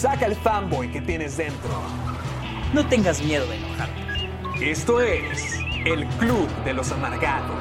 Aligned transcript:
Saca 0.00 0.24
el 0.26 0.34
fanboy 0.36 0.90
que 0.90 1.00
tienes 1.02 1.36
dentro. 1.36 1.70
No 2.72 2.86
tengas 2.88 3.20
miedo 3.22 3.46
de 3.46 3.56
enojarte. 3.56 4.70
Esto 4.70 5.00
es 5.00 5.58
el 5.84 6.06
Club 6.18 6.48
de 6.64 6.72
los 6.72 6.90
Amargados. 6.90 7.58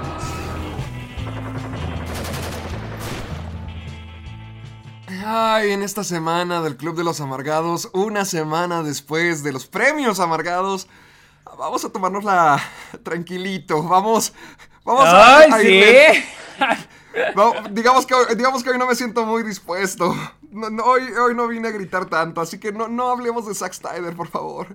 Ay, 5.25 5.71
en 5.71 5.81
esta 5.81 6.03
semana 6.03 6.61
del 6.61 6.77
Club 6.77 6.95
de 6.95 7.03
los 7.03 7.19
Amargados, 7.19 7.89
una 7.93 8.25
semana 8.25 8.83
después 8.83 9.43
de 9.43 9.51
los 9.51 9.65
premios 9.65 10.19
amargados, 10.19 10.87
vamos 11.57 11.83
a 11.83 11.89
tomárnosla 11.91 12.61
tranquilito, 13.03 13.81
vamos, 13.83 14.33
vamos 14.85 15.05
a, 15.05 15.39
¡Ay, 15.39 15.49
a 15.51 15.57
sí! 15.59 15.67
irle- 15.67 16.25
No, 17.35 17.53
digamos, 17.71 18.05
que, 18.05 18.13
digamos 18.35 18.63
que 18.63 18.69
hoy 18.69 18.77
no 18.77 18.85
me 18.85 18.93
siento 18.95 19.25
muy 19.25 19.41
dispuesto. 19.43 20.15
No, 20.51 20.69
no, 20.69 20.83
hoy, 20.83 21.03
hoy 21.03 21.35
no 21.35 21.47
vine 21.47 21.67
a 21.67 21.71
gritar 21.71 22.05
tanto, 22.05 22.41
así 22.41 22.59
que 22.59 22.71
no, 22.71 22.87
no 22.87 23.09
hablemos 23.11 23.45
de 23.47 23.53
Zack 23.53 23.73
Snyder, 23.73 24.15
por 24.15 24.27
favor. 24.27 24.67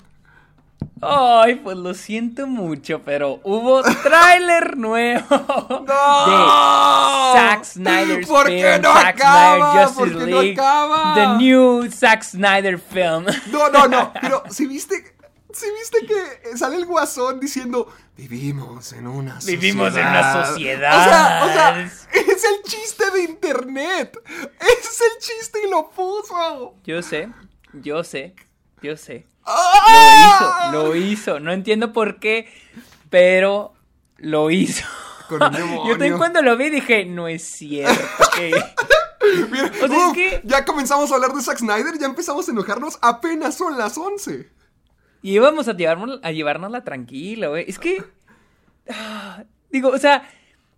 Ay, 1.00 1.56
pues 1.56 1.77
lo 1.77 1.92
siento 1.94 2.47
mucho, 2.47 3.03
pero 3.05 3.41
hubo 3.42 3.83
tráiler 4.03 4.77
nuevo 4.77 5.25
¡No! 5.86 6.27
de 6.27 7.39
Zack 7.41 7.64
Snyder's 7.64 8.27
¿Por 8.27 8.47
qué 8.47 8.70
film, 8.72 8.83
no 8.83 8.92
Zack 8.94 9.06
acaba? 9.20 9.56
Snyder 9.58 9.86
Justice 9.86 9.98
¿Por 9.98 10.08
qué 10.25 10.31
no 10.31 10.41
League, 10.42 10.53
acaba? 10.53 11.14
the 11.14 11.27
new 11.44 11.91
Zack 11.91 12.22
Snyder 12.22 12.78
film. 12.78 13.27
No, 13.50 13.69
no, 13.70 13.86
no, 13.88 14.12
pero 14.20 14.42
si 14.50 14.66
viste, 14.66 15.13
si 15.55 15.66
viste 15.70 16.06
que 16.06 16.56
sale 16.56 16.77
el 16.77 16.86
guasón 16.86 17.41
diciendo, 17.41 17.92
vivimos 18.16 18.92
en 18.92 19.06
una 19.06 19.41
sociedad. 19.41 19.60
Vivimos 19.60 19.97
en 19.97 20.06
una 20.06 20.47
sociedad. 20.47 21.00
O 21.00 21.05
sea, 21.05 21.44
o 21.44 21.48
sea, 21.48 21.83
es 21.83 22.44
el 22.44 22.62
chiste 22.64 23.10
de 23.10 23.22
internet. 23.22 24.19
Es 24.60 25.00
el 25.00 25.19
chiste 25.20 25.60
y 25.66 25.70
lo 25.70 25.91
puso. 25.91 26.75
Yo 26.84 27.02
sé, 27.02 27.28
yo 27.72 28.05
sé, 28.05 28.34
yo 28.82 28.97
sé. 28.97 29.27
¡Ah! 29.44 30.70
Lo 30.72 30.94
hizo, 30.94 30.94
lo 30.94 30.97
hizo. 30.97 31.41
No 31.41 31.52
entiendo 31.52 31.92
por 31.92 32.19
qué, 32.19 32.48
pero 33.10 33.75
lo 34.16 34.50
hizo. 34.50 34.84
Con 35.28 35.42
un. 35.42 35.52
Yo 35.86 35.92
también 35.92 36.19
cuando 36.19 36.42
lo 36.42 36.56
vi 36.56 36.69
dije, 36.70 37.05
no 37.06 37.28
es 37.28 37.42
cierto 37.44 38.02
que... 38.36 38.50
Mira, 39.50 39.72
O 39.82 39.88
sea, 39.88 39.97
es 39.97 40.02
uf, 40.08 40.12
que- 40.14 40.41
Ya 40.44 40.64
comenzamos 40.66 41.10
a 41.10 41.14
hablar 41.14 41.32
de 41.32 41.41
Zack 41.42 41.58
Snyder, 41.58 41.98
ya 41.98 42.06
empezamos 42.06 42.47
a 42.47 42.50
enojarnos, 42.52 42.98
apenas 43.00 43.56
son 43.56 43.77
las 43.78 43.97
11. 43.97 44.50
Y 45.25 45.36
íbamos 45.36 45.69
a, 45.69 45.72
llevarnos, 45.75 46.20
a 46.22 46.33
llevárnosla 46.33 46.84
tranquilo, 46.84 47.48
güey. 47.48 47.64
Es 47.67 47.78
que. 47.78 48.05
ah, 48.91 49.42
digo, 49.70 49.89
o 49.89 49.97
sea, 49.97 50.28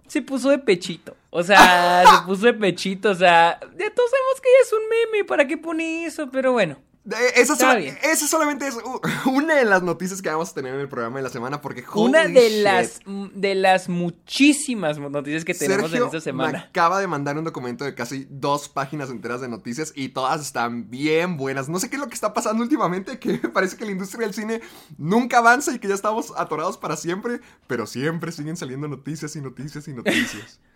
se 0.06 0.22
puso 0.22 0.50
de 0.50 0.58
pechito. 0.58 1.16
O 1.30 1.42
sea, 1.42 2.05
se 2.06 2.27
puso 2.27 2.47
de 2.47 2.55
pechito. 2.55 3.11
O 3.11 3.14
sea, 3.16 3.58
ya 3.61 3.92
todos 3.92 4.08
sabemos 4.08 4.41
que 4.41 4.48
ella 4.48 4.62
es 4.62 4.72
un 4.72 4.88
meme. 4.88 5.25
¿Para 5.25 5.48
qué 5.48 5.56
pone 5.56 6.06
eso? 6.06 6.31
Pero 6.31 6.53
bueno. 6.53 6.78
Eh, 7.09 7.33
Esa, 7.37 7.55
sola- 7.55 7.81
solamente 8.17 8.67
es 8.67 8.77
una 9.27 9.55
de 9.55 9.65
las 9.65 9.83
noticias 9.83 10.21
que 10.21 10.28
vamos 10.28 10.50
a 10.50 10.55
tener 10.55 10.75
en 10.75 10.81
el 10.81 10.89
programa 10.89 11.19
de 11.19 11.22
la 11.22 11.28
semana 11.28 11.61
porque 11.61 11.84
una 11.94 12.27
de 12.27 12.50
shit. 12.50 12.62
las, 12.65 13.00
mm, 13.05 13.27
de 13.34 13.55
las 13.55 13.89
muchísimas 13.89 14.99
noticias 14.99 15.44
que 15.44 15.55
tenemos 15.55 15.91
Sergio 15.91 16.06
en 16.06 16.17
esta 16.17 16.17
me 16.17 16.21
semana. 16.21 16.59
acaba 16.69 16.99
de 16.99 17.06
mandar 17.06 17.39
un 17.39 17.44
documento 17.44 17.84
de 17.84 17.94
casi 17.94 18.27
dos 18.28 18.69
páginas 18.69 19.09
enteras 19.11 19.41
de 19.41 19.49
noticias 19.49 19.93
y 19.94 20.09
todas 20.09 20.41
están 20.41 20.91
bien 20.91 21.37
buenas. 21.37 21.69
No 21.69 21.78
sé 21.78 21.89
qué 21.89 21.94
es 21.97 22.00
lo 22.00 22.09
que 22.09 22.15
está 22.15 22.34
pasando 22.34 22.62
últimamente, 22.65 23.19
que 23.21 23.34
parece 23.55 23.77
que 23.77 23.84
la 23.84 23.93
industria 23.93 24.27
del 24.27 24.34
cine 24.34 24.61
nunca 24.99 25.38
avanza 25.38 25.73
y 25.73 25.78
que 25.78 25.87
ya 25.88 25.94
estamos 25.94 26.33
atorados 26.37 26.77
para 26.77 26.97
siempre, 26.97 27.41
pero 27.69 27.87
siempre 27.87 28.33
siguen 28.33 28.56
saliendo 28.56 28.88
noticias 28.88 29.37
y 29.37 29.41
noticias 29.41 29.87
y 29.88 29.93
noticias. 29.94 30.61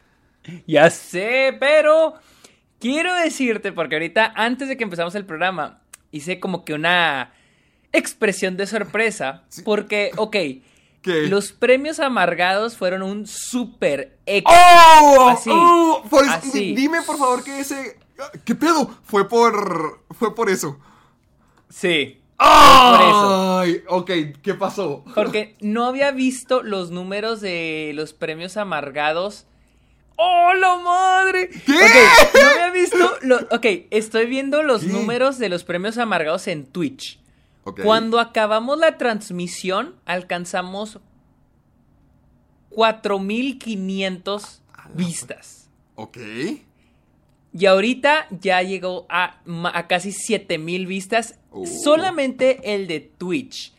Ya 0.67 0.89
sé, 0.89 1.55
pero 1.61 2.15
quiero 2.79 3.12
decirte, 3.15 3.73
porque 3.73 3.97
ahorita, 3.97 4.33
antes 4.35 4.69
de 4.69 4.79
que 4.79 4.85
empezamos 4.85 5.15
el 5.15 5.27
programa, 5.27 5.80
hice 6.10 6.41
como 6.41 6.65
que 6.65 6.75
una 6.75 7.32
expresión 7.93 8.56
de 8.56 8.66
sorpresa. 8.66 9.44
Porque, 9.65 10.12
ok, 10.16 10.37
¿Qué? 11.03 11.28
los 11.28 11.53
premios 11.53 11.98
amargados 11.98 12.76
fueron 12.76 13.03
un 13.03 13.26
super 13.26 14.19
éxito. 14.26 14.50
¡Oh! 15.03 15.28
Así, 15.28 15.50
¡Oh! 15.53 16.03
Por 16.10 16.28
así. 16.28 16.75
Dime 16.75 17.03
por 17.03 17.16
favor 17.16 17.43
que 17.43 17.60
ese... 17.60 17.99
¿Qué 18.44 18.54
pedo? 18.54 18.94
Fue 19.04 19.26
por... 19.26 20.04
Fue 20.10 20.34
por 20.34 20.50
eso. 20.50 20.78
Sí. 21.70 22.20
¡Ay! 22.43 23.82
Ok, 23.88 24.10
¿qué 24.43 24.54
pasó? 24.54 25.04
Porque 25.15 25.56
no 25.60 25.84
había 25.84 26.10
visto 26.10 26.62
los 26.62 26.91
números 26.91 27.41
de 27.41 27.93
los 27.94 28.15
premios 28.15 28.56
amargados. 28.56 29.47
¡Oh, 30.22 30.53
la 30.54 30.76
madre! 30.76 31.48
¿Qué? 31.48 31.72
Ok, 31.72 32.34
no 32.34 32.48
había 32.50 32.70
visto. 32.72 33.12
lo- 33.22 33.38
ok, 33.50 33.64
estoy 33.91 34.26
viendo 34.26 34.62
los 34.62 34.82
¿Qué? 34.82 34.88
números 34.88 35.38
de 35.38 35.48
los 35.48 35.64
premios 35.64 35.97
amargados 35.97 36.47
en 36.48 36.66
Twitch. 36.66 37.19
Ok. 37.64 37.81
Cuando 37.82 38.19
acabamos 38.20 38.78
la 38.78 38.98
transmisión, 38.98 39.94
alcanzamos 40.04 40.98
4500 42.70 44.62
vistas. 44.94 45.69
Ok. 45.94 46.19
Y 47.52 47.66
ahorita 47.66 48.26
ya 48.31 48.62
llegó 48.62 49.06
a, 49.08 49.41
a 49.72 49.87
casi 49.88 50.12
7000 50.12 50.87
vistas. 50.87 51.38
Oh. 51.50 51.64
Solamente 51.66 52.75
el 52.75 52.87
de 52.87 53.00
Twitch. 53.00 53.72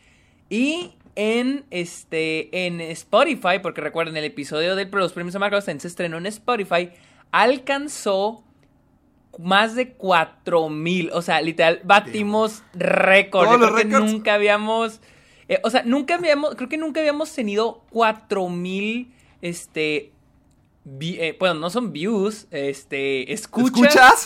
Y 0.50 0.92
en 1.14 1.64
este. 1.70 2.66
En 2.66 2.80
Spotify, 2.80 3.58
porque 3.62 3.80
recuerden, 3.80 4.16
el 4.16 4.24
episodio 4.24 4.76
de 4.76 4.86
los 4.86 5.12
premios 5.12 5.34
también 5.34 5.80
se 5.80 5.88
estrenó 5.88 6.18
en 6.18 6.26
Spotify. 6.26 6.90
Alcanzó 7.30 8.44
más 9.38 9.74
de 9.74 9.92
4000. 9.92 11.10
O 11.12 11.22
sea, 11.22 11.40
literal, 11.40 11.80
batimos 11.84 12.62
récord. 12.74 13.58
Los 13.58 13.72
creo 13.72 13.76
que 13.76 13.84
nunca 13.84 14.34
habíamos. 14.34 15.00
eh, 15.48 15.60
o 15.62 15.70
sea, 15.70 15.82
nunca 15.84 16.14
habíamos. 16.14 16.54
Creo 16.54 16.68
que 16.68 16.78
nunca 16.78 17.00
habíamos 17.00 17.32
tenido 17.32 17.82
4000. 17.90 19.12
Este. 19.40 20.11
Vi- 20.84 21.18
eh, 21.20 21.36
bueno, 21.38 21.54
no 21.54 21.70
son 21.70 21.92
views, 21.92 22.46
este, 22.50 23.32
escuchas, 23.32 23.74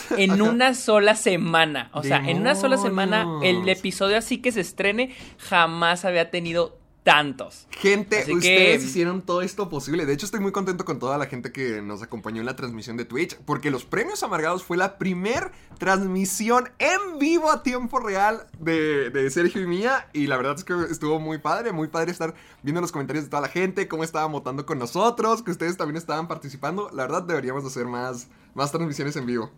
¿Escuchas? 0.01 0.05
en 0.17 0.41
una 0.41 0.73
sola 0.73 1.15
semana. 1.15 1.89
O 1.93 2.03
sea, 2.03 2.17
en 2.17 2.37
una 2.41 2.55
sola 2.55 2.77
semana, 2.77 3.27
el 3.43 3.67
episodio 3.69 4.17
así 4.17 4.39
que 4.39 4.51
se 4.51 4.61
estrene 4.61 5.13
jamás 5.37 6.05
había 6.05 6.31
tenido 6.31 6.77
tantos. 7.07 7.67
Gente, 7.71 8.19
Así 8.19 8.33
ustedes 8.35 8.81
que- 8.81 8.85
hicieron 8.85 9.21
todo 9.21 9.41
esto 9.41 9.69
posible. 9.69 10.05
De 10.05 10.11
hecho, 10.11 10.25
estoy 10.25 10.41
muy 10.41 10.51
contento 10.51 10.83
con 10.83 10.99
toda 10.99 11.17
la 11.17 11.25
gente 11.27 11.53
que 11.53 11.81
nos 11.81 12.03
acompañó 12.03 12.41
en 12.41 12.45
la 12.45 12.57
transmisión 12.57 12.97
de 12.97 13.05
Twitch, 13.05 13.37
porque 13.45 13.71
los 13.71 13.85
premios 13.85 14.23
amargados 14.23 14.65
fue 14.65 14.75
la 14.75 14.97
primer 14.97 15.53
transmisión 15.77 16.69
en 16.79 17.17
vivo 17.17 17.49
a 17.49 17.63
tiempo 17.63 17.99
real 17.99 18.47
de, 18.59 19.09
de 19.09 19.29
Sergio 19.29 19.61
y 19.61 19.67
mía. 19.67 20.09
Y 20.11 20.27
la 20.27 20.35
verdad 20.35 20.55
es 20.57 20.65
que 20.65 20.73
estuvo 20.91 21.17
muy 21.17 21.37
padre, 21.37 21.71
muy 21.71 21.87
padre 21.87 22.11
estar 22.11 22.35
viendo 22.61 22.81
los 22.81 22.91
comentarios 22.91 23.23
de 23.23 23.29
toda 23.29 23.41
la 23.41 23.47
gente, 23.47 23.87
cómo 23.87 24.03
estaban 24.03 24.33
votando 24.33 24.65
con 24.65 24.77
nosotros, 24.77 25.43
que 25.43 25.51
ustedes 25.51 25.77
también 25.77 25.95
estaban 25.95 26.27
participando. 26.27 26.89
La 26.91 27.03
verdad, 27.03 27.23
deberíamos 27.23 27.63
hacer 27.63 27.85
más, 27.85 28.27
más 28.53 28.73
transmisiones 28.73 29.15
en 29.15 29.25
vivo. 29.25 29.49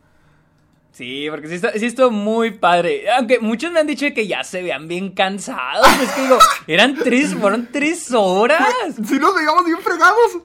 Sí, 0.92 1.28
porque 1.30 1.48
sí, 1.48 1.56
está- 1.56 1.70
estuvo 1.70 2.12
muy 2.12 2.52
padre. 2.52 3.10
Aunque 3.12 3.40
muchos 3.40 3.72
me 3.72 3.80
han 3.80 3.88
dicho 3.88 4.06
que 4.14 4.28
ya 4.28 4.44
se 4.44 4.62
vean 4.64 4.88
bien 4.88 5.12
cansados. 5.12 5.88
Es 6.02 6.12
que 6.12 6.22
digo, 6.24 6.38
eran 6.68 6.96
tres, 6.96 7.34
fueron 7.36 7.70
tres 7.72 8.12
horas. 8.14 8.62
Si 9.08 9.18
nos 9.20 9.34
veíamos 9.36 9.66
bien 9.66 9.78
fregados. 9.80 10.40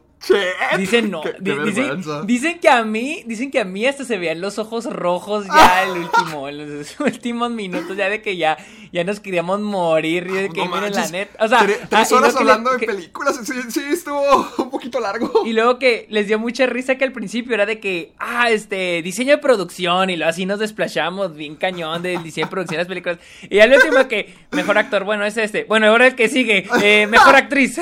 Dicen 0.78 1.10
no, 1.10 1.20
Qué- 1.20 1.32
qué 1.32 1.54
di- 1.54 1.64
dicen, 1.64 2.02
dicen 2.26 2.58
que 2.60 2.68
a 2.68 2.82
mí, 2.84 3.22
dicen 3.26 3.50
que 3.50 3.60
a 3.60 3.64
mí 3.64 3.86
hasta 3.86 4.04
se 4.04 4.16
veían 4.18 4.40
los 4.40 4.58
ojos 4.58 4.86
rojos 4.86 5.46
ya 5.46 5.82
el 5.84 5.90
último, 5.98 6.48
en 6.48 6.78
los 6.78 6.98
últimos 7.00 7.50
minutos, 7.50 7.96
ya 7.96 8.08
de 8.08 8.22
que 8.22 8.36
ya, 8.36 8.56
ya 8.92 9.04
nos 9.04 9.20
queríamos 9.20 9.60
morir, 9.60 10.26
y 10.28 10.32
de 10.32 10.48
que 10.50 10.60
No 10.60 10.66
miren 10.66 10.80
manches, 10.92 11.10
la 11.10 11.18
neta, 11.18 11.44
o 11.44 11.48
sea, 11.48 11.58
tre- 11.60 11.78
ah, 11.82 11.86
tres 11.90 12.10
y 12.10 12.14
horas 12.14 12.34
le- 12.34 12.40
hablando 12.40 12.70
de 12.72 12.78
que- 12.78 12.86
películas. 12.86 13.40
Sí, 13.44 13.54
sí, 13.70 13.80
estuvo 13.90 14.48
un 14.58 14.70
poquito 14.70 15.00
largo. 15.00 15.42
Y 15.44 15.52
luego 15.52 15.78
que 15.78 16.06
les 16.10 16.26
dio 16.28 16.38
mucha 16.38 16.66
risa 16.66 16.96
que 16.96 17.04
al 17.04 17.12
principio 17.12 17.54
era 17.54 17.66
de 17.66 17.80
que, 17.80 18.12
ah, 18.18 18.50
este, 18.50 19.02
diseño 19.02 19.32
de 19.32 19.38
producción, 19.38 20.10
y 20.10 20.16
luego 20.16 20.30
así 20.30 20.46
nos 20.46 20.58
desplachamos 20.58 21.34
bien 21.36 21.56
cañón 21.56 22.02
del 22.02 22.22
diseño 22.22 22.46
de 22.46 22.50
producción 22.50 22.76
de 22.76 22.82
las 22.84 22.88
películas. 22.88 23.18
Y 23.50 23.58
al 23.60 23.72
último 23.72 24.08
que, 24.08 24.34
mejor 24.52 24.78
actor, 24.78 25.04
bueno, 25.04 25.24
es 25.24 25.36
este. 25.36 25.64
Bueno, 25.64 25.88
ahora 25.88 26.06
el 26.06 26.14
que 26.14 26.28
sigue, 26.28 26.66
eh, 26.82 27.06
mejor 27.06 27.36
actriz. 27.36 27.78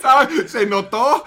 ¿Sabes? 0.00 0.50
Se 0.50 0.66
notó. 0.66 1.24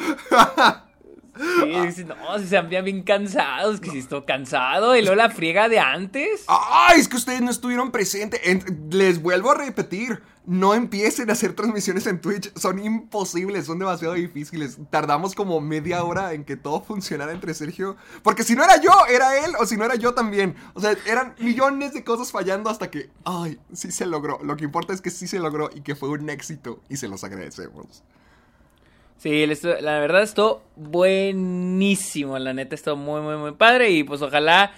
Sí, 1.96 2.04
no, 2.06 2.40
se 2.40 2.56
habían 2.58 2.86
bien 2.86 3.02
cansados, 3.02 3.80
que 3.80 3.90
si 3.90 3.98
estoy 4.00 4.22
cansado, 4.24 4.96
y 4.96 5.02
luego 5.02 5.16
la 5.16 5.32
friega 5.32 5.68
de 5.68 5.80
antes. 5.80 6.44
Ay, 6.48 7.00
es 7.00 7.08
que 7.08 7.16
ustedes 7.16 7.42
no 7.42 7.50
estuvieron 7.50 7.90
presentes. 7.92 8.40
En- 8.44 8.90
les 8.92 9.20
vuelvo 9.22 9.52
a 9.52 9.56
repetir. 9.56 10.22
No 10.46 10.74
empiecen 10.76 11.30
a 11.30 11.34
hacer 11.34 11.54
transmisiones 11.54 12.06
en 12.06 12.20
Twitch. 12.20 12.54
Son 12.56 12.78
imposibles, 12.78 13.66
son 13.66 13.80
demasiado 13.80 14.14
difíciles. 14.14 14.78
Tardamos 14.92 15.34
como 15.36 15.60
media 15.62 16.04
hora 16.04 16.34
en 16.34 16.44
que 16.44 16.58
todo 16.58 16.84
funcionara 16.84 17.32
entre 17.32 17.54
Sergio. 17.54 17.96
Porque 18.24 18.44
si 18.44 18.54
no 18.54 18.64
era 18.64 18.80
yo, 18.82 18.92
era 19.10 19.44
él. 19.46 19.54
O 19.60 19.66
si 19.66 19.78
no 19.78 19.86
era 19.86 19.96
yo 19.96 20.14
también. 20.14 20.56
O 20.74 20.82
sea, 20.82 20.96
eran 21.08 21.34
millones 21.40 21.94
de 21.94 22.04
cosas 22.04 22.30
fallando 22.32 22.70
hasta 22.70 22.92
que... 22.92 23.10
Ay, 23.24 23.58
sí 23.72 23.90
se 23.92 24.06
logró. 24.06 24.38
Lo 24.44 24.58
que 24.58 24.66
importa 24.66 24.92
es 24.94 25.00
que 25.02 25.10
sí 25.10 25.28
se 25.28 25.40
logró 25.40 25.70
y 25.74 25.80
que 25.82 25.96
fue 25.96 26.10
un 26.10 26.30
éxito. 26.30 26.82
Y 26.90 26.98
se 26.98 27.08
los 27.08 27.24
agradecemos. 27.24 28.04
Sí, 29.18 29.46
la 29.82 30.00
verdad 30.00 30.24
estuvo 30.24 30.62
buenísimo, 30.76 32.38
la 32.40 32.54
neta 32.54 32.76
estuvo 32.76 32.96
muy, 32.98 33.22
muy, 33.22 33.38
muy 33.38 33.52
padre 33.54 33.90
y 33.92 34.04
pues 34.04 34.22
ojalá 34.22 34.72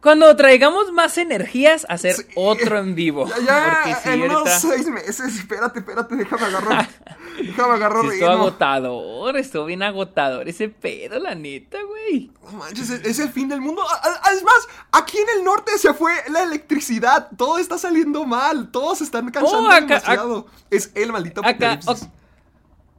cuando 0.00 0.34
traigamos 0.36 0.92
más 0.92 1.18
energías 1.18 1.84
hacer 1.88 2.14
Sí. 2.14 2.22
otro 2.36 2.78
en 2.78 2.94
vivo. 2.94 3.26
Ya, 3.28 3.38
ya, 3.44 3.80
Porque 3.84 3.94
sí, 4.02 4.08
en 4.10 4.22
unos 4.22 4.36
ahorita 4.38 4.58
seis 4.60 4.86
meses. 4.88 5.36
Espérate, 5.36 5.80
espérate, 5.80 6.16
déjame 6.16 6.46
agarrar. 6.46 6.88
déjame 7.36 7.74
agarrar 7.74 8.02
sí 8.06 8.08
estuvo 8.14 8.30
agotador, 8.30 9.36
estuvo 9.36 9.64
bien 9.66 9.82
agotador 9.82 10.48
ese 10.48 10.68
pedo, 10.70 11.18
la 11.18 11.34
neta, 11.34 11.78
güey. 11.82 12.30
No 12.44 12.52
manches, 12.52 12.88
es, 12.90 13.04
es 13.04 13.18
el 13.18 13.28
fin 13.30 13.48
del 13.50 13.60
mundo. 13.60 13.82
A- 13.82 14.20
Además, 14.24 14.68
aquí 14.92 15.18
en 15.18 15.38
el 15.38 15.44
norte 15.44 15.76
se 15.76 15.92
fue 15.92 16.12
la 16.30 16.44
electricidad. 16.44 17.28
Todo 17.36 17.58
está 17.58 17.76
saliendo 17.76 18.24
mal. 18.24 18.70
Todos 18.70 19.02
están 19.02 19.30
cansando 19.30 19.68
Oh, 19.68 19.70
acá- 19.70 19.80
demasiado. 19.80 20.46
es 20.70 20.92
el 20.94 21.12
maldito 21.12 21.40
Acá, 21.44 21.72
apocalipsis. 21.72 22.08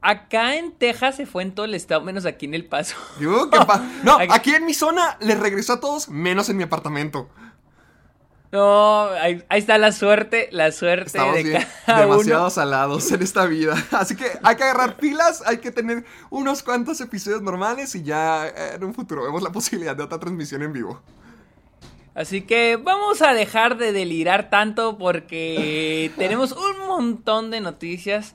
Acá 0.02 0.56
en 0.56 0.72
Texas 0.72 1.16
se 1.16 1.26
fue 1.26 1.42
en 1.44 1.54
todo 1.54 1.64
el 1.66 1.74
estado, 1.74 2.02
menos 2.02 2.26
aquí 2.26 2.46
en 2.46 2.54
El 2.54 2.66
Paso. 2.66 2.96
¿qué 3.18 3.58
pa- 3.66 3.82
No, 4.04 4.16
Aquí- 4.18 4.28
aquí 4.32 4.54
en 4.54 4.66
mi 4.66 4.74
zona 4.74 5.16
les 5.20 5.38
regresó 5.40 5.74
a 5.74 5.80
todos, 5.80 6.08
menos 6.08 6.48
en 6.48 6.56
mi 6.58 6.64
apartamento. 6.64 7.28
No, 8.50 9.04
ahí, 9.06 9.42
ahí 9.48 9.60
está 9.60 9.78
la 9.78 9.92
suerte, 9.92 10.50
la 10.52 10.72
suerte 10.72 11.06
Estamos 11.06 11.34
de 11.36 11.42
bien, 11.42 11.66
cada 11.86 12.02
demasiado 12.02 12.42
uno. 12.42 12.50
salados 12.50 13.10
en 13.10 13.22
esta 13.22 13.46
vida. 13.46 13.74
Así 13.92 14.14
que 14.14 14.26
hay 14.42 14.56
que 14.56 14.64
agarrar 14.64 14.98
pilas, 14.98 15.42
hay 15.46 15.56
que 15.58 15.70
tener 15.70 16.04
unos 16.28 16.62
cuantos 16.62 17.00
episodios 17.00 17.40
normales 17.40 17.94
y 17.94 18.02
ya 18.02 18.46
eh, 18.48 18.72
en 18.74 18.84
un 18.84 18.92
futuro 18.92 19.22
vemos 19.22 19.40
la 19.42 19.50
posibilidad 19.52 19.96
de 19.96 20.02
otra 20.02 20.18
transmisión 20.20 20.60
en 20.62 20.74
vivo. 20.74 21.00
Así 22.14 22.42
que 22.42 22.76
vamos 22.76 23.22
a 23.22 23.32
dejar 23.32 23.78
de 23.78 23.92
delirar 23.92 24.50
tanto 24.50 24.98
porque 24.98 26.12
tenemos 26.18 26.52
un 26.52 26.86
montón 26.86 27.50
de 27.50 27.62
noticias. 27.62 28.34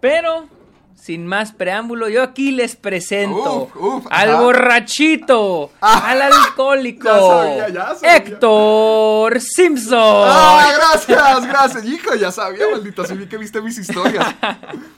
Pero, 0.00 0.48
sin 0.96 1.26
más 1.26 1.52
preámbulo, 1.52 2.08
yo 2.08 2.22
aquí 2.22 2.50
les 2.50 2.74
presento 2.74 3.68
Uf, 3.72 3.76
uf, 3.76 4.06
al 4.10 4.30
ajá. 4.30 4.40
borrachito, 4.40 5.70
Ah, 5.80 6.10
al 6.10 6.22
alcohólico, 6.32 7.04
ya 7.06 7.20
sabía, 7.20 7.68
ya 7.68 7.94
sabía. 7.94 8.16
Héctor 8.16 9.40
Simpson. 9.40 9.98
¡Ah, 10.28 10.72
gracias, 10.76 11.46
gracias! 11.46 11.84
Hijo, 11.84 12.14
ya 12.16 12.32
sabía, 12.32 12.68
maldito, 12.70 13.02
así 13.02 13.14
vi 13.14 13.26
que 13.26 13.36
viste 13.38 13.60
mis 13.62 13.78
historias. 13.78 14.34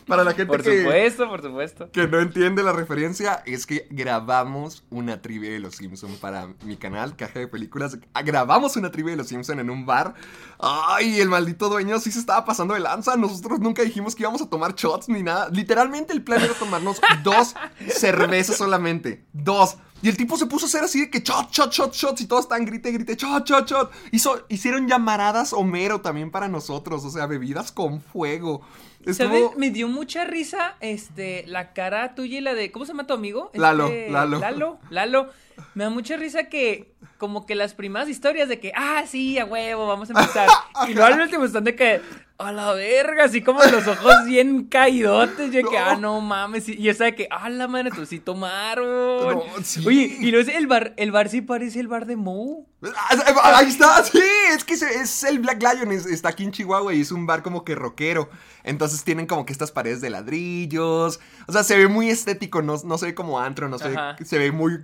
Para 0.06 0.24
la 0.24 0.30
gente 0.32 0.46
por 0.46 0.62
que, 0.62 0.78
supuesto, 0.82 1.28
por 1.28 1.42
supuesto. 1.42 1.90
que 1.92 2.06
no 2.08 2.18
entiende 2.20 2.62
la 2.62 2.72
referencia, 2.72 3.42
es 3.44 3.66
que 3.66 3.86
grabamos 3.90 4.84
una 4.90 5.20
trivia 5.20 5.50
de 5.50 5.58
Los 5.58 5.74
Simpson 5.76 6.16
para 6.20 6.48
mi 6.64 6.76
canal, 6.76 7.14
Caja 7.16 7.40
de 7.40 7.48
Películas. 7.48 7.98
Ah, 8.14 8.22
Grabamos 8.22 8.76
una 8.76 8.90
trivia 8.90 9.10
de 9.12 9.16
Los 9.18 9.28
Simpson 9.28 9.60
en 9.60 9.68
un 9.68 9.84
bar. 9.84 10.14
¡Ay, 10.58 11.20
el 11.20 11.28
maldito 11.28 11.68
dueño 11.68 11.98
sí 12.00 12.10
se 12.10 12.20
estaba 12.20 12.44
pasando 12.44 12.74
de 12.74 12.80
lanza! 12.80 13.16
Nosotros 13.16 13.60
nunca 13.60 13.82
dijimos 13.82 14.14
que 14.14 14.22
íbamos 14.22 14.40
a 14.42 14.48
tomar 14.48 14.74
shots 14.74 15.08
ni 15.08 15.22
nada. 15.22 15.48
Literalmente 15.88 16.12
el 16.12 16.23
plan 16.23 16.43
era 16.43 16.55
tomarnos 16.55 17.00
dos 17.23 17.55
cervezas 17.88 18.56
solamente. 18.56 19.25
Dos. 19.32 19.76
Y 20.02 20.08
el 20.08 20.17
tipo 20.17 20.37
se 20.37 20.46
puso 20.46 20.67
a 20.67 20.69
hacer 20.69 20.85
así 20.85 21.00
de 21.00 21.11
que 21.11 21.20
shot, 21.20 21.50
shot, 21.50 21.73
shot, 21.73 21.93
shots 21.93 22.20
y 22.20 22.26
todos 22.26 22.43
están 22.44 22.64
grite, 22.64 22.93
grite, 22.93 23.17
shot, 23.17 23.44
shot, 23.49 23.69
shot. 23.69 23.90
Hizo, 24.12 24.44
hicieron 24.49 24.87
llamaradas 24.87 25.52
Homero 25.52 26.00
también 26.00 26.31
para 26.31 26.46
nosotros, 26.46 27.05
o 27.05 27.11
sea, 27.11 27.26
bebidas 27.26 27.73
con 27.73 28.00
fuego. 28.00 28.61
¿Sabes? 29.05 29.20
Estuvo- 29.20 29.55
Me 29.56 29.70
dio 29.70 29.88
mucha 29.88 30.25
risa 30.25 30.76
este, 30.81 31.44
la 31.46 31.73
cara 31.73 32.14
tuya 32.14 32.38
y 32.38 32.40
la 32.40 32.55
de. 32.55 32.70
¿Cómo 32.70 32.85
se 32.85 32.93
llama 32.93 33.06
tu 33.06 33.14
amigo? 33.14 33.50
Lalo, 33.55 33.87
Este, 33.87 34.11
Lalo. 34.11 34.38
Lalo, 34.38 34.79
Lalo. 34.90 35.31
Me 35.75 35.85
da 35.85 35.90
mucha 35.90 36.17
risa 36.17 36.44
que, 36.44 36.93
como 37.17 37.44
que 37.46 37.55
las 37.56 37.75
primeras 37.75 38.08
historias 38.08 38.49
de 38.49 38.61
que, 38.61 38.73
ah, 38.76 39.02
sí, 39.08 39.38
a 39.40 39.44
huevo, 39.44 39.87
vamos 39.88 40.11
a 40.11 40.20
empezar. 40.20 40.49
y 40.88 40.94
luego 40.94 41.12
al 41.14 41.20
último 41.20 41.44
están 41.44 41.64
de 41.64 41.75
que, 41.75 42.00
a 42.38 42.52
la 42.52 42.73
verga, 42.73 43.25
así 43.25 43.43
como 43.43 43.62
los 43.64 43.87
ojos 43.88 44.14
bien 44.26 44.64
caídotes. 44.67 45.50
Yo 45.52 45.69
que, 45.69 45.76
No. 45.79 45.85
ah, 45.85 45.96
no 45.96 46.20
mames. 46.20 46.69
Y 46.69 46.88
esa 46.88 47.05
de 47.06 47.14
que, 47.17 47.26
ah, 47.31 47.49
la 47.50 47.67
madre, 47.69 47.90
tú 47.90 48.06
sí 48.06 48.20
tomaron. 48.20 49.37
No, 49.38 49.43
sí. 49.62 49.85
Oye, 49.87 50.17
y 50.20 50.31
luego 50.31 50.49
el 50.50 50.67
bar, 50.69 50.94
el 50.96 51.11
bar 51.12 51.29
sí 51.29 51.40
parece 51.40 51.81
el 51.81 51.88
bar 51.88 52.06
de 52.06 52.17
Moe. 52.17 52.64
Ah, 52.85 53.58
Ahí 53.58 53.67
está, 53.69 54.05
sí, 54.05 54.20
es 54.55 54.62
que 54.64 54.75
es 54.75 55.25
el 55.25 55.40
Black 55.40 55.61
Lion, 55.62 55.90
es- 55.90 56.06
está 56.06 56.29
aquí 56.29 56.44
en 56.44 56.52
Chihuahua 56.52 56.94
y 56.94 57.00
es 57.00 57.11
un 57.11 57.26
bar 57.26 57.43
como 57.43 57.64
que 57.64 57.75
rockero. 57.75 58.31
Entonces 58.62 59.02
tienen 59.02 59.26
como 59.26 59.44
que 59.44 59.52
estas 59.52 59.73
paredes 59.73 60.00
de 60.00 60.11
ladrillos. 60.11 61.19
O 61.49 61.52
sea, 61.52 61.64
se 61.64 61.76
ve 61.76 61.88
muy 61.88 62.08
estético, 62.08 62.62
no, 62.62 62.76
no 62.85 62.99
se 62.99 63.06
ve 63.06 63.14
como 63.14 63.40
antro, 63.40 63.69
no 63.69 63.79
se 63.79 63.88
ve, 63.88 63.96
se 64.25 64.38
ve 64.38 64.52
muy 64.52 64.79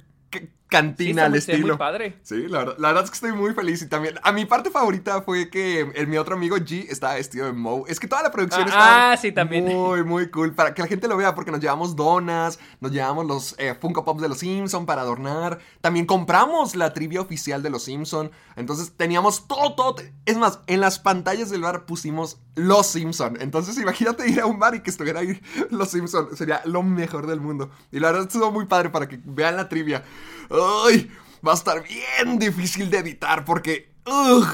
ca- 0.68 0.80
Sí, 0.80 0.86
cantina 0.86 1.10
está 1.22 1.24
al 1.26 1.34
estilo. 1.36 1.66
muy 1.68 1.76
padre. 1.76 2.18
Sí, 2.22 2.48
la 2.48 2.58
verdad, 2.58 2.76
la 2.78 2.88
verdad 2.88 3.04
es 3.04 3.10
que 3.10 3.14
estoy 3.14 3.32
muy 3.32 3.52
feliz 3.54 3.80
y 3.82 3.88
también. 3.88 4.16
A 4.22 4.32
mi 4.32 4.44
parte 4.44 4.70
favorita 4.70 5.22
fue 5.22 5.48
que 5.50 5.80
el, 5.94 6.06
mi 6.08 6.16
otro 6.16 6.34
amigo 6.34 6.56
G 6.56 6.86
estaba 6.88 7.14
vestido 7.14 7.46
de 7.46 7.52
Moe. 7.52 7.84
Es 7.88 8.00
que 8.00 8.08
toda 8.08 8.22
la 8.22 8.30
producción 8.30 8.62
Ah, 8.64 8.68
está 8.68 9.12
ah, 9.12 9.16
sí, 9.16 9.30
también. 9.32 9.64
muy, 9.66 10.02
muy 10.04 10.30
cool. 10.30 10.52
Para 10.54 10.74
que 10.74 10.82
la 10.82 10.88
gente 10.88 11.06
lo 11.08 11.16
vea, 11.16 11.34
porque 11.34 11.50
nos 11.50 11.60
llevamos 11.60 11.94
donas, 11.96 12.58
nos 12.80 12.90
llevamos 12.92 13.26
los 13.26 13.54
eh, 13.58 13.74
Funko 13.80 14.04
Pops 14.04 14.20
de 14.22 14.28
los 14.28 14.38
Simpson 14.38 14.84
para 14.86 15.02
adornar. 15.02 15.58
También 15.80 16.06
compramos 16.06 16.74
la 16.76 16.92
trivia 16.92 17.20
oficial 17.20 17.62
de 17.62 17.70
los 17.70 17.84
Simpson. 17.84 18.30
Entonces 18.56 18.92
teníamos 18.96 19.46
todo, 19.46 19.74
todo. 19.74 19.96
Es 20.26 20.36
más, 20.36 20.60
en 20.66 20.80
las 20.80 20.98
pantallas 20.98 21.50
del 21.50 21.62
bar 21.62 21.84
pusimos 21.86 22.38
los 22.56 22.86
Simpson. 22.86 23.36
Entonces 23.40 23.76
imagínate 23.78 24.28
ir 24.28 24.40
a 24.40 24.46
un 24.46 24.58
bar 24.58 24.74
y 24.74 24.80
que 24.80 24.90
estuviera 24.90 25.20
ahí 25.20 25.40
los 25.70 25.90
Simpson. 25.90 26.36
Sería 26.36 26.62
lo 26.64 26.82
mejor 26.82 27.26
del 27.26 27.40
mundo. 27.40 27.70
Y 27.92 28.00
la 28.00 28.08
verdad 28.10 28.26
estuvo 28.26 28.50
muy 28.50 28.66
padre 28.66 28.90
para 28.90 29.08
que 29.08 29.20
vean 29.24 29.56
la 29.56 29.68
trivia. 29.68 30.02
¡Ay! 30.50 31.10
Va 31.46 31.52
a 31.52 31.54
estar 31.56 31.82
bien 31.82 32.38
difícil 32.38 32.90
de 32.90 32.98
editar 32.98 33.44
porque... 33.44 33.90
ugh, 34.06 34.46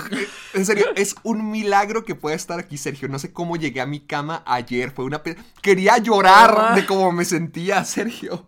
en 0.55 0.67
serio, 0.67 0.87
es 0.97 1.15
un 1.23 1.51
milagro 1.51 2.05
que 2.05 2.15
pueda 2.15 2.35
estar 2.37 2.59
aquí, 2.59 2.77
Sergio. 2.79 3.09
No 3.09 3.19
sé 3.19 3.33
cómo 3.33 3.57
llegué 3.57 3.81
a 3.81 3.87
mi 3.87 4.01
cama 4.01 4.43
ayer. 4.47 4.91
Fue 4.91 5.05
una... 5.05 5.23
pe- 5.23 5.37
Quería 5.63 5.99
llorar 5.99 6.55
Ah. 6.59 6.75
de 6.75 6.87
cómo 6.87 7.13
me 7.13 7.25
sentía, 7.25 7.85
Sergio. 7.85 8.47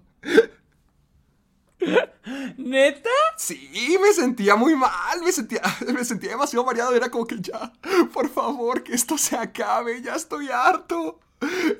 ¿Neta? 2.56 3.10
Sí, 3.36 3.98
me 4.00 4.12
sentía 4.12 4.54
muy 4.54 4.76
mal, 4.76 5.20
me 5.24 5.32
sentía, 5.32 5.60
me 5.92 6.04
sentía 6.04 6.30
demasiado 6.30 6.64
mareado, 6.64 6.94
era 6.94 7.10
como 7.10 7.26
que 7.26 7.40
ya, 7.40 7.72
por 8.12 8.28
favor, 8.28 8.82
que 8.84 8.92
esto 8.94 9.18
se 9.18 9.36
acabe, 9.36 10.00
ya 10.02 10.14
estoy 10.14 10.48
harto. 10.48 11.18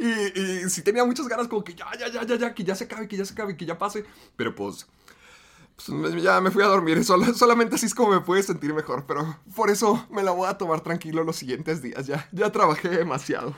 Y, 0.00 0.40
y 0.64 0.70
sí 0.70 0.82
tenía 0.82 1.04
muchas 1.04 1.28
ganas 1.28 1.46
como 1.46 1.62
que 1.62 1.74
ya, 1.74 1.86
ya, 1.96 2.08
ya, 2.08 2.24
ya, 2.24 2.34
ya, 2.34 2.52
que 2.54 2.64
ya 2.64 2.74
se 2.74 2.84
acabe, 2.84 3.06
que 3.06 3.16
ya 3.16 3.24
se 3.24 3.32
acabe, 3.34 3.56
que 3.56 3.64
ya 3.64 3.78
pase. 3.78 4.04
Pero 4.34 4.56
pues, 4.56 4.88
pues, 5.76 6.22
ya 6.22 6.40
me 6.40 6.50
fui 6.50 6.62
a 6.62 6.66
dormir, 6.66 7.04
Sol- 7.04 7.34
solamente 7.34 7.74
así 7.76 7.86
es 7.86 7.94
como 7.94 8.10
me 8.10 8.20
pude 8.20 8.42
sentir 8.42 8.72
mejor. 8.74 9.04
Pero 9.06 9.36
por 9.54 9.70
eso 9.70 10.06
me 10.10 10.22
la 10.22 10.30
voy 10.32 10.48
a 10.48 10.58
tomar 10.58 10.80
tranquilo 10.80 11.24
los 11.24 11.36
siguientes 11.36 11.82
días, 11.82 12.06
ya, 12.06 12.28
ya 12.32 12.50
trabajé 12.50 12.88
demasiado. 12.88 13.54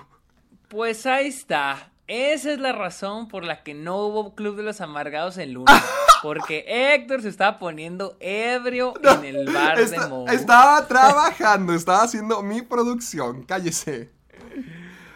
Pues 0.69 1.07
ahí 1.07 1.29
está. 1.29 1.91
Esa 2.07 2.53
es 2.53 2.59
la 2.59 2.73
razón 2.73 3.29
por 3.29 3.45
la 3.45 3.63
que 3.63 3.73
no 3.73 3.97
hubo 3.99 4.35
Club 4.35 4.57
de 4.57 4.63
los 4.63 4.81
Amargados 4.83 5.39
en 5.39 5.55
lunes. 5.55 5.75
Porque 6.23 6.65
Héctor 6.67 7.23
se 7.23 7.29
estaba 7.29 7.59
poniendo 7.59 8.17
ebrio 8.21 8.95
en 9.03 9.25
el 9.25 9.53
bar 9.53 9.77
de 9.89 10.09
Moe. 10.09 10.35
estaba 10.35 10.87
trabajando, 10.89 11.75
estaba 11.75 12.03
haciendo 12.03 12.43
mi 12.43 12.63
producción, 12.63 13.43
cállese. 13.43 14.11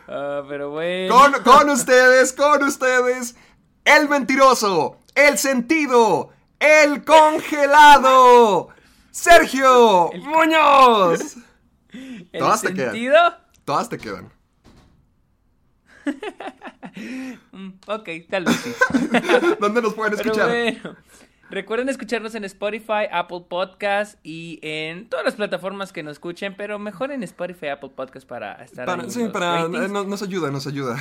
Ah, 0.07 0.43
pero 0.49 0.71
bueno. 0.71 1.15
Con, 1.15 1.43
con 1.43 1.71
ustedes, 1.71 2.33
con 2.33 2.63
ustedes, 2.63 3.37
el 3.85 4.09
mentiroso, 4.09 4.99
el 5.15 5.39
sentido, 5.39 6.31
el 6.61 7.05
congelado, 7.05 8.69
Sergio 9.11 10.11
Muñoz. 10.23 11.37
¿El 11.93 12.27
todas 12.39 12.61
te 12.63 12.75
quedan. 12.75 12.91
sentido? 12.93 13.19
Todas 13.65 13.89
te 13.89 13.99
quedan. 13.99 14.33
Mm, 17.53 17.69
ok, 17.87 18.09
tal 18.29 18.45
vez 18.45 18.57
sí. 18.57 18.73
¿Dónde 19.61 19.83
nos 19.83 19.95
pueden 19.95 20.17
Pero 20.17 20.31
escuchar? 20.33 20.49
bueno, 20.49 20.97
recuerden 21.51 21.89
escucharnos 21.91 22.35
en 22.35 22.45
Spotify, 22.45 23.07
Apple 23.13 23.45
Podcast 23.49 24.19
y 24.25 24.59
en 24.63 25.09
todas 25.09 25.25
las 25.25 25.35
plataformas 25.37 25.93
que 25.93 26.03
nos 26.03 26.13
escuchen, 26.13 26.57
pero 26.57 26.79
mejor 26.81 27.13
en 27.13 27.23
Spotify, 27.23 27.69
Apple 27.69 27.91
Podcast 27.95 28.27
para 28.27 28.55
estar 28.65 28.87
Para- 28.87 29.05
ahí 29.05 29.11
sí, 29.11 29.29
para, 29.29 29.61
eh, 29.63 29.69
nos, 29.69 30.07
nos 30.07 30.23
ayuda, 30.23 30.51
nos 30.51 30.67
ayuda. 30.67 30.97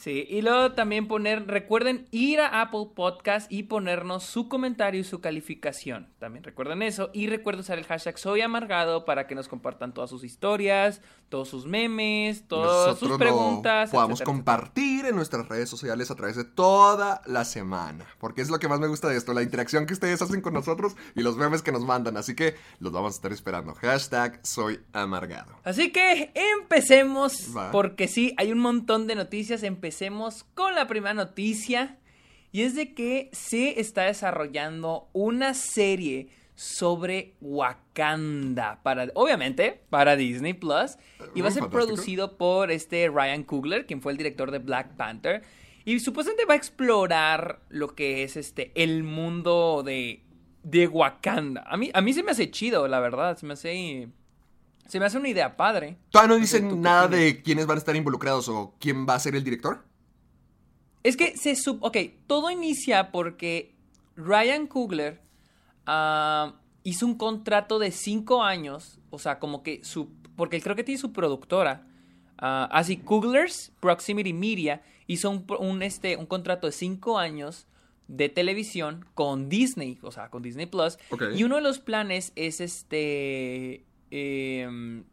Sí, 0.00 0.26
y 0.30 0.40
luego 0.40 0.72
también 0.72 1.06
poner, 1.08 1.46
recuerden 1.46 2.06
ir 2.10 2.40
a 2.40 2.62
Apple 2.62 2.86
Podcast 2.96 3.52
y 3.52 3.64
ponernos 3.64 4.22
su 4.24 4.48
comentario 4.48 5.02
y 5.02 5.04
su 5.04 5.20
calificación. 5.20 6.08
También 6.18 6.42
recuerden 6.42 6.80
eso. 6.80 7.10
Y 7.12 7.26
recuerden 7.26 7.60
usar 7.60 7.78
el 7.78 7.84
hashtag 7.84 8.18
Soy 8.18 8.40
Amargado 8.40 9.04
para 9.04 9.26
que 9.26 9.34
nos 9.34 9.46
compartan 9.46 9.92
todas 9.92 10.08
sus 10.08 10.24
historias, 10.24 11.02
todos 11.28 11.50
sus 11.50 11.66
memes, 11.66 12.48
todas 12.48 12.98
sus 12.98 13.10
Nosotros 13.10 13.18
preguntas. 13.18 13.90
lo 13.90 13.92
podamos 13.92 14.20
etcétera, 14.22 14.36
compartir 14.36 15.04
en 15.04 15.16
nuestras 15.16 15.46
redes 15.50 15.68
sociales 15.68 16.10
a 16.10 16.14
través 16.14 16.34
de 16.34 16.44
toda 16.44 17.20
la 17.26 17.44
semana. 17.44 18.06
Porque 18.18 18.40
es 18.40 18.48
lo 18.48 18.58
que 18.58 18.68
más 18.68 18.80
me 18.80 18.88
gusta 18.88 19.06
de 19.10 19.18
esto, 19.18 19.34
la 19.34 19.42
interacción 19.42 19.84
que 19.84 19.92
ustedes 19.92 20.22
hacen 20.22 20.40
con 20.40 20.54
nosotros 20.54 20.96
y 21.14 21.20
los 21.20 21.36
memes 21.36 21.60
que 21.60 21.72
nos 21.72 21.84
mandan. 21.84 22.16
Así 22.16 22.34
que 22.34 22.54
los 22.78 22.90
vamos 22.90 23.12
a 23.12 23.16
estar 23.16 23.32
esperando. 23.34 23.74
Hashtag 23.74 24.40
soy 24.44 24.80
amargado. 24.94 25.56
Así 25.62 25.92
que 25.92 26.32
empecemos, 26.34 27.54
Va. 27.54 27.70
porque 27.70 28.08
sí, 28.08 28.32
hay 28.38 28.50
un 28.50 28.60
montón 28.60 29.06
de 29.06 29.14
noticias. 29.14 29.62
Empecemos 29.62 29.89
con 30.54 30.74
la 30.74 30.86
primera 30.86 31.14
noticia. 31.14 31.98
Y 32.52 32.62
es 32.62 32.74
de 32.74 32.94
que 32.94 33.30
se 33.32 33.80
está 33.80 34.02
desarrollando 34.04 35.08
una 35.12 35.54
serie 35.54 36.28
sobre 36.56 37.34
Wakanda. 37.40 38.80
Para, 38.82 39.06
obviamente, 39.14 39.80
para 39.88 40.16
Disney 40.16 40.52
Plus. 40.54 40.96
Y 41.34 41.40
va 41.42 41.48
a 41.48 41.50
Mm, 41.50 41.54
ser 41.54 41.62
fantástico. 41.62 41.70
producido 41.70 42.36
por 42.36 42.70
este 42.70 43.08
Ryan 43.08 43.44
Coogler, 43.44 43.86
quien 43.86 44.02
fue 44.02 44.12
el 44.12 44.18
director 44.18 44.50
de 44.50 44.58
Black 44.58 44.96
Panther. 44.96 45.42
Y 45.84 46.00
supuestamente 46.00 46.44
va 46.44 46.54
a 46.54 46.56
explorar 46.56 47.60
lo 47.68 47.94
que 47.94 48.22
es 48.24 48.36
este 48.36 48.72
el 48.74 49.02
mundo 49.04 49.82
de, 49.84 50.22
de 50.62 50.86
Wakanda. 50.88 51.62
A 51.66 51.76
mí, 51.76 51.90
a 51.94 52.00
mí 52.00 52.12
se 52.12 52.22
me 52.22 52.32
hace 52.32 52.50
chido, 52.50 52.86
la 52.88 53.00
verdad. 53.00 53.36
Se 53.38 53.46
me 53.46 53.54
hace. 53.54 54.08
Se 54.90 54.98
me 54.98 55.06
hace 55.06 55.18
una 55.18 55.28
idea 55.28 55.56
padre. 55.56 55.98
Todavía 56.10 56.36
no 56.36 56.44
sé, 56.44 56.58
¿tú 56.58 56.64
qué 56.64 56.64
dicen 56.66 56.82
nada 56.82 57.06
de 57.06 57.42
quiénes 57.42 57.64
van 57.68 57.76
a 57.76 57.78
estar 57.78 57.94
involucrados 57.94 58.48
o 58.48 58.74
quién 58.80 59.06
va 59.08 59.14
a 59.14 59.20
ser 59.20 59.36
el 59.36 59.44
director. 59.44 59.84
Es 61.04 61.16
que 61.16 61.36
se 61.36 61.54
sub... 61.54 61.78
Ok, 61.80 61.96
todo 62.26 62.50
inicia 62.50 63.12
porque 63.12 63.72
Ryan 64.16 64.66
Coogler 64.66 65.20
ah, 65.86 66.56
hizo 66.82 67.06
un 67.06 67.14
contrato 67.14 67.78
de 67.78 67.92
cinco 67.92 68.42
años. 68.42 68.98
O 69.10 69.20
sea, 69.20 69.38
como 69.38 69.62
que 69.62 69.84
su... 69.84 70.08
Porque 70.34 70.56
él 70.56 70.62
creo 70.64 70.74
que 70.74 70.82
tiene 70.82 71.00
su 71.00 71.12
productora. 71.12 71.86
ah, 72.38 72.68
así, 72.72 72.96
Coogler's 72.96 73.70
Proximity 73.78 74.32
Media 74.32 74.82
hizo 75.06 75.30
un, 75.30 75.46
un, 75.60 75.84
este, 75.84 76.16
un 76.16 76.26
contrato 76.26 76.66
de 76.66 76.72
cinco 76.72 77.16
años 77.16 77.68
de 78.08 78.28
televisión 78.28 79.06
con 79.14 79.48
Disney, 79.48 80.00
o 80.02 80.10
sea, 80.10 80.30
con 80.30 80.42
Disney 80.42 80.66
Plus. 80.66 80.98
Y 81.36 81.44
uno 81.44 81.54
de 81.54 81.62
los 81.62 81.78
planes 81.78 82.32
es 82.34 82.60
este... 82.60 83.84
em, 84.10 85.04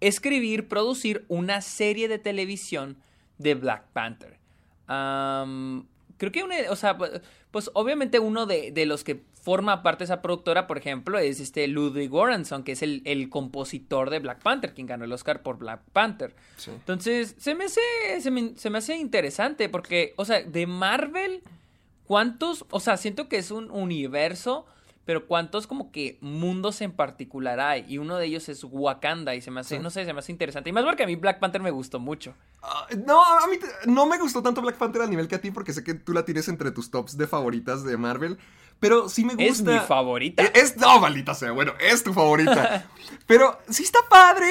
escribir, 0.00 0.68
producir 0.68 1.24
una 1.28 1.60
serie 1.60 2.08
de 2.08 2.18
televisión 2.18 2.96
de 3.38 3.54
Black 3.54 3.84
Panther. 3.92 4.38
Creo 6.16 6.32
que 6.32 6.42
una, 6.42 6.56
o 6.70 6.76
sea, 6.76 6.98
pu- 6.98 7.20
pues 7.50 7.70
obviamente 7.74 8.18
uno 8.18 8.44
de, 8.46 8.72
de 8.72 8.84
los 8.86 9.04
que 9.04 9.22
forma 9.42 9.82
parte 9.82 10.00
de 10.00 10.04
esa 10.04 10.20
productora, 10.20 10.66
por 10.66 10.76
ejemplo, 10.76 11.18
es 11.18 11.40
este 11.40 11.66
Ludwig 11.66 12.10
Göransson, 12.10 12.62
que 12.62 12.72
es 12.72 12.82
el, 12.82 13.00
el 13.06 13.30
compositor 13.30 14.10
de 14.10 14.18
Black 14.18 14.42
Panther, 14.42 14.74
quien 14.74 14.86
ganó 14.86 15.06
el 15.06 15.12
Oscar 15.12 15.42
por 15.42 15.56
Black 15.56 15.80
Panther. 15.94 16.34
Sí. 16.56 16.70
Entonces, 16.72 17.34
se 17.38 17.54
me 17.54 17.64
hace, 17.64 17.80
se 18.20 18.30
me, 18.30 18.52
se 18.56 18.68
me 18.68 18.78
hace 18.78 18.96
interesante 18.96 19.70
porque, 19.70 20.12
o 20.16 20.26
sea, 20.26 20.42
de 20.42 20.66
Marvel, 20.66 21.42
¿cuántos? 22.04 22.66
O 22.70 22.80
sea, 22.80 22.98
siento 22.98 23.30
que 23.30 23.38
es 23.38 23.50
un 23.50 23.70
universo, 23.70 24.66
pero 25.10 25.26
¿cuántos 25.26 25.66
como 25.66 25.90
que 25.90 26.18
mundos 26.20 26.80
en 26.82 26.92
particular 26.92 27.58
hay? 27.58 27.84
Y 27.88 27.98
uno 27.98 28.16
de 28.16 28.26
ellos 28.26 28.48
es 28.48 28.62
Wakanda 28.62 29.34
y 29.34 29.40
se 29.40 29.50
me 29.50 29.58
hace, 29.58 29.78
Sí. 29.78 29.82
no 29.82 29.90
sé, 29.90 30.04
se 30.04 30.12
me 30.12 30.20
hace 30.20 30.30
interesante. 30.30 30.70
Y 30.70 30.72
más 30.72 30.84
porque 30.84 31.02
a 31.02 31.06
mí 31.06 31.16
Black 31.16 31.40
Panther 31.40 31.60
me 31.60 31.72
gustó 31.72 31.98
mucho. 31.98 32.32
Ah, 32.62 32.86
no, 33.04 33.20
a 33.24 33.44
mí 33.48 33.56
te- 33.58 33.90
no 33.90 34.06
me 34.06 34.18
gustó 34.18 34.40
tanto 34.40 34.62
Black 34.62 34.76
Panther 34.76 35.02
al 35.02 35.10
nivel 35.10 35.26
que 35.26 35.34
a 35.34 35.40
ti 35.40 35.50
porque 35.50 35.72
sé 35.72 35.82
que 35.82 35.94
tú 35.94 36.12
la 36.12 36.24
tienes 36.24 36.46
entre 36.46 36.70
tus 36.70 36.92
tops 36.92 37.16
de 37.16 37.26
favoritas 37.26 37.82
de 37.82 37.96
Marvel. 37.96 38.38
Pero 38.78 39.08
sí 39.08 39.24
me 39.24 39.34
gusta. 39.34 39.46
Es 39.48 39.62
mi 39.62 39.78
favorita. 39.80 40.44
Eh, 40.44 40.52
Es, 40.54 40.76
no, 40.76 41.00
maldita 41.00 41.34
sea, 41.34 41.50
bueno, 41.50 41.72
es 41.80 42.04
tu 42.04 42.12
favorita. 42.14 42.86
Pero 43.26 43.58
sí 43.68 43.82
está 43.82 43.98
padre 44.08 44.46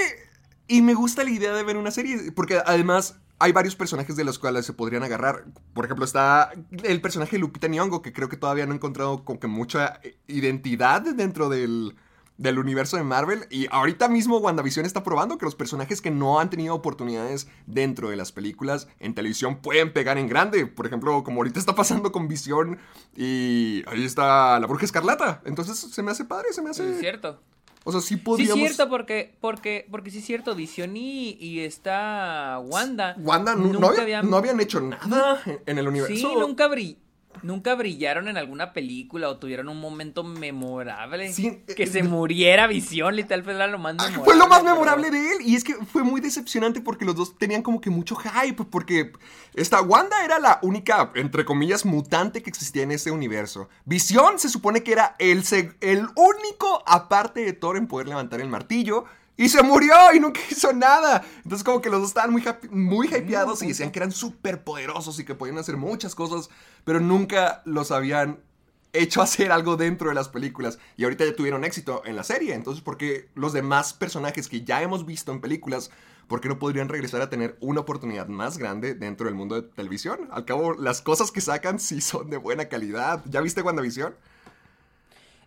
y 0.67 0.81
me 0.81 0.93
gusta 0.93 1.23
la 1.23 1.29
idea 1.29 1.53
de 1.53 1.63
ver 1.63 1.77
una 1.77 1.91
serie, 1.91 2.31
porque 2.33 2.61
además 2.65 3.15
hay 3.39 3.51
varios 3.53 3.75
personajes 3.75 4.15
de 4.15 4.23
los 4.25 4.37
cuales 4.37 4.65
se 4.65 4.73
podrían 4.73 5.03
agarrar. 5.03 5.45
Por 5.73 5.85
ejemplo, 5.85 6.05
está 6.05 6.51
el 6.83 7.01
personaje 7.01 7.37
de 7.37 7.39
Lupita 7.39 7.67
Nyong'o, 7.67 8.01
que 8.01 8.13
creo 8.13 8.29
que 8.29 8.37
todavía 8.37 8.65
no 8.65 8.73
ha 8.73 8.75
encontrado 8.75 9.23
como 9.23 9.39
que 9.39 9.47
mucha 9.47 10.01
identidad 10.27 11.01
dentro 11.01 11.47
del, 11.47 11.95
del 12.37 12.59
universo 12.59 12.97
de 12.97 13.03
Marvel. 13.03 13.45
Y 13.49 13.67
ahorita 13.71 14.09
mismo 14.09 14.37
WandaVision 14.37 14.85
está 14.85 15.03
probando 15.03 15.37
que 15.37 15.45
los 15.45 15.55
personajes 15.55 16.01
que 16.01 16.11
no 16.11 16.39
han 16.39 16.49
tenido 16.49 16.75
oportunidades 16.75 17.47
dentro 17.65 18.09
de 18.09 18.17
las 18.17 18.31
películas 18.33 18.87
en 18.99 19.15
televisión 19.15 19.61
pueden 19.61 19.93
pegar 19.93 20.17
en 20.17 20.27
grande. 20.27 20.65
Por 20.65 20.85
ejemplo, 20.85 21.23
como 21.23 21.37
ahorita 21.39 21.59
está 21.59 21.75
pasando 21.75 22.11
con 22.11 22.27
Visión 22.27 22.77
y 23.15 23.83
ahí 23.87 24.03
está 24.03 24.59
la 24.59 24.67
Bruja 24.67 24.85
Escarlata. 24.85 25.41
Entonces 25.45 25.77
se 25.79 26.03
me 26.03 26.11
hace 26.11 26.25
padre, 26.25 26.51
se 26.51 26.61
me 26.61 26.71
hace... 26.71 26.91
Es 26.91 26.99
cierto. 26.99 27.39
O 27.85 27.91
sea, 27.91 28.01
sí 28.01 28.09
Sí, 28.09 28.17
podríamos... 28.17 28.57
es 28.59 28.75
cierto, 28.75 28.89
porque, 28.89 29.33
porque, 29.39 29.87
porque 29.89 30.11
sí 30.11 30.19
es 30.19 30.25
cierto, 30.25 30.53
Vision 30.53 30.95
y, 30.97 31.37
está 31.61 32.59
Wanda. 32.63 33.15
Wanda 33.19 33.55
nu- 33.55 33.67
no, 33.67 33.79
nunca 33.79 33.87
había- 33.87 34.01
habían- 34.19 34.29
no 34.29 34.37
habían 34.37 34.59
hecho 34.59 34.81
nada 34.81 35.41
en 35.65 35.77
el 35.77 35.87
universo. 35.87 36.13
Sí, 36.15 36.27
nunca, 36.37 36.67
bri- 36.67 36.97
nunca 37.43 37.75
brillaron 37.75 38.27
en 38.27 38.37
alguna 38.37 38.73
película 38.73 39.29
o 39.29 39.37
tuvieron 39.37 39.69
un 39.69 39.79
momento 39.79 40.23
memorable. 40.23 41.31
Sí, 41.33 41.63
que 41.75 41.83
eh, 41.83 41.87
se 41.87 42.03
muriera 42.03 42.67
Visión, 42.67 43.15
literal, 43.15 43.43
fue 43.43 43.53
lo 43.53 43.77
más 43.77 43.95
Ah, 43.99 44.03
memorable. 44.09 44.23
Fue 44.25 44.35
lo 44.35 44.47
más 44.47 44.63
memorable 44.63 45.11
de 45.11 45.33
él. 45.33 45.37
Y 45.41 45.55
es 45.55 45.63
que 45.63 45.75
fue 45.75 46.03
muy 46.03 46.21
decepcionante 46.21 46.81
porque 46.81 47.05
los 47.05 47.15
dos 47.15 47.37
tenían 47.37 47.61
como 47.61 47.79
que 47.81 47.89
mucho 47.89 48.15
hype. 48.15 48.63
Porque 48.65 49.13
esta 49.53 49.81
Wanda 49.81 50.23
era 50.23 50.39
la 50.39 50.59
única, 50.61 51.11
entre 51.15 51.45
comillas, 51.45 51.85
mutante 51.85 52.41
que 52.41 52.49
existía 52.49 52.83
en 52.83 52.91
ese 52.91 53.11
universo. 53.11 53.69
Visión 53.85 54.39
se 54.39 54.49
supone 54.49 54.83
que 54.83 54.91
era 54.91 55.15
el, 55.19 55.43
el 55.81 56.07
único, 56.15 56.83
aparte 56.85 57.45
de 57.45 57.53
Thor, 57.53 57.77
en 57.77 57.87
poder 57.87 58.07
levantar 58.07 58.41
el 58.41 58.49
martillo. 58.49 59.05
Y 59.39 59.47
se 59.49 59.63
murió 59.63 59.93
y 60.13 60.19
nunca 60.19 60.41
hizo 60.51 60.73
nada. 60.73 61.23
Entonces 61.43 61.63
como 61.63 61.81
que 61.81 61.89
los 61.89 62.01
dos 62.01 62.09
estaban 62.09 62.31
muy, 62.31 62.41
happy- 62.45 62.67
muy 62.69 63.07
hypeados 63.07 63.63
y 63.63 63.67
decían 63.69 63.89
que 63.91 63.99
eran 63.99 64.11
súper 64.11 64.63
poderosos 64.63 65.17
y 65.19 65.23
que 65.25 65.33
podían 65.33 65.57
hacer 65.57 65.77
muchas 65.77 66.13
cosas. 66.13 66.49
Pero 66.83 66.99
nunca 66.99 67.61
los 67.65 67.91
habían 67.91 68.39
hecho 68.91 69.21
hacer 69.23 69.51
algo 69.51 69.77
dentro 69.77 70.09
de 70.09 70.15
las 70.15 70.27
películas 70.29 70.77
y 70.97 71.05
ahorita 71.05 71.25
ya 71.25 71.35
tuvieron 71.35 71.63
éxito 71.63 72.01
en 72.05 72.15
la 72.17 72.23
serie. 72.23 72.53
Entonces, 72.53 72.83
¿por 72.83 72.97
qué 72.97 73.29
los 73.33 73.53
demás 73.53 73.93
personajes 73.93 74.49
que 74.49 74.63
ya 74.63 74.81
hemos 74.81 75.05
visto 75.05 75.31
en 75.31 75.39
películas, 75.41 75.89
por 76.27 76.41
qué 76.41 76.49
no 76.49 76.59
podrían 76.59 76.89
regresar 76.89 77.21
a 77.21 77.29
tener 77.29 77.57
una 77.61 77.79
oportunidad 77.81 78.27
más 78.27 78.57
grande 78.57 78.93
dentro 78.93 79.25
del 79.27 79.35
mundo 79.35 79.55
de 79.55 79.61
televisión? 79.69 80.27
Al 80.31 80.43
cabo, 80.45 80.73
las 80.73 81.01
cosas 81.01 81.31
que 81.31 81.41
sacan 81.41 81.79
sí 81.79 82.01
son 82.01 82.29
de 82.29 82.37
buena 82.37 82.65
calidad. 82.65 83.23
¿Ya 83.25 83.41
viste 83.41 83.61
WandaVision? 83.61 84.13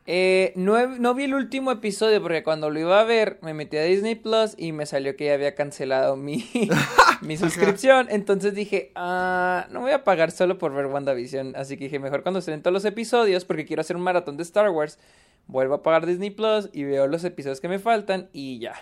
Eh, 0.04 0.52
no, 0.56 0.84
no 0.98 1.14
vi 1.14 1.24
el 1.24 1.34
último 1.34 1.70
episodio 1.70 2.20
porque 2.20 2.42
cuando 2.42 2.70
lo 2.70 2.80
iba 2.80 2.98
a 3.00 3.04
ver 3.04 3.38
me 3.40 3.54
metí 3.54 3.76
a 3.76 3.84
Disney 3.84 4.16
Plus 4.16 4.54
y 4.56 4.72
me 4.72 4.84
salió 4.84 5.14
que 5.16 5.26
ya 5.26 5.34
había 5.34 5.54
cancelado 5.54 6.16
mi, 6.16 6.50
mi 7.22 7.36
suscripción. 7.36 8.08
Entonces 8.10 8.54
dije, 8.54 8.90
ah, 8.96 9.66
no 9.70 9.80
voy 9.80 9.92
a 9.92 10.04
pagar 10.04 10.32
solo 10.32 10.58
por 10.58 10.72
ver 10.72 10.86
WandaVision. 10.86 11.54
Así 11.56 11.76
que 11.76 11.84
dije, 11.84 11.98
mejor 11.98 12.22
cuando 12.22 12.40
estén 12.40 12.62
todos 12.62 12.74
los 12.74 12.84
episodios, 12.84 13.44
porque 13.44 13.64
quiero 13.64 13.80
hacer 13.80 13.96
un 13.96 14.02
maratón 14.02 14.36
de 14.36 14.42
Star 14.42 14.70
Wars, 14.70 14.98
vuelvo 15.46 15.74
a 15.74 15.82
pagar 15.82 16.06
Disney 16.06 16.30
Plus 16.30 16.68
y 16.72 16.84
veo 16.84 17.06
los 17.06 17.22
episodios 17.24 17.60
que 17.60 17.68
me 17.68 17.78
faltan 17.78 18.28
y 18.32 18.58
ya. 18.58 18.74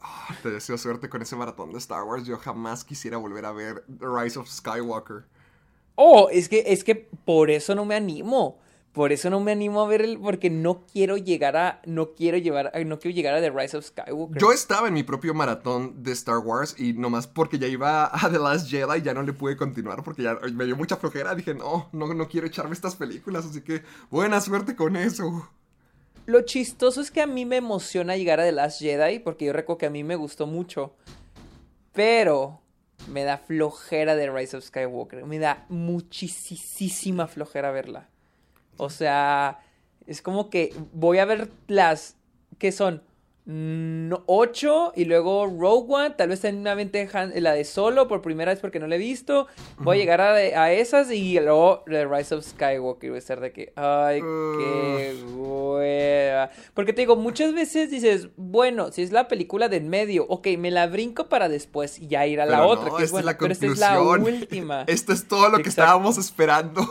Ah, 0.00 0.36
Te 0.42 0.50
deseo 0.50 0.78
suerte 0.78 1.08
con 1.08 1.22
ese 1.22 1.36
maratón 1.36 1.72
de 1.72 1.78
Star 1.78 2.02
Wars. 2.04 2.24
Yo 2.24 2.36
jamás 2.36 2.84
quisiera 2.84 3.16
volver 3.16 3.44
a 3.44 3.52
ver 3.52 3.84
The 3.86 4.06
Rise 4.06 4.38
of 4.38 4.48
Skywalker. 4.48 5.24
Oh, 5.94 6.28
es 6.30 6.48
que, 6.48 6.64
es 6.66 6.84
que 6.84 6.94
por 6.94 7.50
eso 7.50 7.74
no 7.74 7.84
me 7.84 7.96
animo. 7.96 8.58
Por 8.98 9.12
eso 9.12 9.30
no 9.30 9.38
me 9.38 9.52
animo 9.52 9.80
a 9.80 9.86
ver 9.86 10.02
el, 10.02 10.18
porque 10.18 10.50
no 10.50 10.84
quiero 10.92 11.16
llegar 11.16 11.56
a, 11.56 11.80
no 11.86 12.14
quiero 12.16 12.36
llevar, 12.36 12.72
no 12.84 12.98
quiero 12.98 13.14
llegar 13.14 13.32
a 13.32 13.40
The 13.40 13.50
Rise 13.50 13.76
of 13.76 13.84
Skywalker. 13.84 14.42
Yo 14.42 14.50
estaba 14.50 14.88
en 14.88 14.94
mi 14.94 15.04
propio 15.04 15.34
maratón 15.34 16.02
de 16.02 16.10
Star 16.10 16.38
Wars 16.38 16.74
y 16.76 16.94
nomás 16.94 17.28
porque 17.28 17.60
ya 17.60 17.68
iba 17.68 18.06
a 18.12 18.28
The 18.28 18.40
Last 18.40 18.68
Jedi 18.68 19.00
ya 19.02 19.14
no 19.14 19.22
le 19.22 19.32
pude 19.32 19.56
continuar 19.56 20.02
porque 20.02 20.24
ya 20.24 20.36
me 20.52 20.64
dio 20.64 20.74
mucha 20.74 20.96
flojera. 20.96 21.36
Dije, 21.36 21.54
no, 21.54 21.88
no, 21.92 22.12
no 22.12 22.26
quiero 22.26 22.48
echarme 22.48 22.72
estas 22.72 22.96
películas, 22.96 23.46
así 23.46 23.60
que 23.60 23.84
buena 24.10 24.40
suerte 24.40 24.74
con 24.74 24.96
eso. 24.96 25.48
Lo 26.26 26.40
chistoso 26.40 27.00
es 27.00 27.12
que 27.12 27.22
a 27.22 27.28
mí 27.28 27.46
me 27.46 27.58
emociona 27.58 28.16
llegar 28.16 28.40
a 28.40 28.42
The 28.46 28.50
Last 28.50 28.80
Jedi 28.80 29.20
porque 29.20 29.44
yo 29.44 29.52
recuerdo 29.52 29.78
que 29.78 29.86
a 29.86 29.90
mí 29.90 30.02
me 30.02 30.16
gustó 30.16 30.48
mucho. 30.48 30.96
Pero 31.92 32.62
me 33.06 33.22
da 33.22 33.38
flojera 33.38 34.16
de 34.16 34.28
Rise 34.28 34.56
of 34.56 34.64
Skywalker. 34.64 35.24
Me 35.24 35.38
da 35.38 35.66
muchísima 35.68 37.28
flojera 37.28 37.70
verla. 37.70 38.08
O 38.78 38.88
sea, 38.88 39.60
es 40.06 40.22
como 40.22 40.48
que 40.48 40.74
voy 40.94 41.18
a 41.18 41.26
ver 41.26 41.50
las 41.66 42.16
que 42.58 42.72
son 42.72 43.02
8 43.50 44.92
y 44.94 45.06
luego 45.06 45.46
Rogue 45.46 45.86
One, 45.88 46.10
tal 46.10 46.28
vez 46.28 46.44
en 46.44 46.58
una 46.58 46.74
ventaja 46.74 47.26
la 47.26 47.52
de 47.52 47.64
solo 47.64 48.06
por 48.06 48.20
primera 48.20 48.52
vez 48.52 48.60
porque 48.60 48.78
no 48.78 48.86
la 48.86 48.96
he 48.96 48.98
visto. 48.98 49.46
Voy 49.78 49.96
a 49.96 50.00
llegar 50.00 50.20
a, 50.20 50.34
a 50.34 50.72
esas 50.72 51.10
y 51.10 51.40
luego 51.40 51.82
The 51.86 52.04
Rise 52.06 52.34
of 52.34 52.44
Skywalker. 52.44 53.08
Voy 53.08 53.16
a 53.16 53.18
estar 53.18 53.40
de 53.40 53.52
que, 53.52 53.72
ay, 53.74 54.20
qué 54.20 55.24
hueva. 55.34 56.50
Porque 56.74 56.92
te 56.92 57.00
digo, 57.00 57.16
muchas 57.16 57.54
veces 57.54 57.90
dices, 57.90 58.28
bueno, 58.36 58.92
si 58.92 59.02
es 59.02 59.12
la 59.12 59.28
película 59.28 59.70
de 59.70 59.78
en 59.78 59.88
medio, 59.88 60.26
ok, 60.28 60.48
me 60.58 60.70
la 60.70 60.86
brinco 60.86 61.28
para 61.30 61.48
después 61.48 61.98
y 61.98 62.08
ya 62.08 62.26
ir 62.26 62.42
a 62.42 62.46
la 62.46 62.58
Pero 62.58 62.68
otra, 62.68 62.90
no, 62.90 62.96
que 62.96 63.04
es 63.04 63.12
la 63.12 63.38
pero 63.38 63.52
esta 63.52 63.66
es 63.66 63.78
la 63.78 64.02
última. 64.02 64.82
Esto 64.88 65.12
es 65.14 65.26
todo 65.26 65.48
lo 65.48 65.56
que 65.56 65.68
Exacto. 65.68 65.82
estábamos 65.82 66.18
esperando. 66.18 66.82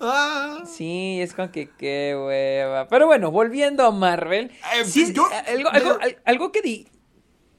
Ah. 0.00 0.62
Sí, 0.66 1.20
es 1.20 1.34
como 1.34 1.50
que 1.50 1.68
qué 1.78 2.14
hueva. 2.16 2.88
Pero 2.88 3.06
bueno, 3.06 3.30
volviendo 3.30 3.84
a 3.86 3.90
Marvel. 3.90 4.50
Eh, 4.74 4.84
sí, 4.84 5.12
yo- 5.12 5.28
algo, 5.48 5.68
algo, 5.70 5.98
al- 6.00 6.18
algo 6.24 6.52
que 6.52 6.62
di. 6.62 6.88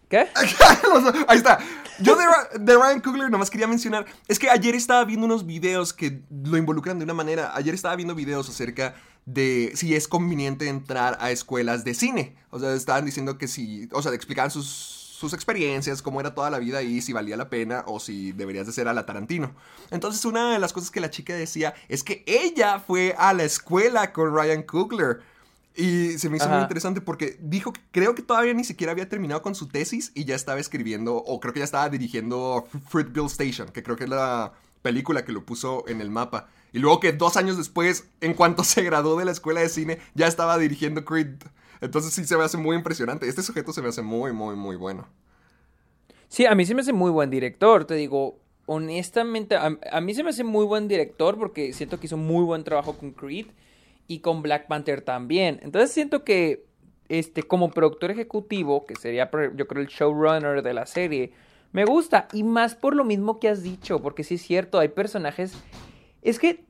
¿Qué? 0.09 0.27
Ahí 1.27 1.37
está. 1.37 1.59
Yo 1.99 2.15
de, 2.15 2.25
Ra- 2.25 2.49
de 2.59 2.75
Ryan 2.75 2.99
Coogler 2.99 3.29
nomás 3.29 3.49
quería 3.49 3.67
mencionar. 3.67 4.05
Es 4.27 4.39
que 4.39 4.49
ayer 4.49 4.75
estaba 4.75 5.05
viendo 5.05 5.25
unos 5.25 5.45
videos 5.45 5.93
que 5.93 6.21
lo 6.43 6.57
involucran 6.57 6.97
de 6.99 7.05
una 7.05 7.13
manera. 7.13 7.55
Ayer 7.55 7.73
estaba 7.73 7.95
viendo 7.95 8.13
videos 8.15 8.49
acerca 8.49 8.95
de 9.25 9.71
si 9.75 9.95
es 9.95 10.07
conveniente 10.07 10.67
entrar 10.67 11.17
a 11.21 11.31
escuelas 11.31 11.83
de 11.85 11.93
cine. 11.93 12.35
O 12.49 12.59
sea, 12.59 12.73
estaban 12.73 13.05
diciendo 13.05 13.37
que 13.37 13.47
si. 13.47 13.87
O 13.93 14.01
sea, 14.01 14.11
explicaban 14.13 14.51
sus, 14.51 15.00
sus 15.21 15.33
experiencias, 15.33 16.01
cómo 16.01 16.19
era 16.19 16.33
toda 16.33 16.49
la 16.49 16.57
vida 16.57 16.81
y 16.81 16.99
si 17.01 17.13
valía 17.13 17.37
la 17.37 17.47
pena 17.47 17.83
o 17.85 17.99
si 17.99 18.31
deberías 18.31 18.65
de 18.65 18.73
ser 18.73 18.87
a 18.87 18.93
la 18.93 19.05
Tarantino. 19.05 19.51
Entonces, 19.91 20.25
una 20.25 20.51
de 20.51 20.57
las 20.57 20.73
cosas 20.73 20.89
que 20.89 20.99
la 20.99 21.11
chica 21.11 21.35
decía 21.35 21.75
es 21.89 22.03
que 22.03 22.23
ella 22.25 22.79
fue 22.79 23.13
a 23.19 23.31
la 23.33 23.43
escuela 23.43 24.13
con 24.13 24.35
Ryan 24.35 24.63
Coogler. 24.63 25.21
Y 25.75 26.17
se 26.17 26.29
me 26.29 26.37
hizo 26.37 26.49
muy 26.49 26.59
interesante 26.59 27.01
porque 27.01 27.37
dijo 27.39 27.71
que 27.71 27.81
creo 27.91 28.15
que 28.15 28.23
todavía 28.23 28.53
ni 28.55 28.63
siquiera 28.63 28.91
había 28.91 29.07
terminado 29.07 29.43
con 29.43 29.53
su 29.53 29.67
tesis 29.67 30.11
y 30.15 30.25
ya 30.25 30.35
estaba 30.35 30.59
escribiendo, 30.59 31.15
o 31.15 31.39
creo 31.39 31.53
que 31.53 31.59
ya 31.59 31.65
estaba 31.65 31.87
dirigiendo 31.87 32.67
Fruitville 32.89 33.27
Station, 33.27 33.69
que 33.69 33.83
creo 33.83 33.95
que 33.95 34.05
es 34.05 34.09
la 34.09 34.53
película 34.81 35.23
que 35.23 35.31
lo 35.31 35.45
puso 35.45 35.87
en 35.87 36.01
el 36.01 36.09
mapa. 36.09 36.49
Y 36.73 36.79
luego 36.79 36.99
que 36.99 37.13
dos 37.13 37.37
años 37.37 37.57
después, 37.57 38.05
en 38.21 38.33
cuanto 38.33 38.63
se 38.65 38.81
graduó 38.81 39.17
de 39.19 39.25
la 39.25 39.31
escuela 39.31 39.61
de 39.61 39.69
cine, 39.69 39.99
ya 40.15 40.25
estaba 40.25 40.57
dirigiendo 40.57 41.05
Creed. 41.05 41.35
Entonces 41.81 42.13
sí 42.13 42.23
se 42.25 42.37
me 42.37 42.43
hace 42.43 42.57
muy 42.57 42.75
impresionante. 42.75 43.27
Este 43.27 43.41
sujeto 43.41 43.73
se 43.73 43.81
me 43.81 43.89
hace 43.89 44.03
muy, 44.03 44.31
muy, 44.31 44.55
muy 44.55 44.75
bueno. 44.75 45.07
Sí, 46.29 46.45
a 46.45 46.55
mí 46.55 46.65
se 46.65 46.73
me 46.73 46.81
hace 46.81 46.93
muy 46.93 47.11
buen 47.11 47.29
director, 47.29 47.83
te 47.83 47.95
digo, 47.95 48.39
honestamente, 48.65 49.57
a, 49.57 49.99
mí 50.01 50.13
se 50.13 50.23
me 50.23 50.29
hace 50.29 50.45
muy 50.45 50.65
buen 50.65 50.87
director 50.87 51.37
porque 51.37 51.73
siento 51.73 51.99
que 51.99 52.05
hizo 52.05 52.15
muy 52.15 52.45
buen 52.45 52.63
trabajo 52.63 52.97
con 52.97 53.11
Creed 53.11 53.47
y 54.07 54.19
con 54.19 54.41
Black 54.41 54.67
Panther 54.67 55.01
también. 55.01 55.59
Entonces 55.61 55.91
siento 55.91 56.23
que, 56.23 56.63
este, 57.09 57.43
como 57.43 57.71
productor 57.71 58.11
ejecutivo, 58.11 58.85
que 58.85 58.95
sería 58.95 59.29
yo 59.55 59.67
creo 59.67 59.81
el 59.81 59.89
showrunner 59.89 60.63
de 60.63 60.73
la 60.73 60.85
serie, 60.85 61.33
me 61.73 61.83
gusta 61.83 62.29
y 62.31 62.43
más 62.43 62.75
por 62.75 62.95
lo 62.95 63.03
mismo 63.03 63.39
que 63.39 63.49
has 63.49 63.61
dicho, 63.61 64.01
porque 64.01 64.23
sí 64.23 64.35
es 64.35 64.41
cierto, 64.41 64.79
hay 64.79 64.87
personajes, 64.87 65.53
es 66.21 66.39
que 66.39 66.63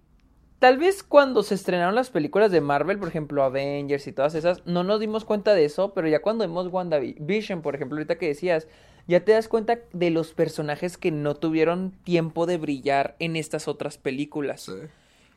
Tal 0.62 0.77
vez 0.77 1.01
cuando 1.01 1.41
se 1.41 1.56
estrenaron 1.56 1.96
las 1.96 2.12
películas 2.12 2.51
de 2.51 2.62
Marvel, 2.62 3.00
por 3.00 3.08
ejemplo, 3.08 3.41
Avengers 3.41 4.06
y 4.06 4.12
todas 4.12 4.36
esas, 4.36 4.63
no 4.68 4.84
nos 4.84 5.00
dimos 5.00 5.25
cuenta 5.25 5.56
de 5.56 5.65
eso, 5.65 5.91
pero 5.96 6.08
ya 6.08 6.22
cuando 6.22 6.44
vemos 6.44 6.68
WandaVision, 6.68 7.63
por 7.63 7.74
ejemplo, 7.74 7.98
ahorita 7.98 8.20
que 8.20 8.27
decías, 8.27 8.68
ya 9.08 9.25
te 9.25 9.32
das 9.32 9.48
cuenta 9.48 9.80
de 9.91 10.12
los 10.12 10.36
personajes 10.36 11.00
que 11.00 11.10
no 11.10 11.34
tuvieron 11.34 11.94
tiempo 12.03 12.46
de 12.46 12.60
brillar 12.60 13.15
en 13.18 13.38
estas 13.38 13.68
otras 13.68 13.98
películas. 13.98 14.62
Sí. 14.62 14.74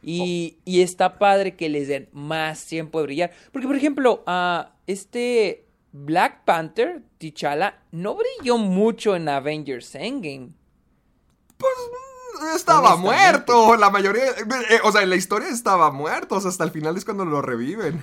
Y, 0.02 0.58
y 0.66 0.82
está 0.82 1.18
padre 1.18 1.56
que 1.56 1.70
les 1.70 1.88
den 1.88 2.10
más 2.12 2.66
tiempo 2.66 2.98
de 2.98 3.04
brillar. 3.04 3.30
Porque, 3.50 3.66
por 3.66 3.76
ejemplo, 3.76 4.22
a 4.26 4.74
este 4.86 5.64
Black 5.92 6.44
Panther, 6.44 7.00
T'Challa, 7.16 7.82
no 7.92 8.14
brilló 8.14 8.58
mucho 8.58 9.16
en 9.16 9.30
Avengers 9.30 9.94
Endgame. 9.94 10.50
Estaba 12.54 12.96
muerto. 12.96 13.76
La 13.76 13.90
mayoría. 13.90 14.24
eh, 14.70 14.80
o 14.84 14.92
sea, 14.92 15.02
en 15.02 15.10
la 15.10 15.16
historia 15.16 15.48
estaba 15.48 15.90
muerto. 15.90 16.36
O 16.36 16.40
sea, 16.40 16.50
hasta 16.50 16.64
el 16.64 16.70
final 16.70 16.96
es 16.96 17.04
cuando 17.04 17.24
lo 17.24 17.42
reviven. 17.42 18.02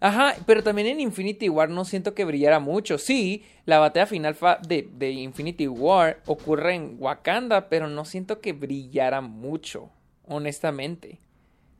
Ajá, 0.00 0.34
pero 0.46 0.64
también 0.64 0.88
en 0.88 0.98
Infinity 0.98 1.48
War 1.48 1.70
no 1.70 1.84
siento 1.84 2.12
que 2.12 2.24
brillara 2.24 2.58
mucho. 2.58 2.98
Sí, 2.98 3.44
la 3.66 3.78
batalla 3.78 4.06
final 4.06 4.36
de, 4.66 4.88
de 4.92 5.10
Infinity 5.12 5.68
War 5.68 6.20
ocurre 6.26 6.74
en 6.74 6.96
Wakanda, 6.98 7.68
pero 7.68 7.86
no 7.88 8.04
siento 8.04 8.40
que 8.40 8.52
brillara 8.52 9.20
mucho, 9.20 9.90
honestamente. 10.26 11.20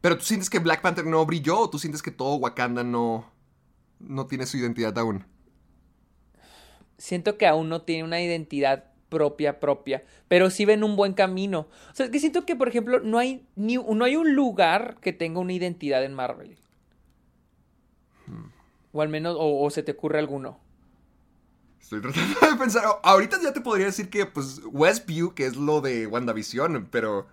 Pero 0.00 0.16
tú 0.18 0.24
sientes 0.24 0.48
que 0.48 0.60
Black 0.60 0.82
Panther 0.82 1.04
no 1.04 1.26
brilló 1.26 1.58
o 1.58 1.70
tú 1.70 1.80
sientes 1.80 2.00
que 2.00 2.12
todo 2.12 2.36
Wakanda 2.36 2.84
no. 2.84 3.28
no 3.98 4.26
tiene 4.28 4.46
su 4.46 4.56
identidad 4.56 4.96
aún. 4.98 5.26
Siento 6.98 7.36
que 7.36 7.48
aún 7.48 7.68
no 7.68 7.82
tiene 7.82 8.04
una 8.04 8.20
identidad 8.20 8.91
propia, 9.12 9.60
propia, 9.60 10.02
pero 10.26 10.48
sí 10.48 10.64
ven 10.64 10.82
un 10.82 10.96
buen 10.96 11.12
camino. 11.12 11.68
O 11.90 11.94
sea, 11.94 12.06
es 12.06 12.12
que 12.12 12.18
siento 12.18 12.46
que, 12.46 12.56
por 12.56 12.68
ejemplo, 12.68 13.00
no 13.00 13.18
hay, 13.18 13.44
ni, 13.54 13.76
no 13.76 14.04
hay 14.04 14.16
un 14.16 14.34
lugar 14.34 14.96
que 15.02 15.12
tenga 15.12 15.38
una 15.40 15.52
identidad 15.52 16.02
en 16.02 16.14
Marvel. 16.14 16.56
O 18.92 19.02
al 19.02 19.08
menos, 19.08 19.36
o, 19.38 19.62
o 19.64 19.70
se 19.70 19.82
te 19.82 19.92
ocurre 19.92 20.18
alguno. 20.18 20.58
Estoy 21.80 22.00
tratando 22.00 22.40
de 22.50 22.56
pensar. 22.56 22.84
Ahorita 23.02 23.38
ya 23.42 23.52
te 23.52 23.60
podría 23.60 23.86
decir 23.86 24.08
que, 24.10 24.26
pues, 24.26 24.60
Westview, 24.70 25.34
que 25.34 25.46
es 25.46 25.56
lo 25.56 25.80
de 25.80 26.06
WandaVision, 26.06 26.88
pero. 26.90 27.26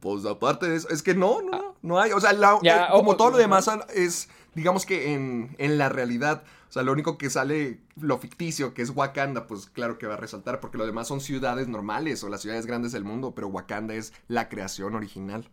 Pues 0.00 0.26
aparte 0.26 0.68
de 0.68 0.76
eso, 0.76 0.88
es 0.88 1.00
que 1.00 1.14
no, 1.14 1.40
no, 1.42 1.50
no, 1.52 1.76
no 1.82 2.00
hay. 2.00 2.10
O 2.10 2.20
sea, 2.20 2.32
la- 2.32 2.58
Ya, 2.62 2.86
eh, 2.86 2.88
como 2.90 3.16
todo 3.16 3.30
lo 3.30 3.36
demás 3.36 3.70
es, 3.94 4.28
digamos 4.54 4.84
que 4.84 5.14
en, 5.14 5.54
en 5.58 5.78
la 5.78 5.88
realidad. 5.88 6.42
O 6.72 6.74
sea, 6.74 6.82
lo 6.82 6.92
único 6.92 7.18
que 7.18 7.28
sale, 7.28 7.80
lo 8.00 8.16
ficticio, 8.16 8.72
que 8.72 8.80
es 8.80 8.88
Wakanda, 8.88 9.46
pues 9.46 9.66
claro 9.66 9.98
que 9.98 10.06
va 10.06 10.14
a 10.14 10.16
resaltar, 10.16 10.58
porque 10.58 10.78
lo 10.78 10.86
demás 10.86 11.06
son 11.06 11.20
ciudades 11.20 11.68
normales 11.68 12.24
o 12.24 12.30
las 12.30 12.40
ciudades 12.40 12.64
grandes 12.64 12.92
del 12.92 13.04
mundo, 13.04 13.34
pero 13.34 13.48
Wakanda 13.48 13.92
es 13.94 14.14
la 14.26 14.48
creación 14.48 14.94
original. 14.94 15.50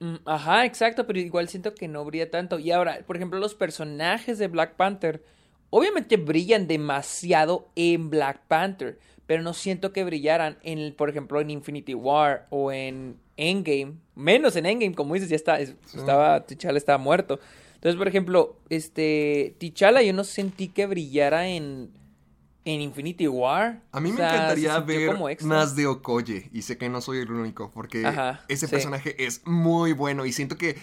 Mm, 0.00 0.16
Ajá, 0.26 0.64
exacto, 0.66 1.06
pero 1.06 1.18
igual 1.18 1.48
siento 1.48 1.74
que 1.74 1.88
no 1.88 2.04
brilla 2.04 2.30
tanto. 2.30 2.58
Y 2.58 2.70
ahora, 2.70 3.00
por 3.06 3.16
ejemplo, 3.16 3.38
los 3.38 3.54
personajes 3.54 4.38
de 4.38 4.48
Black 4.48 4.74
Panther, 4.76 5.22
obviamente 5.70 6.16
brillan 6.16 6.66
demasiado 6.66 7.68
en 7.76 8.10
Black 8.10 8.40
Panther, 8.48 8.98
pero 9.26 9.42
no 9.42 9.54
siento 9.54 9.92
que 9.92 10.04
brillaran 10.04 10.58
en, 10.62 10.94
por 10.94 11.08
ejemplo, 11.10 11.40
en 11.40 11.50
Infinity 11.50 11.94
War 11.94 12.46
o 12.50 12.70
en 12.72 13.18
Endgame, 13.36 13.94
menos 14.14 14.54
en 14.56 14.66
Endgame, 14.66 14.94
como 14.94 15.14
dices, 15.14 15.30
ya 15.30 15.36
está, 15.36 15.58
es- 15.60 15.74
estaba, 15.94 16.44
T'Challa 16.46 16.78
estaba 16.78 16.98
muerto. 16.98 17.40
Entonces, 17.76 17.96
por 17.96 18.08
ejemplo, 18.08 18.58
este, 18.68 19.56
T'Challa 19.60 20.02
yo 20.02 20.12
no 20.12 20.24
sentí 20.24 20.68
que 20.68 20.86
brillara 20.86 21.46
en, 21.48 21.90
en 22.64 22.80
Infinity 22.80 23.28
War. 23.28 23.82
A 23.92 24.00
mí 24.00 24.10
O 24.10 24.12
me 24.12 24.18
sea, 24.18 24.34
encantaría 24.34 24.78
ver 24.80 25.16
más 25.42 25.76
de 25.76 25.86
Okoye, 25.86 26.50
y 26.52 26.62
sé 26.62 26.76
que 26.76 26.88
no 26.88 27.00
soy 27.00 27.18
el 27.18 27.30
único, 27.30 27.70
porque 27.70 28.04
Ajá, 28.04 28.40
ese 28.48 28.66
sí. 28.66 28.72
personaje 28.72 29.24
es 29.24 29.42
muy 29.46 29.92
bueno, 29.92 30.26
y 30.26 30.32
siento 30.32 30.58
que... 30.58 30.76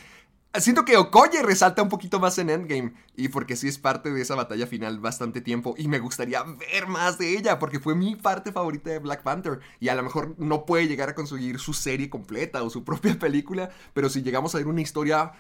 Siento 0.60 0.86
que 0.86 0.98
Okoye 0.98 1.42
resalta 1.42 1.82
un 1.82 1.90
poquito 1.90 2.20
más 2.20 2.38
en 2.38 2.52
Endgame, 2.52 2.94
y 3.16 3.30
porque 3.30 3.56
sí 3.56 3.68
es 3.68 3.80
parte 3.80 4.12
de 4.12 4.22
esa 4.22 4.36
batalla 4.36 4.68
final 4.68 5.00
bastante 5.00 5.42
tiempo, 5.42 5.74
y 5.80 5.88
me 5.88 5.98
gustaría 5.98 6.44
ver 6.44 6.86
más 6.86 7.18
de 7.18 7.36
ella, 7.36 7.58
porque 7.58 7.80
fue 7.80 7.96
mi 7.96 8.16
parte 8.16 8.52
favorita 8.52 8.92
de 8.92 9.00
Black 9.00 9.24
Panther, 9.24 9.62
y 9.80 9.88
a 9.90 9.96
lo 9.96 10.04
mejor 10.04 10.36
no 10.38 10.68
puede 10.68 10.88
llegar 10.88 11.10
a 11.10 11.16
conseguir 11.16 11.58
su 11.58 11.74
serie 11.74 12.08
completa 12.08 12.62
o 12.62 12.70
su 12.70 12.84
propia 12.84 13.18
película, 13.20 13.72
pero 13.96 14.10
si 14.10 14.22
llegamos 14.22 14.54
a 14.54 14.60
ver 14.60 14.68
una 14.68 14.82
historia 14.82 15.32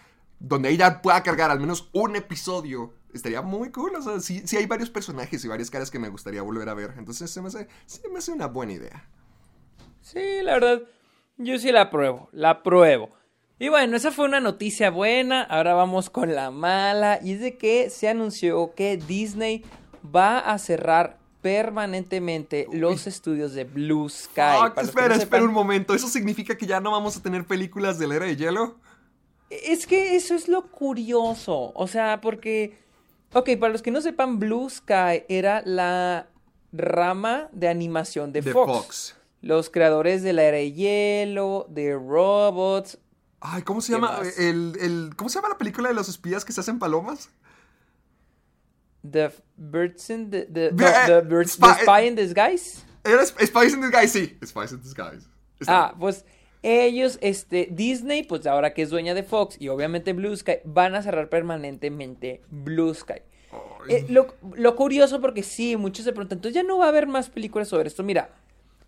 donde 0.46 0.70
ella 0.70 1.02
pueda 1.02 1.24
cargar 1.24 1.50
al 1.52 1.60
menos 1.62 1.90
un 1.94 2.18
episodio, 2.18 2.94
estaría 3.14 3.42
muy 3.42 3.72
cool. 3.72 3.96
O 3.96 4.02
sea, 4.02 4.20
sí, 4.20 4.42
sí 4.46 4.58
hay 4.58 4.66
varios 4.66 4.90
personajes 4.90 5.44
y 5.44 5.48
varias 5.48 5.72
caras 5.72 5.90
que 5.90 6.00
me 6.00 6.10
gustaría 6.10 6.42
volver 6.42 6.68
a 6.68 6.74
ver. 6.74 6.94
Entonces 6.98 7.32
se 7.32 7.42
me 7.42 7.48
hace, 7.48 7.68
se 7.86 8.08
me 8.10 8.20
hace 8.20 8.34
una 8.34 8.48
buena 8.48 8.74
idea. 8.74 9.08
Sí, 10.02 10.20
la 10.42 10.56
verdad, 10.56 10.82
yo 11.38 11.58
sí 11.58 11.72
la 11.72 11.84
apruebo, 11.84 12.28
la 12.34 12.50
apruebo. 12.50 13.10
Y 13.58 13.70
bueno, 13.70 13.96
esa 13.96 14.12
fue 14.12 14.26
una 14.26 14.42
noticia 14.42 14.90
buena, 14.92 15.44
ahora 15.44 15.74
vamos 15.76 16.10
con 16.10 16.36
la 16.36 16.52
mala, 16.52 17.20
y 17.24 17.32
es 17.34 17.40
de 17.40 17.58
que 17.58 17.90
se 17.90 18.10
anunció 18.10 18.74
que 18.76 18.98
Disney 18.98 19.64
va 20.14 20.40
a 20.40 20.58
cerrar 20.58 21.20
permanentemente 21.42 22.68
los 22.72 23.08
estudios 23.08 23.54
de 23.54 23.64
Blue 23.64 24.10
Sky. 24.10 24.42
Fuck, 24.60 24.78
espera, 24.80 25.08
no 25.10 25.14
espera 25.16 25.44
sepan- 25.44 25.48
un 25.48 25.54
momento. 25.54 25.94
¿Eso 25.94 26.08
significa 26.10 26.58
que 26.58 26.66
ya 26.66 26.80
no 26.82 26.92
vamos 26.92 27.16
a 27.18 27.22
tener 27.22 27.46
películas 27.46 27.98
de 28.00 28.08
la 28.08 28.16
era 28.16 28.26
de 28.26 28.36
hielo? 28.36 28.76
Es 29.66 29.86
que 29.88 30.16
eso 30.16 30.36
es 30.36 30.48
lo 30.48 30.64
curioso, 30.72 31.72
o 31.76 31.88
sea, 31.88 32.22
porque, 32.22 32.78
ok, 33.34 33.50
para 33.60 33.72
los 33.72 33.82
que 33.82 33.92
no 33.92 34.02
sepan, 34.02 34.40
Blue 34.40 34.70
Sky 34.70 35.24
era 35.30 35.62
la 35.66 36.28
rama 36.72 37.50
de 37.52 37.68
animación 37.68 38.32
de, 38.34 38.42
De 38.42 38.52
Fox. 38.52 38.72
Fox. 38.72 39.16
Los 39.42 39.70
creadores 39.70 40.24
de 40.24 40.34
la 40.34 40.44
era 40.44 40.58
de 40.58 40.72
hielo, 40.72 41.66
de 41.70 41.94
robots, 41.96 42.98
Ay, 43.46 43.62
¿cómo 43.64 43.82
se 43.82 43.88
¿Qué 43.92 43.96
llama? 44.00 44.22
El, 44.38 44.78
el, 44.80 45.16
¿Cómo 45.18 45.30
se 45.30 45.36
llama 45.36 45.50
la 45.50 45.58
película 45.58 45.90
de 45.90 45.96
los 45.96 46.08
espías 46.08 46.46
que 46.46 46.54
se 46.54 46.62
hacen 46.62 46.80
palomas? 46.80 47.30
The 49.04 49.32
Birds 49.58 50.10
in 50.10 50.30
the, 50.32 50.46
the, 50.46 50.72
no, 50.72 50.88
eh, 50.88 50.94
the 51.08 51.22
Birds- 51.24 51.52
Spy- 51.58 51.74
the 51.76 51.82
Spy 51.84 52.08
in 52.08 52.16
Disguise. 52.16 52.82
Era 53.04 53.22
Sp- 53.28 53.44
Spice 53.46 53.74
in 53.76 53.82
Disguise, 53.82 54.08
sí. 54.08 54.38
Spice 54.46 54.74
in 54.76 54.82
Disguise. 54.82 55.28
Ah, 55.68 55.94
pues 56.00 56.24
ellos, 56.64 57.20
este, 57.22 57.68
Disney, 57.70 58.24
pues 58.24 58.48
ahora 58.48 58.74
que 58.74 58.82
es 58.82 58.90
dueña 58.90 59.14
de 59.14 59.24
Fox 59.24 59.58
y 59.60 59.68
obviamente 59.68 60.14
Blue 60.14 60.36
Sky, 60.36 60.60
van 60.64 60.96
a 60.96 61.04
cerrar 61.04 61.30
permanentemente 61.30 62.42
Blue 62.50 62.94
Sky. 62.94 63.22
Eh, 63.90 64.06
lo, 64.08 64.34
lo 64.56 64.76
curioso 64.76 65.20
porque 65.20 65.44
sí, 65.44 65.76
muchos 65.76 66.06
se 66.06 66.14
preguntan, 66.14 66.38
entonces 66.38 66.56
ya 66.56 66.64
no 66.64 66.78
va 66.78 66.86
a 66.86 66.90
haber 66.90 67.06
más 67.06 67.30
películas 67.30 67.68
sobre 67.68 67.90
esto. 67.90 68.02
Mira, 68.02 68.30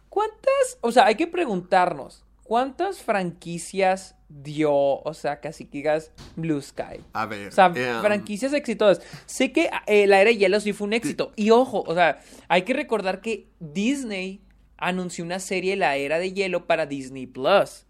¿cuántas? 0.10 0.78
O 0.82 0.92
sea, 0.92 1.06
hay 1.06 1.16
que 1.16 1.28
preguntarnos, 1.28 2.24
¿cuántas 2.44 3.02
franquicias 3.02 4.16
dio, 4.30 4.74
o 4.74 5.14
sea, 5.14 5.42
casi 5.42 5.66
que 5.66 5.80
digas 5.80 6.12
Blue 6.38 6.62
Sky? 6.62 7.04
A 7.12 7.26
ver. 7.26 7.50
O 7.50 7.52
sea, 7.52 7.74
eh, 7.76 7.94
franquicias 8.02 8.54
exitosas. 8.54 9.04
Sé 9.26 9.52
que 9.52 9.70
eh, 9.86 10.08
la 10.08 10.22
era 10.22 10.30
de 10.30 10.38
hielo 10.38 10.60
sí 10.62 10.72
fue 10.72 10.88
un 10.88 10.94
éxito. 10.94 11.34
Y 11.36 11.50
ojo, 11.52 11.84
o 11.86 11.94
sea, 11.94 12.22
hay 12.48 12.62
que 12.62 12.74
recordar 12.74 13.20
que 13.20 13.48
Disney 13.60 14.45
anunció 14.78 15.24
una 15.24 15.40
serie 15.40 15.76
La 15.76 15.96
Era 15.96 16.20
de 16.20 16.34
Hielo 16.34 16.66
para 16.66 16.86
Disney 16.86 17.28
Plus. 17.28 17.86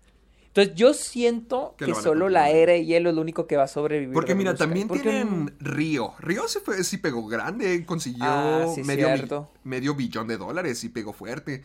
Entonces 0.47 0.73
yo 0.75 0.93
siento 0.93 1.75
Que 1.77 1.93
solo 1.95 2.29
la. 2.29 2.49
Era 2.49 2.71
de 2.73 2.85
Hielo 2.85 3.09
es 3.09 3.15
lo 3.15 3.21
único 3.21 3.45
que 3.45 3.57
va 3.57 3.63
a 3.63 3.67
sobrevivir. 3.67 4.13
Porque 4.13 4.35
mira, 4.35 4.55
también 4.55 4.87
Porque 4.87 5.03
tienen 5.03 5.53
Río. 5.59 6.13
Río 6.19 6.47
sí, 6.47 6.59
fue, 6.63 6.81
sí 6.85 6.97
pegó 6.97 7.27
grande, 7.27 7.85
consiguió 7.85 8.25
Ah, 8.25 8.65
sí, 8.73 8.81
medio, 8.83 9.09
mi- 9.09 9.69
medio 9.69 9.95
billón 9.95 10.27
de 10.27 10.37
dólares 10.37 10.81
y 10.85 10.89
pegó 10.89 11.11
fuerte. 11.11 11.63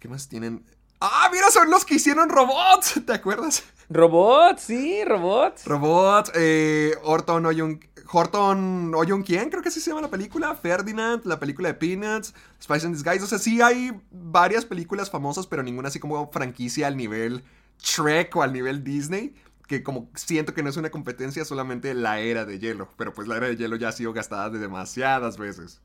¿Qué 0.00 0.08
más 0.08 0.28
tienen? 0.28 0.64
Ah, 1.00 1.28
mira, 1.32 1.50
son 1.52 1.70
los 1.70 1.84
que 1.84 1.94
hicieron 1.94 2.28
robots, 2.28 3.00
¿te 3.06 3.12
acuerdas? 3.12 3.62
Robots, 3.88 4.62
sí, 4.62 5.04
robots. 5.04 5.64
Robots, 5.64 6.32
eh, 6.34 6.94
Horton 7.04 7.46
Oyun, 7.46 7.78
Horton 8.12 8.94
Oyun 8.94 9.22
quién, 9.22 9.48
creo 9.48 9.62
que 9.62 9.70
así 9.70 9.80
se 9.80 9.90
llama 9.90 10.02
la 10.02 10.10
película, 10.10 10.54
Ferdinand, 10.54 11.24
la 11.24 11.40
película 11.40 11.68
de 11.68 11.74
Peanuts, 11.74 12.34
Spice 12.62 12.86
and 12.86 12.94
Disguise, 12.94 13.24
o 13.24 13.26
sea, 13.26 13.38
sí 13.38 13.62
hay 13.62 13.92
varias 14.10 14.64
películas 14.64 15.10
famosas, 15.10 15.46
pero 15.46 15.62
ninguna 15.62 15.88
así 15.88 15.98
como 15.98 16.30
franquicia 16.30 16.86
al 16.86 16.96
nivel 16.96 17.42
Shrek 17.78 18.36
o 18.36 18.42
al 18.42 18.52
nivel 18.52 18.84
Disney, 18.84 19.34
que 19.66 19.82
como 19.82 20.10
siento 20.14 20.52
que 20.54 20.62
no 20.62 20.70
es 20.70 20.76
una 20.76 20.90
competencia, 20.90 21.44
solamente 21.44 21.94
la 21.94 22.20
era 22.20 22.44
de 22.44 22.58
hielo, 22.58 22.88
pero 22.96 23.14
pues 23.14 23.28
la 23.28 23.36
era 23.38 23.46
de 23.46 23.56
hielo 23.56 23.76
ya 23.76 23.88
ha 23.88 23.92
sido 23.92 24.12
gastada 24.12 24.50
de 24.50 24.58
demasiadas 24.58 25.38
veces. 25.38 25.80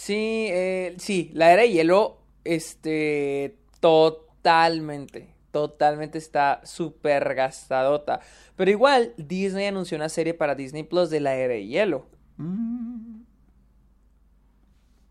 Sí, 0.00 0.46
eh, 0.48 0.96
sí, 0.98 1.30
la 1.34 1.52
Era 1.52 1.60
de 1.60 1.72
Hielo, 1.72 2.22
este, 2.44 3.58
totalmente, 3.80 5.34
totalmente 5.50 6.18
está 6.18 6.60
súper 6.64 7.34
gastadota. 7.34 8.20
Pero 8.56 8.70
igual, 8.70 9.14
Disney 9.16 9.66
anunció 9.66 9.96
una 9.96 10.08
serie 10.08 10.34
para 10.34 10.54
Disney 10.54 10.82
Plus 10.84 11.10
de 11.10 11.20
la 11.20 11.34
Era 11.36 11.54
de 11.54 11.66
Hielo. 11.66 12.06
Mm, 12.38 13.22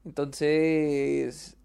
Entonces... 0.05 1.57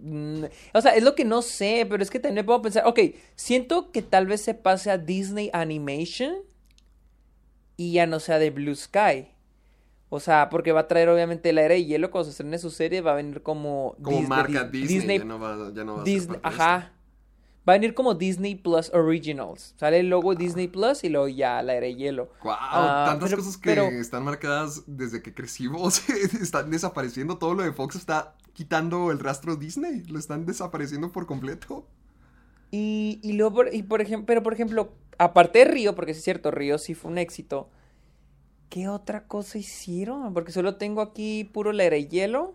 mm, 0.00 0.44
O 0.74 0.80
sea, 0.80 0.94
es 0.94 1.02
lo 1.02 1.14
que 1.14 1.24
no 1.24 1.42
sé, 1.42 1.86
pero 1.88 2.02
es 2.02 2.10
que 2.10 2.20
también 2.20 2.46
puedo 2.46 2.62
pensar, 2.62 2.86
ok, 2.86 3.00
siento 3.34 3.90
que 3.90 4.02
tal 4.02 4.26
vez 4.26 4.42
se 4.42 4.54
pase 4.54 4.90
a 4.90 4.98
Disney 4.98 5.50
Animation 5.52 6.34
y 7.76 7.92
ya 7.92 8.06
no 8.06 8.20
sea 8.20 8.38
de 8.38 8.50
Blue 8.50 8.74
Sky. 8.74 9.28
O 10.10 10.20
sea, 10.20 10.48
porque 10.48 10.72
va 10.72 10.80
a 10.80 10.88
traer 10.88 11.08
obviamente 11.10 11.52
la 11.52 11.62
era 11.62 11.74
de 11.74 11.84
hielo 11.84 12.10
cuando 12.10 12.24
se 12.24 12.30
estrene 12.30 12.58
su 12.58 12.70
serie, 12.70 13.02
va 13.02 13.12
a 13.12 13.16
venir 13.16 13.42
como... 13.42 13.94
como 14.02 14.22
marca 14.22 14.70
Dis- 14.70 14.88
Disney, 14.88 15.18
ya 15.18 15.24
no 15.24 15.38
va, 15.38 15.70
ya 15.74 15.84
no 15.84 15.96
va 15.96 16.02
a 16.02 16.04
ser 16.04 16.12
Disney, 16.14 16.40
ajá. 16.42 16.92
Va 17.66 17.74
a 17.74 17.76
venir 17.76 17.94
como 17.94 18.14
Disney 18.14 18.54
Plus 18.54 18.90
Originals. 18.94 19.74
Sale 19.76 20.00
el 20.00 20.08
logo 20.08 20.34
Disney 20.34 20.68
Plus 20.68 21.04
y 21.04 21.08
luego 21.10 21.28
ya 21.28 21.62
la 21.62 21.74
era 21.74 21.86
de 21.86 21.94
hielo. 21.96 22.30
Wow, 22.42 22.52
Ah, 22.58 23.04
tantas 23.08 23.30
pero- 23.30 23.42
cosas 23.42 23.56
que 23.58 23.68
pero- 23.70 23.84
están 23.88 24.24
marcadas 24.24 24.82
desde 24.86 25.22
que 25.22 25.34
crecimos, 25.34 26.02
están 26.42 26.70
desapareciendo. 26.70 27.36
Todo 27.38 27.54
lo 27.54 27.62
de 27.62 27.72
Fox 27.72 27.96
está 27.96 28.34
quitando 28.54 29.10
el 29.10 29.18
rastro 29.18 29.56
Disney, 29.56 30.02
lo 30.04 30.18
están 30.18 30.46
desapareciendo 30.46 31.12
por 31.12 31.26
completo. 31.26 31.86
Y, 32.70 33.20
y 33.22 33.32
luego, 33.34 33.54
por, 33.54 33.74
y 33.74 33.82
por 33.82 34.00
ejemplo, 34.00 34.26
pero 34.26 34.42
por 34.42 34.52
ejemplo, 34.54 34.92
aparte 35.18 35.60
de 35.60 35.64
Río, 35.66 35.94
porque 35.94 36.12
es 36.12 36.22
cierto, 36.22 36.50
Río 36.50 36.78
sí 36.78 36.94
fue 36.94 37.10
un 37.10 37.18
éxito. 37.18 37.68
¿Qué 38.70 38.88
otra 38.88 39.26
cosa 39.26 39.56
hicieron? 39.58 40.34
Porque 40.34 40.52
solo 40.52 40.76
tengo 40.76 41.00
aquí 41.00 41.44
puro 41.44 41.72
la 41.72 41.84
era 41.84 41.96
de 41.96 42.06
hielo. 42.08 42.54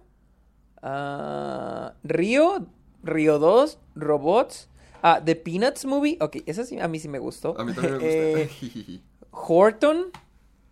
Ah, 0.81 1.93
Río, 2.03 2.67
Río 3.03 3.39
2, 3.39 3.79
Robots. 3.95 4.69
Ah, 5.03 5.21
The 5.23 5.35
Peanuts 5.35 5.85
Movie. 5.85 6.17
Ok, 6.21 6.37
esa 6.47 6.63
sí, 6.65 6.79
a 6.79 6.87
mí 6.87 6.97
sí 6.99 7.07
me 7.09 7.19
gustó. 7.19 7.59
A 7.59 7.63
mí 7.65 7.73
también 7.73 7.97
me 7.97 8.03
Eh, 8.09 8.49
gusta. 8.49 9.03
Horton. 9.31 10.05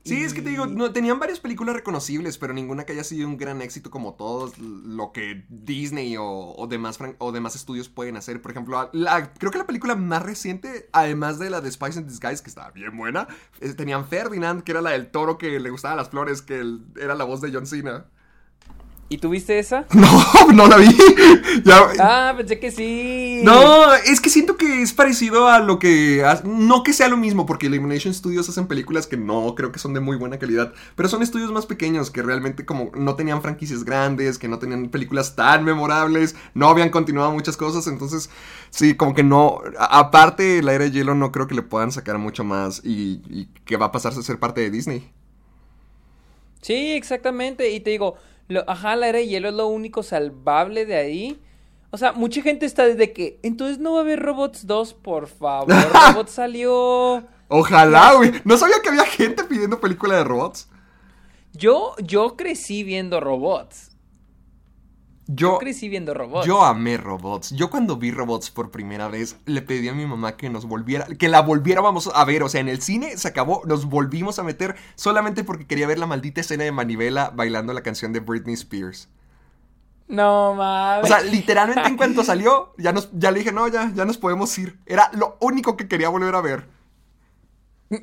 sí, 0.03 0.23
es 0.23 0.33
que 0.33 0.41
te 0.41 0.49
digo, 0.51 0.65
no, 0.67 0.91
tenían 0.93 1.19
varias 1.19 1.39
películas 1.39 1.75
reconocibles, 1.75 2.37
pero 2.37 2.53
ninguna 2.53 2.85
que 2.85 2.93
haya 2.93 3.03
sido 3.03 3.27
un 3.27 3.37
gran 3.37 3.61
éxito 3.61 3.91
como 3.91 4.13
todos 4.15 4.57
lo 4.57 5.11
que 5.11 5.45
Disney 5.49 6.15
o, 6.17 6.25
o 6.25 6.67
demás, 6.67 6.97
fran- 6.99 7.15
o 7.19 7.31
demás 7.31 7.55
estudios 7.55 7.89
pueden 7.89 8.17
hacer. 8.17 8.41
Por 8.41 8.51
ejemplo, 8.51 8.89
la- 8.93 9.33
creo 9.33 9.51
que 9.51 9.57
la 9.59 9.67
película 9.67 9.95
más 9.95 10.21
reciente, 10.23 10.89
además 10.91 11.37
de 11.37 11.49
la 11.49 11.59
de 11.61 11.71
Spice 11.71 11.99
and 11.99 12.07
Disguise, 12.07 12.41
que 12.41 12.49
estaba 12.49 12.71
bien 12.71 12.95
buena, 12.97 13.27
eh, 13.59 13.73
tenían 13.73 14.07
Ferdinand, 14.07 14.63
que 14.63 14.71
era 14.71 14.81
la 14.81 14.91
del 14.91 15.07
toro 15.11 15.37
que 15.37 15.59
le 15.59 15.69
gustaban 15.69 15.97
las 15.97 16.09
flores, 16.09 16.41
que 16.41 16.59
el- 16.59 16.83
era 16.99 17.13
la 17.15 17.23
voz 17.25 17.41
de 17.41 17.51
John 17.51 17.65
Cena. 17.67 18.05
¿Y 19.11 19.17
tuviste 19.17 19.59
esa? 19.59 19.85
No, 19.93 20.53
no 20.53 20.67
la 20.67 20.77
vi. 20.77 20.87
Ya- 21.65 21.89
Ah, 21.99 22.33
pensé 22.37 22.59
que 22.59 22.71
sí. 22.71 23.41
No, 23.43 23.93
es 23.93 24.21
que 24.21 24.29
siento 24.29 24.55
que 24.55 24.81
es 24.81 24.93
parecido 24.93 25.49
a 25.49 25.59
lo 25.59 25.79
que... 25.79 26.23
ha- 26.23 26.41
No 26.45 26.81
que 26.81 26.93
sea 26.93 27.09
lo 27.09 27.17
mismo, 27.17 27.45
porque 27.45 27.65
Illumination 27.65 28.13
Studios 28.13 28.47
hacen 28.47 28.67
películas 28.67 29.07
que 29.07 29.17
no 29.17 29.53
creo 29.55 29.73
que 29.73 29.79
son 29.79 29.93
de 29.93 29.99
muy 29.99 30.15
buena 30.15 30.39
calidad, 30.39 30.73
pero 30.95 31.09
son 31.09 31.21
estudios 31.23 31.51
más 31.51 31.65
pequeños 31.65 32.09
que 32.09 32.21
realmente 32.23 32.65
como 32.65 32.89
no 32.95 33.15
tenían 33.15 33.41
franquicias 33.41 33.83
grandes, 33.83 34.37
que 34.37 34.47
no 34.47 34.59
tenían 34.59 34.87
películas 34.87 35.35
tan 35.35 35.65
memorables, 35.65 36.35
no 36.53 36.69
habían 36.69 36.89
continuado 36.89 37.31
muchas 37.33 37.57
cosas, 37.57 37.87
entonces 37.87 38.29
sí, 38.69 38.95
como 38.95 39.13
que 39.13 39.23
no... 39.23 39.59
a- 39.77 39.99
Aparte, 39.99 40.63
la 40.63 40.71
era 40.73 40.85
de 40.85 40.91
hielo 40.91 41.15
no 41.15 41.33
creo 41.33 41.47
que 41.47 41.55
le 41.55 41.63
puedan 41.63 41.91
sacar 41.91 42.17
mucho 42.17 42.45
más 42.45 42.79
y, 42.85 43.21
y 43.29 43.49
que 43.65 43.75
va 43.75 43.87
a 43.87 43.91
pasarse 43.91 44.21
a 44.21 44.23
ser 44.23 44.39
parte 44.39 44.61
de 44.61 44.71
Disney. 44.71 45.11
Sí, 46.61 46.91
exactamente. 46.93 47.69
Y 47.71 47.79
te 47.79 47.89
digo, 47.91 48.15
lo- 48.47 48.69
ajá, 48.69 48.95
la 48.95 49.07
era 49.09 49.19
de 49.19 49.27
hielo 49.27 49.49
es 49.49 49.55
lo 49.55 49.67
único 49.67 50.03
salvable 50.03 50.85
de 50.85 50.95
ahí. 50.95 51.39
O 51.91 51.97
sea, 51.97 52.13
mucha 52.13 52.41
gente 52.41 52.65
está 52.65 52.85
desde 52.85 53.11
que, 53.11 53.39
entonces 53.43 53.77
no 53.79 53.93
va 53.93 53.99
a 53.99 54.01
haber 54.01 54.19
Robots 54.21 54.65
2, 54.65 54.93
por 54.93 55.27
favor. 55.27 55.67
Robots 56.13 56.31
salió. 56.31 57.23
Ojalá, 57.49 58.13
güey. 58.15 58.31
No 58.45 58.57
sabía 58.57 58.77
que 58.81 58.89
había 58.89 59.05
gente 59.05 59.43
pidiendo 59.43 59.79
película 59.81 60.15
de 60.15 60.23
robots. 60.23 60.69
Yo, 61.53 61.95
yo 62.01 62.37
crecí 62.37 62.83
viendo 62.83 63.19
robots. 63.19 63.90
Yo, 65.27 65.53
Yo 65.53 65.57
crecí 65.59 65.87
viendo 65.87 66.13
robots. 66.13 66.45
Yo 66.45 66.63
amé 66.63 66.97
robots. 66.97 67.51
Yo 67.51 67.69
cuando 67.69 67.95
vi 67.97 68.11
robots 68.11 68.49
por 68.49 68.71
primera 68.71 69.07
vez 69.07 69.37
le 69.45 69.61
pedí 69.61 69.87
a 69.87 69.93
mi 69.93 70.05
mamá 70.05 70.35
que 70.35 70.49
nos 70.49 70.65
volviera, 70.65 71.05
que 71.05 71.29
la 71.29 71.41
volviéramos 71.41 72.09
a 72.13 72.25
ver. 72.25 72.43
O 72.43 72.49
sea, 72.49 72.61
en 72.61 72.69
el 72.69 72.81
cine 72.81 73.17
se 73.17 73.27
acabó, 73.27 73.61
nos 73.65 73.85
volvimos 73.85 74.39
a 74.39 74.43
meter 74.43 74.75
solamente 74.95 75.43
porque 75.43 75.67
quería 75.67 75.87
ver 75.87 75.99
la 75.99 76.07
maldita 76.07 76.41
escena 76.41 76.63
de 76.63 76.71
Manivela 76.71 77.31
bailando 77.33 77.71
la 77.73 77.81
canción 77.81 78.13
de 78.13 78.19
Britney 78.19 78.55
Spears. 78.55 79.09
No 80.07 80.53
mames. 80.55 81.05
O 81.05 81.07
sea, 81.07 81.21
literalmente 81.21 81.87
en 81.87 81.95
cuanto 81.95 82.23
salió, 82.25 82.73
ya 82.77 82.91
nos, 82.91 83.09
ya 83.13 83.31
le 83.31 83.39
dije, 83.39 83.53
no, 83.53 83.67
ya, 83.69 83.91
ya 83.93 84.03
nos 84.03 84.17
podemos 84.17 84.55
ir. 84.57 84.77
Era 84.85 85.09
lo 85.13 85.37
único 85.39 85.77
que 85.77 85.87
quería 85.87 86.09
volver 86.09 86.35
a 86.35 86.41
ver. 86.41 86.67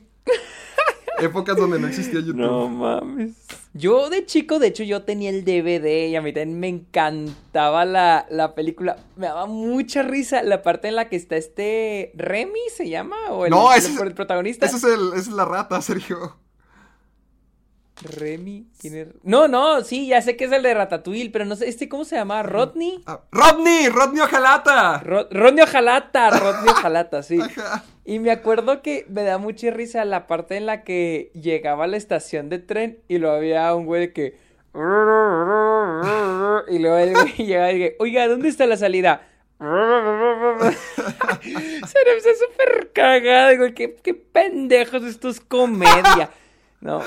Épocas 1.19 1.57
donde 1.57 1.79
no 1.79 1.89
existía 1.89 2.21
YouTube. 2.21 2.37
No 2.37 2.69
mames. 2.69 3.35
Yo 3.75 4.11
de 4.11 4.25
chico, 4.27 4.59
de 4.59 4.69
hecho, 4.69 4.83
yo 4.83 5.03
tenía 5.03 5.31
el 5.31 5.45
DVD 5.45 6.09
y 6.09 6.17
a 6.17 6.23
mí 6.23 6.33
también 6.33 6.59
me 6.59 6.69
encantaba 6.69 7.85
la, 7.85 8.27
la 8.31 8.55
película. 8.55 8.97
Me 9.17 9.27
daba 9.27 9.47
mucha 9.47 10.03
risa 10.03 10.43
la 10.43 10.63
parte 10.63 10.89
en 10.89 10.97
la 10.97 11.09
que 11.09 11.17
está 11.17 11.37
este 11.37 12.13
Remy, 12.15 12.59
¿se 12.75 12.89
llama? 12.89 13.17
¿O 13.31 13.45
el, 13.45 13.51
No, 13.51 13.73
el- 13.73 13.79
ese 13.79 13.93
es- 13.93 14.01
el 14.01 14.15
protagonista? 14.15 14.67
Ese 14.67 14.77
es 14.79 14.85
el, 14.85 15.13
es 15.15 15.29
la 15.29 15.45
rata, 15.45 15.81
Sergio. 15.83 16.37
Remy, 18.03 18.67
¿quién 18.81 18.97
es? 18.97 19.09
No, 19.25 19.49
no, 19.49 19.83
sí, 19.83 20.07
ya 20.07 20.23
sé 20.23 20.37
que 20.37 20.45
es 20.45 20.53
el 20.53 20.63
de 20.63 20.73
Ratatouille, 20.75 21.31
pero 21.31 21.45
no 21.45 21.57
sé, 21.57 21.69
este, 21.69 21.89
¿cómo 21.89 22.05
se 22.05 22.15
llama? 22.17 22.43
¿Rodney? 22.45 23.03
Ah, 23.07 23.21
¡Rodney! 23.33 23.89
¡Rodney 23.89 24.21
Ojalata! 24.21 25.01
Ro- 25.01 25.27
Rodney 25.31 25.65
Ojalata, 25.65 26.31
Rodney 26.31 26.71
Ojalata, 26.71 27.23
sí. 27.25 27.41
Ajá. 27.41 27.85
Y 28.05 28.21
me 28.21 28.31
acuerdo 28.31 28.83
que 28.83 29.05
me 29.09 29.25
da 29.25 29.39
mucha 29.39 29.71
risa 29.71 30.05
la 30.05 30.27
parte 30.29 30.57
en 30.57 30.67
la 30.67 30.85
que 30.85 31.33
llegaba 31.35 31.85
a 31.85 31.89
la 31.89 31.97
estación 31.97 32.49
de 32.49 32.59
tren 32.61 33.01
y 33.09 33.19
luego 33.19 33.35
había 33.37 33.75
un 33.75 33.87
güey 33.87 34.13
que... 34.13 34.37
Y 36.69 36.79
luego 36.79 36.99
el 36.99 37.13
güey 37.15 37.33
llegaba 37.39 37.73
y 37.73 37.75
dije, 37.75 37.97
oiga, 37.99 38.29
¿dónde 38.29 38.49
está 38.49 38.67
la 38.67 38.77
salida? 38.77 39.23
Se 39.59 39.65
me 42.05 42.21
súper 42.21 42.93
cagado, 42.93 43.57
güey, 43.59 43.75
qué, 43.75 43.97
qué 43.97 44.15
pendejos, 44.15 45.03
esto 45.03 45.29
es 45.29 45.41
comedia. 45.41 46.31
No, 46.81 47.03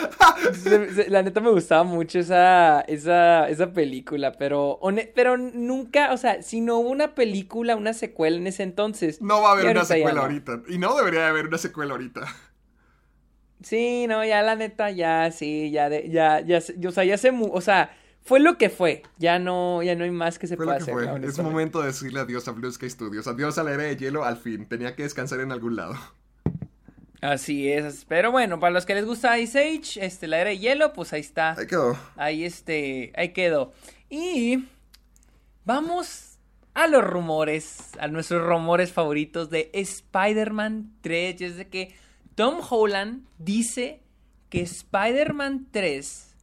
se- 0.53 0.93
se- 0.93 1.09
la 1.09 1.23
neta 1.23 1.39
me 1.39 1.49
gustaba 1.49 1.83
mucho 1.83 2.19
esa, 2.19 2.81
esa, 2.81 3.47
esa 3.47 3.71
película, 3.71 4.33
pero, 4.33 4.79
pero 5.15 5.37
nunca, 5.37 6.11
o 6.13 6.17
sea, 6.17 6.41
si 6.43 6.59
no 6.59 6.77
hubo 6.79 6.89
una 6.89 7.15
película, 7.15 7.75
una 7.77 7.93
secuela 7.93 8.35
en 8.37 8.47
ese 8.47 8.63
entonces. 8.63 9.21
No 9.21 9.41
va 9.41 9.49
a 9.49 9.51
haber 9.53 9.67
una 9.67 9.81
ya 9.81 9.85
secuela 9.85 10.15
no. 10.15 10.21
ahorita. 10.23 10.63
Y 10.67 10.77
no 10.77 10.95
debería 10.95 11.21
de 11.21 11.27
haber 11.27 11.47
una 11.47 11.57
secuela 11.57 11.93
ahorita. 11.93 12.21
Sí, 13.63 14.07
no, 14.07 14.25
ya 14.25 14.41
la 14.41 14.55
neta, 14.55 14.89
ya, 14.89 15.31
sí, 15.31 15.69
ya, 15.71 15.87
de, 15.89 16.09
ya, 16.09 16.41
ya, 16.41 16.61
se- 16.61 16.75
o 16.87 16.91
sea, 16.91 17.03
ya 17.03 17.17
se, 17.17 17.29
o 17.31 17.61
sea, 17.61 17.95
fue 18.23 18.39
lo 18.39 18.57
que 18.57 18.69
fue. 18.69 19.03
Ya 19.19 19.37
no, 19.39 19.83
ya 19.83 19.95
no 19.95 20.03
hay 20.03 20.11
más 20.11 20.39
que 20.39 20.47
se 20.47 20.57
Fue 20.57 20.65
pueda 20.65 20.79
lo 20.79 20.79
que 20.79 20.91
hacer. 20.91 20.93
fue. 20.93 21.27
Es 21.27 21.37
momento 21.39 21.79
de 21.81 21.87
decirle 21.87 22.19
adiós 22.19 22.47
a 22.47 22.51
Blue 22.51 22.71
Sky 22.71 22.89
Studios. 22.89 23.27
Adiós 23.27 23.57
a 23.59 23.63
la 23.63 23.73
era 23.73 23.83
de 23.83 23.95
hielo, 23.97 24.23
al 24.25 24.37
fin. 24.37 24.67
Tenía 24.67 24.95
que 24.95 25.03
descansar 25.03 25.39
en 25.41 25.51
algún 25.51 25.75
lado. 25.75 25.95
Así 27.21 27.71
es. 27.71 28.05
Pero 28.07 28.31
bueno, 28.31 28.59
para 28.59 28.71
los 28.73 28.85
que 28.85 28.95
les 28.95 29.05
gusta 29.05 29.37
Ice 29.39 29.59
Age, 29.59 30.03
este, 30.05 30.27
la 30.27 30.39
era 30.39 30.49
de 30.49 30.57
hielo, 30.57 30.91
pues 30.93 31.13
ahí 31.13 31.21
está. 31.21 31.51
Ahí 31.57 31.67
quedó. 31.67 31.97
Ahí 32.15 32.43
este, 32.43 33.13
ahí 33.15 33.29
quedó. 33.29 33.73
Y 34.09 34.65
vamos 35.65 36.39
a 36.73 36.87
los 36.87 37.03
rumores, 37.03 37.91
a 37.99 38.07
nuestros 38.07 38.45
rumores 38.45 38.91
favoritos 38.91 39.49
de 39.49 39.69
Spider-Man 39.73 40.93
3. 41.01 41.41
Y 41.41 41.45
es 41.45 41.57
de 41.57 41.69
que 41.69 41.95
Tom 42.35 42.59
Holland 42.67 43.25
dice 43.37 44.01
que 44.49 44.61
Spider-Man 44.61 45.67
3, 45.71 46.35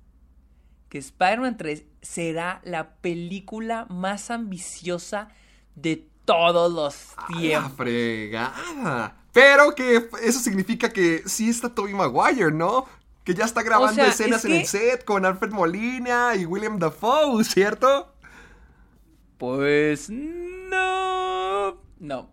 que 0.89 0.99
Spider-Man 0.99 1.57
3 1.57 1.85
será 2.03 2.61
la 2.65 2.91
película 2.97 3.87
más 3.91 4.31
ambiciosa 4.31 5.29
de 5.75 6.07
todos 6.25 6.73
los 6.73 7.15
A 7.19 7.33
la 7.33 7.39
tiempos. 7.41 7.73
fregada. 7.73 9.18
Pero 9.33 9.75
que 9.75 10.09
eso 10.23 10.41
significa 10.41 10.89
que 10.93 11.23
sí 11.27 11.49
está 11.49 11.75
Tobey 11.75 11.95
Maguire, 11.95 12.51
¿no? 12.51 12.87
Que 13.25 13.35
ya 13.35 13.45
está 13.45 13.63
grabando 13.63 13.95
sea, 13.95 14.09
escenas 14.09 14.45
es 14.45 14.51
en 14.51 14.53
el 14.61 14.67
set 14.67 15.05
con 15.05 15.27
Alfred 15.27 15.51
Molina 15.53 16.35
y 16.35 16.47
William 16.47 16.79
Dafoe, 16.79 17.45
¿cierto? 17.45 18.13
Pues 19.37 20.11
no. 20.11 21.81
No. 22.01 22.31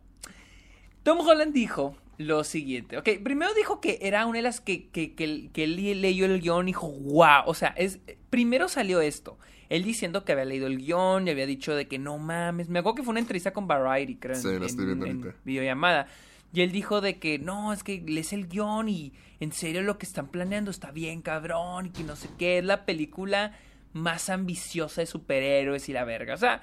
Tom 1.03 1.19
Holland 1.19 1.53
dijo 1.53 1.95
lo 2.17 2.43
siguiente. 2.43 2.97
Ok, 2.97 3.10
primero 3.23 3.53
dijo 3.53 3.81
que 3.81 3.99
era 4.01 4.25
una 4.25 4.38
de 4.38 4.43
las 4.43 4.62
que, 4.62 4.89
que, 4.89 5.13
que, 5.15 5.49
que 5.51 5.63
él 5.65 6.01
leyó 6.01 6.25
el 6.25 6.41
guion 6.41 6.67
y 6.67 6.71
dijo, 6.71 6.88
wow. 6.89 7.43
O 7.45 7.53
sea, 7.53 7.69
es, 7.77 7.99
primero 8.29 8.67
salió 8.69 9.01
esto. 9.01 9.38
Él 9.69 9.84
diciendo 9.84 10.23
que 10.23 10.31
había 10.31 10.45
leído 10.45 10.67
el 10.67 10.77
guion 10.77 11.27
y 11.27 11.31
había 11.31 11.45
dicho 11.45 11.75
de 11.75 11.88
que 11.88 11.99
no 11.99 12.17
mames. 12.17 12.69
Me 12.69 12.79
acuerdo 12.79 12.95
que 12.95 13.03
fue 13.03 13.12
una 13.12 13.19
entrevista 13.19 13.51
con 13.51 13.67
Variety, 13.67 14.15
creo, 14.15 14.36
en, 14.36 14.41
Sí, 14.41 14.60
la 14.60 14.65
estoy 14.65 14.84
en- 14.84 14.88
viendo 14.88 15.05
en 15.05 15.17
ahorita. 15.23 15.36
videollamada. 15.43 16.08
Y 16.53 16.62
él 16.62 16.71
dijo 16.71 17.01
de 17.01 17.19
que 17.19 17.38
no, 17.39 17.73
es 17.73 17.84
que 17.84 18.01
lees 18.05 18.31
el 18.34 18.47
guion 18.47 18.88
y 18.89 19.13
en 19.39 19.51
serio 19.51 19.81
lo 19.81 19.97
que 19.97 20.05
están 20.05 20.27
planeando 20.27 20.71
está 20.71 20.91
bien 20.91 21.21
cabrón 21.21 21.88
y 21.88 21.89
que 21.89 22.03
no 22.03 22.15
sé 22.15 22.29
qué. 22.38 22.60
Es 22.60 22.63
la 22.65 22.86
película 22.86 23.58
más 23.91 24.29
ambiciosa 24.29 24.99
de 25.01 25.08
superhéroes 25.08 25.88
y 25.88 25.93
la 25.93 26.03
verga. 26.03 26.34
O 26.34 26.38
sea, 26.38 26.62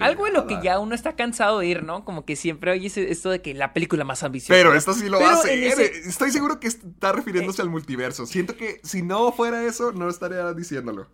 algo 0.00 0.26
en 0.28 0.32
lo 0.32 0.46
que 0.46 0.58
ya 0.62 0.78
uno 0.78 0.94
está 0.94 1.14
cansado 1.16 1.58
de 1.60 1.66
ir, 1.66 1.82
¿no? 1.82 2.04
Como 2.04 2.24
que 2.24 2.36
siempre 2.36 2.70
oyes 2.70 2.96
esto 2.96 3.30
de 3.30 3.42
que 3.42 3.52
la 3.54 3.72
película 3.72 4.04
más 4.04 4.22
ambiciosa. 4.22 4.54
Pero 4.58 4.74
esta 4.74 4.92
sí 4.94 5.08
lo 5.08 5.18
hace. 5.24 5.66
ese- 5.68 5.86
Eh. 5.86 6.02
Estoy 6.06 6.30
seguro 6.30 6.60
que 6.60 6.68
está 6.68 7.10
refiriéndose 7.12 7.62
al 7.62 7.68
multiverso. 7.70 8.26
Siento 8.26 8.56
que 8.56 8.80
si 8.84 9.02
no 9.02 9.32
fuera 9.32 9.64
eso, 9.64 9.90
no 9.92 10.08
estaría 10.08 10.52
diciéndolo. 10.52 11.08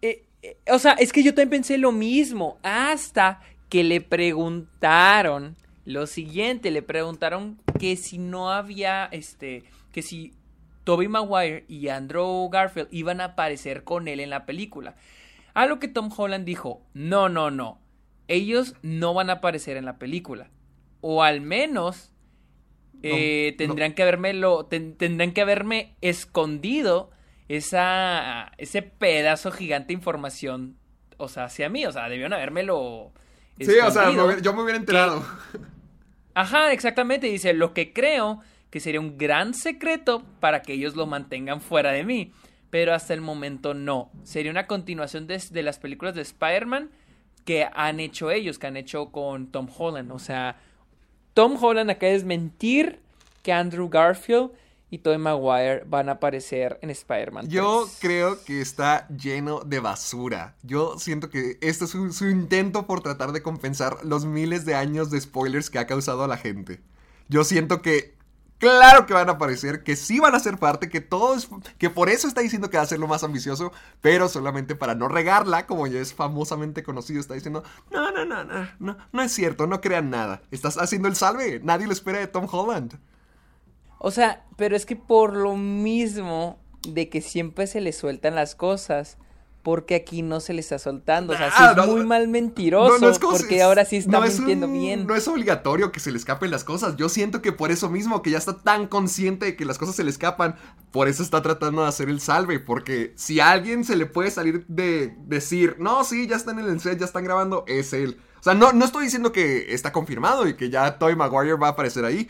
Eh, 0.00 0.24
eh, 0.42 0.56
o 0.70 0.78
sea, 0.78 0.92
es 0.92 1.12
que 1.12 1.22
yo 1.22 1.32
también 1.32 1.50
pensé 1.50 1.76
lo 1.78 1.92
mismo. 1.92 2.58
Hasta 2.62 3.40
que 3.68 3.84
le 3.84 4.00
preguntaron 4.00 5.56
lo 5.86 6.06
siguiente. 6.06 6.70
Le 6.70 6.82
preguntaron 6.82 7.58
que 7.78 7.96
si 7.96 8.18
no 8.18 8.52
había, 8.52 9.06
este, 9.06 9.64
que 9.92 10.02
si 10.02 10.34
Tobey 10.84 11.08
Maguire 11.08 11.64
y 11.68 11.88
Andrew 11.88 12.48
Garfield 12.50 12.88
iban 12.90 13.22
a 13.22 13.24
aparecer 13.24 13.82
con 13.84 14.06
él 14.08 14.20
en 14.20 14.28
la 14.28 14.44
película. 14.44 14.96
A 15.54 15.64
lo 15.64 15.78
que 15.78 15.88
Tom 15.88 16.10
Holland 16.14 16.44
dijo, 16.44 16.82
no, 16.92 17.30
no, 17.30 17.50
no. 17.50 17.80
Ellos 18.28 18.74
no 18.82 19.14
van 19.14 19.30
a 19.30 19.34
aparecer 19.34 19.78
en 19.78 19.86
la 19.86 19.98
película. 19.98 20.50
O 21.00 21.22
al 21.22 21.40
menos 21.40 22.12
eh, 23.02 23.52
no. 23.52 23.56
tendrían 23.56 23.94
que 23.94 24.02
haberme 24.02 24.34
lo, 24.34 24.66
ten- 24.66 24.96
que 24.96 25.40
haberme 25.40 25.94
escondido 26.00 27.10
esa 27.48 28.52
ese 28.58 28.82
pedazo 28.82 29.52
gigante 29.52 29.88
de 29.88 29.94
información, 29.94 30.76
o 31.16 31.28
sea, 31.28 31.44
hacia 31.44 31.68
mí, 31.68 31.86
o 31.86 31.92
sea, 31.92 32.08
debieron 32.08 32.32
habérmelo 32.32 33.12
Sí, 33.60 33.70
o 33.82 33.90
sea, 33.90 34.10
yo 34.42 34.52
me 34.52 34.62
hubiera 34.62 34.78
enterado. 34.78 35.24
Ajá, 36.36 36.70
exactamente. 36.74 37.28
Dice, 37.28 37.54
lo 37.54 37.72
que 37.72 37.94
creo 37.94 38.40
que 38.68 38.78
sería 38.78 39.00
un 39.00 39.16
gran 39.16 39.54
secreto 39.54 40.22
para 40.38 40.60
que 40.60 40.74
ellos 40.74 40.94
lo 40.94 41.06
mantengan 41.06 41.62
fuera 41.62 41.92
de 41.92 42.04
mí. 42.04 42.30
Pero 42.68 42.92
hasta 42.92 43.14
el 43.14 43.22
momento 43.22 43.72
no. 43.72 44.10
Sería 44.22 44.50
una 44.50 44.66
continuación 44.66 45.26
de, 45.26 45.42
de 45.50 45.62
las 45.62 45.78
películas 45.78 46.14
de 46.14 46.20
Spider-Man 46.20 46.90
que 47.46 47.66
han 47.72 48.00
hecho 48.00 48.30
ellos, 48.30 48.58
que 48.58 48.66
han 48.66 48.76
hecho 48.76 49.12
con 49.12 49.46
Tom 49.50 49.66
Holland. 49.78 50.12
O 50.12 50.18
sea, 50.18 50.56
Tom 51.32 51.56
Holland 51.58 51.88
acaba 51.88 52.08
de 52.08 52.18
desmentir 52.18 53.00
que 53.42 53.54
Andrew 53.54 53.88
Garfield 53.88 54.50
y 54.90 54.98
Tobey 54.98 55.18
Maguire 55.18 55.84
van 55.86 56.08
a 56.08 56.12
aparecer 56.12 56.78
en 56.82 56.90
Spider-Man. 56.90 57.48
Yo 57.48 57.84
3. 57.86 57.98
creo 58.00 58.44
que 58.44 58.60
está 58.60 59.08
lleno 59.08 59.60
de 59.60 59.80
basura. 59.80 60.54
Yo 60.62 60.98
siento 60.98 61.28
que 61.28 61.58
esto 61.60 61.86
es 61.86 61.90
su, 61.90 62.12
su 62.12 62.28
intento 62.28 62.86
por 62.86 63.00
tratar 63.00 63.32
de 63.32 63.42
compensar 63.42 64.04
los 64.04 64.24
miles 64.24 64.64
de 64.64 64.74
años 64.74 65.10
de 65.10 65.20
spoilers 65.20 65.70
que 65.70 65.78
ha 65.78 65.86
causado 65.86 66.22
a 66.22 66.28
la 66.28 66.36
gente. 66.36 66.80
Yo 67.28 67.42
siento 67.42 67.82
que, 67.82 68.14
claro 68.58 69.06
que 69.06 69.14
van 69.14 69.28
a 69.28 69.32
aparecer, 69.32 69.82
que 69.82 69.96
sí 69.96 70.20
van 70.20 70.36
a 70.36 70.40
ser 70.40 70.58
parte, 70.58 70.88
que 70.88 71.00
todo 71.00 71.34
es, 71.34 71.48
que 71.78 71.90
por 71.90 72.08
eso 72.08 72.28
está 72.28 72.40
diciendo 72.40 72.70
que 72.70 72.76
va 72.76 72.84
a 72.84 72.86
ser 72.86 73.00
lo 73.00 73.08
más 73.08 73.24
ambicioso, 73.24 73.72
pero 74.00 74.28
solamente 74.28 74.76
para 74.76 74.94
no 74.94 75.08
regarla, 75.08 75.66
como 75.66 75.88
ya 75.88 75.98
es 75.98 76.14
famosamente 76.14 76.84
conocido, 76.84 77.18
está 77.18 77.34
diciendo, 77.34 77.64
no, 77.90 78.12
no, 78.12 78.24
no, 78.24 78.44
no, 78.44 78.68
no, 78.78 78.96
no 79.10 79.22
es 79.22 79.32
cierto, 79.32 79.66
no 79.66 79.80
crean 79.80 80.10
nada. 80.10 80.42
Estás 80.52 80.78
haciendo 80.78 81.08
el 81.08 81.16
salve, 81.16 81.60
nadie 81.64 81.88
lo 81.88 81.92
espera 81.92 82.20
de 82.20 82.28
Tom 82.28 82.46
Holland. 82.48 82.96
O 83.98 84.10
sea, 84.10 84.44
pero 84.56 84.76
es 84.76 84.86
que 84.86 84.96
por 84.96 85.36
lo 85.36 85.56
mismo 85.56 86.58
de 86.88 87.08
que 87.08 87.20
siempre 87.20 87.66
se 87.66 87.80
le 87.80 87.92
sueltan 87.92 88.34
las 88.34 88.54
cosas, 88.54 89.18
porque 89.62 89.96
aquí 89.96 90.22
no 90.22 90.38
se 90.38 90.52
le 90.52 90.60
está 90.60 90.78
soltando. 90.78 91.32
O 91.32 91.36
sea, 91.36 91.48
sí 91.50 91.56
Ah, 91.58 91.70
es 91.72 91.76
no, 91.76 91.88
muy 91.88 92.04
mal 92.06 92.28
mentiroso, 92.28 92.92
No, 93.00 93.06
no 93.06 93.10
es 93.10 93.18
como 93.18 93.36
porque 93.36 93.60
ahora 93.62 93.84
sí 93.84 93.96
está 93.96 94.24
es 94.24 94.36
mintiendo 94.38 94.66
un- 94.68 94.72
bien. 94.74 95.06
No 95.08 95.16
es 95.16 95.26
obligatorio 95.26 95.90
que 95.90 95.98
se 95.98 96.12
le 96.12 96.18
escapen 96.18 96.52
las 96.52 96.62
cosas. 96.62 96.94
Yo 96.96 97.08
siento 97.08 97.42
que 97.42 97.50
por 97.50 97.72
eso 97.72 97.90
mismo, 97.90 98.22
que 98.22 98.30
ya 98.30 98.38
está 98.38 98.58
tan 98.62 98.86
consciente 98.86 99.44
de 99.46 99.56
que 99.56 99.64
las 99.64 99.76
cosas 99.78 99.96
se 99.96 100.04
le 100.04 100.10
escapan, 100.10 100.54
por 100.92 101.08
eso 101.08 101.20
está 101.24 101.42
tratando 101.42 101.82
de 101.82 101.88
hacer 101.88 102.08
el 102.08 102.20
salve. 102.20 102.60
Porque 102.60 103.12
si 103.16 103.40
a 103.40 103.50
alguien 103.50 103.82
se 103.82 103.96
le 103.96 104.06
puede 104.06 104.30
salir 104.30 104.64
de 104.68 105.16
decir, 105.26 105.74
no, 105.80 106.04
sí, 106.04 106.28
ya 106.28 106.36
están 106.36 106.60
en 106.60 106.66
el 106.66 106.78
set, 106.78 107.00
ya 107.00 107.06
están 107.06 107.24
grabando, 107.24 107.64
es 107.66 107.92
él. 107.92 108.20
O 108.38 108.42
sea, 108.44 108.54
no, 108.54 108.72
no 108.72 108.84
estoy 108.84 109.06
diciendo 109.06 109.32
que 109.32 109.74
está 109.74 109.90
confirmado 109.90 110.46
y 110.46 110.54
que 110.54 110.70
ya 110.70 110.96
Tobey 111.00 111.16
Maguire 111.16 111.54
va 111.54 111.66
a 111.66 111.70
aparecer 111.70 112.04
ahí. 112.04 112.28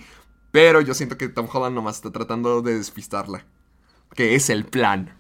Pero 0.57 0.81
yo 0.81 0.95
siento 0.95 1.19
que 1.19 1.29
Tom 1.29 1.47
Holland 1.53 1.75
nomás 1.75 1.97
está 1.97 2.11
tratando 2.11 2.63
de 2.63 2.79
despistarla. 2.79 3.45
Que 4.15 4.35
es 4.37 4.49
el 4.49 4.65
plan. 4.65 5.15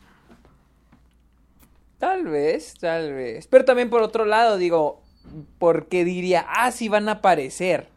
Tal 1.98 2.24
vez, 2.24 2.72
tal 2.80 3.12
vez. 3.12 3.46
Pero 3.46 3.66
también 3.66 3.90
por 3.90 4.00
otro 4.00 4.24
lado, 4.24 4.56
digo, 4.56 5.02
porque 5.58 6.06
diría, 6.06 6.46
ah, 6.48 6.70
sí 6.72 6.88
van 6.88 7.10
a 7.10 7.12
aparecer. 7.20 7.88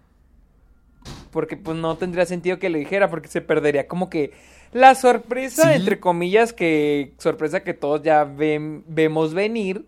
Porque 1.32 1.56
pues 1.56 1.78
no 1.78 1.98
tendría 1.98 2.26
sentido 2.26 2.60
que 2.60 2.70
lo 2.70 2.78
dijera, 2.78 3.10
porque 3.10 3.30
se 3.30 3.40
perdería 3.40 3.88
como 3.88 4.10
que 4.10 4.34
la 4.74 4.94
sorpresa, 4.96 5.70
Sí. 5.72 5.80
entre 5.80 6.02
comillas, 6.02 6.52
que 6.52 7.14
sorpresa 7.20 7.64
que 7.64 7.74
todos 7.74 8.02
ya 8.04 8.26
ven- 8.26 8.84
vemos 8.86 9.34
venir. 9.34 9.86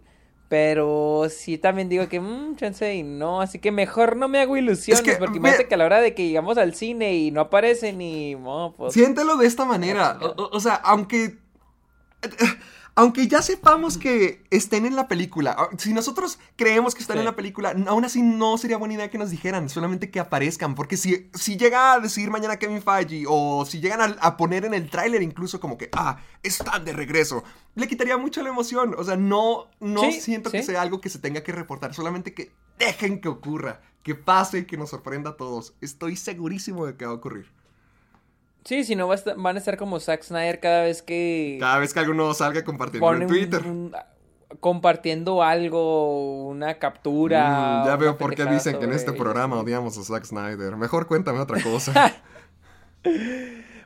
Pero 0.51 1.27
sí 1.29 1.57
también 1.57 1.87
digo 1.87 2.09
que, 2.09 2.19
mmm, 2.19 2.57
chance 2.57 2.93
y 2.93 3.03
no, 3.03 3.39
así 3.39 3.59
que 3.59 3.71
mejor 3.71 4.17
no 4.17 4.27
me 4.27 4.41
hago 4.41 4.57
ilusiones, 4.57 4.99
Es 4.99 5.01
que, 5.01 5.17
porque 5.17 5.37
imagínate 5.37 5.69
que 5.69 5.75
a 5.75 5.77
la 5.77 5.85
hora 5.85 6.01
de 6.01 6.13
que 6.13 6.27
llegamos 6.27 6.57
al 6.57 6.75
cine 6.75 7.15
y 7.15 7.31
no 7.31 7.39
aparecen 7.39 8.01
y, 8.01 8.35
no, 8.35 8.75
pues... 8.77 8.93
Siéntelo 8.93 9.37
de 9.37 9.47
esta 9.47 9.63
manera. 9.63 10.19
O 10.35 10.59
sea, 10.59 10.75
aunque. 10.75 11.37
Aunque 12.93 13.27
ya 13.29 13.41
sepamos 13.41 13.97
que 13.97 14.43
estén 14.49 14.85
en 14.85 14.95
la 14.97 15.07
película, 15.07 15.55
o- 15.57 15.77
si 15.77 15.93
nosotros 15.93 16.39
creemos 16.57 16.93
que 16.93 17.01
están 17.01 17.15
Sí. 17.15 17.19
en 17.19 17.25
la 17.25 17.35
película, 17.37 17.73
aún 17.87 18.03
así 18.03 18.21
no 18.21 18.57
sería 18.57 18.75
buena 18.77 18.95
idea 18.95 19.09
que 19.09 19.17
nos 19.17 19.29
dijeran, 19.29 19.69
solamente 19.69 20.11
que 20.11 20.19
aparezcan, 20.19 20.75
porque 20.75 20.97
si, 20.97 21.29
si 21.33 21.55
llega 21.55 21.93
a 21.93 21.99
decir 22.01 22.29
mañana 22.29 22.57
Kevin 22.59 22.81
Feige, 22.81 23.23
o 23.29 23.65
si 23.65 23.79
llegan 23.79 24.01
a, 24.01 24.05
a 24.19 24.35
poner 24.35 24.65
en 24.65 24.73
el 24.73 24.89
tráiler 24.89 25.21
incluso 25.21 25.59
como 25.61 25.77
que, 25.77 25.89
ah, 25.93 26.19
están 26.43 26.83
de 26.83 26.91
regreso, 26.91 27.43
le 27.75 27.87
quitaría 27.87 28.17
mucho 28.17 28.43
la 28.43 28.49
emoción, 28.49 28.93
o 28.97 29.03
sea, 29.05 29.15
no, 29.15 29.69
no 29.79 30.01
Sí, 30.01 30.19
siento 30.19 30.51
que 30.51 30.61
sea 30.61 30.81
algo 30.81 30.99
que 30.99 31.09
se 31.09 31.19
tenga 31.19 31.43
que 31.43 31.53
reportar, 31.53 31.93
solamente 31.93 32.33
que 32.33 32.51
dejen 32.77 33.21
que 33.21 33.29
ocurra, 33.29 33.79
que 34.03 34.15
pase, 34.15 34.65
que 34.65 34.75
nos 34.75 34.89
sorprenda 34.89 35.29
a 35.31 35.37
todos, 35.37 35.75
estoy 35.79 36.17
segurísimo 36.17 36.85
de 36.85 36.97
que 36.97 37.05
va 37.05 37.11
a 37.11 37.15
ocurrir. 37.15 37.49
Sí, 38.63 38.83
si 38.83 38.95
no 38.95 39.07
va 39.07 39.15
a 39.15 39.17
estar- 39.17 39.35
van 39.37 39.55
a 39.55 39.59
estar 39.59 39.75
como 39.77 39.99
Zack 39.99 40.23
Snyder 40.23 40.59
cada 40.59 40.83
vez 40.83 41.01
que... 41.01 41.57
Cada 41.59 41.79
vez 41.79 41.93
que 41.93 41.99
alguno 41.99 42.33
salga 42.33 42.63
compartiendo 42.63 43.13
en 43.13 43.27
Twitter. 43.27 43.61
un- 43.65 43.95
compartiendo 44.59 45.41
algo, 45.43 46.47
una 46.47 46.77
captura. 46.77 47.83
Mm, 47.83 47.87
ya 47.87 47.95
veo 47.95 48.17
por 48.17 48.35
qué 48.35 48.45
dicen 48.45 48.77
que 48.79 48.85
en 48.85 48.91
este 48.93 49.13
programa 49.13 49.59
odiamos 49.59 49.97
a 49.97 50.03
Zack 50.03 50.25
Snyder. 50.25 50.75
Mejor 50.75 51.07
cuéntame 51.07 51.39
otra 51.39 51.61
cosa. 51.63 52.13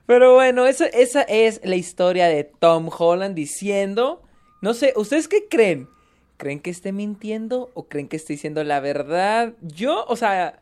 Pero 0.06 0.36
bueno, 0.36 0.66
esa, 0.68 0.86
esa 0.88 1.22
es 1.24 1.62
la 1.64 1.76
historia 1.76 2.28
de 2.28 2.44
Tom 2.44 2.90
Holland 2.96 3.34
diciendo, 3.36 4.22
no 4.62 4.74
sé, 4.74 4.94
¿ustedes 4.96 5.28
qué 5.28 5.48
creen? 5.50 5.90
¿Creen 6.38 6.60
que 6.60 6.70
esté 6.70 6.92
mintiendo 6.92 7.72
o 7.74 7.88
creen 7.88 8.08
que 8.08 8.18
esté 8.18 8.34
diciendo 8.34 8.64
la 8.64 8.80
verdad? 8.82 9.54
Yo, 9.62 10.06
o 10.08 10.16
sea, 10.16 10.62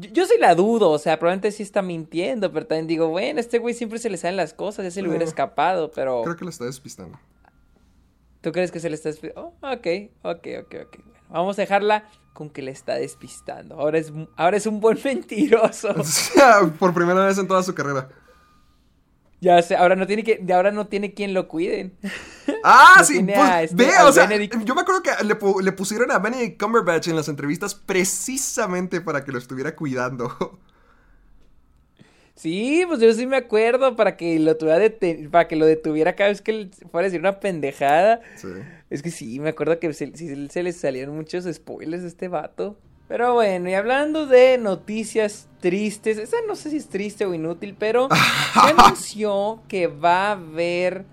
yo, 0.00 0.10
yo 0.10 0.26
sí 0.26 0.34
la 0.38 0.54
dudo, 0.54 0.90
o 0.90 0.98
sea, 0.98 1.18
probablemente 1.18 1.52
sí 1.52 1.62
está 1.62 1.82
mintiendo, 1.82 2.52
pero 2.52 2.66
también 2.66 2.86
digo, 2.86 3.08
bueno, 3.08 3.40
este 3.40 3.58
güey 3.58 3.74
siempre 3.74 3.98
se 3.98 4.10
le 4.10 4.16
salen 4.16 4.36
las 4.36 4.54
cosas, 4.54 4.84
ya 4.84 4.90
se 4.90 5.02
le 5.02 5.08
hubiera 5.08 5.24
escapado, 5.24 5.90
pero... 5.90 6.22
Creo 6.22 6.36
que 6.36 6.44
lo 6.44 6.50
está 6.50 6.64
despistando. 6.64 7.18
¿Tú 8.40 8.52
crees 8.52 8.70
que 8.70 8.80
se 8.80 8.88
le 8.88 8.96
está 8.96 9.10
despistando? 9.10 9.54
Oh, 9.60 9.72
ok, 9.72 9.86
ok, 10.22 10.46
ok, 10.62 10.74
ok. 10.86 10.96
Bueno, 11.04 11.20
vamos 11.28 11.58
a 11.58 11.62
dejarla 11.62 12.08
con 12.32 12.48
que 12.48 12.62
le 12.62 12.70
está 12.70 12.94
despistando. 12.94 13.74
Ahora 13.78 13.98
es, 13.98 14.12
ahora 14.36 14.56
es 14.56 14.66
un 14.66 14.80
buen 14.80 14.98
mentiroso. 15.04 15.94
Por 16.78 16.94
primera 16.94 17.26
vez 17.26 17.38
en 17.38 17.46
toda 17.46 17.62
su 17.62 17.74
carrera. 17.74 18.08
Ya 19.40 19.62
sé, 19.62 19.74
ahora 19.74 19.96
no 19.96 20.06
tiene 20.06 20.22
que, 20.22 20.36
de 20.36 20.52
ahora 20.52 20.70
no 20.70 20.86
tiene 20.86 21.14
quien 21.14 21.32
lo 21.32 21.48
cuiden. 21.48 21.94
Ah, 22.62 23.02
sí, 23.04 23.22
pues, 23.22 23.70
este, 23.70 23.76
ve, 23.76 23.90
o 24.04 24.12
sea, 24.12 24.28
yo 24.28 24.74
me 24.74 24.82
acuerdo 24.82 25.02
que 25.02 25.10
le, 25.24 25.36
le, 25.62 25.72
pusieron 25.72 26.10
a 26.10 26.18
Benedict 26.18 26.62
Cumberbatch 26.62 27.08
en 27.08 27.16
las 27.16 27.28
entrevistas 27.28 27.74
precisamente 27.74 29.00
para 29.00 29.24
que 29.24 29.32
lo 29.32 29.38
estuviera 29.38 29.74
cuidando. 29.74 30.60
Sí, 32.36 32.84
pues 32.88 33.00
yo 33.00 33.12
sí 33.12 33.26
me 33.26 33.36
acuerdo 33.36 33.96
para 33.96 34.16
que 34.16 34.38
lo 34.38 34.56
tuviera 34.56 34.90
para 35.30 35.46
que 35.46 35.56
lo 35.56 35.66
detuviera 35.66 36.16
cada 36.16 36.30
vez 36.30 36.40
que 36.40 36.52
él 36.52 36.70
fuera 36.90 37.04
a 37.04 37.08
decir 37.10 37.20
una 37.20 37.38
pendejada. 37.38 38.22
Sí. 38.36 38.48
Es 38.88 39.02
que 39.02 39.10
sí, 39.10 39.38
me 39.40 39.50
acuerdo 39.50 39.78
que 39.78 39.92
se, 39.92 40.10
se 40.16 40.62
les 40.62 40.76
salieron 40.76 41.16
muchos 41.16 41.44
spoilers 41.44 42.00
de 42.00 42.08
este 42.08 42.28
vato. 42.28 42.78
Pero 43.08 43.34
bueno, 43.34 43.68
y 43.68 43.74
hablando 43.74 44.26
de 44.26 44.56
noticias 44.56 45.49
tristes, 45.60 46.18
esa 46.18 46.36
no 46.48 46.56
sé 46.56 46.70
si 46.70 46.76
es 46.76 46.88
triste 46.88 47.24
o 47.26 47.34
inútil, 47.34 47.76
pero 47.78 48.08
se 48.52 48.60
anunció 48.60 49.62
que 49.68 49.86
va 49.86 50.28
a 50.28 50.32
haber 50.32 51.04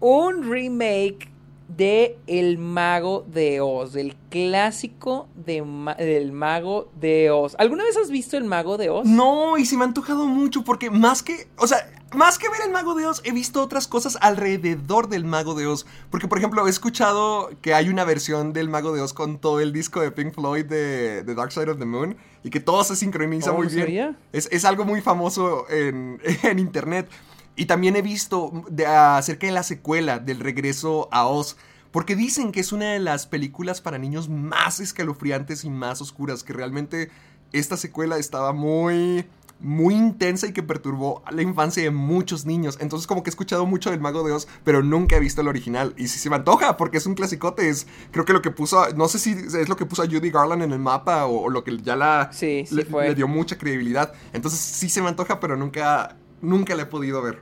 un 0.00 0.50
remake 0.50 1.30
de 1.68 2.18
El 2.26 2.58
Mago 2.58 3.24
de 3.26 3.60
Oz, 3.60 3.92
del 3.92 4.16
clásico 4.30 5.28
de 5.34 5.64
del 5.98 6.32
Mago 6.32 6.90
de 7.00 7.30
Oz. 7.30 7.56
¿Alguna 7.58 7.84
vez 7.84 7.96
has 7.96 8.10
visto 8.10 8.36
El 8.36 8.44
Mago 8.44 8.76
de 8.76 8.90
Oz? 8.90 9.06
No, 9.06 9.58
y 9.58 9.66
se 9.66 9.76
me 9.76 9.82
ha 9.82 9.86
antojado 9.86 10.26
mucho 10.26 10.64
porque 10.64 10.90
más 10.90 11.22
que, 11.22 11.48
o 11.56 11.66
sea, 11.66 11.78
más 12.14 12.38
que 12.38 12.48
ver 12.48 12.60
El 12.64 12.72
Mago 12.72 12.94
de 12.94 13.06
Oz, 13.06 13.20
he 13.24 13.32
visto 13.32 13.62
otras 13.62 13.88
cosas 13.88 14.16
alrededor 14.20 15.08
del 15.08 15.24
Mago 15.24 15.54
de 15.54 15.66
Oz. 15.66 15.86
Porque, 16.10 16.28
por 16.28 16.38
ejemplo, 16.38 16.66
he 16.66 16.70
escuchado 16.70 17.50
que 17.60 17.74
hay 17.74 17.88
una 17.88 18.04
versión 18.04 18.52
del 18.52 18.68
Mago 18.68 18.92
de 18.92 19.00
Oz 19.00 19.12
con 19.12 19.38
todo 19.38 19.60
el 19.60 19.72
disco 19.72 20.00
de 20.00 20.10
Pink 20.10 20.34
Floyd 20.34 20.66
de 20.66 21.22
The 21.26 21.34
Dark 21.34 21.52
Side 21.52 21.70
of 21.70 21.78
the 21.78 21.84
Moon 21.84 22.16
y 22.42 22.50
que 22.50 22.60
todo 22.60 22.84
se 22.84 22.96
sincroniza 22.96 23.52
oh, 23.52 23.56
muy 23.56 23.66
bien. 23.66 24.16
Es, 24.32 24.48
es, 24.52 24.64
algo 24.64 24.84
muy 24.84 25.00
famoso 25.00 25.68
en, 25.68 26.20
en 26.42 26.58
internet. 26.58 27.08
Y 27.56 27.66
también 27.66 27.96
he 27.96 28.02
visto 28.02 28.64
de, 28.70 28.86
acerca 28.86 29.46
de 29.46 29.52
la 29.52 29.62
secuela 29.62 30.18
del 30.18 30.40
regreso 30.40 31.08
a 31.10 31.26
Oz. 31.26 31.56
Porque 31.90 32.14
dicen 32.14 32.52
que 32.52 32.60
es 32.60 32.72
una 32.72 32.92
de 32.92 32.98
las 32.98 33.26
películas 33.26 33.80
para 33.80 33.96
niños 33.98 34.28
más 34.28 34.80
escalofriantes 34.80 35.64
y 35.64 35.70
más 35.70 36.00
oscuras. 36.02 36.42
Que 36.42 36.52
realmente 36.52 37.10
esta 37.52 37.76
secuela 37.76 38.18
estaba 38.18 38.52
muy 38.52 39.26
muy 39.58 39.94
intensa 39.94 40.46
y 40.46 40.52
que 40.52 40.62
perturbó 40.62 41.22
la 41.30 41.42
infancia 41.42 41.82
de 41.82 41.90
muchos 41.90 42.44
niños. 42.44 42.78
Entonces 42.80 43.06
como 43.06 43.22
que 43.22 43.30
he 43.30 43.32
escuchado 43.32 43.66
mucho 43.66 43.90
del 43.90 44.00
Mago 44.00 44.22
de 44.22 44.32
Oz, 44.32 44.46
pero 44.64 44.82
nunca 44.82 45.16
he 45.16 45.20
visto 45.20 45.40
el 45.40 45.48
original. 45.48 45.94
Y 45.96 46.08
si 46.08 46.18
se 46.18 46.30
me 46.30 46.36
antoja, 46.36 46.76
porque 46.76 46.98
es 46.98 47.06
un 47.06 47.14
clasicote, 47.14 47.68
es 47.68 47.86
creo 48.10 48.24
que 48.24 48.32
lo 48.32 48.42
que 48.42 48.50
puso, 48.50 48.86
no 48.94 49.08
sé 49.08 49.18
si 49.18 49.30
es 49.32 49.68
lo 49.68 49.76
que 49.76 49.86
puso 49.86 50.02
a 50.02 50.06
Judy 50.06 50.30
Garland 50.30 50.62
en 50.62 50.72
el 50.72 50.78
mapa 50.78 51.26
o, 51.26 51.48
lo 51.48 51.64
que 51.64 51.76
ya 51.78 51.96
la 51.96 52.30
sí, 52.32 52.64
le, 52.70 52.84
le, 52.84 53.14
dio 53.14 53.28
mucha 53.28 53.56
credibilidad. 53.56 54.12
Entonces 54.32 54.60
sí 54.60 54.88
se 54.88 55.00
me 55.00 55.08
antoja, 55.08 55.40
pero 55.40 55.56
nunca, 55.56 56.16
nunca 56.46 56.74
la 56.74 56.82
he 56.82 56.86
podido 56.86 57.22
ver. 57.22 57.40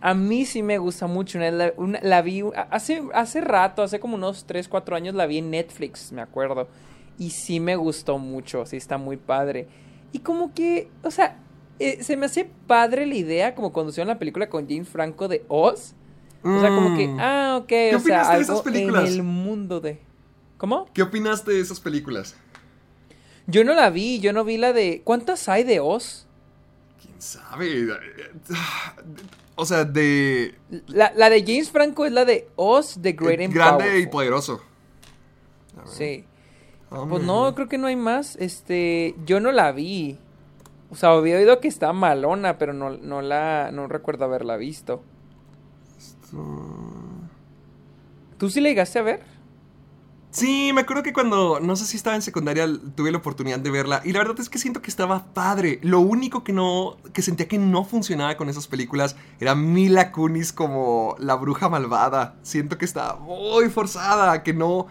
A 0.00 0.14
mí 0.14 0.44
sí 0.44 0.62
me 0.62 0.78
gusta 0.78 1.06
mucho. 1.06 1.38
la 1.38 2.22
vi 2.22 2.42
hace, 2.70 3.02
hace 3.14 3.40
rato, 3.40 3.82
hace 3.82 3.98
como 4.00 4.14
unos 4.16 4.44
3, 4.44 4.68
4 4.68 4.96
años 4.96 5.14
la 5.14 5.26
vi 5.26 5.38
en 5.38 5.50
Netflix, 5.50 6.12
me 6.12 6.22
acuerdo. 6.22 6.68
Y 7.18 7.30
sí 7.30 7.60
me 7.60 7.76
gustó 7.76 8.18
mucho, 8.18 8.66
sí 8.66 8.76
está 8.76 8.98
muy 8.98 9.16
padre. 9.16 9.68
Y 10.12 10.20
como 10.20 10.54
que, 10.54 10.90
o 11.02 11.10
sea, 11.10 11.38
eh, 11.78 12.02
se 12.02 12.16
me 12.16 12.26
hace 12.26 12.48
padre 12.66 13.06
la 13.06 13.14
idea, 13.14 13.54
como 13.54 13.72
cuando 13.72 13.90
hicieron 13.90 14.08
la 14.08 14.18
película 14.18 14.48
con 14.48 14.68
James 14.68 14.88
Franco 14.88 15.28
de 15.28 15.44
Oz. 15.48 15.94
O 16.42 16.60
sea, 16.60 16.68
como 16.68 16.96
que, 16.96 17.08
mm. 17.08 17.18
ah, 17.18 17.58
ok, 17.60 17.72
o 17.96 17.98
sea, 17.98 18.28
algo 18.28 18.42
esas 18.42 18.62
películas? 18.62 19.10
en 19.10 19.14
el 19.16 19.22
mundo 19.24 19.80
de... 19.80 20.00
¿Cómo? 20.58 20.86
¿Qué 20.92 21.02
opinaste 21.02 21.50
de 21.50 21.60
esas 21.60 21.80
películas? 21.80 22.36
Yo 23.48 23.64
no 23.64 23.74
la 23.74 23.90
vi, 23.90 24.20
yo 24.20 24.32
no 24.32 24.44
vi 24.44 24.56
la 24.56 24.72
de... 24.72 25.02
¿Cuántas 25.02 25.48
hay 25.48 25.64
de 25.64 25.80
Oz? 25.80 26.25
¿Quién 27.16 27.22
sabe? 27.22 27.88
O 29.54 29.64
sea, 29.64 29.84
de. 29.84 30.54
La, 30.86 31.30
de 31.30 31.40
James 31.40 31.70
Franco 31.70 32.04
es 32.04 32.12
la 32.12 32.24
de 32.26 32.48
Oz, 32.56 32.98
The 33.00 33.12
Great 33.12 33.40
and 33.40 33.54
Grande 33.54 34.00
y 34.00 34.06
poderoso. 34.06 34.60
Sí. 35.86 36.24
pues 36.90 37.22
no, 37.22 37.54
creo 37.54 37.68
que 37.68 37.78
no 37.78 37.86
hay 37.86 37.96
más. 37.96 38.36
Este. 38.36 39.14
Yo 39.24 39.40
no 39.40 39.52
la 39.52 39.72
vi. 39.72 40.18
O 40.90 40.94
sea, 40.94 41.10
había 41.10 41.36
oído 41.36 41.58
que 41.60 41.68
está 41.68 41.92
malona, 41.92 42.58
pero 42.58 42.74
no, 42.74 42.90
no 42.90 43.22
la. 43.22 43.70
No 43.72 43.88
recuerdo 43.88 44.26
haberla 44.26 44.56
visto. 44.56 45.02
¿Tú 48.38 48.50
sí 48.50 48.60
la 48.60 48.68
llegaste 48.68 48.98
a 48.98 49.02
ver? 49.02 49.35
Sí, 50.36 50.70
me 50.74 50.82
acuerdo 50.82 51.02
que 51.02 51.14
cuando, 51.14 51.60
no 51.60 51.76
sé 51.76 51.86
si 51.86 51.96
estaba 51.96 52.14
en 52.14 52.20
secundaria, 52.20 52.68
tuve 52.94 53.10
la 53.10 53.16
oportunidad 53.16 53.58
de 53.58 53.70
verla. 53.70 54.02
Y 54.04 54.12
la 54.12 54.18
verdad 54.18 54.38
es 54.38 54.50
que 54.50 54.58
siento 54.58 54.82
que 54.82 54.90
estaba 54.90 55.32
padre. 55.32 55.78
Lo 55.82 56.00
único 56.00 56.44
que 56.44 56.52
no, 56.52 56.98
que 57.14 57.22
sentía 57.22 57.48
que 57.48 57.56
no 57.56 57.86
funcionaba 57.86 58.36
con 58.36 58.50
esas 58.50 58.66
películas 58.66 59.16
era 59.40 59.54
Mila 59.54 60.12
Kunis 60.12 60.52
como 60.52 61.16
la 61.18 61.36
bruja 61.36 61.70
malvada. 61.70 62.36
Siento 62.42 62.76
que 62.76 62.84
estaba 62.84 63.18
muy 63.18 63.70
forzada, 63.70 64.42
que 64.42 64.52
no... 64.52 64.88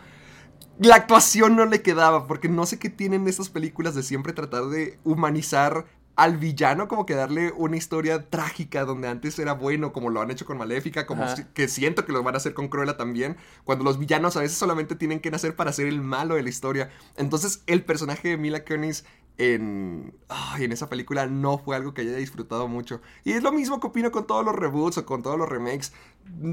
La 0.80 0.96
actuación 0.96 1.56
no 1.56 1.66
le 1.68 1.84
quedaba, 1.84 2.26
porque 2.26 2.50
no 2.50 2.66
sé 2.66 2.80
qué 2.80 2.90
tienen 2.90 3.28
esas 3.28 3.50
películas 3.50 3.94
de 3.94 4.02
siempre 4.02 4.34
tratar 4.34 4.66
de 4.66 4.98
humanizar 5.04 5.86
al 6.15 6.38
villano 6.38 6.88
como 6.88 7.06
que 7.06 7.13
darle 7.13 7.51
una 7.58 7.75
historia 7.75 8.30
trágica 8.30 8.86
donde 8.86 9.08
antes 9.08 9.38
era 9.38 9.54
bueno, 9.54 9.91
como 9.91 10.10
lo 10.10 10.21
han 10.21 10.32
hecho 10.32 10.45
con 10.45 10.58
Maléfica, 10.58 11.06
como 11.06 11.25
que 11.54 11.67
siento 11.67 12.06
que 12.06 12.13
lo 12.13 12.23
van 12.23 12.36
a 12.36 12.38
hacer 12.38 12.54
con 12.54 12.69
Cruella 12.69 12.97
también, 12.97 13.38
cuando 13.63 13.84
los 13.84 13.99
villanos 13.99 14.38
a 14.38 14.41
veces 14.41 14.58
solamente 14.58 14.95
tienen 14.95 15.19
que 15.19 15.32
nacer 15.32 15.56
para 15.56 15.73
ser 15.73 15.88
el 15.88 16.01
malo 16.01 16.36
de 16.36 16.43
la 16.43 16.49
historia. 16.49 16.89
Entonces 17.17 17.63
el 17.67 17.84
personaje 17.84 18.30
de 18.30 18.38
Mila 18.38 18.63
Kunis 18.63 19.04
en, 19.38 20.13
en 20.58 20.71
esa 20.71 20.89
película 20.89 21.28
no 21.28 21.58
fue 21.58 21.75
algo 21.75 21.93
que 21.93 22.01
haya 22.01 22.15
disfrutado 22.15 22.67
mucho. 22.67 23.01
Y 23.23 23.34
es 23.34 23.43
lo 23.43 23.51
mismo 23.51 23.80
que 23.80 23.88
opino 23.88 24.12
con 24.12 24.25
todos 24.25 24.45
los 24.45 24.56
reboots 24.56 24.97
o 24.97 25.06
con 25.06 25.21
todos 25.21 25.38
los 25.38 25.49
remakes. 25.49 25.91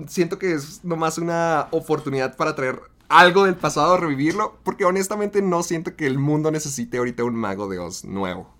Siento 0.08 0.38
que 0.38 0.54
es 0.54 0.84
nomás 0.84 1.18
una 1.18 1.68
oportunidad 1.70 2.36
para 2.36 2.56
traer 2.56 2.80
algo 3.08 3.44
del 3.44 3.56
pasado, 3.56 3.96
revivirlo, 3.98 4.58
porque 4.64 4.84
honestamente 4.84 5.42
no 5.42 5.62
siento 5.62 5.94
que 5.96 6.06
el 6.06 6.18
mundo 6.18 6.50
necesite 6.50 6.98
ahorita 6.98 7.24
un 7.24 7.36
mago 7.36 7.68
de 7.68 7.78
Oz 7.78 8.04
nuevo. 8.04 8.51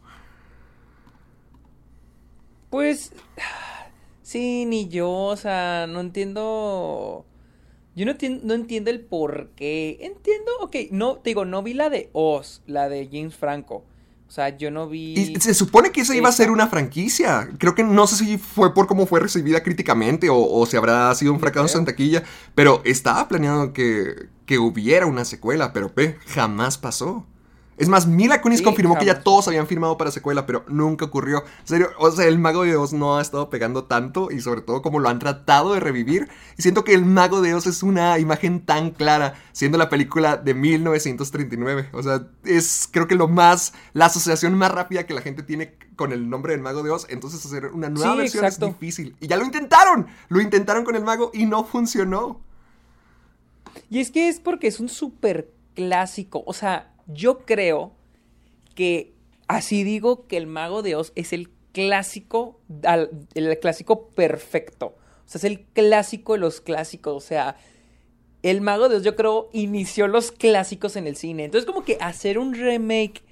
Pues. 2.72 3.12
Sí, 4.24 4.64
ni 4.64 4.88
yo, 4.88 5.10
o 5.10 5.36
sea, 5.36 5.86
no 5.86 6.00
entiendo. 6.00 7.26
Yo 7.94 8.06
no, 8.06 8.14
no 8.44 8.54
entiendo 8.54 8.90
el 8.90 9.00
por 9.00 9.50
qué. 9.56 9.98
Entiendo, 10.00 10.52
ok, 10.62 10.76
no, 10.90 11.16
te 11.16 11.30
digo, 11.30 11.44
no 11.44 11.62
vi 11.62 11.74
la 11.74 11.90
de 11.90 12.08
Oz, 12.14 12.62
la 12.66 12.88
de 12.88 13.10
James 13.12 13.34
Franco. 13.34 13.84
O 14.26 14.30
sea, 14.30 14.56
yo 14.56 14.70
no 14.70 14.88
vi. 14.88 15.12
Y 15.12 15.38
se 15.38 15.52
supone 15.52 15.92
que 15.92 16.00
esa, 16.00 16.16
iba 16.16 16.30
a 16.30 16.32
ser 16.32 16.50
una 16.50 16.66
franquicia. 16.66 17.50
Creo 17.58 17.74
que 17.74 17.84
no 17.84 18.06
sé 18.06 18.24
si 18.24 18.38
fue 18.38 18.72
por 18.72 18.86
cómo 18.86 19.04
fue 19.04 19.20
recibida 19.20 19.62
críticamente 19.62 20.30
o, 20.30 20.38
o 20.38 20.64
si 20.64 20.78
habrá 20.78 21.14
sido 21.14 21.34
un 21.34 21.40
fracaso 21.40 21.76
en 21.78 21.84
taquilla. 21.84 22.22
Pero 22.54 22.80
estaba 22.86 23.28
planeado 23.28 23.74
que, 23.74 24.28
que 24.46 24.58
hubiera 24.58 25.04
una 25.04 25.26
secuela, 25.26 25.74
pero 25.74 25.92
pe, 25.92 26.16
jamás 26.28 26.78
pasó. 26.78 27.26
Es 27.82 27.88
más, 27.88 28.06
Mila 28.06 28.40
Kunis 28.40 28.62
confirmó 28.62 28.96
que 28.96 29.06
ya 29.06 29.24
todos 29.24 29.48
habían 29.48 29.66
firmado 29.66 29.98
para 29.98 30.12
secuela, 30.12 30.46
pero 30.46 30.64
nunca 30.68 31.04
ocurrió. 31.04 31.42
En 31.62 31.66
serio, 31.66 31.90
o 31.98 32.12
sea, 32.12 32.28
el 32.28 32.38
Mago 32.38 32.62
de 32.62 32.76
Oz 32.76 32.92
no 32.92 33.18
ha 33.18 33.20
estado 33.20 33.50
pegando 33.50 33.86
tanto 33.86 34.30
y 34.30 34.40
sobre 34.40 34.60
todo 34.60 34.82
como 34.82 35.00
lo 35.00 35.08
han 35.08 35.18
tratado 35.18 35.74
de 35.74 35.80
revivir. 35.80 36.28
Y 36.56 36.62
siento 36.62 36.84
que 36.84 36.94
el 36.94 37.04
Mago 37.04 37.40
de 37.40 37.54
Oz 37.54 37.66
es 37.66 37.82
una 37.82 38.20
imagen 38.20 38.64
tan 38.64 38.92
clara, 38.92 39.34
siendo 39.50 39.78
la 39.78 39.88
película 39.88 40.36
de 40.36 40.54
1939. 40.54 41.88
O 41.92 42.04
sea, 42.04 42.28
es 42.44 42.88
creo 42.88 43.08
que 43.08 43.16
lo 43.16 43.26
más, 43.26 43.72
la 43.94 44.06
asociación 44.06 44.54
más 44.54 44.70
rápida 44.70 45.04
que 45.04 45.14
la 45.14 45.20
gente 45.20 45.42
tiene 45.42 45.76
con 45.96 46.12
el 46.12 46.30
nombre 46.30 46.52
del 46.52 46.62
Mago 46.62 46.84
de 46.84 46.90
Oz. 46.90 47.06
Entonces 47.10 47.44
hacer 47.44 47.66
una 47.66 47.90
nueva 47.90 48.14
versión 48.14 48.44
es 48.44 48.60
difícil. 48.60 49.16
Y 49.18 49.26
ya 49.26 49.36
lo 49.36 49.44
intentaron, 49.44 50.06
lo 50.28 50.40
intentaron 50.40 50.84
con 50.84 50.94
el 50.94 51.02
Mago 51.02 51.32
y 51.34 51.46
no 51.46 51.64
funcionó. 51.64 52.42
Y 53.90 53.98
es 53.98 54.12
que 54.12 54.28
es 54.28 54.38
porque 54.38 54.68
es 54.68 54.78
un 54.78 54.88
súper 54.88 55.50
clásico, 55.74 56.44
o 56.46 56.52
sea 56.52 56.91
yo 57.06 57.40
creo 57.40 57.92
que 58.74 59.12
así 59.48 59.84
digo 59.84 60.26
que 60.26 60.36
el 60.36 60.46
mago 60.46 60.82
de 60.82 60.96
Oz 60.96 61.12
es 61.14 61.32
el 61.32 61.50
clásico, 61.72 62.60
el 63.34 63.58
clásico 63.58 64.08
perfecto. 64.08 64.94
O 65.24 65.28
sea, 65.28 65.38
es 65.38 65.44
el 65.44 65.60
clásico 65.60 66.34
de 66.34 66.38
los 66.38 66.60
clásicos. 66.60 67.14
O 67.14 67.26
sea, 67.26 67.56
el 68.42 68.60
mago 68.60 68.88
de 68.88 68.96
Oz 68.96 69.02
yo 69.02 69.16
creo 69.16 69.48
inició 69.52 70.08
los 70.08 70.32
clásicos 70.32 70.96
en 70.96 71.06
el 71.06 71.16
cine. 71.16 71.44
Entonces 71.44 71.66
como 71.66 71.84
que 71.84 71.98
hacer 72.00 72.38
un 72.38 72.54
remake 72.54 73.22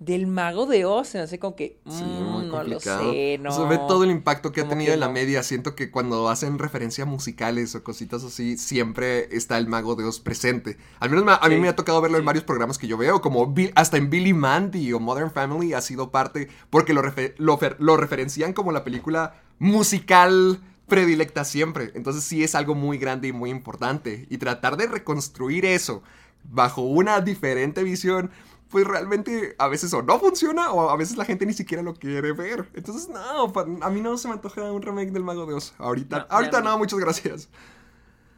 del 0.00 0.26
mago 0.26 0.64
de 0.64 0.86
Oz 0.86 1.08
se 1.08 1.18
hace 1.18 1.38
como 1.38 1.54
que 1.54 1.78
mm, 1.84 2.48
no 2.48 2.64
lo 2.64 2.80
sé, 2.80 3.38
no. 3.38 3.52
Se 3.52 3.62
ve 3.64 3.78
todo 3.86 4.02
el 4.02 4.10
impacto 4.10 4.50
que 4.50 4.62
ha 4.62 4.68
tenido 4.68 4.94
en 4.94 5.00
la 5.00 5.10
media. 5.10 5.42
Siento 5.42 5.74
que 5.74 5.90
cuando 5.90 6.30
hacen 6.30 6.58
referencia 6.58 7.04
a 7.04 7.06
musicales 7.06 7.74
o 7.74 7.84
cositas 7.84 8.24
así, 8.24 8.56
siempre 8.56 9.28
está 9.36 9.58
el 9.58 9.68
mago 9.68 9.96
de 9.96 10.04
Oz 10.04 10.18
presente. 10.18 10.78
Al 11.00 11.10
menos 11.10 11.38
a 11.40 11.48
mí 11.48 11.56
me 11.56 11.68
ha 11.68 11.76
tocado 11.76 12.00
verlo 12.00 12.16
en 12.16 12.24
varios 12.24 12.44
programas 12.44 12.78
que 12.78 12.86
yo 12.86 12.96
veo, 12.96 13.20
como 13.20 13.54
hasta 13.74 13.98
en 13.98 14.08
Billy 14.08 14.32
Mandy 14.32 14.90
o 14.94 15.00
Modern 15.00 15.30
Family 15.30 15.74
ha 15.74 15.82
sido 15.82 16.10
parte, 16.10 16.48
porque 16.70 16.94
lo, 16.94 17.02
lo, 17.36 17.58
lo 17.78 17.96
referencian 17.98 18.54
como 18.54 18.72
la 18.72 18.84
película 18.84 19.34
musical 19.58 20.60
predilecta 20.88 21.44
siempre. 21.44 21.92
Entonces 21.94 22.24
sí 22.24 22.42
es 22.42 22.54
algo 22.54 22.74
muy 22.74 22.96
grande 22.96 23.28
y 23.28 23.32
muy 23.32 23.50
importante. 23.50 24.26
Y 24.30 24.38
tratar 24.38 24.78
de 24.78 24.86
reconstruir 24.86 25.66
eso 25.66 26.02
bajo 26.44 26.82
una 26.82 27.20
diferente 27.20 27.82
visión, 27.82 28.30
pues 28.70 28.86
realmente 28.86 29.54
a 29.58 29.68
veces 29.68 29.92
o 29.92 30.02
no 30.02 30.18
funciona 30.18 30.72
o 30.72 30.88
a 30.90 30.96
veces 30.96 31.16
la 31.16 31.24
gente 31.24 31.44
ni 31.44 31.52
siquiera 31.52 31.82
lo 31.82 31.94
quiere 31.94 32.32
ver. 32.32 32.68
Entonces, 32.74 33.08
no, 33.08 33.52
a 33.82 33.90
mí 33.90 34.00
no 34.00 34.16
se 34.16 34.28
me 34.28 34.34
antoja 34.34 34.62
un 34.72 34.80
remake 34.80 35.10
del 35.10 35.24
Mago 35.24 35.44
de 35.44 35.54
Oz. 35.54 35.74
Ahorita, 35.78 36.20
No, 36.20 36.26
ahorita 36.30 36.60
no. 36.60 36.70
no, 36.70 36.78
muchas 36.78 36.98
gracias. 36.98 37.48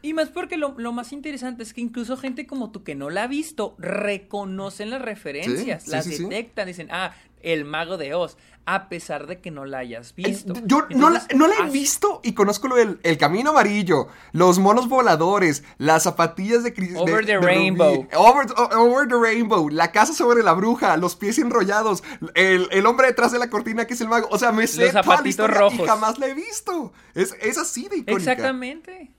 Y 0.03 0.15
más 0.15 0.29
porque 0.31 0.57
lo, 0.57 0.75
lo 0.79 0.93
más 0.93 1.13
interesante 1.13 1.63
es 1.63 1.73
que 1.73 1.81
incluso 1.81 2.17
gente 2.17 2.47
como 2.47 2.71
tú 2.73 2.83
que 2.83 2.95
no 2.97 3.09
la 3.09 3.23
ha 3.25 3.27
visto 3.29 3.77
reconocen 3.79 4.91
las 4.91 5.01
referencias, 5.03 5.85
Sí, 5.85 5.91
las 5.91 6.05
sí, 6.05 6.17
sí. 6.17 6.23
detectan, 6.25 6.67
dicen, 6.67 6.89
ah, 6.91 7.15
el 7.41 7.65
mago 7.65 7.97
de 7.99 8.15
Oz, 8.15 8.37
a 8.67 8.89
pesar 8.89 9.27
de 9.27 9.41
que 9.41 9.51
no 9.51 9.65
la 9.65 9.79
hayas 9.79 10.15
visto. 10.15 10.55
Yo 10.65 10.87
no, 10.91 11.11
la, 11.11 11.27
no 11.35 11.49
la 11.49 11.55
he 11.57 11.59
haz- 11.63 11.73
visto 11.73 12.21
y 12.23 12.33
conozco 12.35 12.69
lo 12.69 12.77
del 12.77 13.01
el 13.03 13.19
camino 13.19 13.51
amarillo, 13.51 14.07
los 14.33 14.61
monos 14.61 14.89
voladores, 14.89 15.65
las 15.79 16.05
zapatillas 16.05 16.63
de 16.63 16.73
Cris- 16.73 16.97
Over 16.97 17.27
the 17.27 17.33
de 17.33 17.39
rainbow. 17.41 18.07
Over, 18.15 19.09
the 19.09 19.17
rainbow. 19.21 19.69
La 19.69 19.91
casa 19.91 20.15
sobre 20.15 20.45
la 20.45 20.53
bruja. 20.53 20.97
Los 20.97 21.17
pies 21.17 21.39
enrollados. 21.39 22.05
El, 22.35 22.69
el 22.71 22.87
hombre 22.87 23.09
detrás 23.09 23.33
de 23.33 23.41
la 23.41 23.51
cortina 23.51 23.87
que 23.87 23.95
es 23.95 24.01
el 24.01 24.09
mago. 24.09 24.29
O 24.31 24.39
sea, 24.39 24.53
me 24.53 24.67
sé 24.69 24.83
Los 24.83 24.91
toda 24.93 25.03
la 25.03 25.11
zapatitos 25.17 25.51
rojos. 25.51 25.79
y 25.81 25.85
jamás 25.85 26.19
la 26.21 26.29
he 26.29 26.35
visto. 26.35 26.93
Es, 27.15 27.35
es 27.41 27.59
así 27.59 27.89
de 27.89 27.97
icónica. 27.99 28.13
Exactamente. 28.33 29.11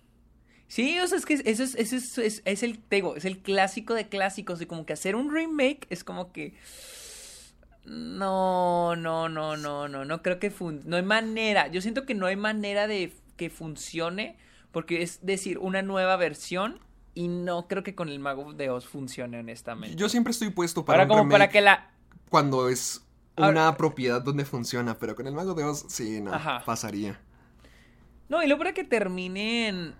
Sí, 0.73 0.97
o 0.99 1.07
sea, 1.07 1.19
es 1.19 1.25
que 1.27 1.35
eso 1.45 1.61
es, 1.61 1.75
eso 1.75 1.95
es, 1.95 2.17
es- 2.17 2.41
es 2.45 2.63
el, 2.63 2.79
te 2.79 2.95
digo, 2.95 3.15
es 3.15 3.25
el 3.25 3.37
clásico 3.43 3.93
de 3.93 4.09
clásicos 4.09 4.59
y 4.59 4.65
como 4.65 4.87
que 4.87 4.93
hacer 4.93 5.15
un 5.15 5.31
remake 5.31 5.85
es 5.91 6.03
como 6.03 6.31
que... 6.31 6.55
No, 7.85 8.95
no, 8.95 9.29
no, 9.29 9.55
no, 9.55 9.87
no, 9.87 10.03
no 10.05 10.21
creo 10.23 10.39
que 10.39 10.49
fun 10.49 10.81
no 10.85 10.95
hay 10.95 11.03
manera. 11.03 11.67
Yo 11.67 11.79
siento 11.81 12.05
que 12.07 12.15
no 12.15 12.25
hay 12.25 12.35
manera 12.37 12.87
de 12.87 13.13
que 13.37 13.51
funcione 13.51 14.35
porque 14.71 15.03
es 15.03 15.19
decir, 15.23 15.59
una 15.59 15.83
nueva 15.83 16.15
versión 16.15 16.79
y 17.13 17.27
no 17.27 17.67
creo 17.67 17.83
que 17.83 17.93
con 17.93 18.09
el 18.09 18.17
Mago 18.19 18.53
de 18.53 18.71
Oz 18.71 18.87
funcione 18.87 19.37
honestamente. 19.39 19.95
Yo 19.95 20.09
siempre 20.09 20.31
estoy 20.31 20.49
puesto 20.49 20.83
para 20.85 21.03
Ahora 21.03 21.13
un 21.13 21.19
como 21.19 21.31
para 21.31 21.49
que 21.49 21.61
la 21.61 21.91
cuando 22.29 22.67
es 22.69 23.03
Ahora- 23.35 23.51
una 23.51 23.77
propiedad 23.77 24.23
donde 24.23 24.43
funciona, 24.45 24.97
pero 24.97 25.15
con 25.15 25.27
el 25.27 25.33
mago 25.35 25.53
de 25.53 25.65
Oz 25.65 25.85
sí, 25.89 26.19
no, 26.21 26.33
Ajá. 26.33 26.63
pasaría. 26.65 27.19
No, 28.29 28.41
y 28.41 28.47
luego 28.47 28.59
para 28.59 28.73
que 28.73 28.83
terminen 28.83 29.93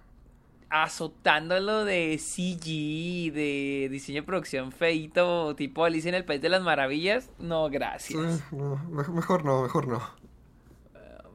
azotándolo 0.74 1.86
de 1.86 2.18
CG, 2.18 3.32
de 3.32 3.88
diseño 3.92 4.22
de 4.22 4.26
producción 4.26 4.72
feito, 4.72 5.56
tipo 5.56 5.86
Alicia 5.86 6.10
en 6.10 6.16
el 6.16 6.26
País 6.26 6.42
de 6.42 6.50
las 6.50 6.64
Maravillas, 6.64 7.30
no, 7.38 7.70
gracias. 7.70 8.44
No, 8.52 8.76
mejor 8.90 9.46
no, 9.46 9.62
mejor 9.62 9.88
no. 9.88 10.02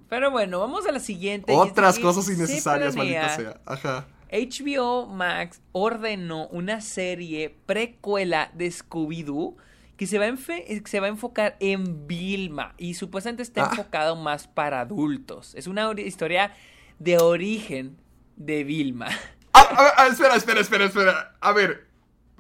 Pero 0.09 0.31
bueno, 0.33 0.59
vamos 0.59 0.87
a 0.87 0.93
la 0.93 0.99
siguiente. 0.99 1.53
Otras 1.55 1.99
cosas 2.01 2.29
innecesarias, 2.29 2.97
maldita 2.97 3.29
sea. 3.37 3.61
Ajá. 3.65 4.09
HBO 4.33 5.07
Max 5.07 5.61
ordenó 5.73 6.49
una 6.49 6.81
serie 6.81 7.55
precuela 7.67 8.51
de 8.55 8.69
Scooby-Doo 8.73 9.55
que 9.97 10.07
se 10.07 10.19
va, 10.19 10.27
a 10.27 10.37
se 10.37 11.01
va 11.01 11.07
a 11.07 11.11
enfocar 11.11 11.57
en 11.61 12.07
Vilma 12.09 12.75
y 12.77 12.95
supuestamente 12.95 13.43
está 13.43 13.67
Ah. 13.67 13.69
enfocado 13.71 14.17
más 14.17 14.49
para 14.49 14.81
adultos. 14.81 15.55
Es 15.55 15.67
una 15.67 15.89
ori- 15.89 16.05
historia 16.07 16.53
de 16.99 17.19
origen 17.19 17.97
de 18.39 18.65
Vilma. 18.65 19.09
Ah, 19.53 19.69
ah, 19.71 19.93
ah, 19.99 20.07
espera, 20.07 20.37
espera, 20.37 20.61
espera, 20.61 20.85
espera. 20.87 21.37
A 21.41 21.53
ver, 21.53 21.89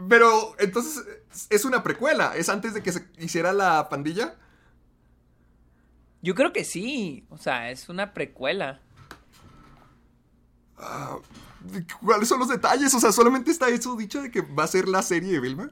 pero 0.08 0.54
entonces 0.58 1.04
es 1.50 1.64
una 1.64 1.82
precuela. 1.82 2.34
¿Es 2.36 2.48
antes 2.48 2.74
de 2.74 2.82
que 2.82 2.92
se 2.92 3.06
hiciera 3.18 3.52
la 3.52 3.88
pandilla? 3.88 4.36
Yo 6.22 6.34
creo 6.34 6.52
que 6.52 6.64
sí, 6.64 7.26
o 7.28 7.38
sea, 7.38 7.70
es 7.70 7.88
una 7.88 8.12
precuela. 8.14 8.80
¿Cuáles 12.00 12.28
son 12.28 12.38
los 12.38 12.48
detalles? 12.48 12.94
O 12.94 13.00
sea, 13.00 13.12
solamente 13.12 13.50
está 13.50 13.68
eso 13.68 13.96
dicho 13.96 14.22
de 14.22 14.30
que 14.30 14.40
va 14.42 14.64
a 14.64 14.68
ser 14.68 14.88
la 14.88 15.02
serie 15.02 15.32
de 15.32 15.40
Vilma. 15.40 15.70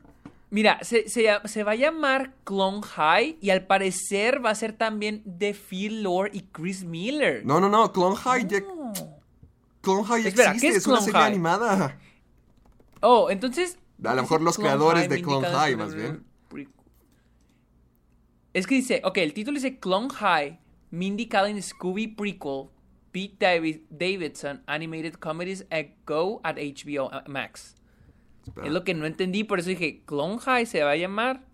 Mira, 0.50 0.78
se, 0.82 1.08
se 1.08 1.22
ll- 1.22 1.46
se 1.46 1.64
va 1.64 1.72
a 1.72 1.76
llamar 1.76 2.34
Clone 2.44 2.80
High 2.82 3.38
y 3.40 3.50
al 3.50 3.66
parecer 3.66 4.44
va 4.44 4.50
a 4.50 4.54
ser 4.54 4.72
también 4.72 5.22
de 5.24 5.54
Phil 5.54 6.02
Lord 6.02 6.30
y 6.32 6.42
Chris 6.42 6.84
Miller. 6.84 7.44
No, 7.44 7.60
no, 7.60 7.68
no. 7.68 7.92
Clone 7.92 8.16
High 8.16 8.46
ya. 8.48 8.58
Clone 9.86 10.04
High 10.04 10.26
Espera, 10.26 10.50
existe. 10.50 10.66
¿qué 10.66 10.70
es, 10.72 10.76
es 10.78 10.86
una 10.86 10.96
Clone 10.96 11.04
serie 11.06 11.20
High? 11.20 11.32
animada. 11.32 11.98
Oh, 13.00 13.30
entonces. 13.30 13.78
A 14.04 14.14
lo 14.14 14.22
mejor 14.22 14.40
los 14.42 14.56
Clone 14.56 14.68
creadores 14.70 15.02
High, 15.02 15.08
de 15.16 15.22
Clone 15.22 15.46
High, 15.48 15.76
más 15.76 15.94
bien. 15.94 16.24
Es 18.52 18.66
que 18.66 18.74
dice, 18.76 19.02
ok, 19.04 19.18
el 19.18 19.34
título 19.34 19.54
dice 19.56 19.78
Clone 19.78 20.08
High, 20.10 20.58
Mindy 20.90 21.26
Kaling 21.28 21.62
Scooby 21.62 22.08
Prequel, 22.08 22.68
Pete 23.12 23.36
Davi- 23.38 23.82
Davidson 23.90 24.62
Animated 24.66 25.14
Comedies 25.14 25.66
at 25.70 25.86
Go 26.06 26.40
at 26.42 26.56
HBO 26.56 27.10
Max. 27.28 27.74
Espera. 28.46 28.66
Es 28.66 28.72
lo 28.72 28.82
que 28.84 28.94
no 28.94 29.04
entendí, 29.06 29.44
por 29.44 29.58
eso 29.60 29.68
dije, 29.68 30.02
Clone 30.06 30.38
High 30.38 30.66
se 30.66 30.82
va 30.82 30.92
a 30.92 30.96
llamar. 30.96 31.44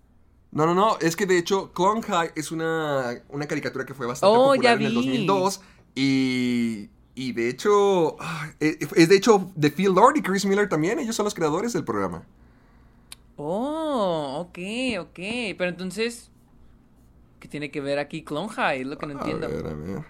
No, 0.52 0.66
no, 0.66 0.74
no. 0.74 0.98
Es 1.00 1.16
que 1.16 1.26
de 1.26 1.38
hecho, 1.38 1.72
Clone 1.72 2.02
High 2.02 2.30
es 2.36 2.52
una, 2.52 3.22
una 3.30 3.46
caricatura 3.46 3.84
que 3.84 3.94
fue 3.94 4.06
bastante 4.06 4.36
Oh, 4.36 4.50
popular 4.52 4.76
en 4.80 4.86
el 4.86 4.88
vi. 4.90 4.94
2002. 4.94 5.60
Y, 5.94 6.88
y 7.14 7.32
de 7.32 7.48
hecho, 7.48 8.16
ah, 8.20 8.50
es, 8.60 8.78
es 8.94 9.08
de 9.08 9.16
hecho 9.16 9.50
de 9.54 9.70
Phil 9.70 9.92
Lord 9.94 10.16
y 10.16 10.22
Chris 10.22 10.44
Miller 10.46 10.68
también. 10.68 10.98
Ellos 10.98 11.14
son 11.16 11.24
los 11.24 11.34
creadores 11.34 11.72
del 11.72 11.84
programa. 11.84 12.24
Oh, 13.36 14.38
ok, 14.40 14.58
ok. 15.00 15.14
Pero 15.58 15.68
entonces, 15.68 16.30
¿qué 17.40 17.48
tiene 17.48 17.70
que 17.70 17.80
ver 17.80 17.98
aquí 17.98 18.22
Clone 18.24 18.48
High? 18.48 18.80
Es 18.82 18.86
lo 18.86 18.98
que 18.98 19.06
no 19.06 19.12
entiendo. 19.12 19.46
A 19.46 19.50
ver, 19.50 19.66
a 19.66 19.74
ver. 19.74 20.04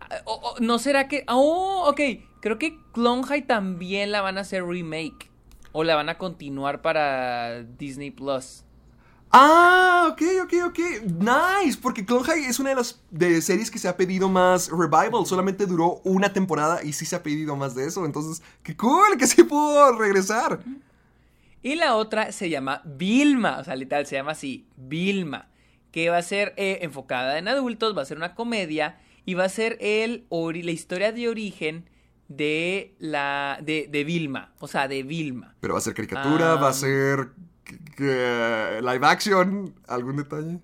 Ah, 0.00 0.08
o- 0.24 0.54
o, 0.56 0.60
¿No 0.60 0.78
será 0.78 1.08
que.? 1.08 1.24
Oh, 1.28 1.84
ok. 1.88 2.00
Creo 2.40 2.58
que 2.58 2.78
Clone 2.92 3.22
High 3.24 3.46
también 3.46 4.10
la 4.12 4.22
van 4.22 4.38
a 4.38 4.42
hacer 4.42 4.64
remake. 4.64 5.30
O 5.72 5.84
la 5.84 5.94
van 5.94 6.08
a 6.08 6.18
continuar 6.18 6.82
para 6.82 7.62
Disney 7.62 8.10
Plus. 8.10 8.64
Ah, 9.32 10.08
ok, 10.10 10.22
ok, 10.42 10.52
ok. 10.66 10.78
Nice, 11.04 11.78
porque 11.80 12.04
Clone 12.04 12.24
High 12.24 12.44
es 12.46 12.58
una 12.58 12.70
de 12.70 12.74
las 12.76 13.00
de 13.10 13.40
series 13.40 13.70
que 13.70 13.78
se 13.78 13.86
ha 13.88 13.96
pedido 13.96 14.28
más 14.28 14.68
revival. 14.70 15.24
Solamente 15.24 15.66
duró 15.66 16.00
una 16.04 16.32
temporada 16.32 16.82
y 16.82 16.92
sí 16.92 17.06
se 17.06 17.14
ha 17.14 17.22
pedido 17.22 17.54
más 17.54 17.74
de 17.76 17.86
eso. 17.86 18.04
Entonces, 18.06 18.42
qué 18.64 18.76
cool 18.76 19.16
que 19.18 19.26
sí 19.28 19.44
pudo 19.44 19.96
regresar. 19.96 20.60
Y 21.62 21.76
la 21.76 21.94
otra 21.94 22.32
se 22.32 22.50
llama 22.50 22.82
Vilma. 22.84 23.58
O 23.60 23.64
sea, 23.64 23.76
literal, 23.76 24.06
se 24.06 24.16
llama 24.16 24.32
así: 24.32 24.66
Vilma. 24.76 25.48
Que 25.92 26.08
va 26.10 26.18
a 26.18 26.22
ser 26.22 26.54
eh, 26.56 26.78
enfocada 26.82 27.38
en 27.38 27.46
adultos, 27.48 27.96
va 27.96 28.02
a 28.02 28.06
ser 28.06 28.16
una 28.16 28.34
comedia. 28.34 28.98
Y 29.26 29.34
va 29.34 29.44
a 29.44 29.48
ser 29.48 29.76
el, 29.80 30.26
ori- 30.30 30.64
la 30.64 30.70
historia 30.72 31.12
de 31.12 31.28
origen 31.28 31.88
de 32.26 32.94
la. 32.98 33.58
de, 33.62 33.86
de 33.88 34.02
Vilma. 34.02 34.52
O 34.58 34.66
sea, 34.66 34.88
de 34.88 35.04
Vilma. 35.04 35.54
Pero 35.60 35.74
va 35.74 35.78
a 35.78 35.82
ser 35.82 35.94
caricatura, 35.94 36.56
va 36.56 36.70
a 36.70 36.72
ser 36.72 37.28
que- 37.96 38.80
live 38.82 39.06
action, 39.06 39.74
algún 39.86 40.16
detalle. 40.16 40.58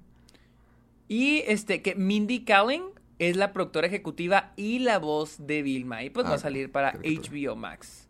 Y 1.08 1.38
este, 1.46 1.82
que 1.82 1.94
Mindy 1.94 2.44
Kaling 2.44 2.82
es 3.18 3.36
la 3.36 3.52
productora 3.52 3.86
ejecutiva 3.86 4.52
y 4.56 4.80
la 4.80 4.98
voz 4.98 5.36
de 5.46 5.62
Vilma. 5.62 6.02
Y 6.02 6.10
pues 6.10 6.26
va 6.26 6.32
Ah, 6.32 6.34
a 6.34 6.38
salir 6.38 6.70
para. 6.72 6.92
HBO 7.02 7.56
Max. 7.56 8.08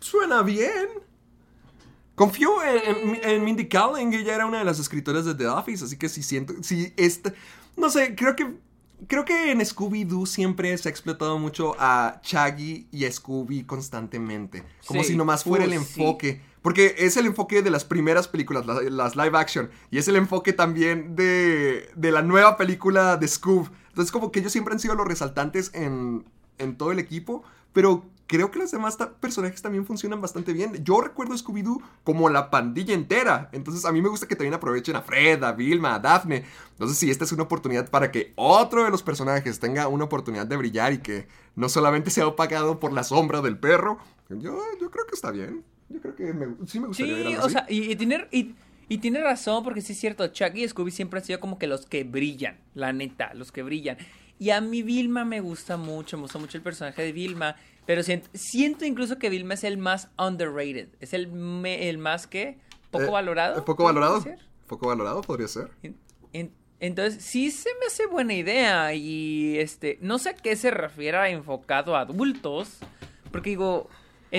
Suena 0.00 0.42
bien. 0.42 0.88
Confío 2.14 2.50
en, 2.62 3.14
en- 3.14 3.24
en 3.30 3.44
Mindy 3.44 3.68
Kaling, 3.68 4.14
ella 4.14 4.34
era 4.34 4.46
una 4.46 4.58
de 4.60 4.64
las 4.64 4.78
escritoras 4.78 5.26
de 5.26 5.34
The 5.34 5.48
Office, 5.48 5.84
así 5.84 5.98
que 5.98 6.08
si 6.08 6.22
siento, 6.22 6.54
si 6.62 6.92
esta, 6.96 7.34
no 7.76 7.90
sé, 7.90 8.14
creo 8.14 8.34
que, 8.34 8.54
creo 9.06 9.26
que 9.26 9.50
en 9.50 9.60
Scooby-Doo 9.60 10.24
siempre 10.24 10.76
se 10.78 10.88
ha 10.88 10.90
explotado 10.90 11.38
mucho 11.38 11.76
a 11.78 12.18
Shaggy 12.24 12.88
y 12.90 13.04
a 13.04 13.12
Scooby 13.12 13.64
constantemente, 13.64 14.62
como 14.86 15.02
Sí. 15.02 15.10
si 15.10 15.16
nomás 15.16 15.44
fuera 15.44 15.66
Uh, 15.66 15.72
el 15.72 15.78
sí. 15.80 16.40
Porque 16.66 16.96
es 16.98 17.16
el 17.16 17.26
enfoque 17.26 17.62
de 17.62 17.70
las 17.70 17.84
primeras 17.84 18.26
películas, 18.26 18.66
la- 18.66 18.80
las, 18.82 19.14
live 19.14 19.38
action, 19.38 19.70
y 19.92 19.98
es 19.98 20.08
el 20.08 20.16
enfoque 20.16 20.52
también 20.52 21.14
de, 21.14 21.88
de 21.94 22.10
la 22.10 22.22
nueva 22.22 22.56
película 22.56 23.16
de 23.16 23.28
Scoob, 23.28 23.68
entonces 23.90 24.10
como 24.10 24.32
que 24.32 24.40
ellos 24.40 24.50
siempre 24.50 24.74
han 24.74 24.80
sido 24.80 24.96
los 24.96 25.06
resaltantes 25.06 25.70
en, 25.74 26.24
en 26.58 26.76
todo 26.76 26.90
el 26.90 26.98
equipo, 26.98 27.44
pero 27.72 28.04
creo 28.26 28.50
que 28.50 28.58
los 28.58 28.72
demás 28.72 28.96
ta- 28.96 29.12
personajes 29.12 29.62
también 29.62 29.86
funcionan 29.86 30.20
bastante 30.20 30.52
bien. 30.52 30.82
Yo 30.82 31.00
recuerdo 31.00 31.34
a 31.34 31.36
Scooby-Doo 31.36 31.80
como 32.02 32.28
la 32.30 32.50
pandilla 32.50 32.94
entera. 32.94 33.48
Entonces 33.52 33.84
a 33.84 33.92
mí 33.92 34.02
me 34.02 34.08
gusta 34.08 34.26
que 34.26 34.34
también 34.34 34.54
aprovechen 34.54 34.96
a 34.96 35.02
Fred, 35.02 35.44
a 35.44 35.52
Vilma, 35.52 35.94
a 35.94 35.98
Daphne. 36.00 36.44
Entonces 36.72 36.98
si 36.98 37.12
esta 37.12 37.22
es 37.22 37.30
una 37.30 37.44
oportunidad 37.44 37.88
para 37.88 38.10
que 38.10 38.32
otro 38.34 38.82
de 38.82 38.90
los 38.90 39.04
personajes 39.04 39.60
tenga 39.60 39.86
una 39.86 40.04
oportunidad 40.06 40.46
de 40.48 40.56
brillar 40.56 40.92
y 40.94 40.98
que 40.98 41.28
no 41.54 41.68
solamente 41.68 42.10
sea 42.10 42.26
opacado 42.26 42.80
por 42.80 42.92
la 42.92 43.04
sombra 43.04 43.40
del 43.40 43.56
perro, 43.56 43.98
yo, 44.30 44.58
yo 44.80 44.90
creo 44.90 45.06
que 45.06 45.14
está 45.14 45.30
bien. 45.30 45.62
Yo 45.88 46.00
creo 46.00 46.14
que 46.16 46.32
me- 46.32 46.66
sí 46.66 46.80
me 46.80 46.88
gustaría 46.88 47.14
ver 47.14 47.26
Sí, 47.26 47.32
algo 47.34 47.42
o 47.42 47.46
así. 47.46 47.52
sea, 47.52 47.66
y, 47.68 47.92
y 47.92 47.96
tiene, 47.96 48.26
y, 48.32 48.54
y 48.88 48.98
tiene 48.98 49.20
razón, 49.20 49.62
porque 49.64 49.80
sí 49.80 49.92
es 49.92 50.00
cierto, 50.00 50.26
Chuck 50.28 50.54
y 50.56 50.66
Scooby 50.68 50.90
siempre 50.90 51.20
han 51.20 51.24
sido 51.26 51.40
como 51.40 51.58
que 51.58 51.66
los 51.66 51.86
que 51.86 52.04
brillan, 52.04 52.58
la 52.74 52.92
neta, 52.92 53.32
los 53.34 53.52
que 53.52 53.62
brillan. 53.62 53.96
Y 54.38 54.50
a 54.50 54.60
mí 54.60 54.82
Vilma 54.82 55.24
me 55.24 55.40
gusta 55.40 55.76
mucho, 55.76 56.16
me 56.16 56.22
gusta 56.22 56.38
mucho 56.38 56.58
el 56.58 56.62
personaje 56.62 57.02
de 57.02 57.12
Vilma, 57.12 57.56
pero 57.86 58.02
siento, 58.02 58.28
siento 58.34 58.84
incluso 58.84 59.18
que 59.18 59.30
Vilma 59.30 59.54
es 59.54 59.64
el 59.64 59.78
más 59.78 60.08
underrated, 60.18 60.88
es 61.00 61.14
el, 61.14 61.28
me- 61.28 61.88
el 61.88 61.98
más 61.98 62.26
que 62.26 62.58
poco 62.90 63.04
Eh, 63.04 63.10
valorado. 63.10 63.64
¿Poco 63.64 63.84
¿podría 63.84 64.00
valorado? 64.00 64.20
ser? 64.22 64.38
Poco 64.66 64.88
valorado 64.88 65.20
podría 65.22 65.48
ser. 65.48 65.70
En- 65.82 65.96
en- 66.32 66.52
Entonces, 66.80 67.24
sí 67.24 67.50
se 67.50 67.70
me 67.80 67.86
hace 67.86 68.06
buena 68.06 68.34
idea 68.34 68.92
y 68.92 69.56
este, 69.58 69.98
no 70.02 70.18
sé 70.18 70.30
a 70.30 70.34
qué 70.34 70.54
se 70.56 70.70
refiere 70.70 71.30
enfocado 71.30 71.96
a 71.96 72.00
adultos, 72.00 72.76
porque 73.32 73.50
digo, 73.50 73.88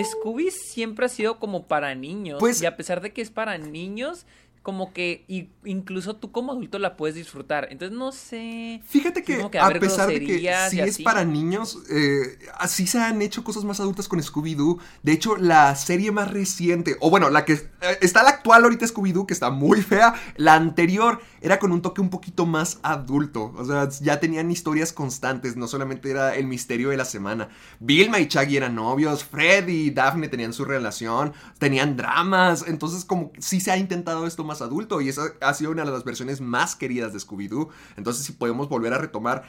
Scooby 0.03 0.51
siempre 0.51 1.05
ha 1.05 1.09
sido 1.09 1.39
como 1.39 1.67
para 1.67 1.95
niños 1.95 2.39
Pues- 2.39 2.61
y 2.61 2.65
a 2.65 2.75
pesar 2.77 3.01
de 3.01 3.13
que 3.13 3.21
es 3.21 3.31
para 3.31 3.57
niños, 3.57 4.25
como 4.67 4.91
que 4.91 5.23
y- 5.29 5.47
incluso 5.63 6.17
tú 6.17 6.33
como 6.33 6.51
adulto 6.51 6.77
la 6.77 6.97
puedes 6.97 7.15
disfrutar. 7.15 7.69
Entonces, 7.71 7.97
no 7.97 8.11
sé. 8.11 8.81
Fíjate 8.85 9.23
que, 9.23 9.41
a 9.57 9.69
pesar 9.79 10.09
de 10.09 10.19
que 10.19 10.39
sí 10.69 10.79
es 10.81 10.89
así. 10.95 11.03
para 11.03 11.23
niños, 11.23 11.79
eh, 11.89 12.37
así 12.59 12.85
se 12.85 12.99
han 12.99 13.21
hecho 13.21 13.45
cosas 13.45 13.63
más 13.63 13.79
adultas 13.79 14.09
con 14.09 14.19
Scooby-Doo. 14.19 14.77
De 15.03 15.13
hecho, 15.13 15.37
la 15.37 15.73
serie 15.77 16.11
más 16.11 16.29
reciente, 16.29 16.97
o 16.99 17.09
bueno, 17.09 17.29
la 17.29 17.45
que 17.45 17.53
eh, 17.53 17.97
está 18.01 18.23
la 18.23 18.31
actual 18.31 18.65
ahorita 18.65 18.85
Scooby-Doo, 18.85 19.25
que 19.25 19.33
está 19.33 19.51
muy 19.51 19.81
fea, 19.81 20.15
la 20.35 20.55
anterior 20.55 21.21
era 21.39 21.59
con 21.59 21.71
un 21.71 21.81
toque 21.81 22.01
un 22.01 22.09
poquito 22.09 22.45
más 22.45 22.79
adulto. 22.83 23.53
O 23.55 23.63
sea, 23.63 23.87
ya 24.01 24.19
tenían 24.19 24.51
historias 24.51 24.91
constantes, 24.91 25.55
no 25.55 25.69
solamente 25.69 26.11
era 26.11 26.35
el 26.35 26.45
misterio 26.45 26.89
de 26.89 26.97
la 26.97 27.05
semana. 27.05 27.47
Vilma 27.79 28.19
y 28.19 28.27
Shaggy 28.27 28.57
eran 28.57 28.75
novios, 28.75 29.23
Fred 29.23 29.69
y 29.69 29.91
Daphne 29.91 30.27
tenían 30.27 30.51
su 30.51 30.65
relación, 30.65 31.31
tenían 31.57 31.95
dramas, 31.95 32.65
entonces 32.67 33.05
como 33.05 33.31
sí 33.39 33.61
se 33.61 33.71
ha 33.71 33.77
intentado 33.77 34.27
esto 34.27 34.43
más 34.43 34.56
adulto 34.61 35.01
y 35.01 35.09
esa 35.09 35.33
ha 35.41 35.53
sido 35.53 35.71
una 35.71 35.85
de 35.85 35.91
las 35.91 36.03
versiones 36.03 36.41
más 36.41 36.75
queridas 36.75 37.13
de 37.13 37.19
Scooby-Doo. 37.19 37.69
Entonces 37.95 38.25
si 38.25 38.33
podemos 38.33 38.69
volver 38.69 38.93
a 38.93 38.97
retomar 38.97 39.43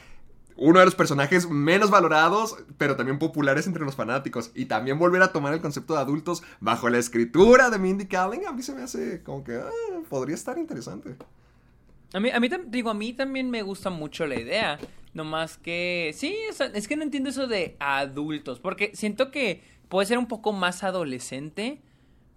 uno 0.59 0.79
de 0.79 0.85
los 0.85 0.95
personajes 0.95 1.49
menos 1.49 1.89
valorados, 1.89 2.57
pero 2.77 2.95
también 2.95 3.17
populares 3.17 3.65
entre 3.65 3.85
los 3.85 3.95
fanáticos. 3.95 4.51
Y 4.53 4.65
también 4.65 4.99
volver 4.99 5.21
a 5.21 5.31
tomar 5.31 5.53
el 5.53 5.61
concepto 5.61 5.93
de 5.93 6.01
adultos 6.01 6.43
bajo 6.59 6.89
la 6.89 6.97
escritura 6.97 7.69
de 7.69 7.79
Mindy 7.79 8.07
Kaling, 8.07 8.45
a 8.45 8.51
mí 8.51 8.61
se 8.61 8.73
me 8.73 8.83
hace 8.83 9.23
como 9.23 9.43
que 9.43 9.55
ah, 9.55 9.69
podría 10.09 10.35
estar 10.35 10.57
interesante. 10.57 11.15
A 12.13 12.19
mí, 12.19 12.29
a 12.29 12.39
mí, 12.39 12.49
digo, 12.67 12.89
a 12.89 12.93
mí 12.93 13.13
también 13.13 13.49
me 13.49 13.61
gusta 13.61 13.89
mucho 13.89 14.25
la 14.25 14.35
idea. 14.35 14.79
No 15.13 15.23
más 15.23 15.57
que. 15.57 16.11
Sí, 16.15 16.35
o 16.49 16.63
es 16.63 16.87
que 16.87 16.95
no 16.95 17.03
entiendo 17.03 17.29
eso 17.29 17.47
de 17.47 17.75
adultos. 17.79 18.59
Porque 18.59 18.91
siento 18.95 19.31
que 19.31 19.63
puede 19.87 20.07
ser 20.07 20.17
un 20.17 20.27
poco 20.27 20.51
más 20.51 20.83
adolescente. 20.83 21.81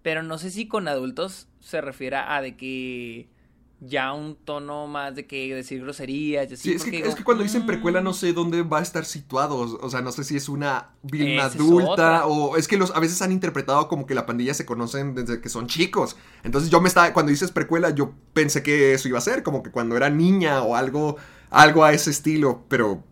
Pero 0.03 0.22
no 0.22 0.38
sé 0.38 0.50
si 0.50 0.66
con 0.66 0.88
adultos 0.88 1.48
se 1.61 1.80
refiere 1.80 2.16
a 2.16 2.40
de 2.40 2.57
que. 2.57 3.28
Ya 3.84 4.12
un 4.12 4.36
tono 4.36 4.86
más 4.86 5.16
de 5.16 5.26
que 5.26 5.53
decir 5.53 5.80
groserías 5.82 6.46
así. 6.46 6.57
Sí, 6.57 6.72
es 6.74 6.84
que, 6.84 6.92
digo, 6.92 7.09
es 7.09 7.16
que 7.16 7.24
cuando 7.24 7.42
dicen 7.42 7.64
mm, 7.64 7.66
precuela 7.66 8.00
no 8.00 8.12
sé 8.12 8.32
dónde 8.32 8.62
va 8.62 8.78
a 8.78 8.82
estar 8.82 9.05
situado. 9.05 9.59
O 9.59 9.90
sea, 9.90 10.03
no 10.03 10.12
sé 10.12 10.22
si 10.22 10.36
es 10.36 10.48
una 10.48 10.90
es 11.12 11.40
adulta 11.42 12.26
o 12.26 12.57
es 12.57 12.68
que 12.68 12.76
los 12.76 12.94
a 12.94 13.00
veces 13.00 13.20
han 13.22 13.32
interpretado 13.32 13.88
como 13.88 14.07
que 14.07 14.14
la 14.14 14.24
pandilla 14.24 14.55
se 14.55 14.64
conocen 14.64 15.16
desde 15.16 15.40
que 15.40 15.48
son 15.48 15.66
chicos. 15.66 16.16
Entonces 16.44 16.70
yo 16.70 16.80
me 16.80 16.86
estaba 16.86 17.12
cuando 17.12 17.30
dices 17.30 17.50
precuela 17.50 17.90
yo 17.90 18.14
pensé 18.32 18.62
que 18.62 18.94
eso 18.94 19.09
iba 19.09 19.18
a 19.18 19.22
ser 19.22 19.42
como 19.42 19.64
que 19.64 19.72
cuando 19.72 19.96
era 19.96 20.11
niña 20.11 20.62
o 20.62 20.76
algo 20.76 21.16
algo 21.50 21.84
a 21.84 21.92
ese 21.92 22.11
estilo, 22.11 22.64
pero 22.68 23.03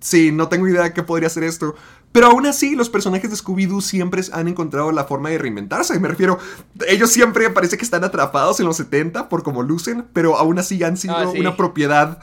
sí, 0.00 0.32
no 0.32 0.48
tengo 0.48 0.68
idea 0.68 0.82
de 0.82 0.92
qué 0.92 1.02
podría 1.02 1.28
ser 1.28 1.44
esto. 1.44 1.74
Pero 2.12 2.28
aún 2.28 2.46
así, 2.46 2.74
los 2.74 2.88
personajes 2.88 3.30
de 3.30 3.36
Scooby-Doo 3.36 3.80
siempre 3.82 4.22
han 4.32 4.48
encontrado 4.48 4.90
la 4.92 5.04
forma 5.04 5.28
de 5.28 5.38
reinventarse. 5.38 5.98
Me 6.00 6.08
refiero, 6.08 6.38
ellos 6.88 7.10
siempre 7.12 7.50
parece 7.50 7.76
que 7.76 7.84
están 7.84 8.02
atrapados 8.02 8.58
en 8.60 8.66
los 8.66 8.76
70 8.78 9.28
por 9.28 9.42
cómo 9.42 9.62
lucen, 9.62 10.06
pero 10.12 10.36
aún 10.36 10.58
así 10.58 10.82
han 10.82 10.96
sido 10.96 11.16
Ah, 11.16 11.30
sí. 11.30 11.38
una 11.38 11.56
propiedad 11.56 12.18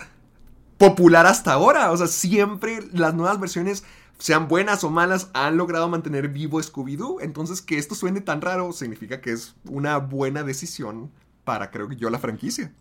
popular 0.77 1.27
hasta 1.27 1.53
ahora. 1.53 1.91
O 1.91 1.97
sea, 1.97 2.07
siempre 2.07 2.79
las 2.93 3.13
nuevas 3.13 3.39
versiones, 3.39 3.83
sean 4.17 4.47
buenas 4.47 4.83
o 4.83 4.89
malas, 4.89 5.29
han 5.33 5.57
logrado 5.57 5.87
mantener 5.87 6.29
vivo 6.29 6.59
Scooby-Doo. 6.61 7.19
Entonces, 7.21 7.61
que 7.61 7.77
esto 7.77 7.95
suene 7.95 8.21
tan 8.21 8.41
raro 8.41 8.71
significa 8.73 9.21
que 9.21 9.31
es 9.33 9.55
una 9.69 9.97
buena 9.97 10.43
decisión 10.43 11.11
para, 11.43 11.69
creo 11.69 11.87
que 11.87 11.95
yo, 11.95 12.09
la 12.09 12.17
franquicia. 12.19 12.73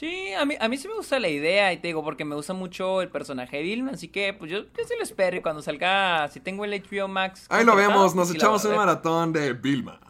Sí, 0.00 0.32
a 0.32 0.46
mí, 0.46 0.54
a 0.58 0.66
mí 0.66 0.78
sí 0.78 0.88
me 0.88 0.94
gusta 0.94 1.20
la 1.20 1.28
idea, 1.28 1.74
y 1.74 1.76
te 1.76 1.88
digo, 1.88 2.02
porque 2.02 2.24
me 2.24 2.34
gusta 2.34 2.54
mucho 2.54 3.02
el 3.02 3.10
personaje 3.10 3.58
de 3.58 3.62
Vilma, 3.64 3.90
así 3.90 4.08
que 4.08 4.32
pues 4.32 4.50
yo, 4.50 4.60
yo 4.60 4.84
sí 4.88 4.94
lo 4.96 5.02
espero 5.02 5.36
y 5.36 5.42
cuando 5.42 5.60
salga, 5.60 6.26
si 6.28 6.40
tengo 6.40 6.64
el 6.64 6.72
HBO 6.72 7.06
Max. 7.06 7.44
Ahí 7.50 7.66
lo 7.66 7.76
vemos, 7.76 8.14
nos 8.14 8.28
sí 8.28 8.36
echamos 8.36 8.64
un 8.64 8.76
maratón 8.76 9.34
de 9.34 9.52
Vilma. 9.52 10.00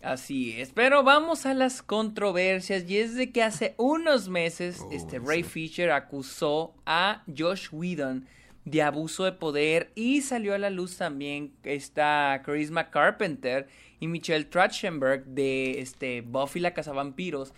Así 0.00 0.58
es, 0.58 0.72
pero 0.72 1.02
vamos 1.02 1.44
a 1.44 1.52
las 1.52 1.82
controversias 1.82 2.88
y 2.88 2.96
es 2.96 3.14
de 3.14 3.30
que 3.30 3.42
hace 3.42 3.74
unos 3.76 4.30
meses 4.30 4.80
Oh, 4.80 4.90
este 4.90 5.18
Ray 5.18 5.42
sí. 5.42 5.50
Fisher 5.50 5.90
acusó 5.90 6.72
a 6.86 7.24
Josh 7.36 7.68
Whedon 7.70 8.26
de 8.64 8.80
abuso 8.80 9.24
de 9.24 9.32
poder 9.32 9.92
y 9.94 10.22
salió 10.22 10.54
a 10.54 10.58
la 10.58 10.70
luz 10.70 10.96
también 10.96 11.52
esta 11.62 12.42
Charisma 12.46 12.88
Carpenter 12.88 13.68
y 14.00 14.06
Michelle 14.06 14.46
Trachtenberg 14.46 15.26
de 15.26 15.80
este 15.80 16.22
Buffy 16.22 16.60
la 16.60 16.72
cazavampiros. 16.72 17.52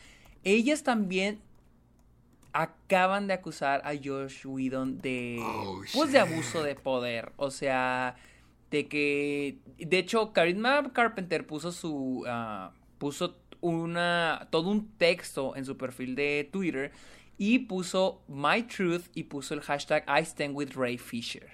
Ellas 0.48 0.82
también 0.82 1.40
acaban 2.54 3.26
de 3.26 3.34
acusar 3.34 3.82
a 3.84 3.92
Josh 4.02 4.46
Whedon 4.46 4.98
de 4.98 5.38
Oh, 5.42 5.82
pues 5.92 6.10
de 6.10 6.18
abuso 6.18 6.62
de 6.62 6.74
poder, 6.74 7.32
o 7.36 7.50
sea, 7.50 8.16
de 8.70 8.88
que 8.88 9.58
de 9.78 9.98
hecho 9.98 10.32
Charisma 10.34 10.90
Carpenter 10.94 11.46
puso 11.46 11.70
su 11.70 12.24
ah, 12.26 12.72
puso 12.96 13.36
una 13.60 14.48
todo 14.50 14.70
un 14.70 14.88
texto 14.96 15.54
en 15.54 15.66
su 15.66 15.76
perfil 15.76 16.14
de 16.14 16.48
Twitter 16.50 16.92
y 17.36 17.58
puso 17.58 18.22
my 18.26 18.62
truth 18.62 19.04
y 19.14 19.24
puso 19.24 19.52
el 19.52 19.60
hashtag 19.60 20.02
I 20.08 20.22
stand 20.22 20.56
with 20.56 20.70
Ray 20.74 20.96
Fisher. 20.96 21.46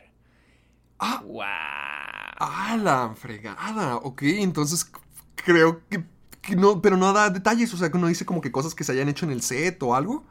Ah. 1.00 1.20
Wow. 1.24 2.82
La 2.84 3.12
fregada. 3.16 3.96
Ok, 3.96 4.22
entonces 4.22 4.90
creo 5.34 5.82
que 5.88 6.04
no, 6.56 6.80
pero 6.82 6.96
no 6.96 7.12
da 7.12 7.30
detalles, 7.30 7.72
o 7.74 7.76
sea, 7.76 7.90
que 7.90 7.98
no 7.98 8.06
dice 8.08 8.26
como 8.26 8.40
que 8.40 8.52
cosas 8.52 8.74
que 8.74 8.84
se 8.84 8.92
hayan 8.92 9.08
hecho 9.08 9.24
en 9.26 9.32
el 9.32 9.42
set 9.42 9.82
o 9.82 9.94
algo. 9.94 10.24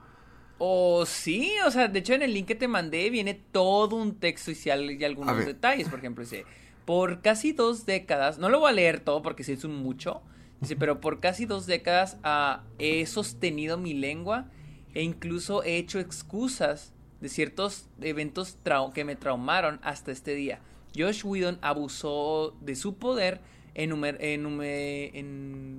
O 0.57 1.05
sí, 1.05 1.51
o 1.65 1.71
sea, 1.71 1.87
de 1.87 1.99
hecho 1.99 2.13
en 2.13 2.21
el 2.21 2.33
link 2.33 2.47
que 2.47 2.55
te 2.55 2.67
mandé 2.67 3.09
viene 3.09 3.33
todo 3.33 3.95
un 3.95 4.15
texto 4.15 4.51
y, 4.51 4.55
si 4.55 4.69
al- 4.69 4.91
y 4.91 5.03
A 5.03 5.07
algunos 5.07 5.45
detalles. 5.45 5.89
Por 5.89 5.99
ejemplo, 5.99 6.23
dice, 6.23 6.45
por 6.85 7.21
casi 7.21 7.51
dos 7.51 7.85
décadas, 7.85 8.37
no 8.37 8.49
lo 8.49 8.59
voy 8.59 8.69
a 8.69 8.73
leer 8.73 8.99
todo 8.99 9.21
porque 9.21 9.43
sí 9.43 9.53
es 9.53 9.63
un 9.63 9.75
mucho, 9.75 10.21
dice, 10.61 10.75
pero 10.75 11.01
por 11.01 11.19
casi 11.19 11.45
dos 11.45 11.65
décadas 11.65 12.17
ah, 12.23 12.63
he 12.79 13.05
sostenido 13.05 13.77
mi 13.77 13.93
lengua 13.93 14.45
e 14.93 15.01
incluso 15.01 15.63
he 15.63 15.77
hecho 15.77 15.99
excusas 15.99 16.93
de 17.19 17.29
ciertos 17.29 17.87
eventos 18.01 18.57
que 18.93 19.05
me 19.05 19.15
traumaron 19.15 19.79
hasta 19.81 20.11
este 20.11 20.35
día. 20.35 20.59
Josh 20.95 21.25
Whedon 21.25 21.57
abusó 21.61 22.55
de 22.61 22.75
su 22.75 22.95
poder 22.97 23.41
en, 23.75 23.91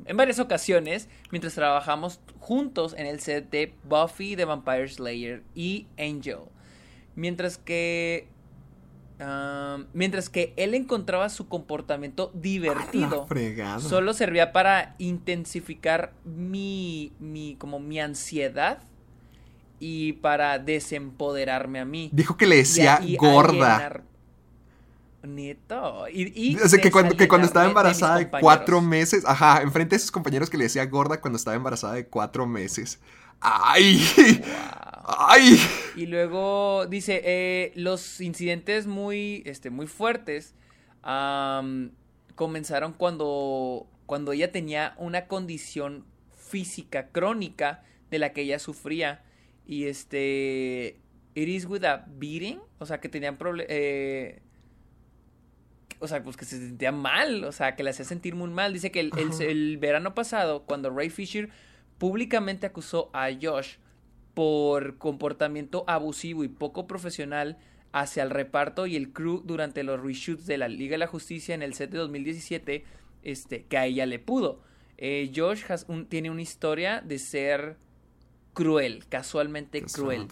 en, 0.06 0.16
varias 0.16 0.38
ocasiones 0.38 1.08
mientras 1.30 1.54
trabajamos 1.54 2.20
juntos 2.40 2.94
en 2.98 3.06
el 3.06 3.20
set 3.20 3.50
de 3.50 3.74
Buffy 3.84 4.36
the 4.36 4.44
Vampire 4.44 4.88
Slayer 4.88 5.42
y 5.54 5.86
Angel. 5.98 6.40
Mientras 7.14 7.58
que. 7.58 8.28
ah, 9.20 9.78
mientras 9.92 10.28
que 10.28 10.52
él 10.56 10.74
encontraba 10.74 11.28
su 11.28 11.48
comportamiento 11.48 12.30
La 12.34 12.40
divertido. 12.40 13.26
Solo 13.80 14.12
servía 14.12 14.52
para 14.52 14.96
intensificar 14.98 16.12
mi, 16.24 17.12
mi, 17.20 17.54
como 17.56 17.78
mi 17.78 18.00
ansiedad 18.00 18.80
y 19.78 20.14
para 20.14 20.58
desempoderarme 20.58 21.78
a 21.78 21.84
mí. 21.84 22.10
Dijo 22.12 22.36
que 22.36 22.46
le 22.46 22.56
decía 22.56 23.00
y 23.04 23.16
gorda. 23.16 23.76
alienar- 23.76 24.13
Neto. 25.26 26.06
Y, 26.08 26.52
y 26.52 26.56
O 26.56 26.68
sea, 26.68 26.80
que 26.80 26.90
cuando, 26.90 27.16
que 27.16 27.28
cuando 27.28 27.46
estaba 27.46 27.64
de 27.64 27.70
embarazada 27.70 28.18
de 28.18 28.28
cuatro 28.28 28.80
meses, 28.80 29.24
ajá, 29.26 29.62
enfrente 29.62 29.96
de 29.96 30.00
sus 30.00 30.10
compañeros 30.10 30.50
que 30.50 30.56
le 30.56 30.64
decía 30.64 30.84
gorda 30.86 31.20
cuando 31.20 31.36
estaba 31.36 31.56
embarazada 31.56 31.94
de 31.94 32.06
cuatro 32.06 32.46
meses. 32.46 33.00
¡Ay! 33.40 34.00
¡Ay! 35.04 35.60
Y 35.96 36.06
luego 36.06 36.86
dice, 36.86 37.20
eh, 37.24 37.72
los 37.76 38.20
incidentes 38.20 38.86
muy, 38.86 39.42
este, 39.46 39.70
muy 39.70 39.86
fuertes 39.86 40.54
comenzaron 42.34 42.94
cuando, 42.94 43.86
cuando 44.06 44.32
ella 44.32 44.50
tenía 44.50 44.94
una 44.96 45.26
condición 45.26 46.06
física 46.34 47.08
crónica 47.08 47.82
de 48.10 48.18
la 48.18 48.32
que 48.32 48.42
ella 48.42 48.58
sufría. 48.58 49.22
Y 49.66 49.84
este, 49.84 51.00
it 51.34 51.48
is 51.48 51.66
with 51.66 51.84
a 51.84 52.06
beating, 52.08 52.60
o 52.78 52.86
sea, 52.86 53.00
que 53.00 53.08
tenían 53.08 53.36
problemas... 53.36 53.70
o 56.00 56.08
sea, 56.08 56.22
pues 56.22 56.36
que 56.36 56.44
se 56.44 56.58
sentía 56.58 56.92
mal, 56.92 57.44
o 57.44 57.52
sea, 57.52 57.76
que 57.76 57.82
le 57.82 57.90
hacía 57.90 58.04
sentir 58.04 58.34
muy 58.34 58.50
mal. 58.50 58.72
Dice 58.72 58.90
que 58.90 59.00
el, 59.00 59.10
el- 59.16 59.28
Ajá. 59.30 59.44
el 59.44 59.78
verano 59.78 60.14
pasado, 60.14 60.64
cuando 60.64 60.90
Ray 60.90 61.10
Fisher 61.10 61.48
públicamente 61.98 62.66
acusó 62.66 63.10
a 63.12 63.28
Josh 63.40 63.76
por 64.34 64.98
comportamiento 64.98 65.84
abusivo 65.86 66.42
y 66.44 66.48
poco 66.48 66.86
profesional 66.86 67.56
hacia 67.92 68.24
el 68.24 68.30
reparto 68.30 68.86
y 68.86 68.96
el 68.96 69.12
crew 69.12 69.42
durante 69.44 69.84
los 69.84 70.00
reshoots 70.00 70.46
de 70.46 70.58
la 70.58 70.66
Liga 70.68 70.94
de 70.94 70.98
la 70.98 71.06
Justicia 71.06 71.54
en 71.54 71.62
el 71.62 71.74
set 71.74 71.90
de 71.90 71.98
2017, 71.98 72.84
este, 73.22 73.64
que 73.66 73.78
a 73.78 73.86
ella 73.86 74.06
le 74.06 74.18
pudo. 74.18 74.60
Eh, 74.98 75.30
Josh 75.34 75.62
has 75.68 75.84
un- 75.88 76.06
tiene 76.06 76.30
una 76.30 76.42
historia 76.42 77.00
de 77.00 77.18
ser 77.18 77.76
cruel, 78.52 79.06
casualmente 79.08 79.82
cruel. 79.82 80.26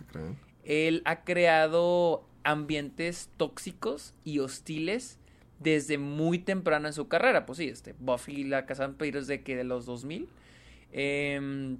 Él 0.65 1.03
ha 1.05 1.23
creado 1.25 2.29
ambientes 2.45 3.31
tóxicos 3.37 4.15
y 4.25 4.41
hostiles 4.41 5.19
desde 5.63 5.99
muy 5.99 6.39
temprano 6.39 6.89
en 6.89 6.95
su 6.95 7.09
carrera. 7.09 7.47
Pues 7.47 7.59
sí, 7.59 7.69
este, 7.69 7.95
Buffy 7.99 8.45
la 8.45 8.67
Casa 8.67 8.83
de 8.83 8.89
Vampiros 8.89 9.27
de 9.27 9.43
que 9.43 9.57
de 9.57 9.65
los 9.65 9.87
2000. 9.87 10.29
Em, 10.93 11.79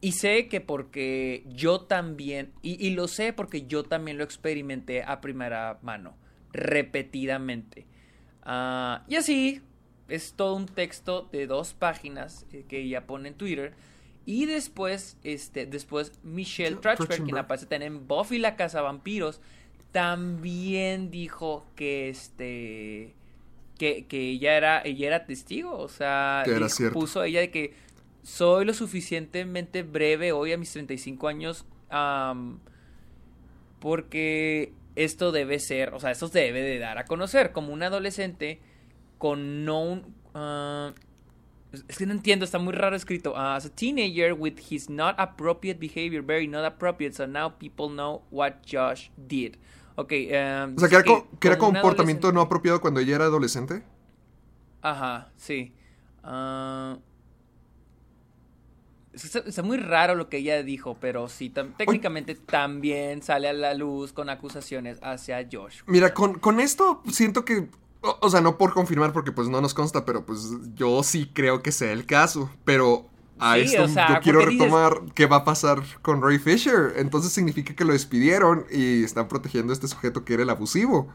y 0.00 0.12
sé 0.12 0.48
que 0.48 0.60
porque 0.60 1.44
yo 1.46 1.80
también, 1.80 2.52
y, 2.62 2.90
lo 2.90 3.08
sé 3.08 3.32
porque 3.32 3.66
yo 3.66 3.84
también 3.84 4.18
lo 4.18 4.24
experimenté 4.24 5.02
a 5.02 5.20
primera 5.20 5.78
mano, 5.82 6.16
repetidamente. 6.52 7.86
Ah, 8.42 9.04
y 9.08 9.16
así, 9.16 9.62
es 10.08 10.34
todo 10.34 10.54
un 10.56 10.66
texto 10.66 11.28
de 11.32 11.46
dos 11.46 11.72
páginas 11.72 12.46
eh, 12.52 12.64
que 12.68 12.80
ella 12.80 13.06
pone 13.06 13.28
en 13.28 13.34
Twitter. 13.34 13.72
Y 14.26 14.46
después, 14.46 15.18
este, 15.22 15.66
después 15.66 16.12
Michelle 16.22 16.76
Trachberg, 16.76 17.24
quien 17.24 17.36
aparece 17.36 17.66
también 17.66 17.94
en 17.94 18.08
Buffy 18.08 18.38
la 18.38 18.56
Casa 18.56 18.80
Vampiros, 18.80 19.40
también 19.94 21.12
dijo 21.12 21.64
que 21.76 22.08
este 22.08 23.14
que, 23.78 24.06
que 24.06 24.30
ella 24.30 24.56
era 24.56 24.82
ella 24.84 25.06
era 25.06 25.24
testigo, 25.24 25.78
o 25.78 25.88
sea, 25.88 26.42
que 26.44 26.90
puso 26.90 27.22
ella 27.22 27.38
de 27.38 27.52
que 27.52 27.74
soy 28.24 28.64
lo 28.64 28.74
suficientemente 28.74 29.84
breve 29.84 30.32
hoy 30.32 30.52
a 30.52 30.58
mis 30.58 30.72
35 30.72 31.28
años 31.28 31.64
porque 33.78 34.72
esto 34.96 35.30
debe 35.30 35.60
ser, 35.60 35.94
o 35.94 36.00
sea, 36.00 36.10
esto 36.10 36.26
se 36.26 36.40
debe 36.40 36.62
de 36.62 36.80
dar 36.80 36.98
a 36.98 37.04
conocer 37.04 37.52
como 37.52 37.72
un 37.72 37.84
adolescente 37.84 38.58
con 39.18 39.64
no 39.64 39.80
un... 39.80 40.14
Ah, 40.34 40.92
es 41.88 41.98
que 41.98 42.06
no 42.06 42.14
entiendo, 42.14 42.44
está 42.44 42.58
muy 42.58 42.72
raro 42.72 42.96
escrito. 42.96 43.34
Ah, 43.36 43.54
as 43.54 43.66
a 43.66 43.70
teenager 43.70 44.32
with 44.32 44.54
his 44.70 44.90
not 44.90 45.14
appropriate 45.18 45.78
behavior, 45.78 46.20
very 46.20 46.48
not 46.48 46.64
appropriate, 46.64 47.14
so 47.14 47.26
now 47.28 47.48
people 47.48 47.88
know 47.88 48.22
what 48.32 48.54
Josh 48.64 49.10
did. 49.16 49.56
Ok, 49.96 50.12
um, 50.12 50.76
o 50.76 50.80
sea, 50.80 50.88
que 50.88 50.96
era, 50.96 51.04
que 51.38 51.48
era 51.48 51.58
comportamiento 51.58 52.32
no 52.32 52.40
apropiado 52.40 52.80
cuando 52.80 53.00
ella 53.00 53.16
era 53.16 53.24
adolescente. 53.24 53.82
Ajá, 54.82 55.30
sí. 55.36 55.72
Uh, 56.24 56.98
Está, 59.14 59.62
muy 59.62 59.76
raro 59.76 60.16
lo 60.16 60.28
que 60.28 60.38
ella 60.38 60.62
dijo, 60.62 60.96
pero 61.00 61.28
sí, 61.28 61.52
técnicamente 61.76 62.34
también 62.34 63.22
sale 63.22 63.48
a 63.48 63.52
la 63.52 63.74
luz 63.74 64.12
con 64.12 64.28
acusaciones 64.28 64.98
hacia 65.02 65.46
Josh. 65.50 65.82
Mira, 65.86 66.12
con, 66.12 66.34
con 66.40 66.58
esto 66.58 67.00
siento 67.08 67.44
que, 67.44 67.68
o, 68.00 68.28
sea, 68.28 68.40
no 68.40 68.58
por 68.58 68.74
confirmar 68.74 69.12
porque 69.12 69.30
pues 69.30 69.48
no 69.48 69.60
nos 69.60 69.72
consta, 69.72 70.04
pero 70.04 70.26
pues 70.26 70.50
yo 70.74 71.04
sí 71.04 71.30
creo 71.32 71.62
que 71.62 71.70
sea 71.70 71.92
el 71.92 72.06
caso, 72.06 72.50
pero 72.64 73.08
a 73.38 73.58
esto 73.58 73.86
yo 73.86 74.20
quiero 74.22 74.44
retomar 74.44 75.00
qué 75.14 75.26
va 75.26 75.36
a 75.36 75.44
pasar 75.44 75.82
con 76.02 76.22
Ray 76.22 76.38
Fisher. 76.38 76.94
Entonces 76.96 77.32
significa 77.32 77.74
que 77.74 77.84
lo 77.84 77.92
despidieron 77.92 78.66
y 78.70 79.04
están 79.04 79.28
protegiendo 79.28 79.72
a 79.72 79.74
este 79.74 79.88
sujeto 79.88 80.24
que 80.24 80.34
era 80.34 80.42
el 80.42 80.50
abusivo. 80.50 81.12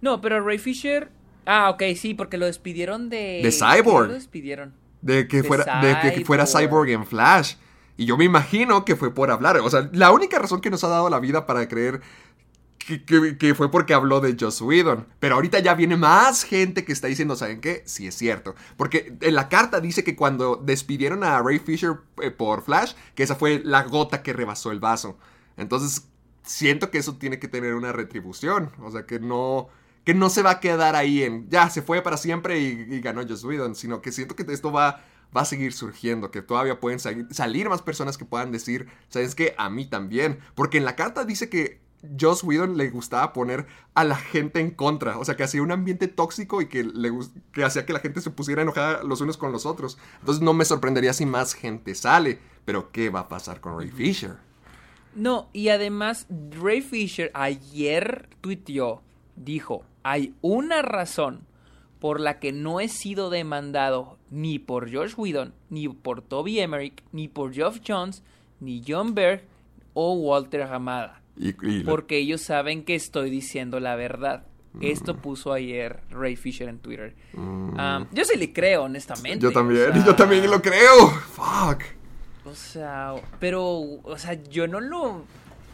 No, 0.00 0.20
pero 0.20 0.44
Ray 0.44 0.58
Fisher... 0.58 1.10
Ah, 1.44 1.70
ok, 1.70 1.82
sí, 1.96 2.14
porque 2.14 2.38
lo 2.38 2.46
despidieron 2.46 3.08
de... 3.08 3.40
De 3.42 3.50
Cyborg. 3.50 4.08
Lo 4.08 4.14
despidieron 4.14 4.74
de 5.02 5.28
que, 5.28 5.42
fuera, 5.42 5.80
de 5.82 6.14
que 6.14 6.24
fuera 6.24 6.46
Cyborg 6.46 6.88
en 6.88 7.04
Flash. 7.04 7.56
Y 7.96 8.06
yo 8.06 8.16
me 8.16 8.24
imagino 8.24 8.84
que 8.84 8.96
fue 8.96 9.12
por 9.12 9.30
hablar. 9.30 9.58
O 9.58 9.68
sea, 9.68 9.90
la 9.92 10.10
única 10.10 10.38
razón 10.38 10.60
que 10.60 10.70
nos 10.70 10.82
ha 10.84 10.88
dado 10.88 11.10
la 11.10 11.20
vida 11.20 11.44
para 11.44 11.68
creer 11.68 12.00
que, 12.84 13.54
fue 13.54 13.70
porque 13.70 13.94
habló 13.94 14.20
de 14.20 14.36
Joss 14.38 14.60
Whedon. 14.60 15.06
Pero 15.20 15.36
ahorita 15.36 15.58
ya 15.60 15.74
viene 15.74 15.96
más 15.96 16.44
gente 16.44 16.84
que 16.84 16.92
está 16.92 17.06
diciendo, 17.06 17.36
¿saben 17.36 17.60
qué? 17.60 17.82
Sí 17.86 18.06
es 18.06 18.14
cierto. 18.14 18.54
Porque 18.76 19.16
en 19.20 19.34
la 19.34 19.48
carta 19.48 19.80
dice 19.80 20.04
que 20.04 20.16
cuando 20.16 20.56
despidieron 20.56 21.24
a 21.24 21.40
Ray 21.40 21.58
Fisher 21.58 21.98
eh, 22.20 22.30
por 22.30 22.62
Flash, 22.62 22.94
que 23.14 23.22
esa 23.22 23.34
fue 23.34 23.62
la 23.64 23.84
gota 23.84 24.22
que 24.22 24.32
rebasó 24.32 24.70
el 24.70 24.80
vaso. 24.80 25.18
Entonces, 25.56 26.08
siento 26.42 26.90
que 26.90 26.98
eso 26.98 27.16
tiene 27.16 27.38
que 27.38 27.48
tener 27.48 27.74
una 27.74 27.92
retribución. 27.92 28.70
O 28.82 28.90
sea, 28.90 29.06
que 29.06 29.20
no 29.20 29.68
que 30.04 30.14
no 30.14 30.30
se 30.30 30.42
va 30.42 30.50
a 30.50 30.60
quedar 30.60 30.96
ahí 30.96 31.22
en 31.22 31.48
ya 31.48 31.70
se 31.70 31.80
fue 31.82 32.02
para 32.02 32.16
siempre 32.16 32.58
y, 32.58 33.00
ganó 33.00 33.22
Joss 33.26 33.44
Whedon, 33.44 33.76
sino 33.76 34.02
que 34.02 34.10
siento 34.10 34.34
que 34.34 34.44
esto 34.48 34.72
va, 34.72 35.04
va 35.36 35.42
a 35.42 35.44
seguir 35.44 35.72
surgiendo, 35.72 36.30
que 36.30 36.42
todavía 36.42 36.80
pueden 36.80 36.98
salir 36.98 37.68
más 37.68 37.82
personas 37.82 38.18
que 38.18 38.24
puedan 38.24 38.50
decir, 38.50 38.88
¿sabes 39.08 39.34
qué? 39.34 39.54
A 39.58 39.70
mí 39.70 39.86
también. 39.86 40.40
Porque 40.54 40.78
en 40.78 40.84
la 40.84 40.96
carta 40.96 41.24
dice 41.24 41.48
que 41.48 41.81
Joss 42.18 42.42
Whedon 42.42 42.76
le 42.76 42.90
gustaba 42.90 43.32
poner 43.32 43.66
a 43.94 44.04
la 44.04 44.16
gente 44.16 44.60
en 44.60 44.70
contra, 44.70 45.18
o 45.18 45.24
sea, 45.24 45.36
que 45.36 45.44
hacía 45.44 45.62
un 45.62 45.72
ambiente 45.72 46.08
tóxico 46.08 46.60
y 46.60 46.66
que, 46.66 46.84
le, 46.84 47.10
que 47.52 47.64
hacía 47.64 47.86
que 47.86 47.92
la 47.92 48.00
gente 48.00 48.20
se 48.20 48.30
pusiera 48.30 48.62
enojada 48.62 49.02
los 49.02 49.20
unos 49.20 49.36
con 49.36 49.52
los 49.52 49.66
otros. 49.66 49.98
Entonces 50.20 50.42
no 50.42 50.52
me 50.52 50.64
sorprendería 50.64 51.12
si 51.12 51.26
más 51.26 51.54
gente 51.54 51.94
sale, 51.94 52.38
pero 52.64 52.90
¿qué 52.90 53.10
va 53.10 53.20
a 53.20 53.28
pasar 53.28 53.60
con 53.60 53.78
Ray 53.78 53.90
Fisher? 53.90 54.36
No, 55.14 55.48
y 55.52 55.68
además 55.68 56.26
Ray 56.50 56.80
Fisher 56.80 57.30
ayer 57.34 58.28
tuiteó, 58.40 59.02
dijo, 59.36 59.84
hay 60.02 60.34
una 60.40 60.82
razón 60.82 61.46
por 62.00 62.18
la 62.18 62.40
que 62.40 62.50
no 62.50 62.80
he 62.80 62.88
sido 62.88 63.30
demandado 63.30 64.18
ni 64.28 64.58
por 64.58 64.88
George 64.88 65.14
Whedon, 65.16 65.54
ni 65.70 65.88
por 65.88 66.22
Toby 66.22 66.58
Emmerich, 66.58 67.04
ni 67.12 67.28
por 67.28 67.52
Geoff 67.52 67.78
Jones, 67.86 68.24
ni 68.58 68.82
John 68.84 69.14
Berg 69.14 69.44
o 69.94 70.14
Walter 70.14 70.62
Hamada. 70.62 71.21
Porque 71.84 72.18
ellos 72.18 72.40
saben 72.40 72.84
que 72.84 72.94
estoy 72.94 73.30
diciendo 73.30 73.80
la 73.80 73.96
verdad. 73.96 74.46
Esto 74.80 75.14
mm. 75.14 75.18
puso 75.18 75.52
ayer 75.52 76.00
Ray 76.10 76.36
Fisher 76.36 76.68
en 76.68 76.78
Twitter. 76.78 77.14
Mm. 77.34 77.76
yo 78.12 78.24
sí 78.24 78.38
le 78.38 78.52
creo, 78.52 78.84
honestamente. 78.84 79.38
Yo 79.38 79.52
también, 79.52 79.92
yo 80.04 80.14
también 80.14 80.50
lo 80.50 80.62
creo. 80.62 81.10
Fuck. 81.10 81.82
O 82.44 82.54
sea, 82.54 83.14
pero, 83.38 83.66
o 84.02 84.18
sea, 84.18 84.34
yo 84.44 84.66
no 84.66 84.80
lo 84.80 85.24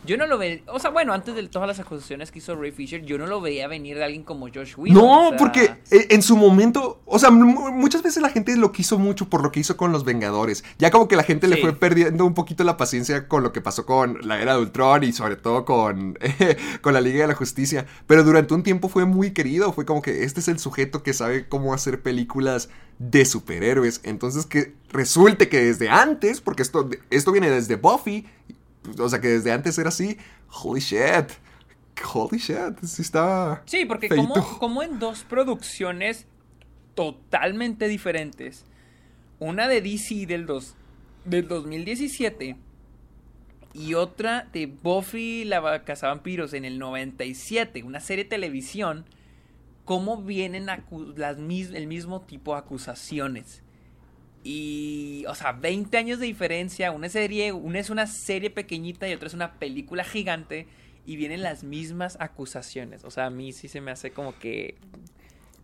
yo 0.04 0.16
no 0.16 0.26
lo 0.26 0.38
veía, 0.38 0.60
o 0.66 0.78
sea, 0.78 0.90
bueno, 0.90 1.12
antes 1.12 1.34
de 1.34 1.46
todas 1.48 1.66
las 1.66 1.80
acusaciones 1.80 2.30
que 2.30 2.38
hizo 2.38 2.54
Ray 2.54 2.70
Fisher, 2.72 3.04
yo 3.04 3.18
no 3.18 3.26
lo 3.26 3.40
veía 3.40 3.66
venir 3.68 3.96
de 3.96 4.04
alguien 4.04 4.22
como 4.22 4.48
Josh 4.48 4.74
Whedon. 4.76 4.94
No, 4.94 5.32
porque 5.36 5.74
en 5.90 6.22
su 6.22 6.36
momento, 6.36 7.00
o 7.04 7.18
sea, 7.18 7.30
muchas 7.30 8.02
veces 8.02 8.22
la 8.22 8.30
gente 8.30 8.56
lo 8.56 8.72
quiso 8.72 8.98
mucho 8.98 9.28
por 9.28 9.42
lo 9.42 9.52
que 9.52 9.60
hizo 9.60 9.76
con 9.76 9.92
los 9.92 10.04
Vengadores. 10.04 10.64
Ya 10.78 10.90
como 10.90 11.08
que 11.08 11.16
la 11.16 11.24
gente 11.24 11.48
le 11.48 11.58
fue 11.58 11.74
perdiendo 11.74 12.24
un 12.24 12.34
poquito 12.34 12.64
la 12.64 12.76
paciencia 12.76 13.28
con 13.28 13.42
lo 13.42 13.52
que 13.52 13.60
pasó 13.60 13.84
con 13.86 14.18
la 14.26 14.40
era 14.40 14.54
de 14.54 14.62
Ultron 14.62 15.04
y 15.04 15.12
sobre 15.12 15.36
todo 15.36 15.64
con, 15.64 16.18
con 16.80 16.94
la 16.94 17.00
Liga 17.00 17.22
de 17.22 17.28
la 17.28 17.34
Justicia. 17.34 17.86
Pero 18.06 18.24
durante 18.24 18.54
un 18.54 18.62
tiempo 18.62 18.88
fue 18.88 19.04
muy 19.04 19.32
querido, 19.32 19.72
fue 19.72 19.84
como 19.84 20.00
que 20.00 20.24
este 20.24 20.40
es 20.40 20.48
el 20.48 20.58
sujeto 20.58 21.02
que 21.02 21.12
sabe 21.12 21.48
cómo 21.48 21.74
hacer 21.74 22.02
películas 22.02 22.68
de 22.98 23.24
superhéroes. 23.24 24.00
Entonces 24.04 24.46
que 24.46 24.74
resulte 24.90 25.48
que 25.48 25.64
desde 25.64 25.88
antes, 25.88 26.40
porque 26.40 26.62
esto, 26.62 26.88
esto 27.10 27.32
viene 27.32 27.50
desde 27.50 27.76
Buffy 27.76 28.26
o 28.98 29.08
sea, 29.08 29.20
que 29.20 29.28
desde 29.28 29.52
antes 29.52 29.78
era 29.78 29.88
así, 29.88 30.16
holy 30.62 30.80
shit. 30.80 31.30
Holy 32.12 32.38
shit, 32.38 32.78
sí 32.84 33.02
está. 33.02 33.62
Sí, 33.66 33.84
porque 33.84 34.08
como, 34.08 34.82
en 34.82 34.98
dos 34.98 35.24
producciones 35.24 36.26
totalmente 36.94 37.88
diferentes, 37.88 38.64
una 39.40 39.68
de 39.68 39.80
DC 39.80 40.26
del, 40.26 40.46
dos, 40.46 40.74
del 41.24 41.48
2017 41.48 42.56
y 43.74 43.94
otra 43.94 44.48
de 44.52 44.66
Buffy 44.66 45.44
la 45.44 45.84
Cazavampiros 45.84 46.52
en 46.54 46.64
el 46.64 46.78
97, 46.78 47.82
una 47.82 48.00
serie 48.00 48.24
de 48.24 48.30
televisión, 48.30 49.04
cómo 49.84 50.22
vienen 50.22 50.66
las, 50.66 50.80
el 51.38 51.86
mismo 51.86 52.20
tipo 52.22 52.52
de 52.52 52.58
acusaciones. 52.58 53.62
Y, 54.44 55.24
o 55.28 55.34
sea, 55.34 55.52
20 55.52 55.96
años 55.96 56.18
de 56.18 56.26
diferencia. 56.26 56.90
Una 56.92 57.08
serie, 57.08 57.52
una 57.52 57.78
es 57.78 57.90
una 57.90 58.06
serie 58.06 58.50
pequeñita 58.50 59.08
y 59.08 59.12
otra 59.12 59.28
es 59.28 59.34
una 59.34 59.58
película 59.58 60.04
gigante. 60.04 60.66
Y 61.06 61.16
vienen 61.16 61.42
las 61.42 61.64
mismas 61.64 62.16
acusaciones. 62.20 63.04
O 63.04 63.10
sea, 63.10 63.26
a 63.26 63.30
mí 63.30 63.52
sí 63.52 63.68
se 63.68 63.80
me 63.80 63.90
hace 63.90 64.10
como 64.10 64.38
que. 64.38 64.76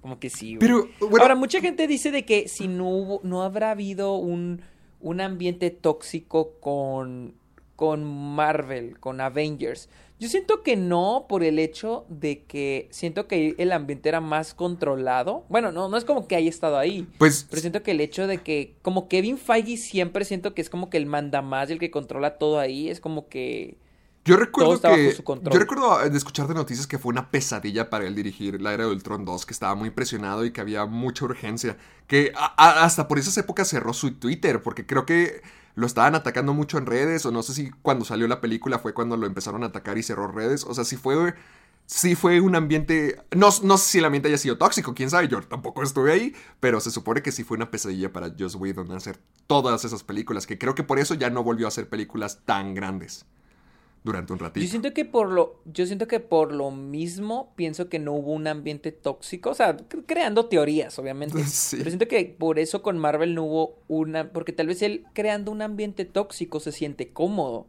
Como 0.00 0.18
que 0.18 0.28
sí. 0.30 0.56
Pero, 0.58 0.88
Ahora, 1.20 1.34
mucha 1.34 1.60
gente 1.60 1.86
dice 1.86 2.10
de 2.10 2.24
que 2.24 2.48
si 2.48 2.68
no 2.68 2.88
hubo, 2.88 3.20
no 3.22 3.42
habrá 3.42 3.70
habido 3.70 4.16
un, 4.16 4.62
un 5.00 5.20
ambiente 5.20 5.70
tóxico 5.70 6.52
con, 6.60 7.34
con 7.76 8.04
Marvel, 8.04 8.98
con 9.00 9.20
Avengers. 9.20 9.88
Yo 10.24 10.30
siento 10.30 10.62
que 10.62 10.74
no, 10.74 11.26
por 11.28 11.44
el 11.44 11.58
hecho 11.58 12.06
de 12.08 12.44
que 12.44 12.88
siento 12.90 13.28
que 13.28 13.54
el 13.58 13.72
ambiente 13.72 14.08
era 14.08 14.22
más 14.22 14.54
controlado. 14.54 15.44
Bueno, 15.50 15.70
no, 15.70 15.90
no 15.90 15.98
es 15.98 16.06
como 16.06 16.26
que 16.26 16.34
haya 16.34 16.48
estado 16.48 16.78
ahí. 16.78 17.06
Pues. 17.18 17.46
Pero 17.50 17.60
siento 17.60 17.82
que 17.82 17.90
el 17.90 18.00
hecho 18.00 18.26
de 18.26 18.38
que, 18.38 18.74
como 18.80 19.06
Kevin 19.06 19.36
Feige 19.36 19.76
siempre 19.76 20.24
siento 20.24 20.54
que 20.54 20.62
es 20.62 20.70
como 20.70 20.88
que 20.88 20.96
el 20.96 21.04
manda 21.04 21.42
más 21.42 21.68
y 21.68 21.74
el 21.74 21.78
que 21.78 21.90
controla 21.90 22.38
todo 22.38 22.58
ahí, 22.58 22.88
es 22.88 23.00
como 23.00 23.28
que. 23.28 23.76
Yo 24.24 24.38
recuerdo 24.38 24.80
que. 24.80 25.14
Yo 25.14 25.58
recuerdo 25.58 26.08
de 26.08 26.16
escuchar 26.16 26.48
de 26.48 26.54
noticias 26.54 26.86
que 26.86 26.98
fue 26.98 27.12
una 27.12 27.30
pesadilla 27.30 27.90
para 27.90 28.06
él 28.06 28.14
dirigir 28.14 28.62
la 28.62 28.72
era 28.72 28.86
del 28.86 29.02
Tron 29.02 29.26
2, 29.26 29.44
que 29.44 29.52
estaba 29.52 29.74
muy 29.74 29.88
impresionado 29.88 30.46
y 30.46 30.52
que 30.52 30.62
había 30.62 30.86
mucha 30.86 31.26
urgencia. 31.26 31.76
Que 32.06 32.32
hasta 32.56 33.08
por 33.08 33.18
esas 33.18 33.36
épocas 33.36 33.68
cerró 33.68 33.92
su 33.92 34.14
Twitter, 34.14 34.62
porque 34.62 34.86
creo 34.86 35.04
que 35.04 35.42
lo 35.74 35.86
estaban 35.86 36.14
atacando 36.14 36.54
mucho 36.54 36.78
en 36.78 36.86
redes, 36.86 37.26
o 37.26 37.32
no 37.32 37.42
sé 37.42 37.54
si 37.54 37.70
cuando 37.82 38.04
salió 38.04 38.28
la 38.28 38.40
película 38.40 38.78
fue 38.78 38.94
cuando 38.94 39.16
lo 39.16 39.26
empezaron 39.26 39.64
a 39.64 39.66
atacar 39.66 39.98
y 39.98 40.02
cerró 40.02 40.28
redes. 40.28 40.64
O 40.64 40.74
sea, 40.74 40.84
si 40.84 40.96
fue. 40.96 41.34
Sí 41.86 42.14
fue 42.14 42.40
un 42.40 42.56
ambiente. 42.56 43.20
No, 43.36 43.48
no 43.62 43.76
sé 43.76 43.90
si 43.90 43.98
el 43.98 44.06
ambiente 44.06 44.28
haya 44.28 44.38
sido 44.38 44.56
tóxico, 44.56 44.94
quién 44.94 45.10
sabe, 45.10 45.28
yo 45.28 45.42
tampoco 45.42 45.82
estuve 45.82 46.12
ahí. 46.12 46.34
Pero 46.60 46.80
se 46.80 46.90
supone 46.90 47.22
que 47.22 47.32
sí 47.32 47.44
fue 47.44 47.56
una 47.56 47.70
pesadilla 47.70 48.12
para 48.12 48.32
Joss 48.38 48.54
Whedon 48.54 48.90
hacer 48.92 49.20
todas 49.46 49.84
esas 49.84 50.02
películas. 50.02 50.46
Que 50.46 50.58
creo 50.58 50.74
que 50.74 50.82
por 50.82 50.98
eso 50.98 51.14
ya 51.14 51.28
no 51.28 51.42
volvió 51.42 51.66
a 51.66 51.68
hacer 51.68 51.88
películas 51.88 52.40
tan 52.46 52.74
grandes. 52.74 53.26
Durante 54.04 54.32
un 54.32 54.38
ratito. 54.38 54.62
Yo 54.64 54.70
siento 54.70 54.92
que 54.94 55.04
por 55.04 55.30
lo, 55.32 55.60
yo 55.64 55.86
siento 55.86 56.06
que 56.06 56.20
por 56.20 56.52
lo 56.52 56.70
mismo 56.70 57.52
pienso 57.56 57.88
que 57.88 57.98
no 57.98 58.12
hubo 58.12 58.32
un 58.32 58.46
ambiente 58.46 58.92
tóxico, 58.92 59.50
o 59.50 59.54
sea, 59.54 59.76
cre- 59.76 60.04
creando 60.06 60.46
teorías, 60.46 60.96
obviamente. 60.98 61.42
Sí. 61.46 61.78
Pero 61.78 61.90
siento 61.90 62.06
que 62.06 62.36
por 62.38 62.58
eso 62.58 62.82
con 62.82 62.98
Marvel 62.98 63.34
no 63.34 63.44
hubo 63.44 63.78
una, 63.88 64.30
porque 64.30 64.52
tal 64.52 64.66
vez 64.66 64.82
él 64.82 65.04
creando 65.14 65.50
un 65.50 65.62
ambiente 65.62 66.04
tóxico 66.04 66.60
se 66.60 66.70
siente 66.70 67.12
cómodo. 67.12 67.66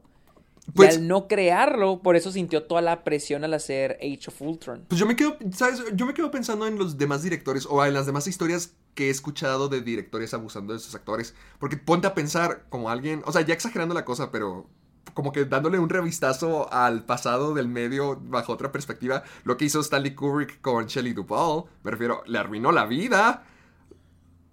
Pues- 0.74 0.96
y 0.96 0.98
al 0.98 1.08
no 1.08 1.28
crearlo, 1.28 2.02
por 2.02 2.16
eso 2.16 2.32
sintió 2.32 2.64
toda 2.64 2.82
la 2.82 3.04
presión 3.04 3.44
al 3.44 3.54
hacer 3.54 3.98
Age 4.02 4.26
of 4.30 4.42
Ultron. 4.42 4.84
Pues 4.90 5.00
yo 5.00 5.06
me 5.06 5.16
quedo, 5.16 5.38
¿sabes? 5.54 5.84
Yo 5.94 6.06
me 6.06 6.14
quedo 6.14 6.32
pensando 6.32 6.66
en 6.68 6.78
los 6.80 6.98
demás 6.98 7.22
directores 7.24 7.66
o 7.70 7.86
en 7.86 7.94
las 7.94 8.08
demás 8.08 8.28
historias 8.28 8.74
que 8.96 9.08
he 9.08 9.10
escuchado 9.10 9.70
de 9.70 9.82
directores 9.82 10.34
abusando 10.34 10.74
de 10.74 10.80
sus 10.80 10.96
actores. 10.96 11.36
Porque 11.60 11.78
ponte 11.78 12.08
a 12.08 12.14
pensar 12.16 12.66
como 12.70 12.90
alguien, 12.90 13.22
o 13.26 13.32
sea, 13.32 13.42
ya 13.42 13.54
exagerando 13.54 13.94
la 13.94 14.04
cosa, 14.06 14.32
pero 14.32 14.68
como 15.16 15.32
que 15.32 15.46
dándole 15.46 15.80
un 15.80 15.90
revistazo 15.90 16.72
al 16.72 17.06
pasado 17.06 17.56
del 17.56 17.70
medio 17.70 18.20
bajo 18.22 18.52
otra 18.52 18.72
perspectiva, 18.72 19.24
lo 19.46 19.58
que 19.58 19.66
hizo 19.66 19.80
Stanley 19.80 20.14
Kubrick 20.14 20.62
con 20.62 20.86
Shelley 20.86 21.14
Duvall, 21.14 21.64
me 21.84 21.90
refiero, 21.90 22.22
le 22.28 22.38
arruinó 22.38 22.72
la 22.72 22.86
vida. 22.86 23.46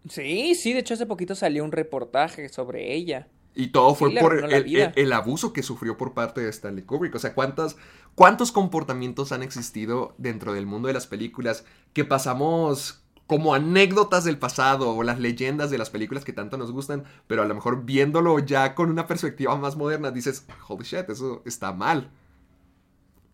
Sí, 0.09 0.55
sí, 0.55 0.73
de 0.73 0.79
hecho 0.79 0.95
hace 0.95 1.05
poquito 1.05 1.35
salió 1.35 1.65
un 1.65 1.73
reportaje 1.73 2.49
sobre 2.49 2.95
ella. 2.95 3.29
Y 3.55 3.69
todo 3.69 3.95
fue 3.95 4.13
por 4.13 4.51
el, 4.51 4.93
el 4.95 5.13
abuso 5.13 5.53
que 5.53 5.63
sufrió 5.63 5.99
por 5.99 6.15
parte 6.15 6.41
de 6.41 6.49
Stanley 6.49 6.85
Kubrick. 6.85 7.17
O 7.17 7.19
sea, 7.19 7.35
¿cuántas, 7.35 7.77
¿cuántos 8.15 8.53
comportamientos 8.53 9.33
han 9.33 9.43
existido 9.43 10.15
dentro 10.17 10.55
del 10.55 10.65
mundo 10.65 10.89
de 10.89 10.95
las 10.95 11.09
películas 11.09 11.65
que 11.93 12.05
pasamos 12.05 13.02
como 13.27 13.55
anécdotas 13.55 14.25
del 14.25 14.39
pasado 14.39 14.95
o 14.95 15.03
las 15.03 15.19
leyendas 15.19 15.71
de 15.71 15.79
las 15.79 15.91
películas 15.91 16.25
que 16.25 16.33
tanto 16.33 16.57
nos 16.57 16.73
gustan, 16.73 17.05
pero 17.27 17.43
a 17.43 17.47
lo 17.47 17.55
mejor 17.55 17.85
viéndolo 17.85 18.39
ya 18.39 18.75
con 18.75 18.91
una 18.91 19.07
perspectiva 19.07 19.57
más 19.57 19.77
moderna 19.77 20.11
dices, 20.11 20.47
holy 20.69 20.85
shit, 20.85 21.09
eso 21.09 21.43
está 21.47 21.73
mal. 21.73 22.11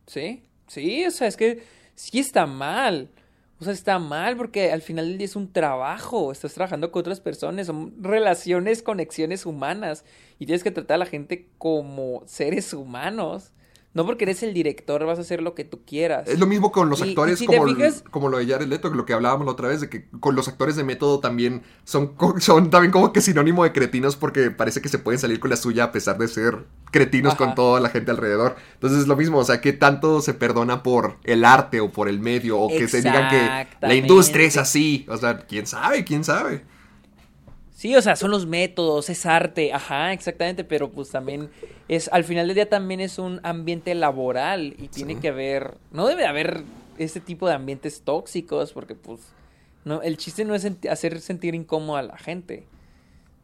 Sí, 0.06 0.42
sí, 0.66 1.04
o 1.04 1.10
sea, 1.10 1.28
es 1.28 1.36
que 1.36 1.64
sí 1.94 2.18
está 2.18 2.46
mal. 2.46 3.10
O 3.60 3.64
sea, 3.64 3.72
está 3.72 3.98
mal 3.98 4.36
porque 4.36 4.70
al 4.70 4.82
final 4.82 5.08
del 5.08 5.18
día 5.18 5.24
es 5.24 5.34
un 5.34 5.52
trabajo. 5.52 6.30
Estás 6.30 6.54
trabajando 6.54 6.92
con 6.92 7.00
otras 7.00 7.20
personas, 7.20 7.66
son 7.66 7.92
relaciones, 8.00 8.82
conexiones 8.82 9.46
humanas. 9.46 10.04
Y 10.38 10.46
tienes 10.46 10.62
que 10.62 10.70
tratar 10.70 10.94
a 10.96 10.98
la 10.98 11.06
gente 11.06 11.48
como 11.58 12.22
seres 12.26 12.72
humanos. 12.72 13.52
No 13.94 14.04
porque 14.04 14.24
eres 14.24 14.42
el 14.42 14.52
director 14.54 15.04
vas 15.06 15.18
a 15.18 15.22
hacer 15.22 15.42
lo 15.42 15.54
que 15.54 15.64
tú 15.64 15.80
quieras. 15.84 16.28
Es 16.28 16.38
lo 16.38 16.46
mismo 16.46 16.70
con 16.70 16.90
los 16.90 17.00
Y- 17.00 17.04
y 17.04 17.08
actores 17.10 17.38
si 17.38 17.46
como, 17.46 17.66
fijas- 17.66 18.04
como 18.10 18.28
lo 18.28 18.38
de 18.38 18.46
Jared 18.46 18.66
Leto, 18.68 18.90
lo 18.90 19.06
que 19.06 19.14
hablábamos 19.14 19.46
la 19.46 19.52
otra 19.52 19.68
vez, 19.68 19.80
de 19.80 19.88
que 19.88 20.08
con 20.20 20.36
los 20.36 20.46
actores 20.46 20.76
de 20.76 20.84
método 20.84 21.20
también 21.20 21.62
son, 21.84 22.12
son 22.38 22.70
también 22.70 22.92
como 22.92 23.12
que 23.12 23.20
sinónimo 23.22 23.64
de 23.64 23.72
cretinos 23.72 24.14
porque 24.16 24.50
parece 24.50 24.82
que 24.82 24.88
se 24.88 24.98
pueden 24.98 25.18
salir 25.18 25.40
con 25.40 25.50
la 25.50 25.56
suya 25.56 25.84
a 25.84 25.92
pesar 25.92 26.18
de 26.18 26.28
ser 26.28 26.66
cretinos 26.92 27.34
con 27.34 27.54
toda 27.54 27.80
la 27.80 27.88
gente 27.88 28.10
alrededor. 28.10 28.56
Entonces 28.74 29.00
es 29.00 29.08
lo 29.08 29.16
mismo, 29.16 29.38
o 29.38 29.44
sea, 29.44 29.60
que 29.60 29.72
tanto 29.72 30.20
se 30.20 30.34
perdona 30.34 30.82
por 30.82 31.16
el 31.24 31.44
arte 31.44 31.80
o 31.80 31.90
por 31.90 32.08
el 32.08 32.20
medio 32.20 32.58
o 32.60 32.68
que 32.68 32.88
se 32.88 32.98
digan 33.02 33.30
que 33.30 33.36
la 33.80 33.94
industria 33.94 34.46
es 34.46 34.56
así. 34.58 35.06
O 35.08 35.16
sea, 35.16 35.38
quién 35.46 35.66
sabe, 35.66 36.04
quién 36.04 36.24
sabe. 36.24 36.64
Sí, 37.78 37.94
o 37.94 38.02
sea, 38.02 38.16
son 38.16 38.32
los 38.32 38.44
métodos, 38.44 39.08
es 39.08 39.24
arte, 39.24 39.72
ajá, 39.72 40.12
exactamente, 40.12 40.64
pero 40.64 40.90
pues 40.90 41.10
también 41.10 41.48
es, 41.86 42.08
al 42.12 42.24
final 42.24 42.48
del 42.48 42.56
día 42.56 42.68
también 42.68 42.98
es 42.98 43.20
un 43.20 43.38
ambiente 43.44 43.94
laboral 43.94 44.74
y 44.78 44.88
tiene 44.88 45.20
que 45.20 45.28
haber, 45.28 45.78
no 45.92 46.08
debe 46.08 46.26
haber 46.26 46.64
ese 46.98 47.20
tipo 47.20 47.46
de 47.46 47.54
ambientes 47.54 48.02
tóxicos 48.02 48.72
porque 48.72 48.96
pues, 48.96 49.20
no, 49.84 50.02
el 50.02 50.16
chiste 50.16 50.44
no 50.44 50.56
es 50.56 50.64
senti- 50.64 50.88
hacer 50.88 51.20
sentir 51.20 51.54
incómodo 51.54 51.96
a 51.98 52.02
la 52.02 52.18
gente. 52.18 52.66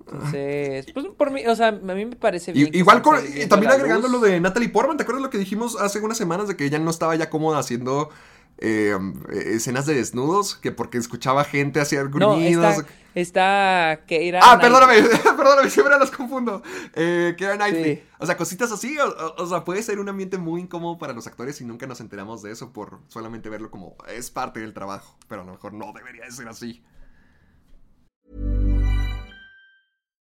Entonces, 0.01 0.87
pues 0.93 1.07
por 1.16 1.30
mí, 1.30 1.47
o 1.47 1.55
sea, 1.55 1.68
a 1.68 1.72
mí 1.72 2.05
me 2.05 2.16
parece 2.16 2.51
Y- 2.51 2.55
bien. 2.55 2.72
que 2.72 2.78
igual 2.78 3.03
con- 3.03 3.20
y 3.37 3.47
también 3.47 3.70
agregando 3.70 4.09
luz. 4.09 4.20
lo 4.20 4.26
de 4.26 4.41
Natalie 4.41 4.68
Portman, 4.68 4.97
¿te 4.97 5.05
acuerdas 5.05 5.22
lo 5.22 5.30
que 5.30 5.39
dijimos 5.39 5.80
hace 5.80 6.01
unas 6.01 6.18
semanas 6.18 6.49
de 6.49 6.57
que 6.57 6.64
ella 6.64 6.80
no 6.80 6.91
estaba 6.91 7.14
ya 7.14 7.30
cómoda 7.30 7.61
haciendo 7.61 8.11
eh, 8.59 8.97
escenas 9.33 9.87
de 9.87 9.95
desnudos? 9.95 10.57
Que 10.57 10.73
porque 10.73 10.99
escuchaba 10.99 11.45
gente 11.45 11.81
hacer 11.81 12.05
No, 12.05 12.11
gruñidos. 12.11 12.79
está, 12.79 12.87
está 13.15 14.05
que 14.07 14.29
era 14.29 14.41
Ah, 14.43 14.59
perdóname, 14.61 14.95
perdóname, 15.37 15.71
siempre 15.71 15.99
las 15.99 16.11
confundo. 16.11 16.63
Eh, 16.95 17.35
Keira 17.37 17.57
Knightley. 17.57 17.97
Sí. 17.97 18.03
O 18.19 18.27
sea, 18.27 18.37
cositas 18.37 18.71
así. 18.73 18.97
O, 18.99 19.07
o- 19.09 19.43
o 19.43 19.47
sea, 19.47 19.65
puede 19.65 19.83
ser 19.83 19.99
un 19.99 20.09
ambiente 20.09 20.39
muy 20.39 20.61
incómodo 20.63 20.99
para 20.99 21.13
los 21.13 21.27
actores 21.27 21.61
y 21.61 21.65
nunca 21.65 21.87
nos 21.87 22.01
enteramos 22.01 22.43
de 22.43 22.53
eso 22.53 22.73
por 22.73 23.01
solamente 23.09 23.49
verlo 23.49 23.71
como 23.71 23.97
es 24.09 24.31
parte 24.31 24.61
del 24.61 24.73
trabajo. 24.75 25.17
Pero 25.29 25.43
a 25.43 25.45
lo 25.45 25.53
mejor 25.53 25.73
no 25.73 25.93
debería 25.93 26.25
de 26.25 26.31
ser 26.33 26.49
así. 26.49 26.83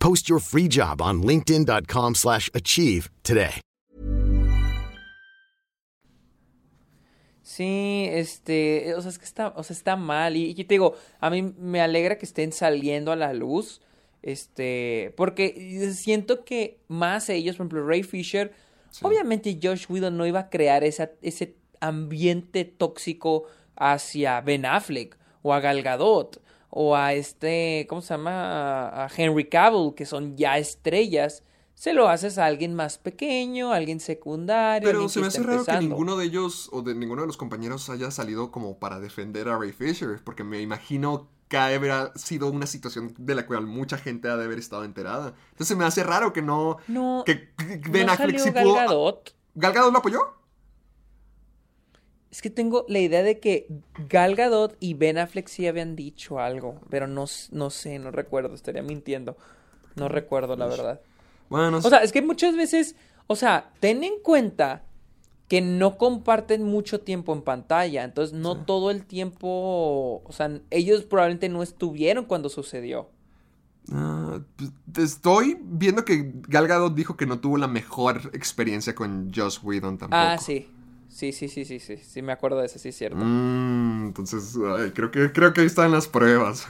Post 0.00 0.28
your 0.28 0.40
free 0.40 0.66
job 0.66 1.00
on 1.00 1.22
linkedin.com/achieve 1.22 2.14
slash 2.14 2.48
achieve 2.52 3.10
today. 3.22 3.60
Sí, 7.50 8.06
este, 8.08 8.94
o 8.94 9.02
sea, 9.02 9.10
es 9.10 9.18
que 9.18 9.24
está, 9.24 9.52
o 9.56 9.62
sea, 9.62 9.74
está 9.74 9.96
mal. 9.96 10.36
Y, 10.36 10.50
y 10.50 10.64
te 10.64 10.74
digo, 10.74 10.94
a 11.18 11.30
mí 11.30 11.42
me 11.42 11.80
alegra 11.80 12.16
que 12.16 12.24
estén 12.24 12.52
saliendo 12.52 13.10
a 13.10 13.16
la 13.16 13.32
luz. 13.32 13.80
Este, 14.22 15.12
porque 15.16 15.92
siento 15.94 16.44
que 16.44 16.78
más 16.88 17.28
ellos, 17.28 17.56
por 17.56 17.66
ejemplo, 17.66 17.86
Ray 17.86 18.02
Fisher, 18.02 18.52
obviamente 19.02 19.58
Josh 19.60 19.86
Whedon 19.88 20.16
no 20.16 20.26
iba 20.26 20.40
a 20.40 20.48
crear 20.48 20.84
esa, 20.84 21.10
ese 21.22 21.56
ambiente 21.80 22.64
tóxico 22.64 23.44
hacia 23.76 24.40
Ben 24.42 24.64
Affleck 24.64 25.16
o 25.42 25.52
a 25.52 25.60
Gal 25.60 25.82
Gadot 25.82 26.40
o 26.70 26.96
a 26.96 27.12
este, 27.12 27.86
¿cómo 27.88 28.00
se 28.00 28.14
llama? 28.14 28.88
A 29.04 29.08
Henry 29.14 29.48
Cavill, 29.48 29.94
que 29.94 30.06
son 30.06 30.36
ya 30.36 30.56
estrellas. 30.58 31.42
Se 31.74 31.92
lo 31.92 32.08
haces 32.08 32.38
a 32.38 32.46
alguien 32.46 32.74
más 32.74 32.98
pequeño, 32.98 33.72
a 33.72 33.76
alguien 33.76 34.00
secundario. 34.00 34.86
Pero 34.86 34.98
alguien 34.98 35.08
se 35.08 35.20
me 35.20 35.26
hace 35.26 35.42
raro 35.42 35.64
que 35.64 35.78
ninguno 35.78 36.16
de 36.16 36.26
ellos 36.26 36.68
o 36.72 36.82
de 36.82 36.94
ninguno 36.94 37.22
de 37.22 37.26
los 37.26 37.36
compañeros 37.36 37.88
haya 37.88 38.10
salido 38.10 38.50
como 38.50 38.78
para 38.78 39.00
defender 39.00 39.48
a 39.48 39.58
Ray 39.58 39.72
Fisher. 39.72 40.20
Porque 40.22 40.44
me 40.44 40.60
imagino 40.60 41.28
que 41.48 41.56
ha 41.56 41.66
de 41.68 41.76
haber 41.76 42.12
sido 42.16 42.50
una 42.50 42.66
situación 42.66 43.14
de 43.18 43.34
la 43.34 43.46
cual 43.46 43.66
mucha 43.66 43.98
gente 43.98 44.28
ha 44.28 44.36
de 44.36 44.44
haber 44.44 44.58
estado 44.58 44.84
enterada. 44.84 45.34
Entonces 45.50 45.68
se 45.68 45.76
me 45.76 45.84
hace 45.84 46.04
raro 46.04 46.32
que 46.32 46.42
no. 46.42 46.76
No, 46.86 47.24
que 47.26 47.48
Ben 47.88 48.06
no 48.06 48.12
Affleck 48.12 48.38
salió 48.38 48.44
sí 48.44 48.50
Gal 48.50 48.64
pudo. 48.64 48.74
Gadot. 48.74 49.34
¿Gal 49.54 49.72
Gadot 49.72 49.92
lo 49.92 49.98
apoyó? 49.98 50.20
Es 52.30 52.42
que 52.42 52.50
tengo 52.50 52.84
la 52.88 53.00
idea 53.00 53.22
de 53.22 53.40
que 53.40 53.66
Gal 54.08 54.36
Gadot 54.36 54.76
y 54.78 54.94
Ben 54.94 55.18
Affleck 55.18 55.48
sí 55.48 55.66
habían 55.66 55.96
dicho 55.96 56.38
algo, 56.38 56.80
pero 56.88 57.08
no, 57.08 57.24
no 57.50 57.70
sé, 57.70 57.98
no 57.98 58.10
recuerdo, 58.12 58.54
estaría 58.54 58.82
mintiendo. 58.82 59.36
No 59.96 60.08
recuerdo, 60.08 60.54
la 60.56 60.66
verdad. 60.66 61.00
Bueno, 61.48 61.78
O 61.78 61.82
sea, 61.82 61.98
es 61.98 62.12
que 62.12 62.22
muchas 62.22 62.54
veces, 62.56 62.94
o 63.26 63.34
sea, 63.34 63.72
ten 63.80 64.04
en 64.04 64.20
cuenta 64.22 64.84
que 65.48 65.60
no 65.60 65.98
comparten 65.98 66.62
mucho 66.62 67.00
tiempo 67.00 67.32
en 67.32 67.42
pantalla, 67.42 68.04
entonces 68.04 68.38
no 68.38 68.58
todo 68.58 68.92
el 68.92 69.04
tiempo, 69.04 70.22
o 70.24 70.32
sea, 70.32 70.60
ellos 70.70 71.02
probablemente 71.02 71.48
no 71.48 71.64
estuvieron 71.64 72.24
cuando 72.24 72.48
sucedió. 72.48 73.10
Ah, 73.92 74.38
pues, 74.54 74.70
estoy 74.96 75.58
viendo 75.60 76.04
que 76.04 76.32
Gal 76.46 76.68
Gadot 76.68 76.94
dijo 76.94 77.16
que 77.16 77.26
no 77.26 77.40
tuvo 77.40 77.58
la 77.58 77.66
mejor 77.66 78.30
experiencia 78.32 78.94
con 78.94 79.32
Joss 79.34 79.60
Whedon 79.64 79.98
tampoco. 79.98 80.22
Ah, 80.22 80.38
sí. 80.38 80.68
Sí, 81.10 81.32
sí, 81.32 81.48
sí, 81.48 81.64
sí, 81.64 81.80
sí, 81.80 81.96
sí, 81.96 82.22
me 82.22 82.32
acuerdo 82.32 82.60
de 82.60 82.66
eso, 82.66 82.78
sí 82.78 82.90
es 82.90 82.96
cierto. 82.96 83.18
Mm, 83.18 84.06
entonces, 84.06 84.56
ay, 84.78 84.92
creo 84.92 85.10
que 85.10 85.32
creo 85.32 85.52
que 85.52 85.60
ahí 85.62 85.66
están 85.66 85.90
las 85.90 86.06
pruebas. 86.06 86.66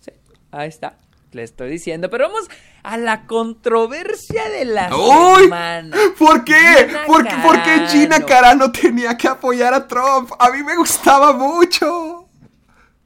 Sí, 0.00 0.12
ahí 0.52 0.68
está. 0.68 0.96
Le 1.32 1.42
estoy 1.42 1.68
diciendo, 1.68 2.08
pero 2.08 2.28
vamos 2.28 2.48
a 2.84 2.96
la 2.96 3.26
controversia 3.26 4.48
de 4.48 4.64
la 4.64 4.96
¡Uy! 4.96 5.42
semana. 5.42 5.96
¿Por 6.16 6.44
qué? 6.44 6.54
Gina 6.54 7.04
¿Por 7.06 7.26
qué, 7.26 7.34
por 7.42 7.62
qué 7.64 7.86
Gina 7.88 8.20
Carano. 8.24 8.70
Tenía 8.70 9.16
que 9.16 9.26
apoyar 9.26 9.74
a 9.74 9.88
Trump? 9.88 10.30
A 10.38 10.50
mí 10.50 10.62
me 10.62 10.76
gustaba 10.76 11.32
mucho. 11.32 12.28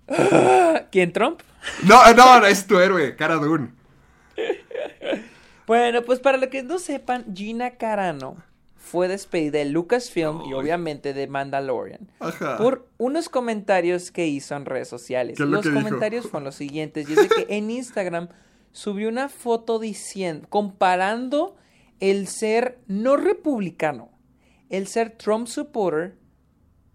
¿Quién, 0.93 1.12
Trump? 1.14 1.41
No, 1.84 2.12
no, 2.12 2.41
no, 2.41 2.47
es 2.47 2.66
tu 2.66 2.78
héroe, 2.78 3.16
Cara 3.16 3.36
Dune. 3.36 3.70
Bueno, 5.66 6.01
pues 6.01 6.18
para 6.18 6.39
los 6.39 6.49
que 6.49 6.62
no 6.62 6.78
sepan, 6.78 7.26
Gina 7.34 7.72
Carano 7.72 8.39
fue 8.91 9.09
despedida 9.09 9.59
de 9.59 9.66
Lucasfilm 9.66 10.43
y 10.49 10.55
obviamente 10.55 11.12
de 11.14 11.26
Mandalorian 11.26 12.11
Ajá. 12.20 12.57
por 12.59 12.89
unos 12.99 13.28
comentarios 13.28 14.11
que 14.11 14.26
hizo 14.26 14.55
en 14.57 14.64
redes 14.64 14.89
sociales. 14.89 15.36
¿Qué 15.36 15.43
es 15.43 15.49
lo 15.49 15.57
Los 15.57 15.62
que 15.64 15.70
dijo? 15.70 15.82
comentarios 15.82 16.24
fueron 16.26 16.45
los 16.45 16.55
siguientes. 16.55 17.09
Y 17.09 17.12
es 17.12 17.28
de 17.28 17.28
que 17.28 17.47
en 17.57 17.70
Instagram 17.70 18.28
subió 18.72 19.09
una 19.09 19.28
foto 19.28 19.78
diciendo, 19.78 20.47
comparando 20.49 21.57
el 22.01 22.28
ser 22.28 22.78
no 22.86 23.16
republicano, 23.16 24.11
el 24.70 24.86
ser 24.86 25.11
Trump 25.16 25.47
supporter 25.49 26.16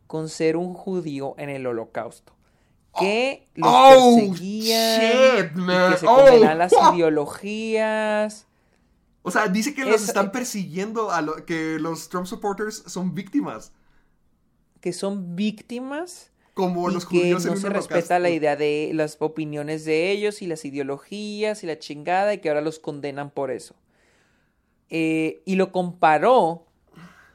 con 0.07 0.29
ser 0.29 0.57
un 0.57 0.73
judío 0.73 1.35
en 1.37 1.49
el 1.49 1.65
holocausto. 1.67 2.33
Que 2.99 3.47
los 3.55 3.69
Oh, 3.73 4.15
perseguían, 4.15 5.01
shit, 5.01 5.51
y 5.57 5.59
man. 5.61 5.91
que 5.93 5.97
se 5.97 6.05
Oh, 6.07 6.53
las 6.55 6.71
ideologías. 6.93 8.47
O 9.23 9.31
sea, 9.31 9.47
dice 9.47 9.73
que 9.73 9.85
los 9.85 10.01
Es- 10.01 10.09
están 10.09 10.31
persiguiendo, 10.31 11.09
a 11.11 11.21
lo- 11.21 11.45
que 11.45 11.79
los 11.79 12.09
Trump 12.09 12.27
supporters 12.27 12.83
son 12.87 13.15
víctimas. 13.15 13.71
que 14.81 14.91
son 14.91 15.35
víctimas 15.37 16.29
Como 16.53 16.91
y 16.91 16.93
los 16.93 17.05
que 17.05 17.17
judíos 17.19 17.43
en 17.45 17.51
no 17.51 17.55
un 17.55 17.61
se 17.61 17.69
respeta 17.69 18.19
la 18.19 18.29
idea 18.29 18.57
de 18.57 18.91
las 18.93 19.15
opiniones 19.19 19.85
de 19.85 20.11
ellos 20.11 20.41
y 20.41 20.45
las 20.47 20.65
ideologías 20.65 21.63
y 21.63 21.67
la 21.67 21.79
chingada 21.79 22.33
y 22.33 22.39
que 22.39 22.49
ahora 22.49 22.59
los 22.59 22.79
condenan 22.79 23.31
por 23.31 23.49
eso. 23.49 23.75
Eh, 24.89 25.41
y 25.45 25.55
lo 25.55 25.71
comparó 25.71 26.67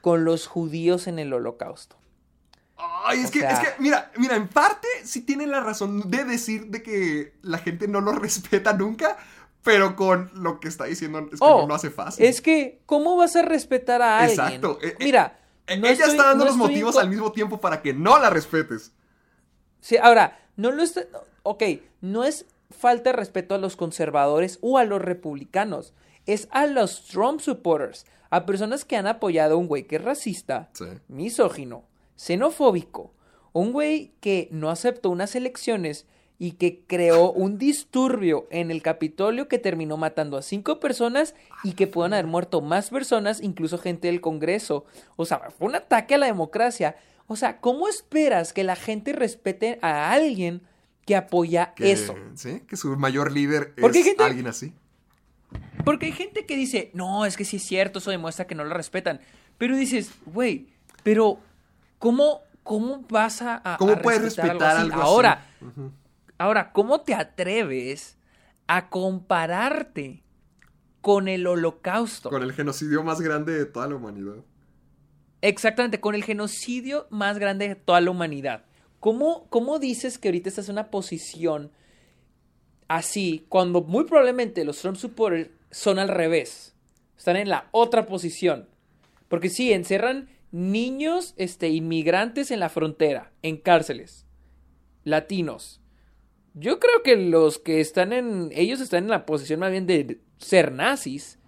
con 0.01 0.23
los 0.25 0.45
judíos 0.47 1.07
en 1.07 1.17
el 1.19 1.33
holocausto. 1.33 1.97
Ay, 2.77 3.19
es 3.21 3.31
que, 3.31 3.39
sea- 3.39 3.51
es 3.51 3.59
que, 3.59 3.81
mira, 3.81 4.11
mira, 4.17 4.35
en 4.35 4.47
parte 4.47 4.87
sí 5.03 5.21
tienen 5.21 5.51
la 5.51 5.59
razón 5.59 6.09
de 6.09 6.23
decir 6.23 6.67
de 6.67 6.81
que 6.83 7.33
la 7.41 7.57
gente 7.57 7.87
no 7.87 7.99
lo 7.99 8.11
respeta 8.13 8.73
nunca, 8.73 9.17
pero 9.63 9.95
con 9.95 10.31
lo 10.35 10.59
que 10.59 10.67
está 10.67 10.85
diciendo 10.85 11.19
es 11.19 11.39
que 11.39 11.45
Oh, 11.45 11.61
no 11.61 11.67
lo 11.67 11.75
hace 11.75 11.89
fácil. 11.89 12.25
Es 12.25 12.41
que, 12.41 12.81
¿cómo 12.85 13.15
vas 13.17 13.35
a 13.35 13.41
respetar 13.41 14.01
a 14.01 14.19
alguien? 14.19 14.39
Exacto. 14.39 14.79
Eh, 14.81 14.95
eh, 14.99 15.03
Mira, 15.03 15.35
Eh, 15.67 15.77
no 15.77 15.85
Ella 15.85 15.93
estoy- 16.05 16.11
está 16.11 16.23
dando 16.29 16.45
no 16.45 16.49
los 16.51 16.57
motivos 16.57 16.97
al 16.97 17.09
mismo 17.09 17.31
tiempo 17.31 17.59
para 17.61 17.81
que 17.83 17.93
no 17.93 18.17
la 18.17 18.29
respetes. 18.31 18.91
Sí, 19.81 19.97
ahora, 19.97 20.39
no 20.55 20.71
lo 20.71 20.81
está. 20.81 21.05
Ok, 21.43 21.63
no 22.01 22.23
es 22.23 22.45
falta 22.71 23.11
de 23.11 23.15
respeto 23.17 23.53
a 23.53 23.59
los 23.59 23.75
conservadores 23.75 24.57
o 24.61 24.77
a 24.79 24.83
los 24.83 24.99
republicanos. 25.01 25.93
Es 26.25 26.47
a 26.51 26.65
los 26.65 27.05
Trump 27.05 27.39
supporters, 27.39 28.05
a 28.31 28.45
personas 28.47 28.83
que 28.83 28.97
han 28.97 29.05
apoyado 29.07 29.55
a 29.55 29.57
un 29.57 29.67
güey 29.67 29.83
que 29.85 29.97
es 29.97 30.03
racista, 30.03 30.69
Sí. 30.73 30.85
misógino, 31.07 31.83
xenofóbico, 32.15 33.13
un 33.53 33.71
güey 33.71 34.13
que 34.21 34.47
no 34.51 34.69
aceptó 34.69 35.09
unas 35.09 35.35
elecciones 35.35 36.05
y 36.41 36.53
que 36.53 36.83
creó 36.87 37.31
un 37.33 37.57
disturbio 37.57 38.47
en 38.49 38.71
el 38.71 38.81
Capitolio 38.81 39.49
que 39.49 39.59
terminó 39.59 39.97
matando 39.97 40.37
a 40.37 40.41
cinco 40.41 40.79
personas 40.79 41.35
y 41.65 41.73
que 41.73 41.85
puedan 41.85 42.13
haber 42.13 42.27
muerto 42.27 42.61
más 42.61 42.89
personas, 42.89 43.41
incluso 43.41 43.77
gente 43.77 44.07
del 44.07 44.21
Congreso. 44.21 44.85
O 45.17 45.25
sea, 45.25 45.49
fue 45.57 45.67
un 45.67 45.75
ataque 45.75 46.15
a 46.15 46.17
la 46.17 46.27
democracia. 46.27 46.95
O 47.27 47.35
sea, 47.35 47.59
¿cómo 47.59 47.89
esperas 47.89 48.53
que 48.53 48.63
la 48.63 48.77
gente 48.77 49.11
respete 49.11 49.79
a 49.81 50.11
alguien 50.13 50.61
que 51.05 51.17
apoya 51.17 51.73
Que, 51.75 51.91
eso? 51.91 52.15
Sí, 52.35 52.61
que 52.67 52.77
su 52.77 52.95
mayor 52.95 53.31
líder 53.33 53.73
Porque 53.79 53.99
es 53.99 54.05
gente- 54.05 54.23
alguien 54.23 54.47
así. 54.47 54.73
Porque 55.83 56.05
hay 56.05 56.11
gente 56.13 56.45
que 56.45 56.55
dice, 56.55 56.89
no, 56.93 57.25
es 57.25 57.35
que 57.35 57.43
sí 57.43 57.57
es 57.57 57.63
cierto, 57.63 57.99
eso 57.99 58.11
demuestra 58.11 58.47
que 58.47 58.55
no 58.55 58.63
lo 58.63 58.73
respetan. 58.73 59.19
Pero 59.57 59.75
dices, 59.75 60.11
güey, 60.25 60.67
pero 61.03 61.39
¿cómo, 61.97 62.41
cómo 62.63 63.03
vas 63.09 63.41
a, 63.41 63.61
a- 63.63 63.77
¿Cómo 63.77 63.97
puedes 63.97 64.21
respetar 64.21 64.51
respetar 64.51 64.77
algo 64.77 64.81
así? 64.81 64.91
algo 64.93 65.01
así? 65.03 65.11
Ahora. 65.11 65.45
Ahora, 66.39 66.71
¿cómo 66.71 67.01
te 67.01 67.13
atreves 67.13 68.17
a 68.65 68.89
compararte 68.89 70.23
con 71.01 71.27
el 71.27 71.45
holocausto? 71.45 72.29
Con 72.29 72.41
el 72.41 72.53
genocidio 72.53 73.03
más 73.03 73.21
grande 73.21 73.53
de 73.53 73.65
toda 73.65 73.87
la 73.87 73.95
humanidad. 73.95 74.43
Exactamente, 75.41 75.99
con 75.99 76.15
el 76.15 76.23
genocidio 76.23 77.07
más 77.11 77.37
grande 77.37 77.67
de 77.67 77.75
toda 77.75 78.01
la 78.01 78.09
humanidad. 78.09 78.65
¿Cómo, 78.99 79.47
cómo 79.49 79.79
dices 79.79 80.17
que 80.17 80.29
ahorita 80.29 80.49
estás 80.49 80.67
en 80.67 80.73
una 80.73 80.89
posición 80.89 81.71
así 82.87 83.45
cuando 83.47 83.81
muy 83.81 84.05
probablemente 84.05 84.65
los 84.65 84.79
Trump 84.79 84.97
supporters 84.97 85.51
son 85.71 85.99
al 85.99 86.09
revés? 86.09 86.75
Están 87.17 87.37
en 87.37 87.49
la 87.49 87.69
otra 87.71 88.05
posición. 88.05 88.67
Porque 89.27 89.49
sí, 89.49 89.71
encerran 89.71 90.29
niños 90.51 91.33
este, 91.37 91.69
inmigrantes 91.69 92.51
en 92.51 92.59
la 92.59 92.69
frontera, 92.69 93.31
en 93.41 93.57
cárceles, 93.57 94.25
latinos. 95.03 95.81
Yo 96.53 96.79
creo 96.79 97.03
que 97.03 97.15
los 97.15 97.59
que 97.59 97.79
están 97.79 98.13
en... 98.13 98.49
Ellos 98.53 98.81
están 98.81 99.03
en 99.03 99.09
la 99.09 99.25
posición 99.25 99.59
más 99.59 99.71
bien 99.71 99.85
de 99.85 100.19
ser 100.37 100.71
nazis, 100.71 101.39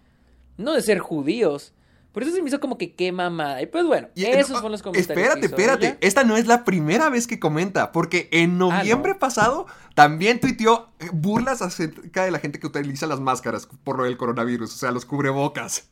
no 0.57 0.73
de 0.73 0.81
ser 0.81 0.99
judíos. 0.99 1.73
Por 2.11 2.23
eso 2.23 2.33
se 2.33 2.41
me 2.41 2.49
hizo 2.49 2.59
como 2.59 2.77
que 2.77 2.93
qué 2.93 3.11
mamada. 3.11 3.61
Y 3.61 3.67
pues 3.67 3.85
bueno, 3.85 4.09
Y, 4.15 4.25
esos 4.25 4.49
no, 4.49 4.55
fueron 4.55 4.73
los 4.73 4.83
comentarios. 4.83 5.17
Espérate, 5.17 5.45
hizo 5.45 5.55
espérate. 5.55 5.97
Esta 6.01 6.23
no 6.23 6.35
es 6.35 6.45
la 6.45 6.65
primera 6.65 7.09
vez 7.09 7.25
que 7.25 7.39
comenta, 7.39 7.91
porque 7.91 8.27
en 8.31 8.57
noviembre 8.57 9.13
¿no? 9.13 9.19
pasado 9.19 9.65
también 9.95 10.39
tuiteó 10.39 10.89
eh, 10.99 11.07
burlas 11.13 11.61
acerca 11.61 12.25
de 12.25 12.31
la 12.31 12.39
gente 12.39 12.59
que 12.59 12.67
utiliza 12.67 13.07
las 13.07 13.21
máscaras 13.21 13.67
por 13.83 13.97
lo 13.97 14.03
del 14.03 14.17
coronavirus, 14.17 14.73
o 14.73 14.77
sea, 14.77 14.91
los 14.91 15.05
cubrebocas. 15.05 15.89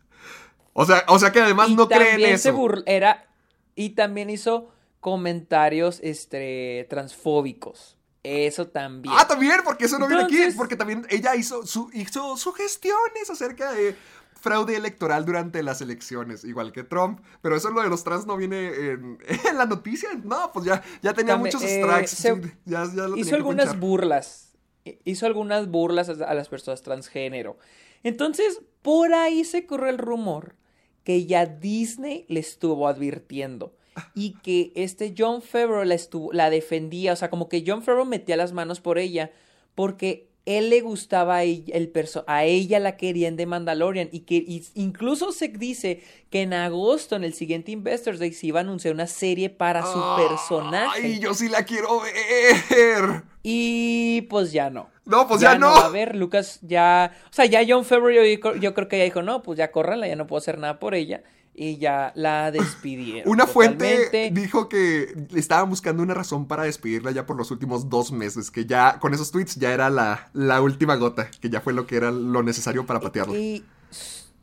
O 0.73 0.85
sea, 0.85 1.03
o 1.07 1.19
sea 1.19 1.31
que 1.31 1.41
además 1.41 1.69
Y 1.69 1.75
no 1.75 1.87
creen 1.87 2.37
se 2.37 2.49
eso. 2.49 2.83
era 2.85 3.27
Y 3.75 3.91
también 3.91 4.29
hizo 4.29 4.71
comentarios 4.99 5.99
este, 6.03 6.85
transfóbicos. 6.89 7.98
Eso 8.23 8.67
también. 8.67 9.15
Ah, 9.17 9.25
también, 9.27 9.61
porque 9.63 9.85
eso 9.85 9.97
no 9.97 10.07
viene 10.07 10.23
aquí, 10.23 10.37
porque 10.57 10.75
también 10.75 11.05
ella 11.09 11.35
hizo, 11.35 11.65
su, 11.65 11.89
hizo 11.93 12.35
sugestiones 12.37 13.29
acerca 13.29 13.71
de 13.71 13.95
fraude 14.33 14.75
electoral 14.75 15.25
durante 15.25 15.63
las 15.63 15.81
elecciones, 15.81 16.43
igual 16.43 16.71
que 16.71 16.83
Trump, 16.83 17.19
pero 17.41 17.55
eso 17.55 17.71
lo 17.71 17.81
de 17.81 17.89
los 17.89 18.03
trans 18.03 18.25
no 18.25 18.37
viene 18.37 18.67
en, 18.67 19.17
en 19.49 19.57
la 19.57 19.65
noticia, 19.65 20.09
no, 20.23 20.51
pues 20.53 20.65
ya, 20.65 20.83
ya 21.01 21.13
tenía 21.13 21.33
También, 21.35 21.55
muchos 21.55 21.61
eh, 21.69 22.07
se- 22.07 22.41
ya, 22.65 22.83
ya 22.85 23.03
lo 23.07 23.15
tenía 23.15 23.21
hizo 23.21 23.35
algunas 23.35 23.79
burlas. 23.79 24.53
eh, 24.85 24.99
Hizo 25.05 25.25
algunas 25.25 25.69
burlas 25.69 26.09
a 26.09 26.13
a 26.25 26.33
las 26.33 26.49
personas 26.49 26.81
transgénero. 26.81 27.57
Entonces, 28.03 28.61
por 28.81 29.13
ahí 29.13 29.43
se 29.43 29.65
corre 29.65 29.89
el 29.89 29.97
rumor 29.97 30.55
que 31.03 31.25
ya 31.25 31.45
Disney 31.45 32.25
le 32.29 32.39
estuvo 32.39 32.87
advirtiendo. 32.87 33.75
Y 34.13 34.33
que 34.41 34.71
este 34.75 35.13
John 35.17 35.41
Favreau 35.41 35.83
la, 35.83 35.95
estuvo, 35.95 36.31
la 36.33 36.49
defendía. 36.49 37.13
O 37.13 37.15
sea, 37.15 37.29
como 37.29 37.49
que 37.49 37.63
John 37.65 37.83
Favreau 37.83 38.05
metía 38.05 38.37
las 38.37 38.53
manos 38.53 38.79
por 38.79 38.97
ella. 38.97 39.31
Porque 39.75 40.29
él 40.45 40.71
le 40.71 40.81
gustaba 40.81 41.37
a 41.37 41.43
ella, 41.43 41.75
el 41.75 41.89
perso 41.89 42.23
a 42.25 42.43
ella 42.43 42.79
la 42.79 42.97
querían 42.97 43.35
de 43.35 43.45
Mandalorian. 43.45 44.09
Y 44.11 44.21
que 44.21 44.35
y 44.35 44.65
incluso 44.73 45.31
se 45.31 45.49
dice 45.49 46.03
que 46.31 46.41
en 46.41 46.53
agosto, 46.53 47.15
en 47.15 47.23
el 47.23 47.33
siguiente 47.33 47.71
Investors 47.71 48.19
Day, 48.19 48.33
se 48.33 48.47
iba 48.47 48.59
a 48.59 48.63
anunciar 48.63 48.93
una 48.93 49.07
serie 49.07 49.49
para 49.49 49.85
su 49.85 50.01
personaje. 50.17 51.01
Ay, 51.03 51.19
yo 51.19 51.33
sí 51.33 51.49
la 51.49 51.63
quiero 51.63 52.01
ver. 52.01 53.23
Y 53.43 54.21
pues 54.23 54.51
ya 54.51 54.69
no. 54.69 54.89
No, 55.05 55.27
pues 55.27 55.41
ya 55.41 55.57
no. 55.57 55.67
a 55.67 55.85
haber, 55.85 56.15
Lucas 56.15 56.59
ya. 56.61 57.13
O 57.29 57.33
sea, 57.33 57.45
ya 57.45 57.61
John 57.67 57.85
Favreau, 57.85 58.25
yo, 58.25 58.55
yo 58.55 58.73
creo 58.73 58.87
que 58.87 58.97
ya 58.97 59.03
dijo, 59.03 59.21
no, 59.21 59.41
pues 59.41 59.57
ya 59.57 59.71
córranla, 59.71 60.07
ya 60.07 60.15
no 60.15 60.27
puedo 60.27 60.39
hacer 60.39 60.57
nada 60.57 60.79
por 60.79 60.95
ella. 60.95 61.23
Y 61.61 61.77
ya 61.77 62.13
la 62.15 62.51
despidieron. 62.51 63.29
Una 63.29 63.45
fuente 63.45 64.31
dijo 64.31 64.69
que 64.69 65.13
estaban 65.35 65.69
buscando 65.69 66.01
una 66.01 66.13
razón 66.13 66.47
para 66.47 66.63
despedirla 66.63 67.11
ya 67.11 67.25
por 67.25 67.35
los 67.35 67.51
últimos 67.51 67.89
dos 67.89 68.13
meses, 68.13 68.49
que 68.49 68.65
ya 68.65 68.97
con 68.99 69.13
esos 69.13 69.29
tweets 69.29 69.57
ya 69.57 69.73
era 69.73 69.89
la, 69.89 70.29
la 70.31 70.61
última 70.61 70.95
gota, 70.95 71.29
que 71.41 71.49
ya 71.49 71.59
fue 71.59 71.73
lo 71.73 71.85
que 71.85 71.97
era 71.97 72.11
lo 72.11 72.43
necesario 72.43 72.85
para 72.85 73.01
patearla. 73.01 73.37
Y 73.37 73.65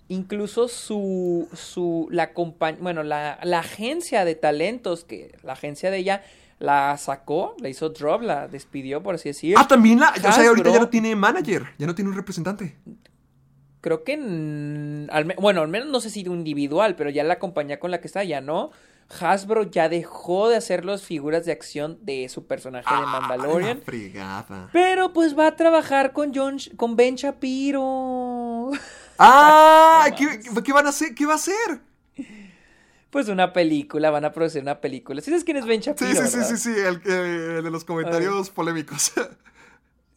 incluso 0.08 0.68
su. 0.68 1.48
su 1.54 2.06
la 2.10 2.34
compañía. 2.34 2.82
Bueno, 2.82 3.02
la, 3.02 3.38
la 3.42 3.60
agencia 3.60 4.26
de 4.26 4.34
talentos, 4.34 5.04
que 5.04 5.38
la 5.42 5.54
agencia 5.54 5.90
de 5.90 5.96
ella 5.96 6.22
la 6.58 6.98
sacó, 6.98 7.56
la 7.60 7.70
hizo 7.70 7.88
drop, 7.88 8.20
la 8.20 8.46
despidió, 8.46 9.02
por 9.02 9.14
así 9.14 9.30
decir. 9.30 9.54
Ah, 9.56 9.66
también 9.66 10.00
la. 10.00 10.10
O 10.10 10.20
sea, 10.20 10.48
ahorita 10.48 10.70
ya 10.70 10.80
no 10.80 10.90
tiene 10.90 11.16
manager, 11.16 11.64
ya 11.78 11.86
no 11.86 11.94
tiene 11.94 12.10
un 12.10 12.16
representante. 12.16 12.76
Creo 13.86 14.02
que, 14.02 14.14
en- 14.14 15.08
al 15.12 15.26
me- 15.26 15.36
bueno, 15.36 15.60
al 15.60 15.68
menos 15.68 15.86
no 15.86 16.00
sé 16.00 16.10
si 16.10 16.24
individual, 16.34 16.96
pero 16.96 17.08
ya 17.08 17.22
la 17.22 17.38
compañía 17.38 17.78
con 17.78 17.92
la 17.92 18.00
que 18.00 18.08
está 18.08 18.24
ya 18.24 18.40
no. 18.40 18.72
Hasbro 19.20 19.62
ya 19.62 19.88
dejó 19.88 20.48
de 20.48 20.56
hacer 20.56 20.84
las 20.84 21.02
figuras 21.04 21.44
de 21.46 21.52
acción 21.52 21.96
de 22.02 22.28
su 22.28 22.48
personaje 22.48 22.92
de 22.92 23.00
Ah, 23.00 23.06
Mandalorian. 23.06 23.80
la. 23.82 24.70
Pero 24.72 25.12
pues 25.12 25.38
va 25.38 25.46
a 25.46 25.54
trabajar 25.54 26.12
con 26.12 26.32
John, 26.34 26.56
con 26.76 26.96
Ben 26.96 27.14
Shapiro. 27.14 28.72
¡Ah! 29.20 30.06
¿qué, 30.18 30.40
qué 30.64 30.72
van 30.72 30.86
a 30.86 30.88
hacer? 30.88 31.14
¿Qué 31.14 31.24
va 31.24 31.34
a 31.34 31.36
hacer? 31.36 31.54
Pues 33.10 33.28
una 33.28 33.52
película, 33.52 34.10
van 34.10 34.24
a 34.24 34.32
producir 34.32 34.62
una 34.62 34.80
película. 34.80 35.20
¿Sí 35.20 35.30
sabes 35.30 35.44
quién 35.44 35.58
es 35.58 35.64
Ben 35.64 35.80
Sí, 35.80 35.90
Shapiro? 35.90 36.10
sí, 36.24 36.28
sí, 36.28 36.36
verdad? 36.38 36.48
sí, 36.48 36.56
sí, 36.56 36.70
el, 36.76 37.12
el 37.58 37.62
de 37.62 37.70
los 37.70 37.84
comentarios 37.84 38.50
polémicos. 38.50 39.12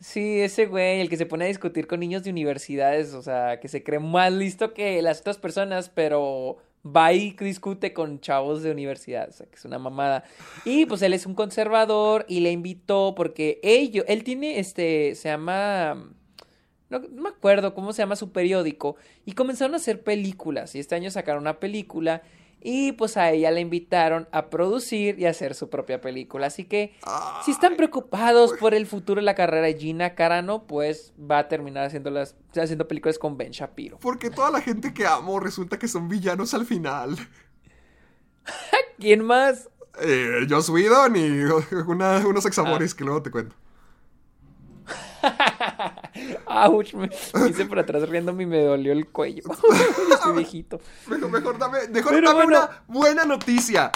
Sí, 0.10 0.42
ese 0.42 0.66
güey, 0.66 1.02
el 1.02 1.08
que 1.08 1.18
se 1.18 1.28
pone 1.28 1.46
a 1.46 1.50
discutir 1.50 1.86
con 1.86 2.00
niños 2.00 2.24
de 2.24 2.32
universidades, 2.32 3.14
o 3.14 3.22
sea, 3.22 3.60
que 3.60 3.68
se 3.68 3.84
cree 3.84 4.00
más 4.00 4.34
listo 4.34 4.74
que 4.74 5.00
las 5.04 5.20
otras 5.20 5.38
personas, 5.38 5.90
pero 5.90 6.58
va 6.84 7.14
y 7.14 7.36
discute 7.40 7.94
con 7.94 8.20
chavos 8.20 8.64
de 8.64 8.72
universidad, 8.72 9.30
o 9.30 9.32
sea, 9.32 9.46
que 9.46 9.56
es 9.56 9.66
una 9.66 9.78
mamada. 9.78 10.24
Y 10.66 10.88
pues 10.88 11.04
él 11.04 11.14
es 11.14 11.28
un 11.28 11.36
conservador 11.36 12.26
y 12.28 12.40
le 12.40 12.50
invitó 12.50 13.14
porque 13.16 13.60
ellos, 13.62 14.04
él 14.08 14.24
tiene 14.24 14.58
este, 14.58 15.14
se 15.14 15.30
llama, 15.30 16.12
no, 16.90 16.98
no 16.98 17.22
me 17.22 17.30
acuerdo 17.30 17.76
cómo 17.76 17.94
se 17.94 18.02
llama 18.02 18.16
su 18.16 18.32
periódico, 18.32 18.96
y 19.26 19.34
comenzaron 19.34 19.76
a 19.76 19.78
hacer 19.78 20.02
películas, 20.02 20.74
y 20.74 20.80
este 20.80 20.96
año 20.96 21.12
sacaron 21.12 21.44
una 21.44 21.60
película. 21.60 22.24
Y 22.62 22.92
pues 22.92 23.16
a 23.16 23.32
ella 23.32 23.52
la 23.52 23.62
invitaron 23.62 24.28
a 24.34 24.50
producir 24.50 25.18
y 25.18 25.26
a 25.26 25.30
hacer 25.30 25.56
su 25.56 25.70
propia 25.70 26.02
película. 26.02 26.48
Así 26.48 26.66
que 26.66 26.94
si 27.46 27.52
están 27.52 27.78
preocupados 27.78 28.54
por 28.60 28.74
el 28.74 28.86
futuro 28.86 29.22
de 29.22 29.26
la 29.26 29.34
carrera 29.36 29.66
de 29.68 29.76
Gina 29.76 30.14
Carano, 30.14 30.68
pues 30.68 31.14
va 31.20 31.40
a 31.40 31.48
terminar 31.48 31.86
haciendo, 31.86 32.10
las, 32.10 32.36
haciendo 32.62 32.88
películas 32.88 33.18
con 33.18 33.38
Ben 33.38 33.52
Shapiro. 33.52 33.98
Porque 34.00 34.30
toda 34.30 34.52
la 34.52 34.60
gente 34.60 34.94
que 34.94 35.06
amo 35.08 35.40
resulta 35.40 35.80
que 35.80 35.88
son 35.88 36.10
villanos 36.10 36.54
al 36.54 36.66
final. 36.66 37.18
¿Quién 39.00 39.24
más? 39.24 39.70
Eh, 40.02 40.46
Joss 40.50 40.70
Whedon 40.70 41.16
y 41.16 41.30
una- 41.88 42.26
unos 42.28 42.46
examores 42.46 42.94
que 42.94 43.04
luego 43.04 43.22
te 43.22 43.32
cuento. 43.32 43.56
Ouch, 46.46 46.94
me, 46.94 47.10
hice 47.50 47.66
por 47.66 47.80
atrás 47.80 48.08
riendo 48.10 48.40
y 48.40 48.46
me 48.46 48.64
dolió 48.64 48.92
el 48.92 49.08
cuello. 49.08 49.44
Estoy 50.14 50.34
viejito. 50.34 50.80
Mejor, 51.08 51.30
mejor 51.32 51.58
dame, 51.58 51.88
mejor 51.90 52.14
Pero 52.14 52.30
dame 52.30 52.44
bueno. 52.46 52.58
una 52.60 52.84
buena 52.88 53.26
noticia. 53.26 53.92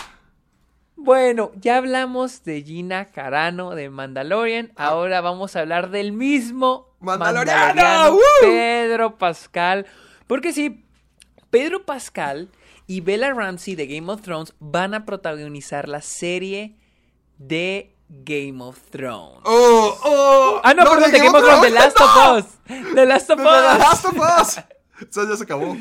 Bueno, 0.95 1.51
ya 1.55 1.77
hablamos 1.77 2.43
de 2.43 2.61
Gina 2.61 3.11
Carano 3.11 3.75
de 3.75 3.89
Mandalorian. 3.89 4.71
Ahora 4.75 5.21
vamos 5.21 5.55
a 5.55 5.61
hablar 5.61 5.89
del 5.89 6.13
mismo 6.13 6.93
Ah. 7.03 7.17
¡Mandaloriano! 7.17 7.65
Mandaloriano. 7.67 8.19
Pedro 8.41 9.17
Pascal. 9.17 9.85
Porque 10.27 10.53
sí, 10.53 10.85
Pedro 11.49 11.85
Pascal 11.85 12.49
y 12.87 13.01
Bella 13.01 13.33
Ramsey 13.33 13.75
de 13.75 13.87
Game 13.87 14.11
of 14.11 14.21
Thrones 14.21 14.53
van 14.59 14.93
a 14.93 15.05
protagonizar 15.05 15.89
la 15.89 16.01
serie 16.01 16.77
de 17.37 17.92
Game 18.23 18.61
of 18.61 18.77
Thrones. 18.91 19.41
Oh, 19.45 19.99
oh. 20.03 20.61
ah, 20.63 20.73
no, 20.73 20.83
perdón, 20.83 21.11
de 21.11 21.17
Game 21.17 21.29
of 21.29 21.43
Thrones, 21.43 21.61
The 21.61 21.69
Last 21.71 21.99
¡No! 21.99 22.05
of 22.05 22.37
Us. 22.37 22.45
The 22.95 23.05
Last 23.05 23.29
of 23.31 23.37
De 23.39 23.43
The 23.43 23.49
Last 23.51 24.05
Us. 24.05 24.11
of 24.11 24.17
Us. 24.19 24.63
Eso 25.09 25.29
ya 25.29 25.35
se 25.35 25.43
acabó. 25.43 25.75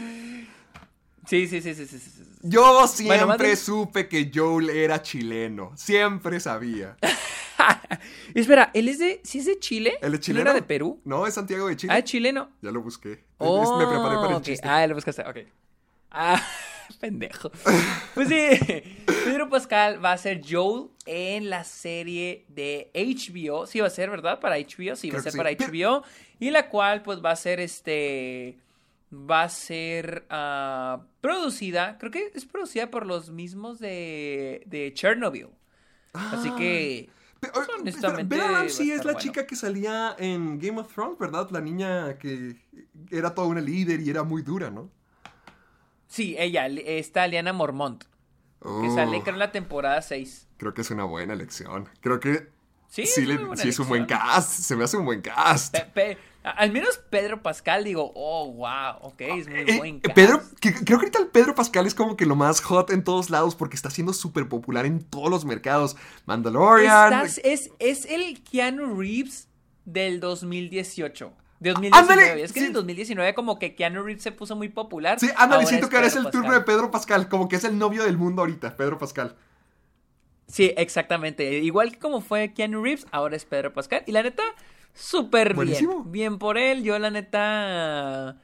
Sí, 1.26 1.46
sí, 1.46 1.60
sí, 1.62 1.74
sí, 1.74 1.86
sí, 1.86 1.98
sí. 1.98 2.22
Yo 2.42 2.86
siempre 2.88 3.26
Bueno, 3.36 3.56
supe 3.56 4.08
que 4.08 4.30
Joel 4.34 4.70
era 4.70 5.00
chileno. 5.00 5.72
Siempre 5.76 6.40
sabía. 6.40 6.96
Espera, 8.34 8.70
¿él 8.74 8.88
es 8.88 8.98
de, 8.98 9.20
sí 9.22 9.38
es 9.38 9.46
de 9.46 9.58
Chile? 9.60 9.98
¿Él 10.02 10.14
es 10.14 10.20
¿No 10.20 10.24
chileno? 10.24 10.42
era 10.50 10.54
de 10.54 10.62
Perú? 10.62 11.00
No, 11.04 11.26
es 11.26 11.34
Santiago 11.34 11.68
de 11.68 11.76
Chile. 11.76 11.92
Ah, 11.92 11.98
es 11.98 12.04
chileno. 12.04 12.50
Ya 12.60 12.72
lo 12.72 12.80
busqué. 12.82 13.24
Oh, 13.38 13.78
me 13.78 13.86
preparé 13.86 14.16
para 14.16 14.30
el 14.30 14.34
ok. 14.34 14.42
chiste. 14.42 14.66
Ah, 14.68 14.84
lo 14.86 14.94
buscaste, 14.94 15.22
ok. 15.22 15.36
Ah, 16.10 16.42
pendejo. 17.00 17.50
Pues 18.14 18.28
sí, 18.28 18.36
Pedro 19.24 19.48
Pascal 19.48 20.04
va 20.04 20.12
a 20.12 20.18
ser 20.18 20.40
Joel 20.48 20.88
en 21.06 21.50
la 21.50 21.64
serie 21.64 22.44
de 22.48 22.90
HBO. 22.94 23.66
Sí 23.66 23.80
va 23.80 23.86
a 23.86 23.90
ser, 23.90 24.10
¿verdad? 24.10 24.40
Para 24.40 24.56
HBO, 24.58 24.96
sí 24.96 25.10
va 25.10 25.18
Creo 25.18 25.20
a 25.20 25.22
ser 25.22 25.32
sí. 25.32 25.38
para 25.38 25.50
Pero- 25.56 25.72
HBO. 26.00 26.04
Y 26.38 26.50
la 26.50 26.68
cual, 26.68 27.02
pues, 27.02 27.24
va 27.24 27.30
a 27.32 27.36
ser 27.36 27.60
este... 27.60 28.58
Va 29.14 29.42
a 29.42 29.48
ser 29.50 30.24
ah, 30.30 31.02
producida, 31.20 31.98
creo 31.98 32.10
que 32.10 32.30
es 32.34 32.46
producida 32.46 32.90
por 32.90 33.04
los 33.04 33.28
mismos 33.30 33.78
de, 33.78 34.62
de 34.64 34.92
Chernobyl. 34.94 35.48
Así 36.14 36.50
que... 36.52 37.10
Pe- 37.38 37.50
oye, 37.54 37.66
honestamente, 37.78 38.34
Bella 38.36 38.48
Ramsey 38.48 38.90
es 38.90 38.98
la 39.04 39.12
bueno. 39.12 39.18
chica 39.18 39.46
que 39.46 39.54
salía 39.54 40.16
en 40.18 40.58
Game 40.58 40.80
of 40.80 40.90
Thrones, 40.94 41.18
¿verdad? 41.18 41.48
La 41.50 41.60
niña 41.60 42.16
que 42.18 42.56
era 43.10 43.34
toda 43.34 43.48
una 43.48 43.60
líder 43.60 44.00
y 44.00 44.08
era 44.08 44.22
muy 44.22 44.40
dura, 44.42 44.70
¿no? 44.70 44.88
Sí, 46.12 46.36
ella, 46.38 46.66
está 46.66 47.26
Liana 47.26 47.54
Mormont, 47.54 48.04
que 48.60 48.90
sale 48.94 49.22
creo 49.22 49.32
en 49.34 49.38
la 49.38 49.50
temporada 49.50 50.02
6. 50.02 50.46
Creo 50.58 50.74
que 50.74 50.82
es 50.82 50.90
una 50.90 51.04
buena 51.04 51.32
elección. 51.32 51.88
Creo 52.02 52.20
que 52.20 52.48
Sí, 52.88 53.06
sí, 53.06 53.22
es 53.22 53.26
le- 53.26 53.56
sí 53.56 53.70
es 53.70 53.78
un 53.78 53.88
buen 53.88 54.04
cast. 54.04 54.50
Se 54.50 54.76
me 54.76 54.84
hace 54.84 54.98
un 54.98 55.06
buen 55.06 55.22
cast. 55.22 55.72
Pe- 55.74 55.86
pe- 55.94 56.18
a- 56.44 56.50
al 56.50 56.70
menos 56.70 56.98
Pedro 57.08 57.42
Pascal, 57.42 57.84
digo, 57.84 58.12
oh, 58.14 58.52
wow, 58.52 58.96
ok, 59.00 59.20
es 59.22 59.48
muy 59.48 59.60
Eh, 59.60 59.78
buen 59.78 60.00
cast. 60.00 60.14
Pedro, 60.14 60.42
que- 60.60 60.74
creo 60.74 60.84
que 60.98 61.06
ahorita 61.06 61.18
el 61.20 61.28
Pedro 61.28 61.54
Pascal 61.54 61.86
es 61.86 61.94
como 61.94 62.14
que 62.18 62.26
lo 62.26 62.36
más 62.36 62.60
hot 62.60 62.90
en 62.90 63.02
todos 63.04 63.30
lados 63.30 63.54
porque 63.54 63.76
está 63.76 63.88
siendo 63.88 64.12
súper 64.12 64.46
popular 64.50 64.84
en 64.84 65.02
todos 65.02 65.30
los 65.30 65.46
mercados. 65.46 65.96
Mandalorian. 66.26 67.12
Estás- 67.14 67.40
es, 67.42 67.70
es 67.78 68.04
el 68.04 68.44
Keanu 68.44 68.94
Reeves 69.00 69.48
del 69.86 70.20
2018. 70.20 71.32
De 71.62 71.70
2019. 71.70 72.12
Ándale, 72.24 72.42
es 72.42 72.52
que 72.52 72.60
sí. 72.60 72.64
en 72.66 72.70
el 72.70 72.72
2019 72.74 73.34
como 73.34 73.58
que 73.58 73.74
Keanu 73.74 74.02
Reeves 74.02 74.22
se 74.22 74.32
puso 74.32 74.56
muy 74.56 74.68
popular. 74.68 75.20
Sí, 75.20 75.28
ándale, 75.36 75.54
ahora 75.54 75.66
siento 75.66 75.88
que 75.88 75.96
ahora 75.96 76.08
es 76.08 76.16
el 76.16 76.28
turno 76.30 76.52
de 76.52 76.60
Pedro 76.62 76.90
Pascal, 76.90 77.28
como 77.28 77.48
que 77.48 77.56
es 77.56 77.64
el 77.64 77.78
novio 77.78 78.02
del 78.02 78.18
mundo 78.18 78.42
ahorita, 78.42 78.76
Pedro 78.76 78.98
Pascal. 78.98 79.36
Sí, 80.48 80.72
exactamente. 80.76 81.58
Igual 81.60 81.92
que 81.92 81.98
como 81.98 82.20
fue 82.20 82.52
Keanu 82.52 82.82
Reeves, 82.82 83.06
ahora 83.12 83.36
es 83.36 83.44
Pedro 83.44 83.72
Pascal. 83.72 84.02
Y 84.06 84.12
la 84.12 84.22
neta, 84.22 84.42
súper 84.92 85.54
bien. 85.54 86.10
Bien 86.10 86.38
por 86.38 86.58
él. 86.58 86.82
Yo, 86.82 86.98
la 86.98 87.10
neta. 87.10 88.36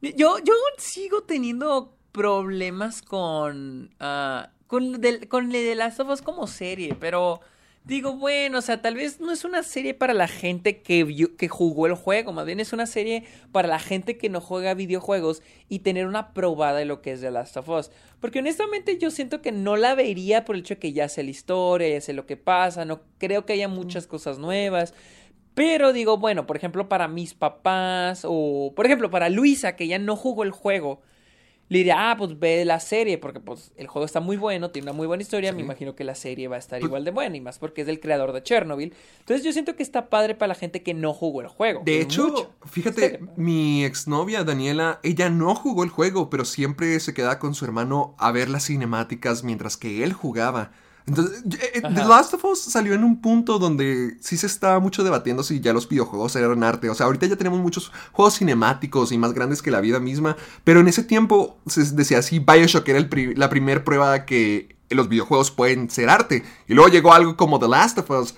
Yo, 0.00 0.38
yo 0.38 0.54
sigo 0.76 1.22
teniendo 1.22 1.96
problemas 2.12 3.02
con. 3.02 3.94
ah, 3.98 4.50
con, 4.66 5.00
del- 5.00 5.26
con 5.28 5.50
The 5.50 5.74
Last 5.74 6.00
of 6.00 6.10
Us 6.10 6.22
como 6.22 6.46
serie, 6.46 6.94
pero. 7.00 7.40
Digo, 7.88 8.12
bueno, 8.12 8.58
o 8.58 8.60
sea, 8.60 8.82
tal 8.82 8.96
vez 8.96 9.18
no 9.18 9.32
es 9.32 9.46
una 9.46 9.62
serie 9.62 9.94
para 9.94 10.12
la 10.12 10.28
gente 10.28 10.82
que, 10.82 11.04
vio- 11.06 11.36
que 11.38 11.48
jugó 11.48 11.86
el 11.86 11.94
juego, 11.94 12.32
más 12.34 12.44
bien 12.44 12.60
es 12.60 12.74
una 12.74 12.84
serie 12.86 13.24
para 13.50 13.66
la 13.66 13.78
gente 13.78 14.18
que 14.18 14.28
no 14.28 14.42
juega 14.42 14.74
videojuegos 14.74 15.42
y 15.70 15.78
tener 15.78 16.06
una 16.06 16.34
probada 16.34 16.78
de 16.78 16.84
lo 16.84 17.00
que 17.00 17.12
es 17.12 17.22
The 17.22 17.30
Last 17.30 17.56
of 17.56 17.66
Us. 17.70 17.90
Porque 18.20 18.40
honestamente 18.40 18.98
yo 18.98 19.10
siento 19.10 19.40
que 19.40 19.52
no 19.52 19.78
la 19.78 19.94
vería 19.94 20.44
por 20.44 20.54
el 20.54 20.60
hecho 20.60 20.74
de 20.74 20.80
que 20.80 20.92
ya 20.92 21.08
sé 21.08 21.22
la 21.22 21.30
historia, 21.30 21.88
ya 21.88 22.02
sé 22.02 22.12
lo 22.12 22.26
que 22.26 22.36
pasa, 22.36 22.84
no 22.84 23.00
creo 23.16 23.46
que 23.46 23.54
haya 23.54 23.68
muchas 23.68 24.06
cosas 24.06 24.38
nuevas. 24.38 24.92
Pero 25.54 25.92
digo, 25.94 26.18
bueno, 26.18 26.46
por 26.46 26.56
ejemplo, 26.58 26.88
para 26.90 27.08
mis 27.08 27.34
papás 27.34 28.22
o, 28.28 28.72
por 28.76 28.84
ejemplo, 28.86 29.10
para 29.10 29.30
Luisa, 29.30 29.76
que 29.76 29.88
ya 29.88 29.98
no 29.98 30.14
jugó 30.14 30.44
el 30.44 30.50
juego, 30.52 31.00
le 31.70 31.78
diría, 31.78 32.10
ah, 32.10 32.16
pues 32.16 32.38
ve 32.38 32.64
la 32.64 32.80
serie, 32.80 33.18
porque 33.18 33.40
pues 33.40 33.72
el 33.76 33.86
juego 33.86 34.06
está 34.06 34.20
muy 34.20 34.36
bueno, 34.36 34.70
tiene 34.70 34.86
una 34.86 34.96
muy 34.96 35.06
buena 35.06 35.22
historia, 35.22 35.52
me 35.52 35.60
imagino 35.60 35.94
que 35.94 36.02
la 36.04 36.14
serie 36.14 36.48
va 36.48 36.56
a 36.56 36.58
estar 36.58 36.80
Pues- 36.80 36.88
igual 36.88 37.04
de 37.04 37.10
buena, 37.10 37.36
y 37.36 37.40
más 37.42 37.58
porque 37.58 37.82
es 37.82 37.86
del 37.86 38.00
creador 38.00 38.32
de 38.32 38.42
Chernobyl. 38.42 38.94
Entonces 39.20 39.44
yo 39.44 39.52
siento 39.52 39.76
que 39.76 39.82
está 39.82 40.08
padre 40.08 40.34
para 40.34 40.48
la 40.48 40.54
gente 40.54 40.82
que 40.82 40.94
no 40.94 41.12
jugó 41.12 41.40
el 41.42 41.48
juego. 41.48 41.82
De 41.84 42.00
hecho, 42.00 42.28
mucho. 42.28 42.50
fíjate, 42.64 43.20
mi 43.36 43.84
exnovia 43.84 44.44
Daniela, 44.44 44.98
ella 45.02 45.28
no 45.30 45.54
jugó 45.54 45.84
el 45.84 45.90
juego, 45.90 46.30
pero 46.30 46.44
siempre 46.44 46.98
se 47.00 47.12
quedaba 47.12 47.38
con 47.38 47.54
su 47.54 47.64
hermano 47.66 48.14
a 48.18 48.32
ver 48.32 48.48
las 48.48 48.64
cinemáticas 48.66 49.44
mientras 49.44 49.76
que 49.76 50.02
él 50.04 50.12
jugaba. 50.14 50.72
Entonces, 51.08 51.42
eh, 51.60 51.70
eh, 51.74 51.80
The. 51.82 52.04
Last 52.04 52.34
of 52.34 52.44
Us 52.44 52.60
salió 52.60 52.94
en 52.94 53.02
un 53.02 53.20
punto 53.20 53.58
donde 53.58 54.16
sí 54.20 54.36
se 54.36 54.46
estaba 54.46 54.78
mucho 54.78 55.02
debatiendo 55.02 55.42
si 55.42 55.58
ya 55.60 55.72
los 55.72 55.88
videojuegos 55.88 56.36
eran 56.36 56.62
arte. 56.62 56.90
O 56.90 56.94
sea, 56.94 57.06
ahorita 57.06 57.26
ya 57.26 57.36
tenemos 57.36 57.58
muchos 57.60 57.90
juegos 58.12 58.36
cinemáticos 58.38 59.10
y 59.10 59.18
más 59.18 59.32
grandes 59.32 59.62
que 59.62 59.70
la 59.70 59.80
vida 59.80 59.98
misma, 59.98 60.36
pero 60.64 60.80
en 60.80 60.88
ese 60.88 61.02
tiempo 61.02 61.58
se 61.66 61.82
decía 61.92 62.18
así, 62.18 62.38
Bioshock 62.38 62.88
era 62.88 62.98
el 62.98 63.08
pri- 63.08 63.34
la 63.34 63.48
primera 63.48 63.82
prueba 63.82 64.24
que 64.24 64.76
los 64.90 65.08
videojuegos 65.08 65.50
pueden 65.50 65.90
ser 65.90 66.08
arte. 66.10 66.44
Y 66.68 66.74
luego 66.74 66.90
llegó 66.90 67.12
algo 67.12 67.36
como 67.36 67.58
The 67.58 67.68
Last 67.68 67.98
of 67.98 68.10
Us, 68.10 68.34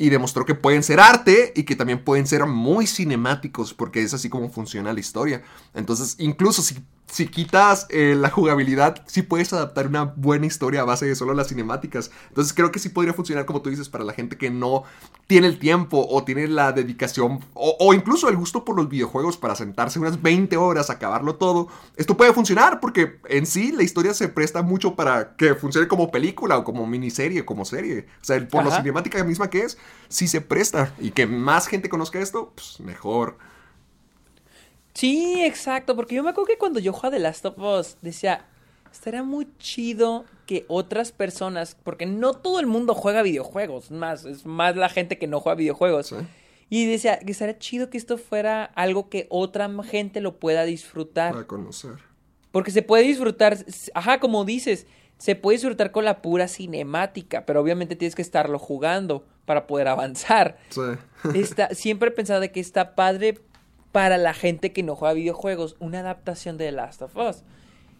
y 0.00 0.10
demostró 0.10 0.46
que 0.46 0.54
pueden 0.54 0.84
ser 0.84 1.00
arte 1.00 1.52
y 1.56 1.64
que 1.64 1.74
también 1.74 2.04
pueden 2.04 2.24
ser 2.24 2.46
muy 2.46 2.86
cinemáticos 2.86 3.74
porque 3.74 4.00
es 4.00 4.14
así 4.14 4.28
como 4.28 4.48
funciona 4.48 4.92
la 4.92 5.00
historia. 5.00 5.42
Entonces, 5.74 6.14
incluso 6.18 6.62
si, 6.62 6.76
si 7.10 7.26
quitas 7.26 7.86
eh, 7.90 8.14
la 8.16 8.30
jugabilidad, 8.30 9.02
sí 9.06 9.22
puedes 9.22 9.52
adaptar 9.52 9.86
una 9.86 10.04
buena 10.04 10.46
historia 10.46 10.82
a 10.82 10.84
base 10.84 11.06
de 11.06 11.14
solo 11.14 11.34
las 11.34 11.48
cinemáticas. 11.48 12.10
Entonces, 12.28 12.52
creo 12.52 12.70
que 12.70 12.78
sí 12.78 12.90
podría 12.90 13.14
funcionar, 13.14 13.46
como 13.46 13.62
tú 13.62 13.70
dices, 13.70 13.88
para 13.88 14.04
la 14.04 14.12
gente 14.12 14.36
que 14.36 14.50
no 14.50 14.84
tiene 15.26 15.46
el 15.46 15.58
tiempo 15.58 16.06
o 16.08 16.24
tiene 16.24 16.48
la 16.48 16.72
dedicación 16.72 17.44
o, 17.54 17.76
o 17.80 17.94
incluso 17.94 18.28
el 18.28 18.36
gusto 18.36 18.64
por 18.64 18.76
los 18.76 18.88
videojuegos 18.88 19.36
para 19.36 19.54
sentarse 19.54 19.98
unas 19.98 20.22
20 20.22 20.56
horas 20.56 20.90
a 20.90 20.94
acabarlo 20.94 21.36
todo. 21.36 21.68
Esto 21.96 22.16
puede 22.16 22.32
funcionar 22.32 22.80
porque 22.80 23.18
en 23.28 23.46
sí 23.46 23.72
la 23.72 23.82
historia 23.82 24.14
se 24.14 24.28
presta 24.28 24.62
mucho 24.62 24.94
para 24.94 25.36
que 25.36 25.54
funcione 25.54 25.88
como 25.88 26.10
película 26.10 26.58
o 26.58 26.64
como 26.64 26.86
miniserie, 26.86 27.44
como 27.44 27.64
serie. 27.64 28.06
O 28.20 28.24
sea, 28.24 28.46
por 28.48 28.64
la 28.64 28.76
cinemática 28.76 29.22
misma 29.24 29.50
que 29.50 29.62
es, 29.62 29.78
sí 30.08 30.28
se 30.28 30.40
presta. 30.40 30.92
Y 30.98 31.10
que 31.10 31.26
más 31.26 31.66
gente 31.66 31.88
conozca 31.88 32.18
esto, 32.20 32.52
pues 32.54 32.80
mejor. 32.80 33.36
Sí, 34.98 35.44
exacto, 35.44 35.94
porque 35.94 36.16
yo 36.16 36.24
me 36.24 36.30
acuerdo 36.30 36.48
que 36.48 36.58
cuando 36.58 36.80
yo 36.80 36.92
jugaba 36.92 37.14
The 37.14 37.20
Last 37.20 37.46
of 37.46 37.56
Us, 37.56 37.96
decía, 38.02 38.44
estaría 38.90 39.22
muy 39.22 39.46
chido 39.60 40.24
que 40.44 40.64
otras 40.66 41.12
personas, 41.12 41.76
porque 41.84 42.04
no 42.04 42.34
todo 42.34 42.58
el 42.58 42.66
mundo 42.66 42.96
juega 42.96 43.22
videojuegos, 43.22 43.92
más, 43.92 44.24
es 44.24 44.44
más 44.44 44.74
la 44.74 44.88
gente 44.88 45.16
que 45.16 45.28
no 45.28 45.38
juega 45.38 45.54
videojuegos. 45.54 46.08
Sí. 46.08 46.16
Y 46.68 46.86
decía 46.86 47.20
que 47.20 47.30
estaría 47.30 47.60
chido 47.60 47.90
que 47.90 47.96
esto 47.96 48.18
fuera 48.18 48.64
algo 48.64 49.08
que 49.08 49.28
otra 49.30 49.70
gente 49.84 50.20
lo 50.20 50.40
pueda 50.40 50.64
disfrutar. 50.64 51.32
Para 51.32 51.46
conocer. 51.46 51.92
Porque 52.50 52.72
se 52.72 52.82
puede 52.82 53.04
disfrutar, 53.04 53.56
ajá, 53.94 54.18
como 54.18 54.44
dices, 54.44 54.88
se 55.16 55.36
puede 55.36 55.58
disfrutar 55.58 55.92
con 55.92 56.04
la 56.04 56.20
pura 56.22 56.48
cinemática, 56.48 57.46
pero 57.46 57.60
obviamente 57.60 57.94
tienes 57.94 58.16
que 58.16 58.22
estarlo 58.22 58.58
jugando 58.58 59.24
para 59.44 59.68
poder 59.68 59.86
avanzar. 59.86 60.58
Sí. 60.70 60.80
Está, 61.34 61.72
siempre 61.72 62.08
he 62.08 62.12
pensado 62.12 62.40
de 62.40 62.50
que 62.50 62.58
está 62.58 62.96
padre 62.96 63.38
para 63.92 64.18
la 64.18 64.34
gente 64.34 64.72
que 64.72 64.82
no 64.82 64.94
juega 64.94 65.14
videojuegos, 65.14 65.76
una 65.78 66.00
adaptación 66.00 66.58
de 66.58 66.66
The 66.66 66.72
Last 66.72 67.02
of 67.02 67.16
Us. 67.16 67.42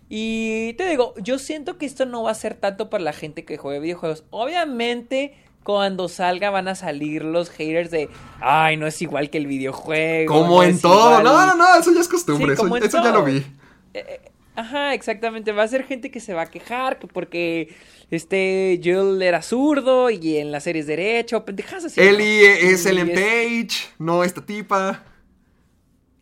Y 0.08 0.72
te 0.74 0.88
digo, 0.88 1.14
yo 1.18 1.38
siento 1.38 1.76
que 1.76 1.86
esto 1.86 2.06
no 2.06 2.22
va 2.22 2.30
a 2.30 2.34
ser 2.34 2.54
tanto 2.54 2.88
para 2.88 3.04
la 3.04 3.12
gente 3.12 3.44
que 3.44 3.58
juega 3.58 3.80
videojuegos. 3.80 4.24
Obviamente, 4.30 5.34
cuando 5.62 6.08
salga 6.08 6.50
van 6.50 6.68
a 6.68 6.74
salir 6.74 7.24
los 7.24 7.50
haters 7.50 7.90
de, 7.90 8.08
ay, 8.40 8.78
no 8.78 8.86
es 8.86 9.02
igual 9.02 9.28
que 9.28 9.38
el 9.38 9.46
videojuego. 9.46 10.32
Como 10.32 10.56
no 10.58 10.62
en 10.62 10.80
todo. 10.80 11.20
igual". 11.20 11.24
No, 11.24 11.46
no, 11.46 11.54
no, 11.56 11.78
eso 11.78 11.92
ya 11.92 12.00
es 12.00 12.08
costumbre. 12.08 12.56
Sí, 12.56 12.62
eso 12.82 13.02
ya 13.02 13.10
lo 13.10 13.24
vi. 13.24 13.44
Ajá, 14.58 14.94
exactamente. 14.94 15.52
Va 15.52 15.62
a 15.62 15.68
ser 15.68 15.84
gente 15.84 16.10
que 16.10 16.20
se 16.20 16.34
va 16.34 16.42
a 16.42 16.46
quejar 16.50 16.98
que 16.98 17.06
porque 17.06 17.74
este 18.10 18.80
Joel 18.82 19.22
era 19.22 19.42
zurdo 19.42 20.10
y 20.10 20.38
en 20.38 20.50
la 20.50 20.60
serie 20.60 20.80
es 20.80 20.86
derecho, 20.86 21.44
pendejas 21.44 21.84
así. 21.84 22.00
¿no? 22.00 22.06
Ellie 22.06 22.72
es 22.72 22.84
Ellen 22.86 23.12
Page, 23.12 23.90
no 23.98 24.24
esta 24.24 24.44
tipa. 24.44 25.04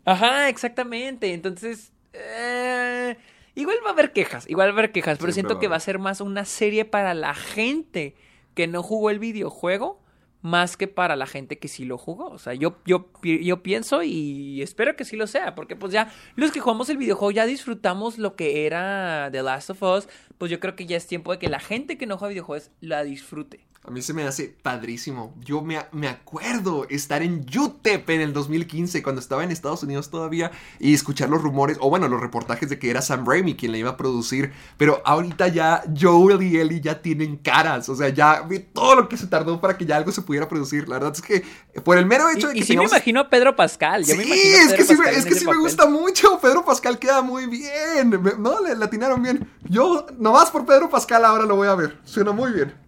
Ajá, 0.07 0.49
exactamente. 0.49 1.35
Entonces, 1.35 1.93
eh, 2.15 3.17
Igual 3.57 3.79
va 3.83 3.89
a 3.89 3.93
haber 3.95 4.13
quejas, 4.13 4.49
igual 4.51 4.69
va 4.69 4.73
a 4.73 4.79
haber 4.79 4.93
quejas, 4.93 5.17
pero 5.19 5.33
siento 5.33 5.59
que 5.59 5.67
va 5.67 5.77
a 5.77 5.81
ser 5.81 5.99
más 5.99 6.21
una 6.21 6.45
serie 6.45 6.85
para 6.85 7.15
la 7.15 7.33
gente 7.35 8.15
que 8.55 8.67
no 8.67 8.83
jugó 8.83 9.09
el 9.09 9.19
videojuego 9.19 9.99
más 10.43 10.77
que 10.77 10.89
para 10.89 11.17
la 11.17 11.27
gente 11.27 11.59
que 11.59 11.67
sí 11.67 11.87
lo 11.87 11.97
jugó. 11.97 12.27
O 12.27 12.39
sea, 12.39 12.53
yo, 12.53 12.77
yo, 12.85 13.09
yo 13.23 13.63
pienso 13.63 14.03
y 14.03 14.61
espero 14.61 14.95
que 14.95 15.07
sí 15.07 15.17
lo 15.17 15.27
sea, 15.27 15.55
porque 15.55 15.75
pues 15.75 15.91
ya 15.91 16.13
los 16.37 16.53
que 16.53 16.61
jugamos 16.61 16.91
el 16.91 16.99
videojuego 16.99 17.31
ya 17.31 17.47
disfrutamos 17.47 18.19
lo 18.19 18.37
que 18.37 18.67
era 18.67 19.31
The 19.33 19.43
Last 19.43 19.71
of 19.71 19.83
Us, 19.83 20.09
pues 20.37 20.51
yo 20.51 20.61
creo 20.61 20.77
que 20.77 20.85
ya 20.85 20.99
es 20.99 21.07
tiempo 21.07 21.33
de 21.33 21.39
que 21.39 21.49
la 21.49 21.59
gente 21.59 21.97
que 21.97 22.05
no 22.05 22.19
juega 22.19 22.29
videojuegos 22.29 22.71
la 22.81 23.05
disfrute. 23.05 23.67
A 23.85 23.91
mí 23.91 24.03
se 24.03 24.13
me 24.13 24.25
hace 24.25 24.53
padrísimo. 24.63 25.33
Yo 25.45 25.63
me, 25.63 25.79
me 25.93 26.09
acuerdo 26.09 26.87
estar 26.91 27.23
en 27.23 27.47
UTEP 27.57 28.11
en 28.11 28.21
el 28.21 28.33
2015, 28.33 29.01
cuando 29.03 29.21
estaba 29.21 29.45
en 29.45 29.53
Estados 29.53 29.85
Unidos 29.85 30.11
todavía, 30.11 30.51
y 30.81 30.93
escuchar 30.93 31.29
los 31.29 31.41
rumores, 31.41 31.77
o 31.81 31.89
bueno, 31.89 32.09
los 32.09 32.21
reportajes 32.21 32.69
de 32.69 32.81
que 32.81 32.91
era 32.91 33.01
Sam 33.01 33.25
Raimi 33.25 33.55
quien 33.55 33.71
la 33.71 33.79
iba 33.79 33.91
a 33.91 33.97
producir. 33.97 34.53
Pero 34.77 35.03
ahorita 35.05 35.47
ya 35.49 35.85
Joel 35.99 36.43
y 36.43 36.59
Ellie 36.59 36.81
ya 36.81 37.01
tienen 37.01 37.37
caras. 37.37 37.89
O 37.89 37.95
sea, 37.95 38.09
ya 38.09 38.43
vi 38.43 38.59
todo 38.59 38.97
lo 38.97 39.09
que 39.09 39.17
se 39.17 39.29
tardó 39.29 39.61
para 39.61 39.79
que 39.79 39.87
ya 39.87 39.97
algo 39.97 40.11
se 40.11 40.23
pudiera 40.23 40.49
producir. 40.49 40.89
La 40.89 40.97
verdad 40.99 41.13
es 41.15 41.23
que 41.23 41.45
por 41.85 41.97
el 41.97 42.07
mero 42.07 42.29
hecho 42.29 42.49
de 42.49 42.55
Y, 42.55 42.59
que 42.59 42.65
y 42.65 42.67
sí 42.67 42.77
me 42.77 42.85
imagino 42.85 43.21
a 43.21 43.31
Pedro 43.31 43.55
Pascal. 43.55 44.05
Yo 44.05 44.15
sí, 44.15 44.19
me 44.19 44.25
imagino 44.25 44.57
a 44.59 44.63
es 44.63 44.75
que 44.75 44.85
sí, 44.85 44.97
me, 44.97 45.11
es 45.11 45.25
que 45.27 45.45
me 45.47 45.57
gusta 45.59 45.87
mucho. 45.87 46.41
Pedro 46.41 46.65
Pascal 46.65 46.99
queda 46.99 47.23
muy 47.23 47.47
bien. 47.47 48.11
Me- 48.21 48.35
no, 48.37 48.61
le 48.61 48.75
latinaron 48.75 49.23
bien. 49.23 49.49
Yo, 49.63 50.07
nomás 50.19 50.51
por 50.51 50.67
Pedro 50.67 50.91
Pascal 50.91 51.25
ahora 51.25 51.45
lo 51.45 51.55
voy 51.55 51.69
a 51.69 51.75
ver. 51.77 51.99
Suena 52.05 52.33
muy 52.33 52.51
bien. 52.51 52.86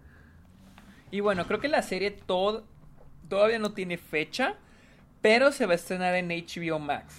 Y 1.10 1.20
bueno, 1.20 1.46
creo 1.46 1.60
que 1.60 1.68
la 1.68 1.82
serie 1.82 2.10
todo, 2.10 2.64
todavía 3.28 3.58
no 3.58 3.72
tiene 3.72 3.96
fecha, 3.98 4.54
pero 5.22 5.52
se 5.52 5.66
va 5.66 5.72
a 5.72 5.76
estrenar 5.76 6.14
en 6.14 6.28
HBO 6.28 6.78
Max. 6.78 7.14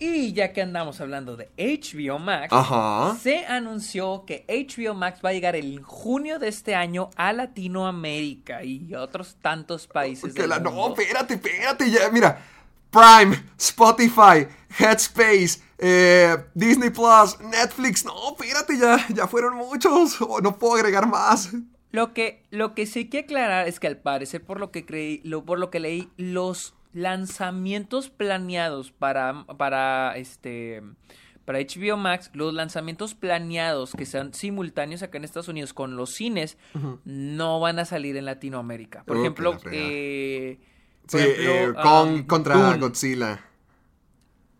Y 0.00 0.32
ya 0.32 0.52
que 0.52 0.62
andamos 0.62 1.00
hablando 1.00 1.36
de 1.36 1.48
HBO 1.58 2.20
Max, 2.20 2.52
Ajá. 2.52 3.16
se 3.20 3.44
anunció 3.46 4.24
que 4.24 4.44
HBO 4.48 4.94
Max 4.94 5.20
va 5.24 5.30
a 5.30 5.32
llegar 5.32 5.56
en 5.56 5.82
junio 5.82 6.38
de 6.38 6.46
este 6.48 6.76
año 6.76 7.10
a 7.16 7.32
Latinoamérica 7.32 8.62
y 8.62 8.94
otros 8.94 9.36
tantos 9.42 9.86
países. 9.88 10.34
Que 10.34 10.42
del 10.42 10.50
la- 10.50 10.60
no, 10.60 10.88
espérate, 10.94 11.34
espérate, 11.34 11.90
ya, 11.90 12.10
mira. 12.10 12.40
Prime, 12.90 13.36
Spotify, 13.58 14.46
Headspace, 14.78 15.60
eh, 15.78 16.36
Disney 16.54 16.90
Plus, 16.90 17.38
Netflix. 17.40 18.04
No, 18.04 18.14
espérate, 18.38 18.78
ya, 18.78 19.04
ya 19.08 19.26
fueron 19.26 19.56
muchos. 19.56 20.20
Oh, 20.20 20.40
no 20.40 20.56
puedo 20.58 20.74
agregar 20.76 21.06
más. 21.06 21.50
Lo 21.90 22.12
que, 22.12 22.42
lo 22.50 22.74
que 22.74 22.86
sí 22.86 23.00
hay 23.00 23.04
que 23.06 23.18
aclarar 23.20 23.66
es 23.66 23.80
que 23.80 23.86
al 23.86 23.96
parecer, 23.96 24.44
por 24.44 24.60
lo 24.60 24.70
que 24.70 24.84
creí, 24.84 25.20
lo, 25.24 25.44
por 25.44 25.58
lo 25.58 25.70
que 25.70 25.80
leí, 25.80 26.08
los 26.16 26.74
lanzamientos 26.92 28.10
planeados 28.10 28.92
para, 28.92 29.46
para 29.56 30.16
este 30.16 30.82
para 31.44 31.60
HBO 31.60 31.96
Max, 31.96 32.30
los 32.34 32.52
lanzamientos 32.52 33.14
planeados 33.14 33.92
que 33.92 34.04
sean 34.04 34.34
simultáneos 34.34 35.02
acá 35.02 35.16
en 35.16 35.24
Estados 35.24 35.48
Unidos 35.48 35.72
con 35.72 35.96
los 35.96 36.10
cines 36.10 36.58
no 37.06 37.58
van 37.58 37.78
a 37.78 37.86
salir 37.86 38.18
en 38.18 38.26
Latinoamérica. 38.26 39.02
Por 39.04 39.16
ejemplo, 39.16 39.58
eh, 39.72 40.58
Sí, 41.08 41.16
ejemplo, 41.16 41.52
eh, 41.52 41.74
con, 41.82 42.08
um, 42.08 42.26
contra 42.26 42.54
Dune. 42.54 42.78
Godzilla. 42.78 43.40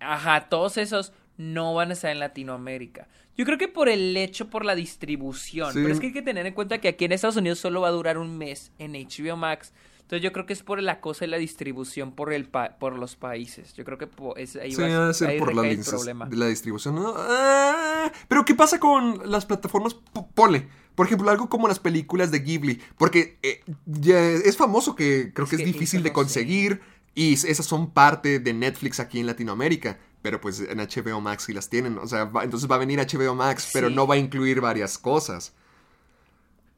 Ajá, 0.00 0.48
todos 0.48 0.78
esos 0.78 1.12
no 1.36 1.74
van 1.74 1.90
a 1.90 1.92
estar 1.92 2.10
en 2.10 2.20
Latinoamérica. 2.20 3.06
Yo 3.38 3.44
creo 3.46 3.56
que 3.56 3.68
por 3.68 3.88
el 3.88 4.16
hecho, 4.16 4.50
por 4.50 4.64
la 4.64 4.74
distribución. 4.74 5.72
Sí. 5.72 5.78
Pero 5.80 5.94
es 5.94 6.00
que 6.00 6.08
hay 6.08 6.12
que 6.12 6.22
tener 6.22 6.44
en 6.44 6.52
cuenta 6.54 6.78
que 6.80 6.88
aquí 6.88 7.04
en 7.06 7.12
Estados 7.12 7.36
Unidos 7.36 7.58
solo 7.60 7.80
va 7.80 7.88
a 7.88 7.92
durar 7.92 8.18
un 8.18 8.36
mes 8.36 8.72
en 8.78 8.92
HBO 8.92 9.36
Max. 9.36 9.72
Entonces 10.00 10.22
yo 10.24 10.32
creo 10.32 10.44
que 10.46 10.54
es 10.54 10.62
por 10.62 10.82
la 10.82 11.00
cosa 11.00 11.20
de 11.20 11.28
la 11.28 11.36
distribución 11.36 12.12
por 12.12 12.32
el 12.32 12.46
pa- 12.46 12.78
por 12.78 12.98
los 12.98 13.14
países. 13.14 13.74
Yo 13.74 13.84
creo 13.84 13.96
que 13.98 14.08
es, 14.36 14.56
ahí 14.56 14.72
Sí, 14.72 14.80
va 14.82 15.08
de 15.08 15.14
ser 15.14 15.28
ahí 15.28 15.38
por 15.38 15.54
la, 15.54 15.68
el 15.68 15.80
problema. 15.84 16.26
de 16.26 16.36
la 16.36 16.46
distribución. 16.46 16.94
¿no? 16.96 17.14
Ah, 17.16 18.10
pero 18.26 18.44
¿qué 18.44 18.54
pasa 18.54 18.80
con 18.80 19.30
las 19.30 19.44
plataformas? 19.46 19.94
P- 19.94 20.24
Ponle, 20.34 20.66
por 20.94 21.06
ejemplo, 21.06 21.30
algo 21.30 21.48
como 21.50 21.68
las 21.68 21.78
películas 21.78 22.30
de 22.30 22.38
Ghibli. 22.40 22.80
Porque 22.96 23.38
eh, 23.42 23.60
ya 23.86 24.18
es 24.18 24.56
famoso 24.56 24.94
que 24.96 25.30
creo 25.34 25.44
Es 25.44 25.50
que 25.50 25.56
es 25.56 25.64
difícil 25.64 26.02
de 26.02 26.08
no 26.10 26.14
conseguir. 26.14 26.80
Y 27.14 27.34
esas 27.34 27.66
son 27.66 27.90
parte 27.90 28.38
de 28.38 28.52
Netflix 28.54 29.00
aquí 29.00 29.20
en 29.20 29.26
Latinoamérica. 29.26 29.98
Pero 30.22 30.40
pues 30.40 30.60
en 30.60 30.78
HBO 30.78 31.20
Max 31.20 31.44
sí 31.44 31.52
las 31.52 31.68
tienen. 31.70 31.96
O 31.98 32.06
sea, 32.06 32.24
va- 32.24 32.42
entonces 32.44 32.68
va 32.70 32.74
a 32.74 32.78
venir 32.78 32.98
HBO 32.98 33.34
Max, 33.34 33.70
pero 33.72 33.88
Sí. 33.88 33.94
no 33.94 34.06
va 34.06 34.16
a 34.16 34.18
incluir 34.18 34.60
varias 34.60 34.98
cosas. 34.98 35.54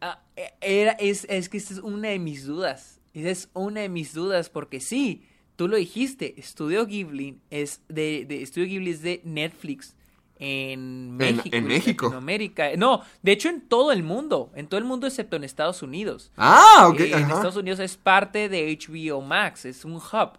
Ah, 0.01 0.21
era, 0.61 0.93
es, 0.93 1.27
es 1.29 1.49
que 1.49 1.59
esta 1.59 1.75
es 1.75 1.81
una 1.81 2.09
de 2.09 2.19
mis 2.19 2.47
dudas. 2.47 3.01
Esa 3.13 3.31
es 3.31 3.49
una 3.55 3.81
de 3.81 3.89
mis 3.89 4.15
dudas 4.15 4.49
porque 4.51 4.81
sí, 4.81 5.25
tú 5.57 5.69
lo 5.69 5.77
dijiste, 5.77 6.39
Estudio 6.39 6.87
Ghibli 6.87 7.39
es 7.51 7.81
de, 7.89 8.25
de 8.27 8.43
Estudio 8.43 8.67
Ghibli 8.69 8.91
es 8.91 9.03
de 9.03 9.21
Netflix 9.25 9.95
en 10.39 11.17
México. 11.19 11.55
en 11.57 11.65
México. 11.67 12.07
Latinoamérica. 12.07 12.77
No, 12.77 13.03
de 13.23 13.33
hecho 13.33 13.49
en 13.51 13.61
todo 13.69 13.93
el 13.93 14.03
mundo, 14.03 14.51
en 14.55 14.69
todo 14.69 14.79
el 14.79 14.85
mundo 14.87 15.07
excepto 15.07 15.37
en 15.37 15.45
Estados 15.45 15.83
Unidos. 15.83 16.31
Ah, 16.37 16.87
ok. 16.91 17.01
Eh, 17.01 17.13
en. 17.13 17.21
Estados 17.23 17.57
Unidos 17.57 17.79
es 17.81 17.97
parte 17.97 18.49
de 18.49 18.71
HBO 18.79 19.21
Max, 19.21 19.65
es 19.67 19.85
un 19.85 19.95
hub. 19.97 20.39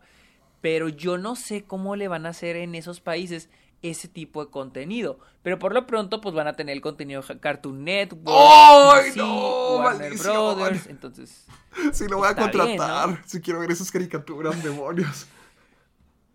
Pero 0.61 0.87
yo 0.89 1.17
no 1.17 1.35
sé 1.35 1.63
cómo 1.63 1.95
le 1.95 2.07
van 2.07 2.25
a 2.25 2.29
hacer 2.29 2.55
en 2.55 2.75
esos 2.75 3.01
países 3.01 3.49
ese 3.81 4.07
tipo 4.07 4.45
de 4.45 4.51
contenido. 4.51 5.17
Pero 5.41 5.57
por 5.57 5.73
lo 5.73 5.87
pronto, 5.87 6.21
pues 6.21 6.35
van 6.35 6.47
a 6.47 6.53
tener 6.53 6.73
el 6.75 6.81
contenido 6.81 7.23
de 7.23 7.39
Cartoon 7.39 7.83
Network, 7.83 8.27
¡Ay, 8.29 9.05
DC, 9.05 9.17
no! 9.17 9.77
Warner 9.77 10.01
¡Maldición! 10.11 10.55
Brothers. 10.55 10.87
Entonces, 10.87 11.45
Sí, 11.93 12.05
lo 12.07 12.17
voy 12.17 12.27
a 12.27 12.33
bien, 12.33 12.49
contratar. 12.51 13.09
¿no? 13.09 13.17
Si 13.25 13.41
quiero 13.41 13.59
ver 13.59 13.71
esas 13.71 13.89
caricaturas, 13.91 14.61
demonios. 14.63 15.25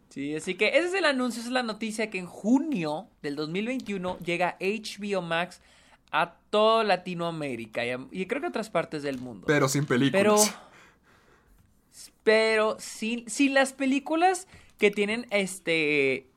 sí, 0.09 0.35
así 0.35 0.55
que 0.55 0.69
ese 0.69 0.89
es 0.89 0.95
el 0.95 1.05
anuncio, 1.05 1.41
esa 1.41 1.49
es 1.51 1.53
la 1.53 1.63
noticia 1.63 2.11
que 2.11 2.19
en 2.19 2.27
junio 2.27 3.09
del 3.23 3.37
2021 3.37 4.19
llega 4.21 4.57
HBO 4.61 5.23
Max 5.23 5.61
a 6.11 6.35
toda 6.51 6.85
Latinoamérica 6.85 7.85
y, 7.85 7.91
a- 7.91 8.07
y 8.11 8.27
creo 8.27 8.41
que 8.41 8.47
a 8.47 8.51
otras 8.51 8.71
partes 8.71 9.03
del 9.03 9.19
mundo. 9.19 9.47
Pero 9.47 9.69
sin 9.69 9.85
películas. 9.85 10.21
Pero 10.23 10.37
sin, 12.79 13.29
sin 13.29 13.55
las 13.55 13.73
películas 13.73 14.49
que 14.79 14.91
tienen 14.91 15.27
este 15.31 16.29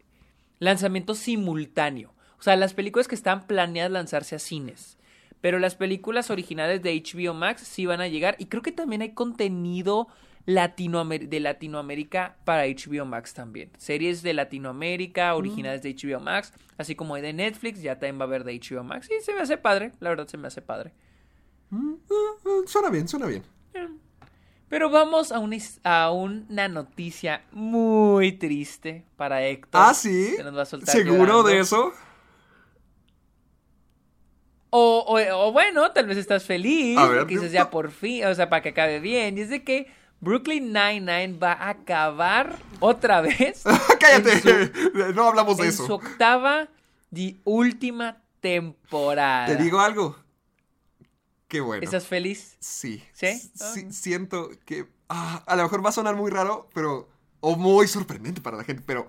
lanzamiento 0.60 1.16
simultáneo. 1.16 2.14
O 2.40 2.42
sea, 2.42 2.56
las 2.56 2.74
películas 2.74 3.08
que 3.08 3.16
están 3.16 3.48
planeadas 3.48 3.92
lanzarse 3.92 4.36
a 4.36 4.40
cines. 4.40 4.98
Pero 5.42 5.60
las 5.60 5.76
películas 5.76 6.30
originales 6.30 6.82
de 6.82 7.02
HBO 7.02 7.34
Max 7.34 7.62
sí 7.64 7.86
van 7.86 8.02
a 8.02 8.08
llegar. 8.08 8.36
Y 8.40 8.46
creo 8.46 8.62
que 8.62 8.72
también 8.72 9.02
hay 9.02 9.14
contenido 9.14 10.08
latinoamer- 10.46 11.28
de 11.30 11.40
Latinoamérica 11.40 12.38
para 12.46 12.66
HBO 12.66 13.06
Max 13.06 13.34
también. 13.34 13.72
Series 13.78 14.22
de 14.22 14.34
Latinoamérica 14.34 15.36
originales 15.36 15.82
de 15.82 15.96
HBO 15.96 16.20
Max. 16.20 16.54
Así 16.78 16.96
como 16.96 17.16
hay 17.16 17.22
de 17.22 17.34
Netflix, 17.34 17.82
ya 17.82 17.96
también 17.96 18.20
va 18.20 18.24
a 18.24 18.28
haber 18.28 18.44
de 18.44 18.54
HBO 18.60 18.84
Max. 18.84 19.10
Y 19.10 19.24
se 19.24 19.34
me 19.34 19.42
hace 19.42 19.58
padre. 19.58 19.92
La 20.00 20.10
verdad 20.10 20.28
se 20.28 20.38
me 20.38 20.48
hace 20.48 20.62
padre. 20.62 20.92
Mm, 21.70 21.94
mm, 21.94 22.68
Suena 22.68 22.90
bien, 22.90 23.08
suena 23.08 23.26
bien. 23.28 23.44
Pero 24.70 24.90
vamos 24.92 25.32
a 25.32 25.40
una, 25.40 25.56
his- 25.56 25.80
a 25.84 26.12
una 26.12 26.68
noticia 26.68 27.42
muy 27.52 28.32
triste 28.34 29.04
para 29.18 29.44
Héctor. 29.44 29.82
Ah, 29.84 29.94
sí. 29.94 30.36
Se 30.36 30.44
nos 30.44 30.56
va 30.56 30.62
a 30.62 30.66
soltar 30.66 30.96
¿Seguro 30.96 31.18
llorando. 31.18 31.44
de 31.44 31.60
eso? 31.60 31.92
O, 34.72 35.04
o- 35.08 35.48
o 35.48 35.52
bueno, 35.52 35.92
tal 35.92 36.06
vez 36.06 36.18
estás 36.18 36.44
feliz. 36.44 36.98
A 36.98 37.08
ver, 37.08 37.26
dices 37.26 37.52
ya 37.52 37.70
por 37.72 37.90
fin, 37.92 38.26
o 38.26 38.36
sea, 38.36 38.50
para 38.50 38.62
que 38.62 38.70
acabe 38.70 39.00
bien. 39.00 39.38
Y 39.38 39.42
es 39.42 39.50
de 39.50 39.64
que 39.64 39.92
Brooklyn 40.20 40.72
Nine-Nine 40.72 41.38
va 41.40 41.54
a 41.54 41.70
acabar 41.70 42.56
otra 42.80 43.22
vez. 43.22 43.64
Cállate. 44.00 44.72
No 45.16 45.24
hablamos 45.28 45.58
de 45.58 45.64
en 45.64 45.70
eso. 45.70 45.88
su 45.88 45.94
octava 45.94 46.68
y 47.12 47.40
última 47.46 48.18
temporada. 48.42 49.48
Te 49.48 49.56
digo 49.64 49.80
algo. 49.80 50.16
Qué 51.50 51.60
bueno. 51.60 51.84
¿Estás 51.84 52.08
feliz? 52.08 52.56
Sí. 52.60 53.04
¿Sí? 53.12 53.52
Sí, 53.54 53.92
Siento 53.92 54.50
que. 54.66 54.88
ah, 55.10 55.44
a 55.46 55.56
lo 55.58 55.64
mejor 55.64 55.84
va 55.84 55.90
a 55.90 55.92
sonar 55.92 56.16
muy 56.16 56.32
raro, 56.32 56.70
pero. 56.74 57.10
O 57.42 57.56
muy 57.58 57.88
sorprendente 57.88 58.40
para 58.40 58.56
la 58.58 58.64
gente, 58.64 58.82
pero. 58.86 59.08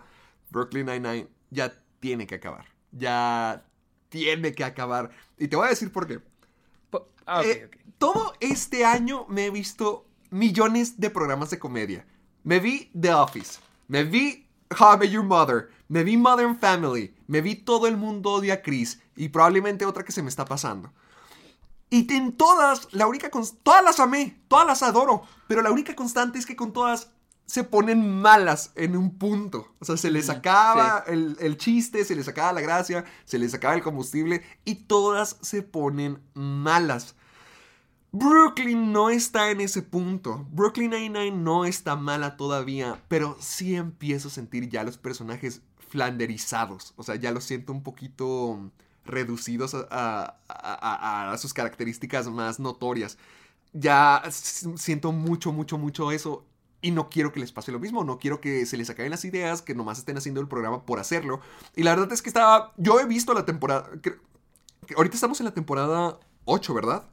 Brooklyn 0.50 0.86
Nine-Nine 0.86 1.28
ya 1.50 1.72
tiene 2.00 2.26
que 2.26 2.34
acabar. 2.36 2.64
Ya 2.90 3.64
tiene 4.08 4.52
que 4.52 4.64
acabar. 4.64 5.10
Y 5.38 5.46
te 5.46 5.54
voy 5.56 5.66
a 5.66 5.70
decir 5.70 5.92
por 5.92 6.06
qué. 6.08 6.20
Po- 6.90 7.08
ah, 7.26 7.42
Eh. 7.44 7.70
Todo 7.98 8.32
este 8.40 8.84
año 8.86 9.26
me 9.28 9.46
he 9.46 9.50
visto 9.50 10.06
millones 10.30 10.98
de 10.98 11.10
programas 11.10 11.50
de 11.50 11.58
comedia. 11.58 12.06
Me 12.42 12.58
vi 12.58 12.90
The 12.98 13.12
Office. 13.12 13.60
Me 13.88 14.02
vi 14.04 14.48
How 14.78 14.94
I 14.94 14.98
Met 14.98 15.10
Your 15.10 15.24
Mother. 15.24 15.68
Me 15.88 16.02
vi 16.02 16.16
Modern 16.16 16.58
Family. 16.58 17.14
Me 17.26 17.42
vi 17.42 17.56
Todo 17.56 17.86
el 17.86 17.96
mundo 17.98 18.30
odia 18.32 18.54
a 18.54 18.62
Chris. 18.62 19.00
Y 19.16 19.28
probablemente 19.28 19.84
otra 19.84 20.02
que 20.04 20.12
se 20.12 20.22
me 20.22 20.30
está 20.30 20.46
pasando. 20.46 20.92
Y 21.90 22.12
en 22.14 22.32
todas, 22.32 22.88
la 22.92 23.08
única 23.08 23.30
todas 23.62 23.84
las 23.84 23.98
amé, 23.98 24.40
todas 24.46 24.66
las 24.66 24.82
adoro, 24.82 25.22
pero 25.48 25.60
la 25.60 25.72
única 25.72 25.96
constante 25.96 26.38
es 26.38 26.46
que 26.46 26.54
con 26.54 26.72
todas 26.72 27.10
se 27.46 27.64
ponen 27.64 28.20
malas 28.20 28.70
en 28.76 28.96
un 28.96 29.18
punto. 29.18 29.74
O 29.80 29.84
sea, 29.84 29.96
se 29.96 30.10
les 30.12 30.30
acaba 30.30 31.02
el, 31.08 31.36
el 31.40 31.56
chiste, 31.56 32.04
se 32.04 32.14
les 32.14 32.28
acaba 32.28 32.52
la 32.52 32.60
gracia, 32.60 33.04
se 33.24 33.40
les 33.40 33.52
acaba 33.54 33.74
el 33.74 33.82
combustible 33.82 34.42
y 34.64 34.76
todas 34.76 35.36
se 35.40 35.62
ponen 35.62 36.22
malas. 36.34 37.16
Brooklyn 38.12 38.92
no 38.92 39.10
está 39.10 39.50
en 39.50 39.60
ese 39.60 39.82
punto. 39.82 40.46
Brooklyn 40.50 40.90
Nine-Nine 40.90 41.36
no 41.36 41.64
está 41.64 41.96
mala 41.96 42.36
todavía, 42.36 43.02
pero 43.08 43.36
sí 43.40 43.74
empiezo 43.74 44.28
a 44.28 44.32
sentir 44.32 44.68
ya 44.68 44.84
los 44.84 44.98
personajes 44.98 45.62
flanderizados. 45.88 46.92
O 46.96 47.02
sea, 47.02 47.16
ya 47.16 47.32
los 47.32 47.44
siento 47.44 47.72
un 47.72 47.82
poquito 47.82 48.70
reducidos 49.04 49.74
a, 49.90 51.36
sus 51.38 51.54
características 51.54 52.28
más 52.28 52.60
notorias. 52.60 53.18
Ya 53.72 54.22
siento 54.30 55.12
mucho, 55.12 55.52
mucho, 55.52 55.78
mucho 55.78 56.12
eso. 56.12 56.44
Y 56.82 56.92
no 56.92 57.10
quiero 57.10 57.30
que 57.30 57.40
les 57.40 57.52
pase 57.52 57.72
lo 57.72 57.78
mismo, 57.78 58.04
no 58.04 58.18
quiero 58.18 58.40
que 58.40 58.64
se 58.64 58.78
les 58.78 58.88
acaben 58.88 59.10
las 59.10 59.24
ideas, 59.26 59.60
que 59.60 59.74
nomás 59.74 59.98
estén 59.98 60.16
haciendo 60.16 60.40
el 60.40 60.48
programa 60.48 60.86
por 60.86 60.98
hacerlo. 60.98 61.40
Y 61.76 61.82
la 61.82 61.90
verdad 61.94 62.10
es 62.12 62.22
que 62.22 62.30
estaba, 62.30 62.72
yo 62.78 62.98
he 63.00 63.06
visto 63.06 63.34
la 63.34 63.44
temporada, 63.44 63.90
cre- 63.96 64.18
que 64.86 64.94
ahorita 64.94 65.14
estamos 65.14 65.40
en 65.40 65.46
la 65.46 65.52
temporada 65.54 66.18
8, 66.46 66.72
¿verdad? 66.72 67.04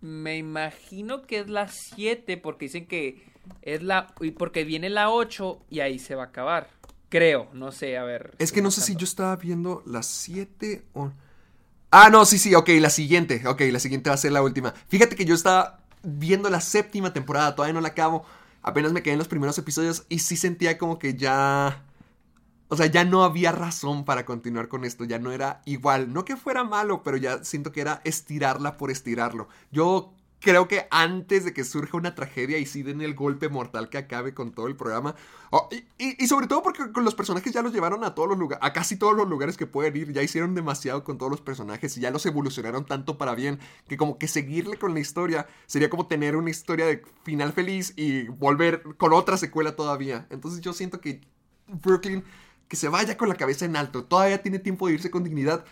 Me 0.00 0.36
imagino 0.38 1.22
que 1.22 1.40
es 1.40 1.48
la 1.48 1.68
7 1.68 2.36
porque 2.38 2.66
dicen 2.66 2.86
que 2.86 3.22
es 3.62 3.82
la... 3.82 4.14
Porque 4.38 4.64
viene 4.64 4.90
la 4.90 5.10
8 5.10 5.66
y 5.70 5.80
ahí 5.80 5.98
se 5.98 6.14
va 6.14 6.24
a 6.24 6.26
acabar. 6.26 6.77
Creo, 7.08 7.48
no 7.54 7.72
sé, 7.72 7.96
a 7.96 8.04
ver. 8.04 8.34
Es 8.38 8.52
que 8.52 8.60
no 8.60 8.70
sé 8.70 8.82
si 8.82 8.94
yo 8.94 9.04
estaba 9.04 9.34
viendo 9.36 9.82
las 9.86 10.06
7 10.06 10.84
o... 10.92 11.10
Ah, 11.90 12.10
no, 12.10 12.26
sí, 12.26 12.38
sí, 12.38 12.54
ok, 12.54 12.68
la 12.80 12.90
siguiente, 12.90 13.42
ok, 13.46 13.62
la 13.72 13.78
siguiente 13.78 14.10
va 14.10 14.14
a 14.14 14.18
ser 14.18 14.32
la 14.32 14.42
última. 14.42 14.74
Fíjate 14.88 15.16
que 15.16 15.24
yo 15.24 15.34
estaba 15.34 15.80
viendo 16.02 16.50
la 16.50 16.60
séptima 16.60 17.14
temporada, 17.14 17.54
todavía 17.54 17.72
no 17.72 17.80
la 17.80 17.88
acabo. 17.88 18.26
Apenas 18.62 18.92
me 18.92 19.02
quedé 19.02 19.14
en 19.14 19.18
los 19.18 19.28
primeros 19.28 19.56
episodios 19.56 20.04
y 20.10 20.18
sí 20.18 20.36
sentía 20.36 20.76
como 20.76 20.98
que 20.98 21.14
ya... 21.14 21.84
O 22.70 22.76
sea, 22.76 22.84
ya 22.84 23.04
no 23.04 23.24
había 23.24 23.52
razón 23.52 24.04
para 24.04 24.26
continuar 24.26 24.68
con 24.68 24.84
esto, 24.84 25.04
ya 25.04 25.18
no 25.18 25.32
era 25.32 25.62
igual. 25.64 26.12
No 26.12 26.26
que 26.26 26.36
fuera 26.36 26.64
malo, 26.64 27.02
pero 27.02 27.16
ya 27.16 27.42
siento 27.42 27.72
que 27.72 27.80
era 27.80 28.02
estirarla 28.04 28.76
por 28.76 28.90
estirarlo. 28.90 29.48
Yo 29.72 30.12
creo 30.40 30.68
que 30.68 30.86
antes 30.90 31.44
de 31.44 31.52
que 31.52 31.64
surja 31.64 31.96
una 31.96 32.14
tragedia 32.14 32.58
y 32.58 32.66
sí 32.66 32.82
den 32.82 33.00
el 33.00 33.14
golpe 33.14 33.48
mortal 33.48 33.88
que 33.88 33.98
acabe 33.98 34.34
con 34.34 34.52
todo 34.52 34.66
el 34.68 34.76
programa. 34.76 35.14
Oh, 35.50 35.68
y, 35.98 36.22
y- 36.22 36.26
sobre 36.28 36.46
todo 36.46 36.62
porque 36.62 36.92
con 36.92 37.04
los 37.04 37.14
personajes 37.14 37.52
ya 37.52 37.62
los 37.62 37.72
llevaron 37.72 38.04
a 38.04 38.14
todos 38.14 38.28
los 38.28 38.38
lugares, 38.38 38.64
a 38.64 38.72
casi 38.72 38.96
todos 38.96 39.16
los 39.16 39.28
lugares 39.28 39.56
que 39.56 39.66
pueden 39.66 39.96
ir. 39.96 40.12
Ya 40.12 40.22
hicieron 40.22 40.54
demasiado 40.54 41.04
con 41.04 41.18
todos 41.18 41.30
los 41.30 41.40
personajes 41.40 41.96
y 41.96 42.00
ya 42.00 42.10
los 42.10 42.26
evolucionaron 42.26 42.84
tanto 42.86 43.18
para 43.18 43.34
bien 43.34 43.58
que 43.88 43.96
como 43.96 44.18
que 44.18 44.28
seguirle 44.28 44.76
con 44.78 44.94
la 44.94 45.00
historia 45.00 45.46
sería 45.66 45.90
como 45.90 46.06
tener 46.06 46.36
una 46.36 46.50
historia 46.50 46.86
de 46.86 47.02
final 47.24 47.52
feliz 47.52 47.92
y 47.96 48.28
volver 48.28 48.82
con 48.96 49.12
otra 49.12 49.36
secuela 49.36 49.74
todavía. 49.76 50.26
Entonces 50.30 50.60
yo 50.60 50.72
siento 50.72 51.00
que 51.00 51.20
Brooklyn 51.66 52.24
que 52.68 52.76
se 52.76 52.88
vaya 52.88 53.16
con 53.16 53.28
la 53.30 53.34
cabeza 53.36 53.64
en 53.64 53.76
alto. 53.76 54.04
Todavía 54.04 54.42
tiene 54.42 54.58
tiempo 54.58 54.88
de 54.88 54.94
irse 54.94 55.10
con 55.10 55.24
dignidad 55.24 55.64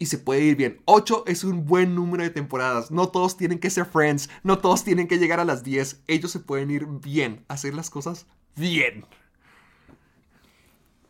y 0.00 0.06
se 0.06 0.18
puede 0.18 0.40
ir 0.42 0.56
bien. 0.56 0.80
8 0.86 1.24
es 1.28 1.44
un 1.44 1.64
buen 1.66 1.94
número 1.94 2.24
de 2.24 2.30
temporadas. 2.30 2.90
No 2.90 3.10
todos 3.10 3.36
tienen 3.36 3.60
que 3.60 3.70
ser 3.70 3.84
friends. 3.84 4.28
No 4.42 4.58
todos 4.58 4.82
tienen 4.82 5.06
que 5.06 5.18
llegar 5.18 5.38
a 5.38 5.44
las 5.44 5.62
10. 5.62 6.02
Ellos 6.08 6.32
se 6.32 6.40
pueden 6.40 6.70
ir 6.72 6.86
bien. 6.86 7.44
Hacer 7.48 7.74
las 7.74 7.90
cosas 7.90 8.26
bien. 8.56 9.04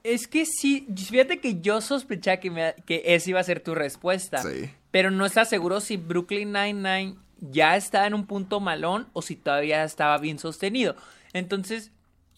Es 0.03 0.27
que 0.27 0.47
sí, 0.47 0.87
fíjate 0.97 1.41
que 1.41 1.61
yo 1.61 1.81
sospechaba 1.81 2.39
que, 2.39 2.51
me- 2.51 2.75
que 2.87 3.03
esa 3.07 3.31
iba 3.31 3.41
a 3.41 3.45
ser 3.45 3.61
tu 3.61 3.75
respuesta. 3.75 4.43
Sí. 4.43 4.71
Pero 4.91 5.11
no 5.11 5.25
estás 5.27 5.49
seguro 5.49 5.81
si 5.81 5.97
Brooklyn 5.97 6.53
Nine-Nine 6.53 7.17
ya 7.39 7.77
estaba 7.77 8.07
en 8.07 8.15
un 8.15 8.27
punto 8.27 8.61
malón 8.61 9.09
o 9.13 9.23
si 9.23 9.37
todavía 9.37 9.85
estaba 9.85 10.19
bien 10.19 10.39
sostenido. 10.39 10.97
Entonces, 11.33 11.93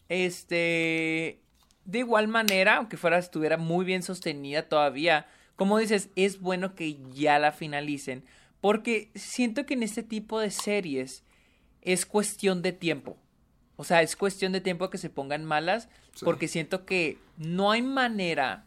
este. 0.09 1.41
De 1.85 1.99
igual 1.99 2.29
manera, 2.29 2.77
aunque 2.77 2.97
fuera, 2.97 3.19
estuviera 3.19 3.57
muy 3.57 3.85
bien 3.85 4.03
sostenida 4.05 4.69
todavía, 4.69 5.27
como 5.57 5.79
dices, 5.79 6.11
es 6.17 6.41
bueno 6.41 6.75
que 6.75 6.99
ya 7.13 7.39
la 7.39 7.53
finalicen. 7.53 8.25
Porque 8.61 9.11
siento 9.15 9.67
que 9.67 9.75
en 9.75 9.83
este 9.83 10.03
tipo 10.03 10.39
de 10.39 10.51
series 10.51 11.25
es 11.81 12.07
cuestión 12.07 12.63
de 12.63 12.73
tiempo. 12.73 13.17
O 13.77 13.85
sea, 13.85 14.03
es 14.03 14.17
cuestión 14.17 14.53
de 14.53 14.61
tiempo 14.61 14.91
que 14.91 14.99
se 14.99 15.11
pongan 15.11 15.45
malas. 15.45 15.89
Sí. 16.15 16.25
Porque 16.25 16.49
siento 16.49 16.85
que 16.85 17.19
no 17.37 17.71
hay 17.71 17.83
manera 17.83 18.67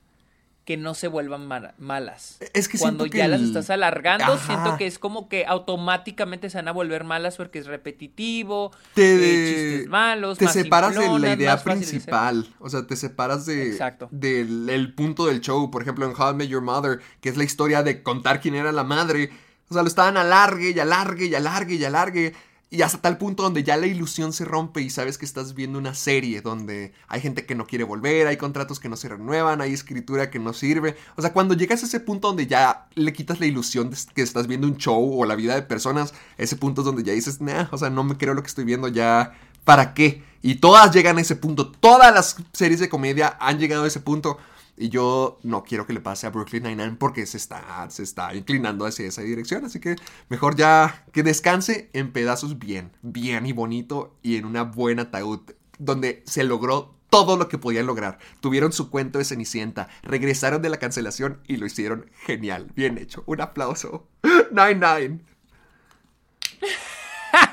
que 0.65 0.77
no 0.77 0.95
se 0.95 1.07
vuelvan 1.07 1.47
mala- 1.47 1.75
malas. 1.77 2.37
Es 2.53 2.67
que 2.67 2.79
Cuando 2.79 3.05
que 3.05 3.19
ya 3.19 3.27
las 3.27 3.39
el- 3.39 3.47
estás 3.47 3.69
alargando, 3.69 4.33
Ajá. 4.33 4.45
siento 4.45 4.77
que 4.77 4.87
es 4.87 4.97
como 4.97 5.29
que 5.29 5.45
automáticamente 5.45 6.49
se 6.49 6.57
van 6.57 6.67
a 6.67 6.71
volver 6.71 7.03
malas 7.03 7.37
porque 7.37 7.59
es 7.59 7.67
repetitivo, 7.67 8.71
Te, 8.95 9.13
eh, 9.15 9.53
chistes 9.53 9.87
malos, 9.89 10.37
te 10.39 10.45
más 10.45 10.53
separas 10.55 10.95
de 10.95 11.07
la 11.19 11.33
idea 11.35 11.55
de 11.57 11.63
principal. 11.63 12.47
O 12.59 12.69
sea, 12.69 12.87
te 12.87 12.95
separas 12.95 13.45
de, 13.45 13.67
Exacto. 13.69 14.07
del 14.11 14.69
el 14.69 14.93
punto 14.95 15.27
del 15.27 15.39
show. 15.41 15.69
Por 15.69 15.83
ejemplo, 15.83 16.05
en 16.09 16.19
How 16.19 16.31
I 16.31 16.35
Met 16.35 16.47
Your 16.49 16.63
Mother, 16.63 16.99
que 17.21 17.29
es 17.29 17.37
la 17.37 17.43
historia 17.43 17.83
de 17.83 18.01
contar 18.01 18.41
quién 18.41 18.55
era 18.55 18.71
la 18.71 18.83
madre. 18.83 19.29
O 19.69 19.73
sea, 19.73 19.83
lo 19.83 19.87
estaban 19.87 20.17
alargue 20.17 20.71
y 20.75 20.79
alargue 20.79 21.25
y 21.27 21.35
alargue 21.35 21.75
y 21.75 21.85
alargue. 21.85 22.33
Y 22.71 22.81
hasta 22.81 22.97
tal 22.97 23.17
punto 23.17 23.43
donde 23.43 23.63
ya 23.63 23.77
la 23.77 23.85
ilusión 23.85 24.33
se 24.33 24.43
rompe 24.43 24.81
y 24.81 24.89
sabes 24.89 25.17
que 25.17 25.25
estás 25.25 25.53
viendo 25.53 25.77
una 25.77 25.93
serie 25.93 26.41
donde 26.41 26.93
hay 27.07 27.21
gente 27.21 27.45
que 27.45 27.53
no 27.53 27.67
quiere 27.67 27.83
volver, 27.83 28.25
hay 28.25 28.37
contratos 28.37 28.79
que 28.79 28.89
no 28.89 28.97
se 28.97 29.07
renuevan, 29.07 29.61
hay 29.61 29.71
escritura 29.71 30.31
que 30.31 30.39
no 30.39 30.51
sirve. 30.51 30.97
O 31.15 31.21
sea, 31.21 31.31
cuando 31.31 31.53
llegas 31.53 31.83
a 31.83 31.85
ese 31.85 31.99
punto 31.99 32.27
donde 32.27 32.47
ya 32.47 32.87
le 32.95 33.13
quitas 33.13 33.39
la 33.39 33.45
ilusión 33.45 33.91
de 33.91 33.97
que 34.15 34.23
estás 34.23 34.47
viendo 34.47 34.67
un 34.67 34.77
show 34.77 35.21
o 35.21 35.25
la 35.25 35.35
vida 35.35 35.53
de 35.53 35.61
personas, 35.61 36.13
ese 36.37 36.55
punto 36.55 36.81
es 36.81 36.85
donde 36.85 37.03
ya 37.03 37.13
dices, 37.13 37.39
nah, 37.39 37.67
o 37.71 37.77
sea, 37.77 37.91
no 37.91 38.03
me 38.03 38.17
creo 38.17 38.33
lo 38.33 38.41
que 38.41 38.49
estoy 38.49 38.65
viendo 38.65 38.87
ya. 38.87 39.33
¿Para 39.63 39.93
qué? 39.93 40.23
Y 40.41 40.55
todas 40.55 40.93
llegan 40.93 41.17
a 41.17 41.21
ese 41.21 41.35
punto. 41.35 41.71
Todas 41.71 42.13
las 42.13 42.35
series 42.53 42.79
de 42.79 42.89
comedia 42.89 43.37
han 43.39 43.59
llegado 43.59 43.83
a 43.83 43.87
ese 43.87 43.99
punto. 43.99 44.37
Y 44.77 44.89
yo 44.89 45.39
no 45.43 45.63
quiero 45.63 45.87
que 45.87 45.93
le 45.93 46.01
pase 46.01 46.27
a 46.27 46.31
Brooklyn 46.31 46.63
Nine-Nine 46.63 46.97
porque 46.97 47.25
se 47.25 47.37
está, 47.37 47.89
se 47.89 48.03
está 48.03 48.35
inclinando 48.35 48.85
hacia 48.85 49.07
esa 49.07 49.21
dirección. 49.21 49.65
Así 49.65 49.79
que 49.79 49.95
mejor 50.29 50.55
ya 50.55 51.05
que 51.13 51.23
descanse 51.23 51.89
en 51.93 52.11
pedazos 52.11 52.59
bien, 52.59 52.91
bien 53.01 53.45
y 53.45 53.53
bonito 53.53 54.17
y 54.21 54.35
en 54.35 54.45
una 54.45 54.63
buena 54.63 55.03
ataúd. 55.03 55.41
Donde 55.77 56.23
se 56.25 56.43
logró 56.43 56.95
todo 57.09 57.37
lo 57.37 57.47
que 57.47 57.57
podían 57.57 57.85
lograr. 57.85 58.19
Tuvieron 58.41 58.73
su 58.73 58.89
cuento 58.89 59.19
de 59.19 59.25
Cenicienta, 59.25 59.87
regresaron 60.03 60.61
de 60.61 60.69
la 60.69 60.77
cancelación 60.77 61.39
y 61.47 61.57
lo 61.57 61.65
hicieron 61.65 62.09
genial. 62.25 62.71
Bien 62.75 62.97
hecho. 62.97 63.23
Un 63.25 63.41
aplauso. 63.41 64.07
Nine-Nine. 64.51 65.21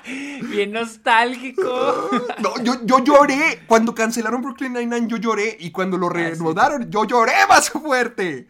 Bien 0.50 0.72
nostálgico. 0.72 2.10
No, 2.42 2.62
yo, 2.62 2.74
yo 2.84 3.04
lloré. 3.04 3.62
Cuando 3.66 3.94
cancelaron 3.94 4.42
Brooklyn 4.42 4.72
Nine-Nine, 4.72 5.08
yo 5.08 5.16
lloré. 5.16 5.56
Y 5.60 5.70
cuando 5.70 5.96
lo 5.96 6.08
reanudaron, 6.08 6.90
yo 6.90 7.04
lloré 7.04 7.32
más 7.48 7.70
fuerte. 7.70 8.48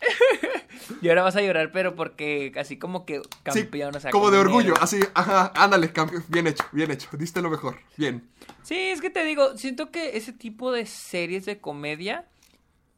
y 1.02 1.08
ahora 1.08 1.22
vas 1.22 1.36
a 1.36 1.42
llorar, 1.42 1.72
pero 1.72 1.94
porque 1.94 2.52
así 2.56 2.78
como 2.78 3.04
que 3.04 3.20
Sí, 3.20 3.28
campeón, 3.42 3.94
o 3.96 4.00
sea, 4.00 4.10
como 4.10 4.30
de 4.30 4.38
orgullo, 4.38 4.74
así, 4.80 4.98
ajá, 5.14 5.52
ándale, 5.54 5.92
campeón, 5.92 6.24
bien 6.28 6.46
hecho, 6.46 6.64
bien 6.72 6.90
hecho, 6.90 7.08
diste 7.18 7.42
lo 7.42 7.50
mejor, 7.50 7.78
bien. 7.96 8.26
Sí, 8.62 8.76
es 8.76 9.00
que 9.00 9.10
te 9.10 9.24
digo, 9.24 9.56
siento 9.58 9.90
que 9.90 10.16
ese 10.16 10.32
tipo 10.32 10.72
de 10.72 10.86
series 10.86 11.44
de 11.44 11.60
comedia, 11.60 12.26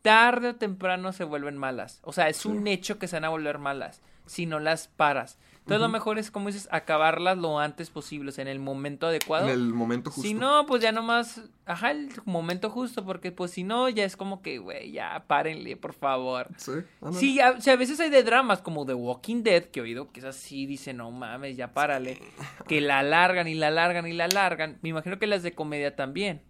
tarde 0.03 0.51
o 0.51 0.55
temprano 0.57 1.13
se 1.13 1.25
vuelven 1.25 1.57
malas. 1.57 2.01
O 2.03 2.13
sea, 2.13 2.29
es 2.29 2.47
un 2.47 2.67
hecho 2.67 2.99
que 2.99 3.09
se 3.09 3.17
van 3.17 3.25
a 3.25 3.31
volver 3.31 3.59
malas 3.59 4.01
si 4.27 4.47
no 4.47 4.61
las 4.61 4.89
paras. 4.89 5.39
Entonces 5.63 5.81
lo 5.81 5.89
mejor 5.89 6.19
es, 6.19 6.33
como 6.33 6.49
dices, 6.49 6.69
acabarlas 6.73 7.39
lo 7.39 7.61
antes 7.61 7.89
posible, 7.89 8.31
o 8.31 8.33
sea, 8.33 8.43
en 8.43 8.49
el 8.49 8.59
momento 8.59 9.07
adecuado. 9.07 9.47
En 9.47 9.53
el 9.53 9.73
momento 9.73 10.11
justo. 10.11 10.27
Si 10.27 10.35
no, 10.35 10.67
pues 10.67 10.83
ya 10.83 10.91
nomás, 10.91 11.41
ajá, 11.67 11.93
el 11.93 12.09
momento 12.25 12.69
justo, 12.69 13.05
porque 13.05 13.31
pues 13.31 13.53
si 13.53 13.63
no, 13.63 13.89
ya 13.89 14.05
es 14.05 14.17
como 14.17 14.43
que, 14.43 14.59
güey, 14.59 14.91
ya 14.91 15.23
párenle, 15.29 15.77
por 15.77 15.93
favor. 15.95 16.49
Sí. 16.57 16.73
Sí, 17.13 17.41
a, 17.41 17.53
o 17.53 17.61
sea, 17.61 17.75
a 17.75 17.77
veces 17.77 18.01
hay 18.01 18.11
de 18.11 18.25
dramas 18.25 18.61
como 18.61 18.85
The 18.85 18.95
Walking 18.95 19.45
Dead, 19.45 19.63
que 19.67 19.79
he 19.79 19.83
oído 19.85 20.11
que 20.11 20.19
es 20.19 20.27
así, 20.27 20.67
dice, 20.67 20.95
no 20.95 21.13
mames, 21.13 21.57
ya 21.57 21.73
párale. 21.73 22.21
Que 22.67 22.81
la 22.81 22.99
alargan 22.99 23.47
y 23.47 23.55
la 23.55 23.69
alargan 23.69 24.09
y 24.09 24.15
la 24.15 24.25
alargan. 24.25 24.79
Me 24.83 24.89
imagino 24.89 25.21
que 25.21 25.29
las 25.29 25.45
de 25.45 25.53
comedia 25.53 25.95
también. 25.95 26.43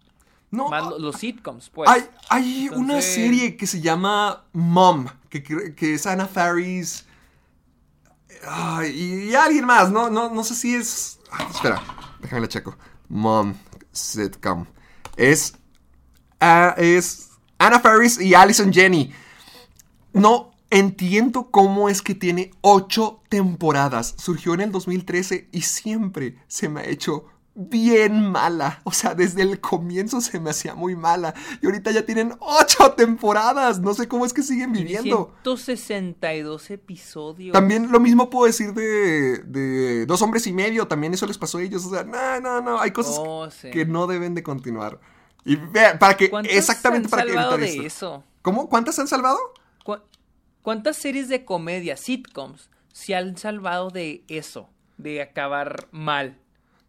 No, 0.49 0.69
Más 0.69 0.85
ah, 0.85 0.89
lo- 0.89 0.99
los 0.99 1.17
sitcoms, 1.17 1.69
pues. 1.69 1.87
hay, 1.87 2.01
hay 2.29 2.69
una 2.69 2.99
serie 3.01 3.57
que 3.57 3.67
se 3.67 3.79
llama 3.79 4.43
Mom, 4.53 5.05
que, 5.29 5.43
que 5.43 5.93
es 5.93 6.07
Anna 6.07 6.25
Faris. 6.25 7.07
Y, 8.93 9.33
alguien 9.35 9.65
más, 9.65 9.91
no, 9.91 10.09
no, 10.09 10.29
no 10.29 10.43
sé 10.43 10.55
si 10.55 10.75
es. 10.75 11.19
espera, 11.49 11.81
déjame 12.19 12.41
la 12.41 12.47
checo. 12.47 12.75
Mom 13.09 13.53
sitcom. 13.91 14.65
Es. 15.15 15.53
ah, 16.39 16.75
es 16.77 17.29
Anna 17.57 17.79
Faris 17.79 18.19
y 18.19 18.33
Allison 18.33 18.73
Jenny. 18.73 19.13
No 20.13 20.51
entiendo 20.69 21.49
cómo 21.51 21.87
es 21.87 22.01
que 22.01 22.15
tiene 22.15 22.51
ocho 22.61 23.21
temporadas. 23.29 24.15
Surgió 24.17 24.53
en 24.53 24.61
el 24.61 24.71
2013 24.71 25.49
y 25.51 25.61
siempre 25.61 26.37
se 26.47 26.67
me 26.67 26.81
ha 26.81 26.85
hecho 26.85 27.25
bien 27.55 28.31
mala. 28.31 28.81
O 28.83 28.91
sea, 28.91 29.13
desde 29.15 29.41
el 29.43 29.59
comienzo 29.59 30.21
se 30.21 30.39
me 30.39 30.49
hacía 30.49 30.75
muy 30.75 30.95
mala. 30.95 31.33
Y 31.61 31.65
ahorita 31.65 31.91
ya 31.91 32.05
tienen 32.05 32.33
ocho 32.39 32.91
temporadas. 32.93 33.79
No 33.79 33.93
sé 33.93 34.07
cómo 34.07 34.25
es 34.25 34.33
que 34.33 34.41
siguen 34.43 34.71
viviendo. 34.71 35.33
162 35.43 36.71
episodios. 36.71 37.53
También 37.53 37.91
lo 37.91 37.99
mismo 37.99 38.29
puedo 38.29 38.45
decir 38.45 38.73
de, 38.73 39.39
de 39.45 40.05
Dos 40.05 40.21
Hombres 40.21 40.47
y 40.47 40.53
Medio. 40.53 40.87
También 40.87 41.13
eso 41.13 41.25
les 41.27 41.37
pasó 41.37 41.57
a 41.57 41.61
ellos. 41.61 41.85
O 41.85 41.89
sea, 41.89 42.03
no, 42.03 42.39
no, 42.39 42.61
no. 42.61 42.79
Hay 42.79 42.91
cosas 42.91 43.15
Oh, 43.19 43.49
sí. 43.49 43.69
que 43.71 43.85
no 43.85 44.07
deben 44.07 44.33
de 44.35 44.43
continuar. 44.43 44.99
Y 45.45 45.55
vea, 45.57 45.99
para 45.99 46.15
que, 46.17 46.29
¿Cuántas 46.29 46.55
exactamente 46.55 47.07
han 47.07 47.09
para 47.11 47.23
que 47.23 47.31
evitar 47.33 47.59
de 47.59 47.65
esto. 47.67 47.83
eso? 47.85 48.23
¿Cómo? 48.41 48.69
¿Cuántas 48.69 48.97
han 48.99 49.07
salvado? 49.07 49.37
¿Cu- 49.83 49.97
¿Cuántas 50.61 50.95
series 50.97 51.27
de 51.27 51.43
comedia, 51.43 51.97
sitcoms, 51.97 52.69
se 52.93 53.13
han 53.15 53.37
salvado 53.37 53.89
de 53.89 54.23
eso? 54.29 54.69
De 54.97 55.21
acabar 55.21 55.87
mal. 55.91 56.37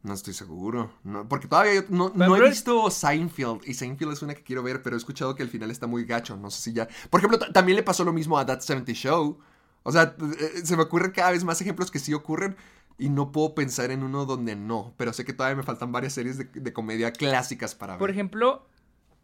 No 0.04 0.14
estoy 0.14 0.34
seguro. 0.34 0.92
No, 1.02 1.26
porque 1.28 1.48
todavía 1.48 1.74
yo 1.74 1.82
no, 1.88 2.12
no 2.14 2.36
he 2.36 2.48
visto 2.48 2.88
Seinfeld. 2.90 3.62
Y 3.66 3.74
Seinfeld 3.74 4.12
es 4.12 4.22
una 4.22 4.34
que 4.34 4.42
quiero 4.42 4.62
ver, 4.62 4.82
pero 4.82 4.94
he 4.94 4.98
escuchado 4.98 5.34
que 5.34 5.42
el 5.42 5.48
final 5.48 5.70
está 5.70 5.86
muy 5.86 6.04
gacho. 6.04 6.36
No 6.36 6.50
sé 6.50 6.60
si 6.62 6.72
ya. 6.74 6.86
Por 7.10 7.20
ejemplo, 7.20 7.38
ta- 7.38 7.50
también 7.52 7.74
le 7.76 7.82
pasó 7.82 8.04
lo 8.04 8.12
mismo 8.12 8.38
a 8.38 8.44
That 8.46 8.60
70 8.60 8.92
Show. 8.92 9.38
O 9.82 9.90
sea, 9.92 10.14
eh, 10.38 10.60
se 10.62 10.76
me 10.76 10.82
ocurren 10.82 11.10
cada 11.10 11.30
vez 11.32 11.42
más 11.42 11.60
ejemplos 11.60 11.90
que 11.90 11.98
sí 11.98 12.12
ocurren. 12.14 12.54
Y 12.98 13.08
no 13.08 13.32
puedo 13.32 13.54
pensar 13.56 13.90
en 13.90 14.02
uno 14.04 14.24
donde 14.26 14.54
no. 14.56 14.94
Pero 14.98 15.12
sé 15.14 15.24
que 15.24 15.32
todavía 15.32 15.56
me 15.56 15.62
faltan 15.64 15.90
varias 15.90 16.12
series 16.12 16.36
de, 16.38 16.44
de 16.44 16.72
comedia 16.72 17.10
clásicas 17.10 17.74
para 17.74 17.94
ver. 17.94 17.98
Por 17.98 18.10
ejemplo, 18.10 18.66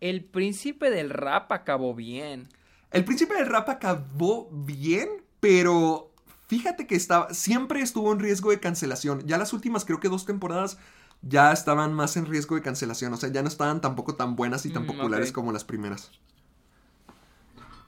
El 0.00 0.24
Príncipe 0.24 0.90
del 0.90 1.10
Rap 1.10 1.52
acabó 1.52 1.94
bien. 1.94 2.48
El 2.90 3.04
Príncipe 3.04 3.34
del 3.34 3.46
Rap 3.46 3.68
acabó 3.68 4.48
bien, 4.50 5.08
pero 5.40 6.09
fíjate 6.50 6.86
que 6.88 6.96
estaba, 6.96 7.32
siempre 7.32 7.80
estuvo 7.80 8.12
en 8.12 8.18
riesgo 8.18 8.50
de 8.50 8.58
cancelación. 8.60 9.22
Ya 9.26 9.38
las 9.38 9.52
últimas, 9.52 9.84
creo 9.84 10.00
que 10.00 10.08
dos 10.08 10.26
temporadas, 10.26 10.78
ya 11.22 11.52
estaban 11.52 11.92
más 11.94 12.16
en 12.16 12.26
riesgo 12.26 12.56
de 12.56 12.62
cancelación. 12.62 13.12
O 13.12 13.16
sea, 13.16 13.30
ya 13.30 13.42
no 13.42 13.48
estaban 13.48 13.80
tampoco 13.80 14.16
tan 14.16 14.34
buenas 14.36 14.66
y 14.66 14.70
tan 14.70 14.82
Mm, 14.82 14.86
populares 14.86 15.30
como 15.32 15.52
las 15.52 15.62
primeras. 15.64 16.10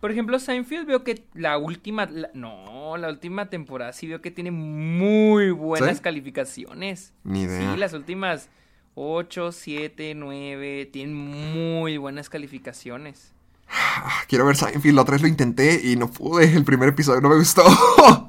Por 0.01 0.11
ejemplo, 0.11 0.39
Seinfeld 0.39 0.87
veo 0.87 1.05
que 1.05 1.25
la 1.35 1.59
última, 1.59 2.07
la- 2.07 2.31
no, 2.35 2.97
la 2.97 3.09
última 3.09 3.49
temporada 3.51 3.93
sí 3.93 4.09
veo 4.09 4.21
que 4.21 4.31
tiene 4.33 4.51
muy 4.51 5.51
buenas 5.53 5.99
¿Sí? 5.99 6.03
calificaciones. 6.03 7.13
Ni 7.25 7.43
idea. 7.43 7.73
Sí, 7.75 7.77
las 7.77 7.93
últimas 7.93 8.49
8, 8.95 9.53
7, 9.53 10.15
9 10.17 10.87
tienen 10.93 11.15
muy 11.15 11.99
buenas 11.99 12.29
calificaciones. 12.29 13.33
Ah, 13.69 14.23
quiero 14.29 14.45
ver 14.47 14.57
Seinfeld, 14.57 14.95
la 14.95 15.03
otra 15.03 15.13
vez 15.13 15.23
lo 15.23 15.29
intenté 15.29 15.81
y 15.85 15.97
no 15.97 16.11
pude. 16.11 16.53
El 16.53 16.65
primer 16.65 16.89
episodio 16.91 17.21
no 17.21 17.29
me 17.29 17.37
gustó. 17.37 17.63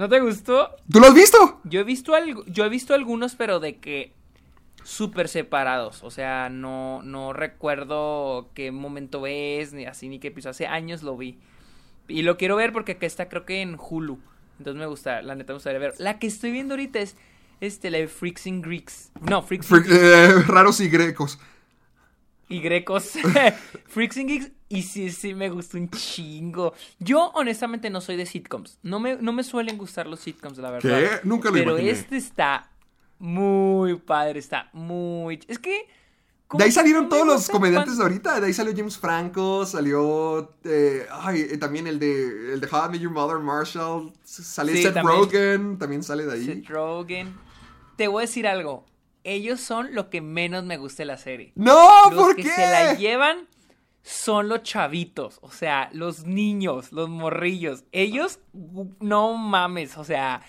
¿No 0.00 0.08
te 0.08 0.18
gustó? 0.18 0.70
¿Tú 0.90 0.98
lo 0.98 1.08
has 1.08 1.14
visto? 1.14 1.60
Yo 1.64 1.80
he 1.80 1.84
visto 1.84 2.14
algo, 2.14 2.42
yo 2.46 2.64
he 2.64 2.70
visto 2.70 2.94
algunos, 2.94 3.34
pero 3.34 3.60
de 3.60 3.76
que 3.80 4.14
súper 4.82 5.28
separados. 5.28 6.02
O 6.02 6.10
sea, 6.10 6.48
no, 6.48 7.02
no 7.02 7.34
recuerdo 7.34 8.48
qué 8.54 8.72
momento 8.72 9.26
es, 9.26 9.74
ni 9.74 9.84
así, 9.84 10.08
ni 10.08 10.18
qué 10.18 10.28
episodio. 10.28 10.52
Hace 10.52 10.66
años 10.66 11.02
lo 11.02 11.18
vi. 11.18 11.38
Y 12.08 12.22
lo 12.22 12.38
quiero 12.38 12.56
ver 12.56 12.72
porque 12.72 12.92
acá 12.92 13.04
está, 13.04 13.28
creo 13.28 13.44
que 13.44 13.60
en 13.60 13.76
Hulu. 13.78 14.18
Entonces 14.56 14.80
me 14.80 14.86
gusta, 14.86 15.20
la 15.20 15.34
neta 15.34 15.52
me 15.52 15.56
gustaría 15.58 15.78
ver. 15.78 15.92
La 15.98 16.18
que 16.18 16.28
estoy 16.28 16.50
viendo 16.50 16.72
ahorita 16.72 16.98
es 16.98 17.16
este, 17.60 17.90
la 17.90 17.98
de 17.98 18.08
Freaks 18.08 18.46
and 18.46 18.64
Greeks. 18.64 19.12
No, 19.20 19.42
Freaks 19.42 19.70
and 19.70 19.84
Fre- 19.84 19.92
eh, 19.92 20.42
raros 20.46 20.80
y 20.80 20.88
grecos. 20.88 21.38
Y 22.50 22.60
Grecos. 22.60 23.12
Freaks 23.86 24.18
and 24.18 24.28
Geeks. 24.28 24.50
Y 24.68 24.82
sí, 24.82 25.10
sí, 25.10 25.34
me 25.34 25.48
gustó 25.50 25.78
un 25.78 25.88
chingo. 25.90 26.74
Yo, 26.98 27.30
honestamente, 27.34 27.88
no 27.90 28.00
soy 28.02 28.16
de 28.16 28.26
sitcoms. 28.26 28.78
No 28.82 29.00
me, 29.00 29.16
no 29.16 29.32
me 29.32 29.42
suelen 29.42 29.78
gustar 29.78 30.06
los 30.06 30.20
sitcoms, 30.20 30.58
la 30.58 30.70
verdad. 30.70 31.06
¿Qué? 31.22 31.26
Nunca 31.26 31.50
lo 31.50 31.54
Pero 31.54 31.70
imaginé. 31.72 31.90
este 31.90 32.16
está 32.18 32.70
muy 33.18 33.96
padre, 33.96 34.38
está 34.38 34.68
muy... 34.72 35.40
Es 35.48 35.58
que... 35.58 35.86
De 36.52 36.64
ahí 36.64 36.72
salieron 36.72 37.08
todos 37.08 37.26
los 37.26 37.48
comediantes 37.48 37.96
de 37.96 38.02
ahorita. 38.02 38.40
De 38.40 38.46
ahí 38.48 38.52
salió 38.52 38.72
James 38.76 38.98
Franco, 38.98 39.64
salió. 39.66 40.56
eh, 40.64 41.06
ay, 41.10 41.46
eh, 41.48 41.58
también 41.58 41.86
el 41.86 41.98
de, 42.00 42.54
el 42.54 42.60
de 42.60 42.66
How 42.66 42.86
I 42.86 42.90
Met 42.90 43.00
Your 43.00 43.12
Mother, 43.12 43.38
Marshall. 43.38 44.12
Sale 44.24 44.72
Sí, 44.72 44.82
Seth 44.82 44.94
también. 44.94 45.18
Rogen, 45.18 45.78
también 45.78 46.02
sale 46.02 46.26
de 46.26 46.32
ahí. 46.32 46.44
Seth 46.46 46.68
Rogen. 46.68 47.34
Te 47.96 48.08
voy 48.08 48.22
a 48.24 48.26
decir 48.26 48.48
algo. 48.48 48.84
Ellos 49.24 49.60
son 49.60 49.94
lo 49.94 50.10
que 50.10 50.20
menos 50.20 50.64
me 50.64 50.76
gusta 50.76 51.02
de 51.02 51.06
la 51.06 51.16
serie. 51.18 51.52
¡No! 51.54 52.10
los 52.10 52.14
¿Por 52.14 52.36
que 52.36 52.42
qué? 52.42 52.48
se 52.50 52.60
la 52.66 52.94
llevan 52.94 53.48
son 54.02 54.48
los 54.48 54.62
chavitos, 54.62 55.38
o 55.42 55.50
sea, 55.50 55.90
los 55.92 56.24
niños, 56.24 56.90
los 56.92 57.08
morrillos. 57.08 57.84
Ellos, 57.92 58.40
no 58.98 59.36
mames, 59.36 59.98
o 59.98 60.04
sea, 60.04 60.42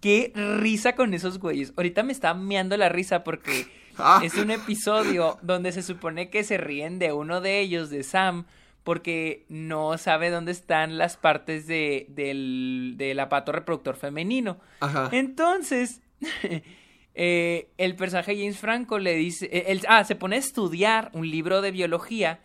qué 0.00 0.32
risa 0.34 0.94
con 0.94 1.12
esos 1.12 1.38
güeyes. 1.38 1.72
Ahorita 1.76 2.02
me 2.02 2.12
está 2.12 2.32
meando 2.34 2.76
la 2.76 2.88
risa 2.88 3.22
porque 3.24 3.66
Ah. 3.98 4.20
es 4.24 4.34
un 4.34 4.50
episodio 4.50 5.38
donde 5.42 5.70
se 5.70 5.82
supone 5.82 6.28
que 6.28 6.42
se 6.42 6.56
ríen 6.56 6.98
de 6.98 7.12
uno 7.12 7.40
de 7.40 7.60
ellos, 7.60 7.90
de 7.90 8.02
Sam, 8.02 8.44
porque 8.82 9.44
no 9.48 9.96
sabe 9.98 10.30
dónde 10.30 10.50
están 10.50 10.98
las 10.98 11.16
partes 11.16 11.66
de, 11.66 12.06
del, 12.08 12.94
del 12.96 13.20
aparato 13.20 13.52
reproductor 13.52 13.94
femenino. 13.96 14.58
Ajá. 14.80 15.08
Entonces, 15.12 16.00
eh, 17.14 17.68
el 17.78 17.94
personaje 17.96 18.36
James 18.36 18.58
Franco 18.58 18.98
le 18.98 19.14
dice, 19.14 19.46
eh, 19.52 19.64
él- 19.68 19.82
ah, 19.88 20.04
se 20.04 20.14
pone 20.16 20.36
a 20.36 20.38
estudiar 20.40 21.10
un 21.12 21.30
libro 21.30 21.62
de 21.62 21.70
biología 21.70 22.40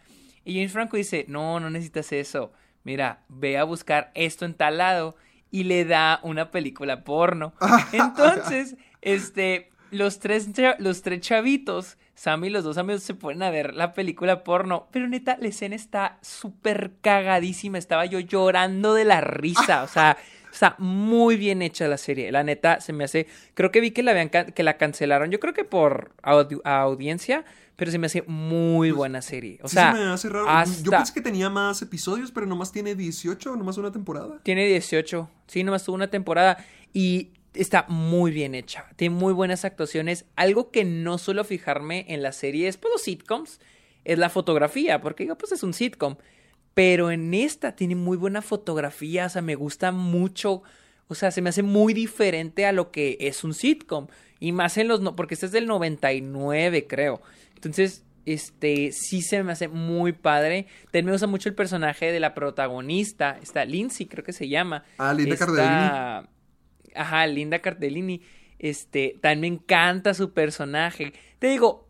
y 0.45 0.55
James 0.55 0.71
Franco 0.71 0.97
dice, 0.97 1.25
no, 1.27 1.59
no 1.59 1.69
necesitas 1.69 2.11
eso, 2.11 2.51
mira, 2.83 3.23
ve 3.29 3.57
a 3.57 3.63
buscar 3.63 4.11
esto 4.15 4.45
en 4.45 4.53
tal 4.53 4.77
lado 4.77 5.15
y 5.51 5.63
le 5.63 5.85
da 5.85 6.19
una 6.23 6.51
película 6.51 7.03
porno. 7.03 7.53
Entonces, 7.93 8.75
este, 9.01 9.69
los 9.91 10.19
tres, 10.19 10.47
los 10.77 11.01
tres 11.01 11.21
chavitos, 11.21 11.97
Sam 12.13 12.43
y 12.45 12.49
los 12.49 12.63
dos 12.63 12.77
amigos 12.77 13.01
se 13.03 13.13
ponen 13.15 13.41
a 13.43 13.49
ver 13.49 13.73
la 13.73 13.93
película 13.93 14.43
porno, 14.43 14.87
pero 14.91 15.07
neta, 15.07 15.37
la 15.39 15.47
escena 15.47 15.75
está 15.75 16.19
súper 16.21 16.91
cagadísima, 17.01 17.77
estaba 17.77 18.05
yo 18.05 18.19
llorando 18.19 18.93
de 18.93 19.05
la 19.05 19.21
risa, 19.21 19.83
o 19.83 19.87
sea... 19.87 20.17
Está 20.59 20.75
muy 20.77 21.37
bien 21.37 21.61
hecha 21.61 21.87
la 21.87 21.97
serie. 21.97 22.33
La 22.33 22.43
neta 22.43 22.81
se 22.81 22.91
me 22.91 23.05
hace. 23.05 23.27
Creo 23.53 23.71
que 23.71 23.79
vi 23.79 23.91
que 23.91 24.03
la 24.03 24.11
habían 24.11 24.27
que 24.29 24.61
la 24.63 24.75
cancelaron. 24.75 25.31
Yo 25.31 25.39
creo 25.39 25.53
que 25.53 25.63
por 25.63 26.11
audi- 26.21 26.59
audiencia. 26.65 27.45
Pero 27.77 27.91
se 27.91 27.97
me 27.97 28.07
hace 28.07 28.23
muy 28.23 28.91
buena 28.91 29.21
serie. 29.21 29.57
O 29.63 29.69
Sí, 29.69 29.75
sea, 29.75 29.93
se 29.93 29.99
me 29.99 30.03
hace 30.09 30.27
raro. 30.27 30.45
Yo 30.83 30.91
pensé 30.91 31.13
que 31.13 31.21
tenía 31.21 31.49
más 31.49 31.81
episodios, 31.81 32.33
pero 32.33 32.45
nomás 32.45 32.73
tiene 32.73 32.93
18, 32.93 33.55
nomás 33.55 33.77
una 33.77 33.93
temporada. 33.93 34.41
Tiene 34.43 34.65
18. 34.67 35.29
Sí, 35.47 35.63
nomás 35.63 35.85
tuvo 35.85 35.95
una 35.95 36.09
temporada. 36.09 36.57
Y 36.91 37.29
está 37.53 37.85
muy 37.87 38.31
bien 38.31 38.53
hecha. 38.53 38.85
Tiene 38.97 39.15
muy 39.15 39.31
buenas 39.31 39.63
actuaciones. 39.63 40.25
Algo 40.35 40.71
que 40.71 40.83
no 40.83 41.17
suelo 41.19 41.45
fijarme 41.45 42.03
en 42.09 42.21
la 42.21 42.33
serie 42.33 42.67
es 42.67 42.75
pues 42.75 42.91
los 42.95 43.01
sitcoms. 43.01 43.61
Es 44.03 44.19
la 44.19 44.29
fotografía. 44.29 44.99
Porque 44.99 45.23
digo, 45.23 45.37
pues 45.37 45.53
es 45.53 45.63
un 45.63 45.73
sitcom. 45.73 46.17
Pero 46.79 47.11
en 47.11 47.33
esta 47.33 47.75
tiene 47.75 47.95
muy 47.95 48.15
buena 48.15 48.41
fotografía. 48.41 49.25
O 49.25 49.29
sea, 49.29 49.41
me 49.41 49.55
gusta 49.55 49.91
mucho. 49.91 50.63
O 51.09 51.15
sea, 51.15 51.29
se 51.31 51.41
me 51.41 51.49
hace 51.49 51.61
muy 51.61 51.93
diferente 51.93 52.65
a 52.65 52.71
lo 52.71 52.89
que 52.91 53.17
es 53.19 53.43
un 53.43 53.53
sitcom. 53.53 54.07
Y 54.39 54.53
más 54.53 54.77
en 54.77 54.87
los... 54.87 55.01
no- 55.01 55.13
Porque 55.15 55.33
este 55.33 55.47
es 55.47 55.51
del 55.51 55.67
99, 55.67 56.87
creo. 56.87 57.21
Entonces, 57.55 58.05
este, 58.25 58.93
sí 58.93 59.21
se 59.21 59.43
me 59.43 59.51
hace 59.51 59.67
muy 59.67 60.13
padre. 60.13 60.67
También 60.85 61.07
me 61.07 61.11
gusta 61.11 61.27
mucho 61.27 61.49
el 61.49 61.55
personaje 61.55 62.13
de 62.13 62.21
la 62.21 62.33
protagonista. 62.33 63.37
Está 63.41 63.65
Lindsay, 63.65 64.05
creo 64.05 64.23
que 64.23 64.31
se 64.31 64.47
llama. 64.47 64.85
Ah, 64.99 65.13
Linda 65.13 65.35
Cardellini. 65.35 66.29
Ajá, 66.95 67.27
Linda 67.27 67.59
Cardellini. 67.59 68.21
Este, 68.57 69.17
también 69.21 69.41
me 69.41 69.47
encanta 69.47 70.13
su 70.13 70.31
personaje. 70.31 71.11
Te 71.39 71.47
digo, 71.47 71.89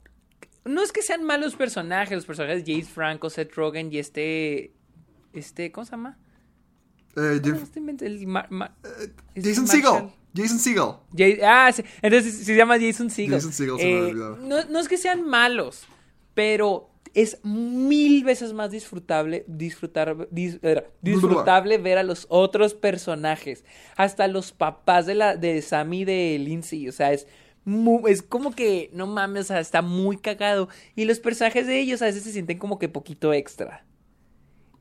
no 0.66 0.82
es 0.82 0.92
que 0.92 1.02
sean 1.04 1.24
malos 1.24 1.56
personajes, 1.56 2.16
los 2.16 2.26
personajes 2.26 2.66
de 2.66 2.72
James 2.74 2.90
Franco, 2.90 3.30
Seth 3.30 3.54
Rogen 3.54 3.92
y 3.94 3.98
este, 4.00 4.74
este, 5.34 5.72
¿cómo 5.72 5.86
se 5.86 5.92
llama? 5.92 6.18
Eh, 7.16 7.40
Jason. 9.36 9.68
Segel. 9.68 10.10
Jason 10.36 10.60
Segel. 10.60 10.92
Jay- 11.16 11.40
ah, 11.44 11.72
sí, 11.74 11.84
entonces 12.02 12.36
se 12.46 12.56
llama 12.56 12.78
Jason 12.80 13.10
Segel. 13.10 13.34
Jason 13.34 13.52
Segel, 13.54 13.80
se 13.80 13.86
me 13.86 14.10
Eh, 14.10 14.14
no, 14.14 14.64
no 14.66 14.80
es 14.80 14.88
que 14.88 14.98
sean 14.98 15.26
malos, 15.28 15.86
pero 16.34 16.92
es 17.16 17.40
mil 17.44 18.24
veces 18.24 18.54
más 18.54 18.70
disfrutable, 18.70 19.44
disfrutar, 19.48 20.16
dis- 20.30 20.60
era, 20.62 20.86
disfrutable 21.02 21.80
ver 21.80 21.98
a 21.98 22.04
los 22.04 22.28
otros 22.30 22.76
personajes. 22.76 23.66
Hasta 23.96 24.28
los 24.28 24.52
papás 24.52 25.08
de 25.08 25.16
la 25.16 25.36
de 25.36 25.62
Sammy 25.64 26.06
de 26.06 26.38
Lindsay. 26.40 26.88
O 26.88 26.92
sea, 26.92 27.12
es 27.12 27.26
es 28.08 28.22
como 28.22 28.52
que, 28.56 28.90
no 28.94 29.06
mames, 29.08 29.46
o 29.46 29.48
sea, 29.50 29.60
está 29.60 29.82
muy 29.82 30.18
cagado. 30.18 30.70
Y 30.96 31.06
los 31.06 31.20
personajes 31.20 31.66
de 31.68 31.80
ellos 31.80 32.02
a 32.02 32.06
veces 32.06 32.24
se 32.24 32.32
sienten 32.32 32.58
como 32.60 32.78
que 32.80 32.90
poquito 32.90 33.34
extra. 33.34 33.84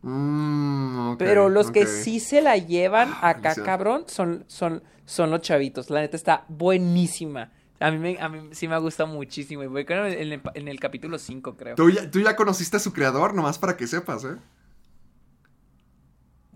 Mm, 0.03 1.17
Pero 1.19 1.49
los 1.49 1.71
que 1.71 1.87
sí 1.87 2.21
se 2.21 2.41
la 2.41 2.57
llevan 2.57 3.11
acá, 3.21 3.41
maldición. 3.43 3.67
cabrón, 3.67 4.05
son, 4.07 4.45
son, 4.47 4.83
son 5.05 5.31
los 5.31 5.41
chavitos. 5.41 5.91
La 5.91 6.01
neta 6.01 6.17
está 6.17 6.45
buenísima. 6.49 7.53
A 7.81 7.91
mí, 7.91 7.99
me, 7.99 8.21
a 8.21 8.29
mí 8.29 8.49
sí 8.53 8.67
me 8.69 8.79
gusta 8.79 9.07
muchísimo. 9.07 9.63
Y 9.63 9.67
voy 9.67 9.85
creo 9.85 10.07
en 10.07 10.33
el, 10.33 10.41
en 10.55 10.69
el 10.69 10.81
capítulo 10.81 11.19
5, 11.19 11.57
creo. 11.57 11.75
Tú 11.77 11.91
ya, 11.91 12.11
tú 12.11 12.21
ya 12.21 12.35
conociste 12.37 12.77
a 12.77 12.81
su 12.81 12.93
creador, 12.93 13.35
nomás 13.35 13.59
para 13.59 13.77
que 13.77 13.87
sepas, 13.87 14.25
¿eh? 14.25 14.37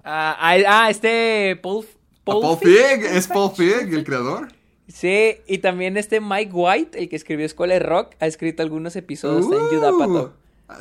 Ah, 0.05 0.36
ah, 0.39 0.56
ah, 0.66 0.90
este 0.90 1.59
Paul, 1.62 1.86
Paul. 2.24 2.59
Fig, 2.59 3.05
es 3.05 3.28
Paul 3.28 3.52
Fig, 3.55 3.93
el 3.94 4.05
creador. 4.05 4.48
Sí, 4.89 5.36
y 5.47 5.59
también 5.59 5.97
este 5.97 6.20
Mike 6.20 6.51
White, 6.52 6.98
el 6.98 7.09
que 7.09 7.16
escribió 7.16 7.47
Escuela 7.47 7.74
de 7.74 7.81
Rock, 7.81 8.14
ha 8.20 8.27
escrito 8.27 8.62
algunos 8.62 8.97
episodios 8.97 9.47
en 9.47 9.52
Uh, 9.52 9.73
Yudapato. 9.73 10.35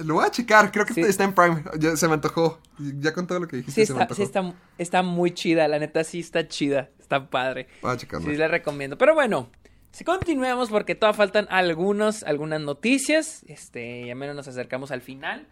Lo 0.04 0.16
voy 0.16 0.26
a 0.26 0.32
checar, 0.32 0.72
creo 0.72 0.86
que 0.86 0.94
Sí. 0.94 1.02
está 1.02 1.24
en 1.24 1.34
Prime. 1.34 1.64
Ya 1.80 1.96
se 1.96 2.08
me 2.08 2.14
antojó. 2.16 2.60
Ya 2.80 3.14
con 3.14 3.28
todo 3.28 3.40
lo 3.40 3.48
que 3.48 3.58
dijiste 3.58 3.82
Sí, 3.82 3.86
se 3.88 3.94
me 3.94 3.98
está, 3.98 4.04
antojó. 4.04 4.16
sí 4.18 4.24
está, 4.24 4.54
está 4.78 5.04
muy 5.04 5.32
chida, 5.32 5.68
la 5.68 5.80
neta 5.80 6.04
sí 6.04 6.20
está 6.20 6.48
chida, 6.48 6.90
está 7.00 7.30
padre. 7.30 7.68
Voy 7.82 7.92
a 7.92 7.98
checarlo. 7.98 8.30
Sí, 8.30 8.36
la 8.38 8.48
recomiendo. 8.48 8.98
Pero 8.98 9.14
bueno, 9.14 9.50
si 9.92 10.04
continuemos 10.04 10.70
porque 10.70 10.96
todavía 10.96 11.18
faltan 11.18 11.48
algunos, 11.50 12.24
algunas 12.24 12.62
noticias. 12.62 13.44
Este, 13.48 14.06
ya 14.08 14.16
menos 14.16 14.36
nos 14.36 14.48
acercamos 14.48 14.92
al 14.92 15.02
final. 15.02 15.48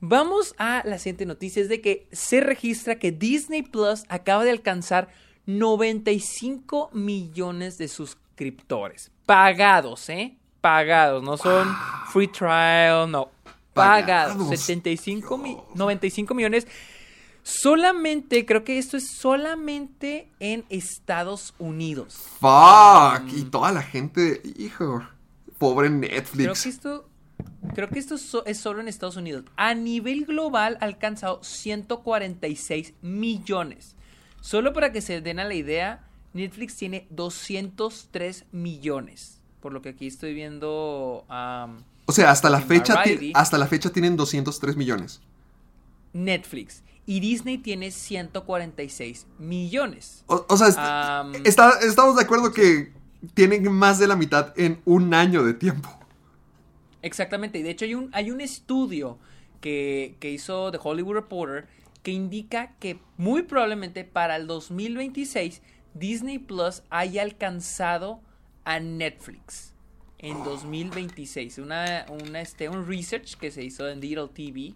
Vamos 0.00 0.54
a 0.58 0.82
la 0.84 0.98
siguiente 0.98 1.26
noticia, 1.26 1.62
es 1.62 1.68
de 1.68 1.80
que 1.80 2.08
se 2.10 2.40
registra 2.40 2.96
que 2.98 3.12
Disney 3.12 3.62
Plus 3.62 4.04
acaba 4.08 4.42
de 4.44 4.50
alcanzar 4.50 5.08
95 5.46 6.90
millones 6.92 7.78
de 7.78 7.88
suscriptores. 7.88 9.10
Pagados, 9.26 10.08
¿eh? 10.08 10.36
Pagados, 10.60 11.22
no 11.22 11.36
son 11.36 11.68
free 12.12 12.28
trial, 12.28 13.10
no. 13.10 13.30
Pagados. 13.74 14.34
Pagados. 14.36 14.48
75 14.60 15.38
mi- 15.38 15.56
95 15.74 16.34
millones. 16.34 16.66
Solamente, 17.42 18.46
creo 18.46 18.62
que 18.64 18.78
esto 18.78 18.96
es 18.96 19.16
solamente 19.18 20.28
en 20.38 20.64
Estados 20.68 21.54
Unidos. 21.58 22.14
Fuck. 22.38 23.28
Y 23.36 23.42
toda 23.50 23.72
la 23.72 23.82
gente, 23.82 24.40
hijo. 24.56 25.02
Pobre 25.58 25.88
Creo 25.88 26.00
que 26.00 26.08
Netflix. 26.08 26.66
esto, 26.66 27.08
creo 27.74 27.88
que 27.88 27.98
esto 27.98 28.18
so- 28.18 28.44
es 28.46 28.58
solo 28.58 28.80
en 28.80 28.88
Estados 28.88 29.16
Unidos. 29.16 29.44
A 29.56 29.74
nivel 29.74 30.24
global 30.24 30.78
ha 30.80 30.84
alcanzado 30.84 31.42
146 31.42 32.94
millones. 33.02 33.96
Solo 34.40 34.72
para 34.72 34.92
que 34.92 35.00
se 35.00 35.20
den 35.20 35.38
a 35.40 35.44
la 35.44 35.54
idea, 35.54 36.04
Netflix 36.34 36.76
tiene 36.76 37.06
203 37.10 38.44
millones. 38.52 39.40
Por 39.60 39.72
lo 39.72 39.82
que 39.82 39.90
aquí 39.90 40.06
estoy 40.08 40.34
viendo 40.34 41.24
O 42.06 42.12
sea, 42.12 42.30
hasta 42.30 42.50
la 42.50 42.60
fecha, 42.60 42.94
Variety. 42.94 43.32
hasta 43.34 43.58
la 43.58 43.66
fecha 43.66 43.90
tienen 43.90 44.16
203 44.16 44.76
millones. 44.76 45.20
Netflix. 46.12 46.82
Y 47.06 47.20
Disney 47.20 47.58
tiene 47.58 47.90
146 47.90 49.26
millones. 49.38 50.24
O, 50.26 50.44
o 50.48 50.56
sea, 50.56 50.68
est- 50.68 50.78
Am, 50.78 51.32
está- 51.44 51.78
estamos 51.80 52.16
de 52.16 52.22
acuerdo 52.22 52.52
que 52.52 52.92
tienen 53.34 53.70
más 53.72 53.98
de 53.98 54.06
la 54.08 54.16
mitad 54.16 54.52
en 54.58 54.80
un 54.84 55.12
año 55.14 55.42
de 55.44 55.54
tiempo. 55.54 55.88
Exactamente, 57.02 57.58
y 57.58 57.62
de 57.62 57.70
hecho 57.70 57.84
hay 57.84 57.94
un, 57.94 58.10
hay 58.12 58.30
un 58.30 58.40
estudio 58.40 59.18
que, 59.60 60.16
que 60.20 60.30
hizo 60.30 60.70
The 60.70 60.78
Hollywood 60.82 61.14
Reporter 61.14 61.66
que 62.04 62.12
indica 62.12 62.74
que 62.78 62.98
muy 63.16 63.42
probablemente 63.42 64.04
para 64.04 64.36
el 64.36 64.46
2026 64.46 65.62
Disney 65.94 66.38
Plus 66.38 66.82
haya 66.90 67.22
alcanzado 67.22 68.20
a 68.64 68.78
Netflix 68.80 69.71
en 70.22 70.42
2026. 70.44 71.58
Una, 71.58 72.06
una, 72.08 72.40
este, 72.40 72.68
un 72.68 72.86
research 72.86 73.36
que 73.36 73.50
se 73.50 73.62
hizo 73.62 73.88
en 73.88 74.00
Digital 74.00 74.30
TV 74.30 74.74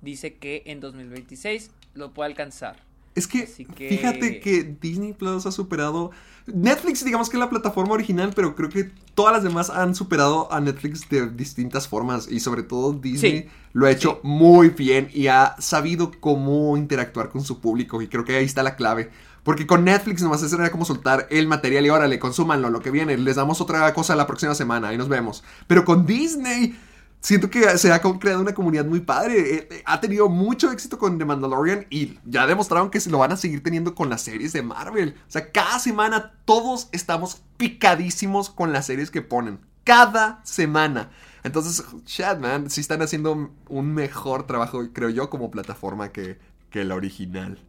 dice 0.00 0.34
que 0.34 0.62
en 0.66 0.80
2026 0.80 1.70
lo 1.94 2.12
puede 2.12 2.30
alcanzar. 2.30 2.76
Es 3.14 3.26
que, 3.26 3.46
fíjate 3.46 4.40
que 4.40 4.76
Disney 4.80 5.12
Plus 5.12 5.44
ha 5.44 5.52
superado. 5.52 6.12
Netflix, 6.46 7.04
digamos 7.04 7.28
que 7.28 7.36
es 7.36 7.40
la 7.40 7.50
plataforma 7.50 7.92
original, 7.92 8.32
pero 8.34 8.54
creo 8.56 8.70
que 8.70 8.90
todas 9.14 9.34
las 9.34 9.44
demás 9.44 9.68
han 9.68 9.94
superado 9.94 10.50
a 10.50 10.60
Netflix 10.60 11.08
de 11.10 11.28
distintas 11.28 11.86
formas. 11.86 12.26
Y 12.30 12.40
sobre 12.40 12.62
todo 12.62 12.94
Disney 12.94 13.42
Sí, 13.42 13.48
lo 13.74 13.86
ha 13.86 13.90
hecho 13.90 14.20
sí. 14.22 14.26
muy 14.26 14.70
bien 14.70 15.10
y 15.12 15.26
ha 15.26 15.56
sabido 15.58 16.10
cómo 16.20 16.74
interactuar 16.78 17.28
con 17.28 17.42
su 17.44 17.60
público. 17.60 18.00
Y 18.00 18.08
creo 18.08 18.24
que 18.24 18.34
ahí 18.34 18.46
está 18.46 18.62
la 18.62 18.76
clave. 18.76 19.10
Porque 19.42 19.66
con 19.66 19.84
Netflix 19.84 20.22
nomás 20.22 20.52
era 20.52 20.70
como 20.70 20.84
soltar 20.84 21.26
el 21.30 21.48
material 21.48 21.84
y 21.86 21.90
órale, 21.90 22.18
consúmanlo, 22.18 22.70
lo 22.70 22.80
que 22.80 22.90
viene. 22.90 23.16
Les 23.16 23.36
damos 23.36 23.60
otra 23.60 23.92
cosa 23.92 24.14
la 24.14 24.26
próxima 24.26 24.54
semana, 24.54 24.88
ahí 24.88 24.98
nos 24.98 25.08
vemos. 25.08 25.42
Pero 25.66 25.84
con 25.84 26.06
Disney. 26.06 26.78
Siento 27.20 27.50
que 27.50 27.78
se 27.78 27.92
ha 27.92 28.00
creado 28.00 28.40
una 28.40 28.52
comunidad 28.52 28.84
muy 28.84 28.98
padre. 28.98 29.38
Eh, 29.38 29.68
eh, 29.70 29.82
Ha 29.86 30.00
tenido 30.00 30.28
mucho 30.28 30.72
éxito 30.72 30.98
con 30.98 31.18
The 31.18 31.24
Mandalorian 31.24 31.86
y 31.88 32.18
ya 32.24 32.48
demostraron 32.48 32.90
que 32.90 32.98
se 32.98 33.10
lo 33.10 33.18
van 33.18 33.30
a 33.30 33.36
seguir 33.36 33.62
teniendo 33.62 33.94
con 33.94 34.10
las 34.10 34.22
series 34.22 34.52
de 34.52 34.62
Marvel. 34.62 35.14
O 35.28 35.30
sea, 35.30 35.52
cada 35.52 35.78
semana 35.78 36.32
todos 36.44 36.88
estamos 36.90 37.42
picadísimos 37.58 38.50
con 38.50 38.72
las 38.72 38.86
series 38.86 39.12
que 39.12 39.22
ponen. 39.22 39.60
Cada 39.84 40.40
semana. 40.44 41.10
Entonces, 41.44 41.84
chat, 42.04 42.40
man, 42.40 42.68
sí 42.68 42.80
están 42.80 43.02
haciendo 43.02 43.52
un 43.68 43.94
mejor 43.94 44.44
trabajo, 44.48 44.82
creo 44.92 45.08
yo, 45.08 45.30
como 45.30 45.52
plataforma 45.52 46.10
que, 46.10 46.40
que 46.70 46.84
la 46.84 46.96
original. 46.96 47.60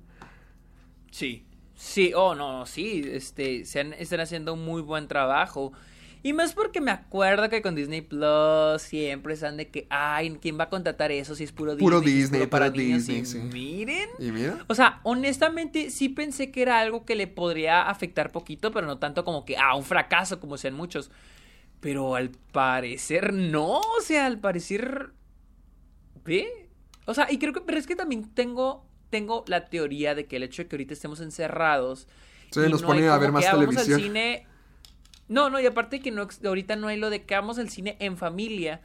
Sí, 1.12 1.46
sí, 1.84 2.14
oh 2.16 2.34
no, 2.34 2.66
sí, 2.66 3.04
este, 3.12 3.66
se 3.66 3.82
han- 3.82 3.94
están 3.94 4.22
haciendo 4.22 4.54
un 4.54 4.64
muy 4.64 4.82
buen 4.82 5.08
trabajo. 5.08 5.74
Y 6.26 6.32
más 6.32 6.54
porque 6.54 6.80
me 6.80 6.92
acuerdo 6.92 7.50
que 7.50 7.62
con 7.62 7.76
Disney 7.76 8.00
Plus 8.00 8.82
siempre 8.82 9.34
están 9.34 9.58
de 9.58 9.68
que, 9.70 9.86
ay, 9.90 10.38
¿quién 10.42 10.58
va 10.58 10.64
a 10.66 10.70
contratar 10.70 11.12
eso 11.12 11.36
si 11.36 11.44
es 11.44 11.52
puro 11.52 11.72
Disney? 11.76 11.86
Puro 11.86 12.00
Disney, 12.00 12.40
puro 12.40 12.50
para 12.50 12.70
niños? 12.70 13.06
Disney, 13.08 13.20
Y 13.20 13.26
sí. 13.26 13.38
miren. 13.40 14.10
Y 14.20 14.32
mira. 14.32 14.64
O 14.70 14.74
sea, 14.76 15.02
honestamente 15.04 15.90
sí 15.90 16.08
pensé 16.08 16.50
que 16.50 16.62
era 16.62 16.80
algo 16.80 17.04
que 17.04 17.16
le 17.16 17.28
podría 17.28 17.90
afectar 17.90 18.32
poquito, 18.32 18.72
pero 18.72 18.88
no 18.88 19.00
tanto 19.00 19.26
como 19.26 19.44
que, 19.44 19.58
ah, 19.58 19.76
un 19.76 19.84
fracaso 19.84 20.40
como 20.40 20.58
sean 20.58 20.76
muchos. 20.76 21.12
Pero 21.82 22.16
al 22.16 22.30
parecer 22.54 23.34
no, 23.34 23.80
o 23.80 24.02
sea, 24.02 24.26
al 24.26 24.40
parecer... 24.40 25.12
¿Ve? 26.24 26.70
O 27.06 27.14
sea, 27.14 27.30
y 27.30 27.38
creo 27.38 27.52
que, 27.52 27.60
pero 27.60 27.78
es 27.78 27.86
que 27.86 27.98
también 27.98 28.34
tengo, 28.34 28.86
tengo 29.14 29.46
la 29.46 29.66
teoría 29.66 30.16
de 30.16 30.26
que 30.26 30.38
el 30.38 30.44
hecho 30.44 30.64
de 30.64 30.68
que 30.68 30.76
ahorita 30.76 30.96
estemos 30.96 31.22
encerrados... 31.22 32.08
Sí, 32.50 32.62
y 32.66 32.70
nos 32.70 32.82
no 32.82 32.88
pone 32.88 33.08
a 33.08 33.18
ver 33.20 33.32
más 33.32 33.46
al 33.46 33.60
televisión. 33.60 34.00
cine... 34.00 34.48
No, 35.28 35.52
no, 35.52 35.60
y 35.60 35.68
aparte 35.68 36.00
que 36.00 36.10
no, 36.10 36.28
ahorita 36.44 36.76
no 36.78 36.88
hay 36.88 36.98
lo 36.98 37.12
de 37.12 37.22
que 37.22 37.36
vamos 37.36 37.60
al 37.60 37.70
cine 37.70 37.96
en 38.00 38.18
familia, 38.18 38.82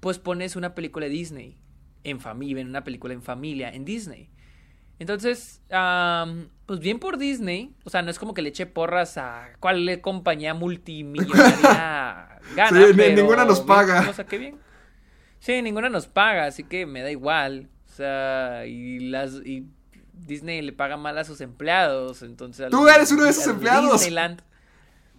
pues 0.00 0.18
pones 0.18 0.54
una 0.54 0.74
película 0.74 1.06
de 1.06 1.12
Disney 1.12 1.56
en 2.04 2.20
familia, 2.20 2.60
en 2.60 2.68
una 2.68 2.84
película 2.84 3.14
en 3.14 3.22
familia 3.22 3.70
en 3.70 3.86
Disney. 3.86 4.28
Entonces, 4.98 5.62
am, 5.70 6.50
pues 6.66 6.78
bien 6.80 6.98
por 6.98 7.16
Disney, 7.16 7.74
o 7.84 7.90
sea, 7.90 8.02
no 8.02 8.10
es 8.10 8.18
como 8.18 8.34
que 8.34 8.42
le 8.42 8.50
eche 8.50 8.66
porras 8.66 9.16
a 9.16 9.48
cuál 9.60 9.98
compañía 10.02 10.52
multimillonaria 10.52 12.38
gana, 12.54 12.86
Sí, 12.86 12.92
pero 12.94 13.16
ninguna 13.16 13.46
nos 13.46 13.60
bien, 13.60 13.66
paga. 13.66 14.10
O 14.10 14.12
sea, 14.12 14.26
qué 14.26 14.36
bien. 14.36 14.58
Sí, 15.38 15.62
ninguna 15.62 15.88
nos 15.88 16.06
paga, 16.06 16.44
así 16.44 16.64
que 16.64 16.84
me 16.84 17.00
da 17.00 17.10
igual. 17.10 17.70
O 17.94 17.96
sea, 17.96 18.66
y 18.66 18.98
las 18.98 19.34
y 19.34 19.68
Disney 20.12 20.60
le 20.62 20.72
paga 20.72 20.96
mal 20.96 21.16
a 21.16 21.22
sus 21.22 21.40
empleados, 21.40 22.22
entonces 22.22 22.68
Tú 22.68 22.88
eres 22.88 23.12
uno 23.12 23.22
de 23.22 23.30
esos 23.30 23.46
empleados. 23.46 24.00
Disneyland. 24.00 24.42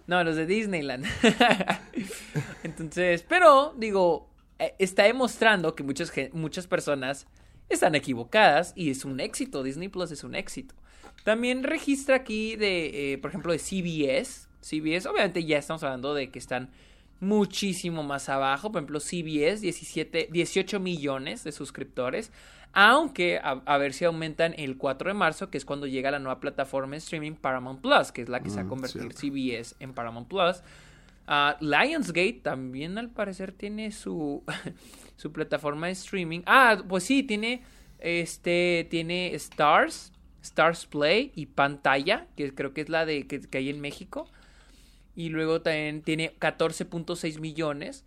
No, 0.07 0.22
los 0.26 0.35
de 0.35 0.45
Disneyland. 0.45 1.06
Entonces, 2.64 3.23
pero 3.26 3.73
digo, 3.77 4.30
eh, 4.60 4.76
está 4.77 5.03
demostrando 5.03 5.73
que 5.73 5.84
muchas, 5.84 6.11
muchas 6.34 6.68
personas 6.68 7.27
están 7.69 7.95
equivocadas 7.95 8.73
y 8.76 8.89
es 8.89 9.06
un 9.06 9.22
éxito. 9.22 9.64
Disney 9.64 9.88
Plus 9.88 10.11
es 10.11 10.26
un 10.26 10.35
éxito. 10.35 10.76
También 11.23 11.64
registra 11.64 12.18
aquí 12.18 12.57
de, 12.57 13.14
eh, 13.14 13.18
por 13.19 13.30
ejemplo, 13.31 13.53
de 13.53 13.60
CBS. 13.60 14.49
CBS, 14.60 15.07
obviamente 15.07 15.45
ya 15.45 15.60
estamos 15.60 15.81
hablando 15.81 16.14
de 16.14 16.30
que 16.30 16.39
están 16.39 16.72
muchísimo 17.19 18.03
más 18.03 18.29
abajo. 18.29 18.71
Por 18.71 18.79
ejemplo, 18.81 18.99
CBS, 18.99 19.61
17, 19.61 20.29
18 20.31 20.79
millones 20.79 21.43
de 21.43 21.51
suscriptores. 21.51 22.31
Aunque 22.73 23.39
a, 23.39 23.61
a 23.65 23.77
ver 23.77 23.93
si 23.93 24.03
aumentan 24.05 24.53
el 24.57 24.77
4 24.77 25.09
de 25.09 25.13
marzo, 25.13 25.49
que 25.49 25.57
es 25.57 25.65
cuando 25.65 25.87
llega 25.87 26.11
la 26.11 26.19
nueva 26.19 26.39
plataforma 26.41 26.91
de 26.93 26.97
streaming 26.97 27.33
Paramount 27.35 27.81
Plus, 27.81 28.11
que 28.11 28.21
es 28.21 28.29
la 28.29 28.43
que 28.43 28.49
se 28.49 28.57
va 28.57 28.63
a 28.63 28.65
Mm, 28.65 28.69
convertir 28.69 29.13
cierto. 29.13 29.13
CBS 29.13 29.75
en 29.79 29.93
Paramount 29.93 30.27
Plus. 30.27 30.61
Ah, 31.27 31.57
Lionsgate 31.59 32.41
también 32.43 32.97
al 32.97 33.09
parecer 33.11 33.51
tiene 33.53 33.91
su, 33.91 34.43
su 35.17 35.31
plataforma 35.31 35.87
de 35.87 35.93
streaming. 35.93 36.41
Ah, 36.45 36.83
pues 36.87 37.03
sí, 37.05 37.23
tiene 37.23 37.63
este 37.99 38.87
tiene 38.89 39.33
Stars, 39.35 40.11
Stars 40.43 40.85
Play 40.85 41.31
y 41.35 41.47
Pantalla, 41.47 42.27
que 42.35 42.53
creo 42.53 42.73
que 42.73 42.81
es 42.81 42.89
la 42.89 43.05
de 43.05 43.25
que, 43.27 43.41
que 43.41 43.57
hay 43.57 43.69
en 43.69 43.81
México. 43.81 44.29
Y 45.15 45.29
luego 45.29 45.61
también 45.61 46.01
tiene 46.01 46.35
14.6 46.39 47.39
millones. 47.39 48.05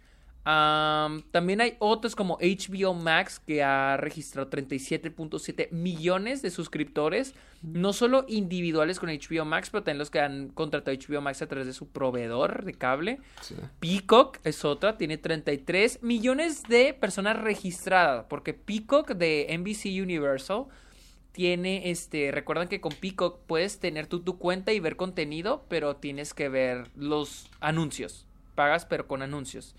Am, 0.51 1.25
también 1.31 1.61
hay 1.61 1.77
otros 1.79 2.17
como 2.17 2.39
HBO 2.41 2.95
Max 2.95 3.39
que 3.39 3.63
ha 3.63 3.99
registrado 3.99 4.49
37.7 4.49 5.71
millones 5.73 6.41
de 6.41 6.51
suscriptores, 6.51 7.35
no 7.63 7.93
solo 7.93 8.25
individuales 8.29 8.99
con 8.99 9.11
HBO 9.11 9.45
Max, 9.45 9.69
pero 9.69 9.85
también 9.85 9.99
los 9.99 10.11
que 10.11 10.21
han 10.21 10.49
contratado 10.49 10.97
HBO 10.97 11.21
Max 11.21 11.43
a 11.43 11.49
través 11.49 11.67
de 11.67 11.75
su 11.75 11.89
proveedor 11.89 12.65
de 12.65 12.73
cable. 12.73 13.19
Sí. 13.43 13.57
Peacock 13.79 14.39
es 14.45 14.65
otra, 14.65 14.97
tiene 14.97 15.19
33 15.19 16.03
millones 16.03 16.63
de 16.63 16.95
personas 16.95 17.39
registradas, 17.39 18.25
porque 18.31 18.55
Peacock 18.55 19.11
de 19.11 19.55
NBC 19.59 20.03
Universal 20.03 20.65
tiene 21.39 21.89
este, 21.93 22.33
recuerdan 22.33 22.67
que 22.67 22.81
con 22.81 22.91
Peacock 22.91 23.39
puedes 23.47 23.79
tener 23.79 24.09
tú 24.09 24.19
tu 24.25 24.39
cuenta 24.39 24.73
y 24.73 24.81
ver 24.81 24.97
contenido, 24.97 25.65
pero 25.69 25.95
tienes 25.95 26.35
que 26.35 26.49
ver 26.49 26.89
los 26.97 27.49
anuncios. 27.61 28.27
Pagas 28.57 28.87
pero 28.87 29.07
con 29.07 29.23
anuncios. 29.23 29.77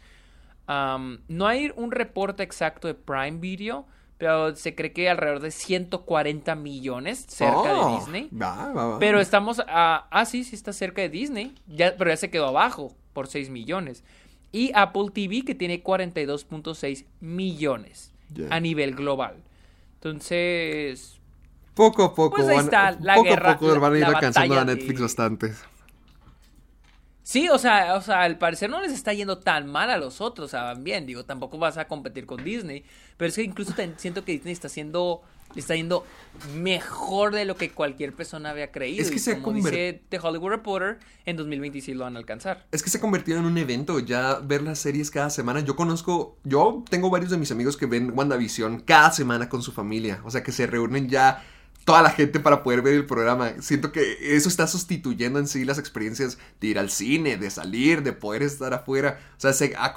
No 0.69 1.47
hay 1.47 1.73
un 1.75 1.91
reporte 1.91 2.43
exacto 2.43 2.87
de 2.87 2.93
Prime 2.93 3.39
Video, 3.41 3.85
pero 4.17 4.55
se 4.55 4.73
cree 4.73 4.93
que 4.93 5.09
alrededor 5.09 5.41
de 5.41 5.51
140 5.51 6.55
millones 6.55 7.25
cerca 7.27 7.73
de 7.73 7.79
Oh, 7.81 7.97
Disney. 7.99 8.29
va, 8.31 8.71
va, 8.71 8.87
va. 8.91 8.99
Pero 8.99 9.19
estamos 9.19 9.59
a... 9.67 10.07
Ah, 10.11 10.25
sí, 10.25 10.45
sí 10.45 10.55
está 10.55 10.71
cerca 10.71 11.01
de 11.01 11.09
Disney. 11.09 11.55
Ya, 11.67 11.93
pero 11.97 12.09
ya 12.09 12.15
se 12.15 12.29
quedó 12.29 12.47
abajo 12.47 12.95
por 13.11 13.27
6 13.27 13.49
millones. 13.49 14.05
Y 14.53 14.71
Apple 14.75 15.07
TV 15.13 15.43
que 15.43 15.55
tiene 15.55 15.83
42.6 15.83 17.03
millones 17.19 18.13
a 18.49 18.61
nivel 18.61 18.95
global. 18.95 19.43
Entonces... 19.95 21.18
Poco 21.79 22.03
a 22.03 22.13
poco 22.13 22.35
Pues 22.35 22.49
ahí 22.49 22.57
van, 22.57 22.65
está, 22.65 22.91
la 22.99 23.15
poco 23.15 23.29
guerra, 23.29 23.51
a 23.51 23.57
poco 23.57 23.79
van 23.79 23.93
a 23.93 23.97
ir 23.97 24.03
alcanzando 24.03 24.59
a 24.59 24.65
Netflix 24.65 24.99
bastante. 24.99 25.53
Sí, 27.23 27.47
o 27.47 27.57
sea, 27.57 27.95
o 27.95 28.01
sea, 28.01 28.23
al 28.23 28.37
parecer 28.37 28.69
no 28.69 28.81
les 28.81 28.91
está 28.91 29.13
yendo 29.13 29.37
tan 29.37 29.65
mal 29.65 29.89
a 29.89 29.97
los 29.97 30.19
otros, 30.19 30.47
o 30.47 30.49
sea, 30.49 30.63
van 30.63 30.83
bien, 30.83 31.05
digo, 31.05 31.23
tampoco 31.23 31.57
vas 31.57 31.77
a 31.77 31.87
competir 31.87 32.25
con 32.25 32.43
Disney, 32.43 32.83
pero 33.15 33.29
es 33.29 33.35
que 33.35 33.43
incluso 33.43 33.73
siento 33.95 34.25
que 34.25 34.33
Disney 34.33 34.51
está 34.51 34.67
haciendo, 34.67 35.21
le 35.55 35.61
está 35.61 35.73
yendo 35.73 36.05
mejor 36.53 37.33
de 37.33 37.45
lo 37.45 37.55
que 37.55 37.71
cualquier 37.71 38.13
persona 38.13 38.49
había 38.49 38.73
creído. 38.73 39.01
Es 39.01 39.09
que 39.09 39.15
y 39.15 39.19
se 39.19 39.41
como 39.41 39.55
dice 39.55 40.01
The 40.09 40.19
Hollywood 40.19 40.49
Reporter, 40.49 40.99
en 41.25 41.37
2026 41.37 41.95
lo 41.95 42.03
van 42.03 42.17
a 42.17 42.19
alcanzar. 42.19 42.65
Es 42.73 42.83
que 42.83 42.89
se 42.89 42.97
ha 42.97 43.01
convertido 43.01 43.39
en 43.39 43.45
un 43.45 43.57
evento 43.57 43.99
ya 43.99 44.39
ver 44.39 44.63
las 44.63 44.79
series 44.79 45.11
cada 45.11 45.29
semana. 45.29 45.61
Yo 45.61 45.77
conozco, 45.77 46.39
yo 46.43 46.83
tengo 46.89 47.09
varios 47.09 47.31
de 47.31 47.37
mis 47.37 47.51
amigos 47.51 47.77
que 47.77 47.85
ven 47.85 48.11
WandaVision 48.13 48.81
cada 48.81 49.13
semana 49.13 49.47
con 49.47 49.61
su 49.61 49.71
familia. 49.71 50.19
O 50.25 50.29
sea, 50.29 50.43
que 50.43 50.51
se 50.51 50.67
reúnen 50.67 51.07
ya 51.07 51.41
toda 51.89 52.03
la 52.03 52.11
gente 52.11 52.39
para 52.39 52.61
poder 52.61 52.83
ver 52.83 52.93
el 52.93 53.07
programa. 53.07 53.53
Siento 53.61 53.91
que 53.91 54.35
eso 54.35 54.47
está 54.47 54.67
sustituyendo 54.67 55.39
en 55.39 55.47
sí 55.47 55.65
las 55.65 55.79
experiencias 55.79 56.37
de 56.61 56.67
ir 56.67 56.77
al 56.77 56.91
cine, 56.91 57.35
de 57.35 57.49
salir, 57.49 58.03
de 58.03 58.13
poder 58.13 58.43
estar 58.43 58.75
afuera. 58.75 59.19
O 59.35 59.41
sea, 59.41 59.53
se 59.53 59.73
ha 59.75 59.95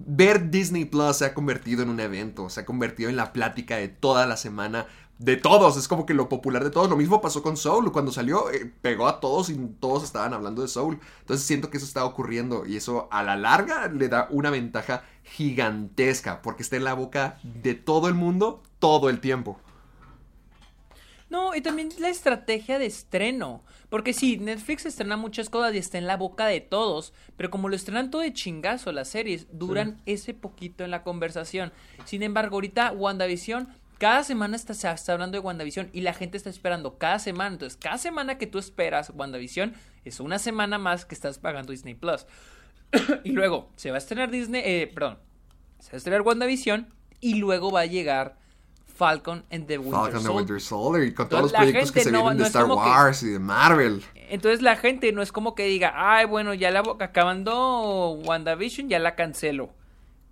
ver 0.00 0.50
Disney 0.50 0.84
Plus 0.84 1.18
se 1.18 1.26
ha 1.26 1.34
convertido 1.34 1.84
en 1.84 1.90
un 1.90 2.00
evento, 2.00 2.50
se 2.50 2.58
ha 2.58 2.66
convertido 2.66 3.08
en 3.08 3.14
la 3.14 3.32
plática 3.32 3.76
de 3.76 3.86
toda 3.86 4.26
la 4.26 4.36
semana. 4.36 4.88
De 5.18 5.36
todos, 5.36 5.76
es 5.76 5.86
como 5.86 6.06
que 6.06 6.12
lo 6.12 6.28
popular 6.28 6.64
de 6.64 6.70
todos. 6.70 6.90
Lo 6.90 6.96
mismo 6.96 7.20
pasó 7.20 7.40
con 7.40 7.56
Soul. 7.56 7.92
Cuando 7.92 8.10
salió, 8.10 8.50
eh, 8.50 8.72
pegó 8.82 9.06
a 9.06 9.20
todos 9.20 9.48
y 9.48 9.54
todos 9.78 10.02
estaban 10.02 10.34
hablando 10.34 10.62
de 10.62 10.66
Soul. 10.66 10.98
Entonces 11.20 11.46
siento 11.46 11.70
que 11.70 11.76
eso 11.76 11.86
está 11.86 12.04
ocurriendo 12.04 12.66
y 12.66 12.76
eso 12.76 13.06
a 13.12 13.22
la 13.22 13.36
larga 13.36 13.86
le 13.86 14.08
da 14.08 14.26
una 14.32 14.50
ventaja 14.50 15.04
gigantesca 15.22 16.42
porque 16.42 16.64
está 16.64 16.74
en 16.74 16.84
la 16.84 16.94
boca 16.94 17.38
de 17.44 17.74
todo 17.74 18.08
el 18.08 18.14
mundo 18.14 18.64
todo 18.80 19.08
el 19.08 19.20
tiempo. 19.20 19.60
No, 21.30 21.54
y 21.54 21.60
también 21.60 21.90
la 21.98 22.08
estrategia 22.08 22.78
de 22.78 22.86
estreno. 22.86 23.62
Porque 23.90 24.12
sí, 24.12 24.38
Netflix 24.38 24.86
estrena 24.86 25.16
muchas 25.16 25.50
cosas 25.50 25.74
y 25.74 25.78
está 25.78 25.98
en 25.98 26.06
la 26.06 26.16
boca 26.16 26.46
de 26.46 26.60
todos. 26.60 27.12
Pero 27.36 27.50
como 27.50 27.68
lo 27.68 27.76
estrenan 27.76 28.10
todo 28.10 28.22
de 28.22 28.32
chingazo 28.32 28.92
las 28.92 29.08
series, 29.08 29.46
duran 29.52 30.00
ese 30.06 30.32
poquito 30.34 30.84
en 30.84 30.90
la 30.90 31.02
conversación. 31.02 31.72
Sin 32.04 32.22
embargo, 32.22 32.56
ahorita 32.56 32.92
WandaVision, 32.92 33.68
cada 33.98 34.24
semana 34.24 34.56
está, 34.56 34.74
se 34.74 34.90
está 34.90 35.12
hablando 35.12 35.38
de 35.38 35.44
WandaVision 35.44 35.90
y 35.92 36.00
la 36.00 36.14
gente 36.14 36.36
está 36.36 36.48
esperando 36.48 36.98
cada 36.98 37.18
semana. 37.18 37.52
Entonces, 37.52 37.78
cada 37.78 37.98
semana 37.98 38.38
que 38.38 38.46
tú 38.46 38.58
esperas 38.58 39.12
WandaVision 39.14 39.74
es 40.04 40.20
una 40.20 40.38
semana 40.38 40.78
más 40.78 41.04
que 41.04 41.14
estás 41.14 41.38
pagando 41.38 41.72
Disney 41.72 41.94
Plus. 41.94 42.26
y 43.24 43.32
luego 43.32 43.70
se 43.76 43.90
va 43.90 43.96
a 43.96 43.98
estrenar 43.98 44.30
Disney, 44.30 44.62
eh, 44.64 44.90
perdón, 44.92 45.18
se 45.78 45.90
va 45.90 45.94
a 45.94 45.96
estrenar 45.98 46.22
WandaVision 46.22 46.88
y 47.20 47.34
luego 47.34 47.70
va 47.70 47.80
a 47.80 47.86
llegar 47.86 48.38
Falcon 48.98 49.44
and 49.52 49.66
the 49.68 49.78
Winter 49.78 49.92
Falcon 49.94 50.12
the 50.12 50.18
Soldier. 50.26 50.36
Winter 50.36 50.60
Soldier 50.60 51.04
y 51.08 51.14
con 51.14 51.28
todos 51.28 51.42
los 51.44 51.52
proyectos 51.52 51.92
que 51.92 52.00
se 52.02 52.10
no- 52.10 52.22
vienen 52.22 52.38
de 52.38 52.44
Star 52.44 52.66
que- 52.66 52.72
Wars 52.72 53.22
y 53.22 53.28
de 53.30 53.38
Marvel. 53.38 54.02
Entonces 54.28 54.60
la 54.60 54.74
gente 54.76 55.12
no 55.12 55.22
es 55.22 55.30
como 55.32 55.54
que 55.54 55.64
diga, 55.66 55.92
ay, 55.94 56.26
bueno, 56.26 56.52
ya 56.52 56.70
la 56.72 56.82
acabando 56.98 58.10
WandaVision, 58.24 58.88
ya 58.88 58.98
la 58.98 59.14
cancelo. 59.14 59.70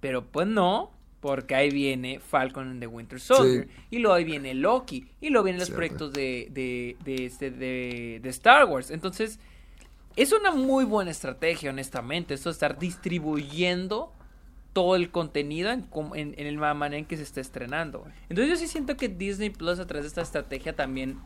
Pero 0.01 0.25
pues 0.27 0.47
no, 0.49 0.91
porque 1.21 1.55
ahí 1.55 1.71
viene 1.71 2.19
Falcon 2.21 2.69
and 2.71 2.81
the 2.81 2.87
Winter 2.89 3.21
Soldier. 3.21 3.69
Sí. 3.69 3.87
Y 3.93 3.99
luego 4.01 4.15
ahí 4.17 4.25
viene 4.25 4.53
Loki. 4.55 5.07
Y 5.21 5.31
luego 5.31 5.45
vienen 5.45 5.61
los 5.61 5.69
Cierto. 5.69 5.77
proyectos 5.79 6.13
de, 6.13 6.49
de, 6.51 6.97
de, 7.05 7.25
este, 7.25 7.51
de, 7.51 8.21
de 8.23 8.29
Star 8.31 8.65
Wars. 8.67 8.91
Entonces, 8.91 9.39
es 10.17 10.33
una 10.33 10.51
muy 10.51 10.85
buena 10.85 11.11
estrategia, 11.11 11.71
honestamente. 11.71 12.35
Esto 12.35 12.49
de 12.51 12.55
estar 12.55 12.79
distribuyendo 12.79 14.13
todo 14.77 14.95
el 14.95 15.11
contenido 15.11 15.71
en, 15.71 15.89
en, 16.15 16.35
en 16.37 16.47
el 16.47 16.59
manera 16.59 16.99
en 16.99 17.07
que 17.07 17.17
se 17.17 17.23
está 17.23 17.41
estrenando. 17.41 18.05
Entonces 18.29 18.51
yo 18.51 18.57
sí 18.57 18.71
siento 18.71 18.95
que 18.95 19.09
Disney 19.09 19.49
Plus 19.49 19.79
a 19.79 19.87
través 19.87 20.05
de 20.05 20.09
esta 20.09 20.21
estrategia 20.21 20.77
también 20.77 21.19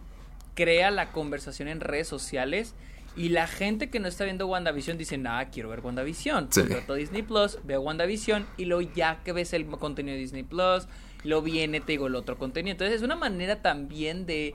crea 0.54 0.92
la 0.92 1.10
conversación 1.10 1.66
en 1.66 1.80
redes 1.80 2.06
sociales 2.06 2.76
y 3.16 3.30
la 3.30 3.48
gente 3.48 3.90
que 3.90 3.98
no 3.98 4.06
está 4.06 4.22
viendo 4.22 4.46
WandaVision 4.46 4.96
dice, 4.98 5.18
nada, 5.18 5.46
quiero 5.46 5.68
ver 5.70 5.80
WandaVision. 5.80 6.46
Sí. 6.52 6.60
Contrato 6.60 6.94
Disney 6.94 7.22
Plus, 7.22 7.58
veo 7.64 7.80
WandaVision 7.80 8.46
y 8.56 8.66
luego 8.66 8.88
ya 8.94 9.18
que 9.24 9.32
ves 9.32 9.52
el 9.52 9.66
contenido 9.66 10.14
de 10.14 10.20
Disney 10.20 10.44
Plus, 10.44 10.86
lo 11.24 11.42
viene, 11.42 11.80
te 11.80 11.90
digo, 11.90 12.06
el 12.06 12.14
otro 12.14 12.38
contenido. 12.38 12.70
Entonces 12.70 12.98
es 12.98 13.02
una 13.02 13.16
manera 13.16 13.62
también 13.62 14.26
de 14.26 14.54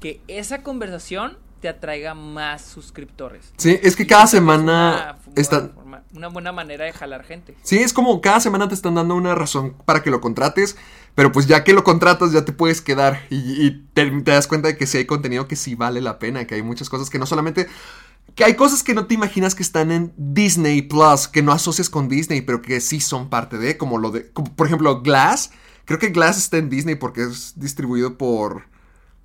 que 0.00 0.22
esa 0.28 0.62
conversación 0.62 1.36
te 1.60 1.68
atraiga 1.68 2.14
más 2.14 2.62
suscriptores. 2.62 3.52
Sí, 3.56 3.78
es 3.82 3.94
que 3.96 4.04
Y 4.04 4.06
cada 4.06 4.22
que 4.22 4.24
es 4.24 4.30
semana 4.30 5.16
una- 5.26 5.68
forma- 5.74 6.02
una 6.14 6.28
buena 6.28 6.52
manera 6.52 6.84
de 6.86 6.92
jalar 6.92 7.24
gente. 7.24 7.56
Sí, 7.62 7.78
es 7.78 7.92
como 7.92 8.20
cada 8.20 8.40
semana 8.40 8.68
te 8.68 8.74
están 8.74 8.94
dando 8.94 9.14
una 9.14 9.34
razón 9.34 9.74
para 9.84 10.02
que 10.02 10.10
lo 10.10 10.20
contrates, 10.20 10.76
pero 11.14 11.32
pues 11.32 11.46
ya 11.46 11.62
que 11.64 11.72
lo 11.72 11.84
contratas 11.84 12.32
ya 12.32 12.44
te 12.44 12.52
puedes 12.52 12.80
quedar 12.80 13.20
y, 13.30 13.36
y 13.66 13.86
te, 13.94 14.10
te 14.22 14.30
das 14.30 14.46
cuenta 14.46 14.68
de 14.68 14.76
que 14.76 14.86
sí 14.86 14.98
hay 14.98 15.04
contenido 15.06 15.46
que 15.48 15.56
sí 15.56 15.74
vale 15.74 16.00
la 16.00 16.18
pena, 16.18 16.46
que 16.46 16.54
hay 16.56 16.62
muchas 16.62 16.88
cosas 16.88 17.10
que 17.10 17.18
no 17.18 17.26
solamente... 17.26 17.68
Que 18.36 18.44
hay 18.44 18.54
cosas 18.54 18.84
que 18.84 18.94
no 18.94 19.06
te 19.06 19.14
imaginas 19.14 19.56
que 19.56 19.62
están 19.64 19.90
en 19.90 20.12
Disney 20.16 20.82
Plus, 20.82 21.26
que 21.26 21.42
no 21.42 21.50
asocias 21.52 21.90
con 21.90 22.08
Disney, 22.08 22.42
pero 22.42 22.62
que 22.62 22.80
sí 22.80 23.00
son 23.00 23.28
parte 23.28 23.58
de, 23.58 23.76
como 23.76 23.98
lo 23.98 24.12
de... 24.12 24.30
como, 24.30 24.54
por 24.54 24.66
ejemplo, 24.68 25.02
Glass. 25.02 25.50
Creo 25.84 25.98
que 25.98 26.10
Glass 26.10 26.38
está 26.38 26.56
en 26.58 26.70
Disney 26.70 26.94
porque 26.94 27.24
es 27.24 27.54
distribuido 27.58 28.16
por 28.16 28.69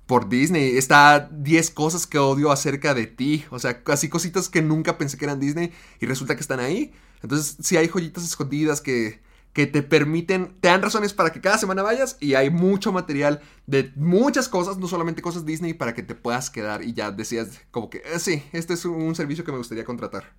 por 0.06 0.28
Disney. 0.28 0.76
Está 0.76 1.28
10 1.30 1.70
cosas 1.70 2.06
que 2.06 2.18
odio 2.18 2.50
acerca 2.50 2.94
de 2.94 3.06
ti. 3.06 3.44
O 3.50 3.58
sea, 3.58 3.82
así 3.86 4.08
cositas 4.08 4.48
que 4.48 4.62
nunca 4.62 4.98
pensé 4.98 5.18
que 5.18 5.24
eran 5.24 5.40
Disney 5.40 5.72
y 6.00 6.06
resulta 6.06 6.34
que 6.34 6.40
están 6.40 6.60
ahí. 6.60 6.92
Entonces, 7.22 7.56
sí 7.60 7.76
hay 7.76 7.88
joyitas 7.88 8.24
escondidas 8.24 8.80
que, 8.80 9.20
que 9.52 9.66
te 9.66 9.82
permiten, 9.82 10.54
te 10.60 10.68
dan 10.68 10.82
razones 10.82 11.12
para 11.14 11.30
que 11.32 11.40
cada 11.40 11.58
semana 11.58 11.82
vayas 11.82 12.16
y 12.20 12.34
hay 12.34 12.50
mucho 12.50 12.92
material 12.92 13.40
de 13.66 13.92
muchas 13.96 14.48
cosas, 14.48 14.78
no 14.78 14.86
solamente 14.86 15.22
cosas 15.22 15.46
Disney, 15.46 15.74
para 15.74 15.94
que 15.94 16.02
te 16.02 16.14
puedas 16.14 16.50
quedar 16.50 16.82
y 16.84 16.92
ya 16.92 17.10
decías 17.10 17.60
como 17.70 17.90
que, 17.90 17.98
"Eh, 18.04 18.18
sí, 18.18 18.44
este 18.52 18.74
es 18.74 18.84
un 18.84 19.14
servicio 19.14 19.44
que 19.44 19.52
me 19.52 19.58
gustaría 19.58 19.84
contratar. 19.84 20.34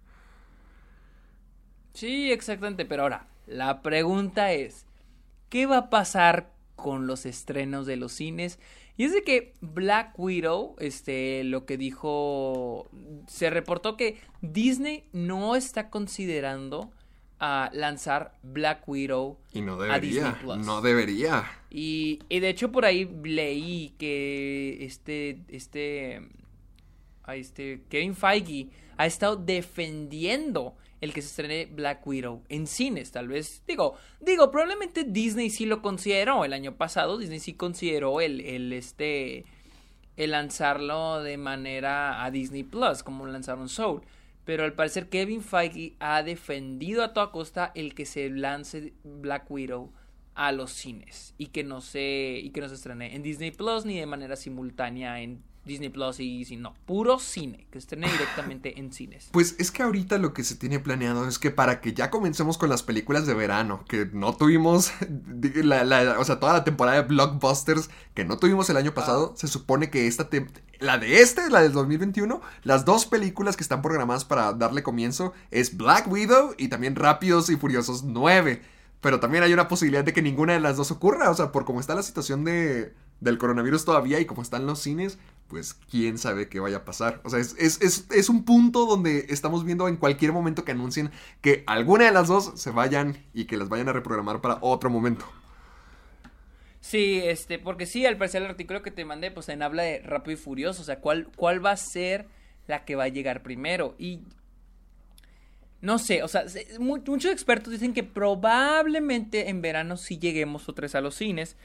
Sí, 1.93 2.31
exactamente. 2.31 2.85
Pero 2.85 3.03
ahora, 3.03 3.27
la 3.47 3.81
pregunta 3.81 4.51
es, 4.53 4.85
¿qué 5.49 5.65
va 5.65 5.77
a 5.77 5.89
pasar 5.89 6.51
con 6.75 7.07
los 7.07 7.25
estrenos 7.25 7.87
de 7.87 7.97
los 7.97 8.11
cines? 8.13 8.59
Y 8.97 9.03
es 9.05 9.13
de 9.13 9.23
que 9.23 9.53
Black 9.61 10.17
Widow, 10.17 10.75
este, 10.79 11.43
lo 11.43 11.65
que 11.65 11.77
dijo, 11.77 12.89
se 13.27 13.49
reportó 13.51 13.95
que 13.95 14.17
Disney 14.41 15.03
no 15.13 15.55
está 15.55 15.89
considerando 15.91 16.91
a 17.39 17.69
lanzar 17.73 18.33
Black 18.41 18.87
Widow 18.89 19.37
Y 19.53 19.61
no 19.61 19.79
a 19.79 19.99
Disney 19.99 20.23
debería, 20.23 20.39
Plus. 20.41 20.65
no 20.65 20.81
debería. 20.81 21.45
Y, 21.69 22.19
y 22.29 22.39
de 22.39 22.49
hecho 22.49 22.71
por 22.71 22.85
ahí 22.85 23.05
leí 23.23 23.93
que 23.99 24.83
este, 24.83 25.41
este, 25.49 26.27
a 27.23 27.35
este 27.35 27.83
Kevin 27.89 28.15
Feige 28.15 28.69
ha 28.97 29.05
estado 29.05 29.35
defendiendo 29.35 30.75
el 31.01 31.13
que 31.13 31.21
se 31.21 31.27
estrene 31.27 31.67
Black 31.67 32.05
Widow 32.05 32.43
en 32.49 32.67
cines, 32.67 33.11
tal 33.11 33.27
vez, 33.27 33.63
digo, 33.67 33.95
digo, 34.19 34.49
probablemente 34.51 35.03
Disney 35.03 35.49
sí 35.49 35.65
lo 35.65 35.81
consideró 35.81 36.43
el 36.45 36.53
año 36.53 36.75
pasado, 36.75 37.17
Disney 37.17 37.39
sí 37.39 37.53
consideró 37.53 38.21
el, 38.21 38.41
el 38.41 38.73
este, 38.73 39.45
el 40.15 40.31
lanzarlo 40.31 41.21
de 41.21 41.37
manera 41.37 42.23
a 42.23 42.31
Disney 42.31 42.63
Plus, 42.63 43.03
como 43.03 43.25
lanzaron 43.27 43.69
Soul. 43.69 44.01
Pero 44.43 44.63
al 44.63 44.73
parecer 44.73 45.09
Kevin 45.09 45.41
Feige 45.41 45.95
ha 45.99 46.23
defendido 46.23 47.03
a 47.03 47.13
toda 47.13 47.31
costa 47.31 47.71
el 47.75 47.93
que 47.93 48.05
se 48.05 48.29
lance 48.29 48.93
Black 49.03 49.51
Widow 49.51 49.91
a 50.35 50.51
los 50.51 50.71
cines 50.71 51.33
y 51.37 51.47
que 51.47 51.63
no 51.63 51.81
se 51.81 52.39
y 52.43 52.51
que 52.51 52.61
no 52.61 52.69
se 52.69 52.75
estrene 52.75 53.15
en 53.15 53.23
Disney 53.23 53.51
Plus 53.51 53.85
ni 53.85 53.99
de 53.99 54.05
manera 54.05 54.35
simultánea 54.35 55.19
en 55.19 55.43
Disney 55.67 55.89
Plus 55.89 56.19
y 56.19 56.45
si 56.45 56.55
no, 56.57 56.73
puro 56.85 57.19
cine, 57.19 57.67
que 57.71 57.77
estrene 57.77 58.07
directamente 58.11 58.79
en 58.79 58.91
cines. 58.91 59.29
Pues 59.31 59.55
es 59.59 59.69
que 59.71 59.83
ahorita 59.83 60.17
lo 60.17 60.33
que 60.33 60.43
se 60.43 60.55
tiene 60.55 60.79
planeado 60.79 61.27
es 61.27 61.37
que 61.37 61.51
para 61.51 61.81
que 61.81 61.93
ya 61.93 62.09
comencemos 62.09 62.57
con 62.57 62.69
las 62.69 62.81
películas 62.83 63.27
de 63.27 63.33
verano, 63.35 63.83
que 63.87 64.07
no 64.11 64.35
tuvimos, 64.35 64.91
la, 65.55 65.83
la- 65.83 66.19
o 66.19 66.23
sea, 66.23 66.39
toda 66.39 66.53
la 66.53 66.63
temporada 66.63 67.01
de 67.01 67.07
blockbusters 67.07 67.89
que 68.13 68.25
no 68.25 68.37
tuvimos 68.37 68.69
el 68.69 68.77
año 68.77 68.93
pasado, 68.93 69.33
se 69.35 69.47
supone 69.47 69.89
que 69.89 70.07
esta, 70.07 70.27
la 70.79 70.97
de 70.97 71.21
este, 71.21 71.49
la 71.49 71.61
del 71.61 71.73
2021, 71.73 72.41
las 72.63 72.85
dos 72.85 73.05
películas 73.05 73.55
que 73.57 73.63
están 73.63 73.81
programadas 73.81 74.25
para 74.25 74.53
darle 74.53 74.83
comienzo 74.83 75.33
es 75.51 75.75
Black 75.77 76.07
Widow 76.11 76.55
y 76.57 76.69
también 76.69 76.95
Rápidos 76.95 77.49
y 77.49 77.55
Furiosos 77.57 78.03
9. 78.03 78.61
Pero 79.01 79.19
también 79.19 79.43
hay 79.43 79.53
una 79.53 79.67
posibilidad 79.67 80.03
de 80.03 80.11
que 80.13 80.23
ninguna 80.23 80.53
de 80.53 80.59
las 80.59 80.75
dos 80.77 80.89
ocurra, 80.89 81.29
o 81.29 81.33
sea, 81.35 81.51
por 81.51 81.65
cómo 81.65 81.79
está 81.79 81.93
la 81.93 82.01
situación 82.01 82.43
de, 82.43 82.93
del 83.21 83.37
coronavirus 83.37 83.85
todavía 83.85 84.19
y 84.19 84.25
cómo 84.25 84.41
están 84.41 84.65
los 84.65 84.79
cines, 84.79 85.19
pues 85.47 85.73
quién 85.73 86.17
sabe 86.17 86.49
qué 86.49 86.59
vaya 86.59 86.77
a 86.77 86.85
pasar. 86.85 87.21
O 87.23 87.29
sea, 87.29 87.39
es, 87.39 87.55
es, 87.57 87.81
es, 87.81 88.07
es 88.11 88.29
un 88.29 88.43
punto 88.45 88.85
donde 88.85 89.27
estamos 89.29 89.63
viendo 89.65 89.87
en 89.87 89.97
cualquier 89.97 90.33
momento 90.33 90.65
que 90.65 90.71
anuncien 90.73 91.11
que 91.41 91.63
alguna 91.67 92.05
de 92.05 92.11
las 92.11 92.27
dos 92.27 92.53
se 92.55 92.71
vayan 92.71 93.17
y 93.33 93.45
que 93.45 93.57
las 93.57 93.69
vayan 93.69 93.89
a 93.89 93.93
reprogramar 93.93 94.41
para 94.41 94.57
otro 94.61 94.89
momento. 94.89 95.25
Sí, 96.79 97.21
este, 97.23 97.59
porque 97.59 97.85
sí, 97.85 98.05
al 98.05 98.17
parecer 98.17 98.41
el 98.43 98.49
artículo 98.49 98.81
que 98.81 98.91
te 98.91 99.03
mandé, 99.05 99.31
pues 99.31 99.49
en 99.49 99.61
habla 99.61 99.83
de 99.83 99.99
Rápido 100.01 100.33
y 100.33 100.41
Furioso, 100.41 100.81
o 100.81 100.85
sea, 100.85 100.99
cuál, 101.01 101.27
cuál 101.35 101.65
va 101.65 101.71
a 101.71 101.77
ser 101.77 102.27
la 102.67 102.85
que 102.85 102.95
va 102.95 103.05
a 103.05 103.07
llegar 103.09 103.43
primero. 103.43 103.95
Y 103.97 104.21
no 105.81 105.99
sé, 105.99 106.23
o 106.23 106.27
sea, 106.27 106.49
se- 106.49 106.79
mu- 106.79 107.01
muchos 107.05 107.31
expertos 107.31 107.71
dicen 107.73 107.93
que 107.93 108.03
probablemente 108.03 109.49
en 109.49 109.61
verano 109.61 109.97
sí 109.97 110.17
lleguemos 110.17 110.67
otra 110.69 110.83
vez 110.83 110.95
a 110.95 111.01
los 111.01 111.15
cines, 111.15 111.55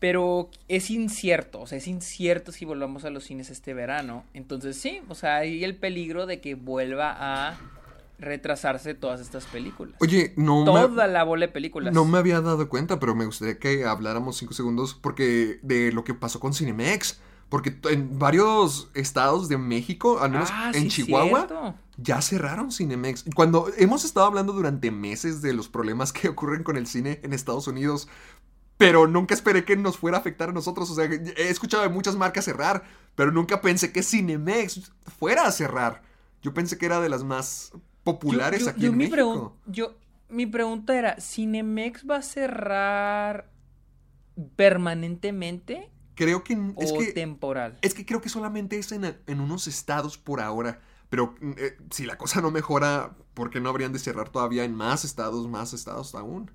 pero 0.00 0.50
es 0.66 0.90
incierto, 0.90 1.60
o 1.60 1.66
sea, 1.66 1.78
es 1.78 1.86
incierto 1.86 2.50
si 2.50 2.64
volvamos 2.64 3.04
a 3.04 3.10
los 3.10 3.24
cines 3.24 3.50
este 3.50 3.74
verano. 3.74 4.24
Entonces 4.34 4.76
sí, 4.76 5.00
o 5.08 5.14
sea, 5.14 5.36
hay 5.36 5.62
el 5.62 5.76
peligro 5.76 6.26
de 6.26 6.40
que 6.40 6.54
vuelva 6.56 7.14
a 7.18 7.58
retrasarse 8.18 8.94
todas 8.94 9.20
estas 9.20 9.46
películas. 9.46 9.94
Oye, 10.00 10.32
no 10.36 10.64
Toda 10.64 11.06
la 11.06 11.24
bola 11.24 11.46
de 11.46 11.52
películas. 11.52 11.94
No 11.94 12.04
me 12.04 12.18
había 12.18 12.40
dado 12.40 12.68
cuenta, 12.68 12.98
pero 13.00 13.14
me 13.14 13.24
gustaría 13.24 13.58
que 13.58 13.84
habláramos 13.84 14.36
cinco 14.36 14.52
segundos 14.54 14.94
porque 14.94 15.58
de 15.62 15.92
lo 15.92 16.04
que 16.04 16.14
pasó 16.14 16.40
con 16.40 16.52
Cinemex. 16.54 17.20
Porque 17.48 17.76
en 17.90 18.16
varios 18.16 18.90
estados 18.94 19.48
de 19.48 19.58
México, 19.58 20.20
al 20.20 20.30
menos 20.30 20.50
Ah, 20.52 20.70
en 20.72 20.82
sí, 20.88 21.02
Chihuahua, 21.04 21.46
cierto. 21.48 21.74
ya 21.96 22.22
cerraron 22.22 22.70
Cinemex. 22.70 23.24
Cuando 23.34 23.68
hemos 23.76 24.04
estado 24.04 24.26
hablando 24.26 24.52
durante 24.52 24.92
meses 24.92 25.42
de 25.42 25.52
los 25.52 25.68
problemas 25.68 26.12
que 26.12 26.28
ocurren 26.28 26.62
con 26.62 26.76
el 26.76 26.86
cine 26.86 27.18
en 27.24 27.32
Estados 27.32 27.66
Unidos, 27.66 28.06
pero 28.80 29.06
nunca 29.06 29.34
esperé 29.34 29.62
que 29.62 29.76
nos 29.76 29.98
fuera 29.98 30.16
a 30.16 30.20
afectar 30.20 30.48
a 30.48 30.52
nosotros. 30.52 30.90
O 30.90 30.94
sea, 30.94 31.04
he 31.04 31.50
escuchado 31.50 31.82
de 31.82 31.90
muchas 31.90 32.16
marcas 32.16 32.46
cerrar, 32.46 32.82
pero 33.14 33.30
nunca 33.30 33.60
pensé 33.60 33.92
que 33.92 34.02
Cinemex 34.02 34.90
fuera 35.18 35.46
a 35.46 35.52
cerrar. 35.52 36.00
Yo 36.40 36.54
pensé 36.54 36.78
que 36.78 36.86
era 36.86 36.98
de 36.98 37.10
las 37.10 37.22
más 37.22 37.72
populares 38.04 38.60
Yo- 38.60 38.64
yo- 38.64 38.70
aquí 38.70 38.80
yo 38.80 38.88
en 38.88 38.96
mi 38.96 39.04
México. 39.10 39.56
yo, 39.66 39.96
mi 40.30 40.46
pregunta 40.46 40.96
era, 40.96 41.20
¿Cinemex 41.20 42.06
va 42.08 42.16
a 42.16 42.22
cerrar 42.22 43.50
permanentemente 44.56 45.90
Creo 46.14 46.42
que 46.44 46.54
o 46.54 46.82
es 46.82 46.92
que 46.92 47.12
temporal? 47.12 47.78
Es 47.82 47.92
que 47.94 48.04
creo 48.06 48.20
que 48.20 48.28
solamente 48.28 48.78
es 48.78 48.92
en, 48.92 49.04
en 49.26 49.40
unos 49.40 49.66
estados 49.66 50.18
por 50.18 50.40
ahora. 50.40 50.80
Pero 51.08 51.34
eh, 51.58 51.76
si 51.90 52.06
la 52.06 52.16
cosa 52.18 52.40
no 52.40 52.50
mejora, 52.50 53.16
¿por 53.34 53.50
qué 53.50 53.60
no 53.60 53.68
habrían 53.68 53.92
de 53.92 53.98
cerrar 53.98 54.28
todavía 54.28 54.64
en 54.64 54.74
más 54.74 55.04
estados, 55.04 55.48
más 55.48 55.72
estados 55.72 56.14
aún? 56.14 56.50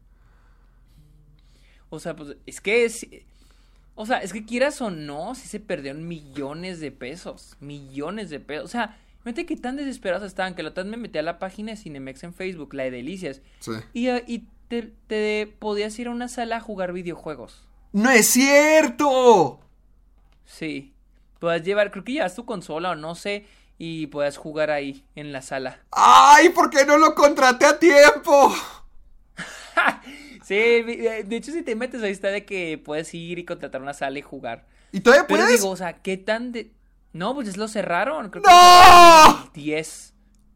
O 1.89 1.99
sea, 1.99 2.15
pues 2.15 2.37
es 2.45 2.61
que 2.61 2.85
es... 2.85 3.07
O 3.95 4.05
sea, 4.05 4.17
es 4.17 4.33
que 4.33 4.45
quieras 4.45 4.81
o 4.81 4.89
no, 4.89 5.35
sí 5.35 5.47
se 5.47 5.59
perdieron 5.59 6.07
millones 6.07 6.79
de 6.79 6.91
pesos. 6.91 7.55
Millones 7.61 8.29
de 8.29 8.41
pesos. 8.41 8.65
O 8.65 8.67
sea, 8.67 8.97
fíjate 9.23 9.45
que 9.45 9.55
tan 9.55 9.77
desesperados 9.77 10.27
estaban 10.27 10.53
que 10.53 10.63
la 10.63 10.71
vez 10.71 10.85
me 10.85 10.97
metí 10.97 11.17
a 11.17 11.21
la 11.21 11.39
página 11.39 11.71
de 11.71 11.77
Cinemex 11.77 12.23
en 12.23 12.33
Facebook, 12.33 12.73
la 12.73 12.83
de 12.83 12.91
Delicias. 12.91 13.41
Sí. 13.59 13.71
Y, 13.93 14.07
eh, 14.09 14.23
y 14.27 14.47
te, 14.67 14.93
te 15.07 15.47
podías 15.59 15.97
ir 15.97 16.07
a 16.07 16.11
una 16.11 16.27
sala 16.27 16.57
a 16.57 16.61
jugar 16.61 16.91
videojuegos. 16.91 17.65
¡No 17.93 18.11
es 18.11 18.27
cierto! 18.27 19.61
Sí. 20.45 20.93
Puedes 21.39 21.63
llevar, 21.63 21.91
creo 21.91 22.03
que 22.03 22.13
llevas 22.13 22.35
tu 22.35 22.45
consola 22.45 22.91
o 22.91 22.95
no 22.95 23.15
sé, 23.15 23.45
y 23.77 24.07
puedes 24.07 24.37
jugar 24.37 24.71
ahí, 24.71 25.05
en 25.15 25.31
la 25.31 25.41
sala. 25.41 25.79
¡Ay! 25.91 26.49
¿Por 26.49 26.69
qué 26.69 26.85
no 26.85 26.97
lo 26.97 27.13
contraté 27.15 27.65
a 27.65 27.79
tiempo? 27.79 28.53
Sí, 30.45 30.53
de 30.53 31.23
de 31.25 31.35
hecho 31.35 31.51
si 31.51 31.63
te 31.63 31.75
metes 31.75 32.03
ahí 32.03 32.11
está 32.11 32.27
de 32.27 32.45
que 32.45 32.77
puedes 32.77 33.13
ir 33.15 33.39
y 33.39 33.45
contratar 33.45 33.81
una 33.81 33.93
sala 33.93 34.19
y 34.19 34.21
jugar. 34.21 34.67
¿Y 34.91 34.99
todavía 34.99 35.25
Pero 35.27 35.43
puedes? 35.43 35.59
digo, 35.59 35.71
o 35.71 35.75
sea, 35.75 35.93
¿qué 36.01 36.17
tan 36.17 36.51
de...? 36.51 36.71
No, 37.13 37.33
pues 37.33 37.51
ya 37.51 37.57
lo 37.57 37.67
cerraron. 37.67 38.29
Creo 38.29 38.43
¡No! 38.45 39.51
que 39.53 39.59
el 39.59 39.63
10. 39.65 40.13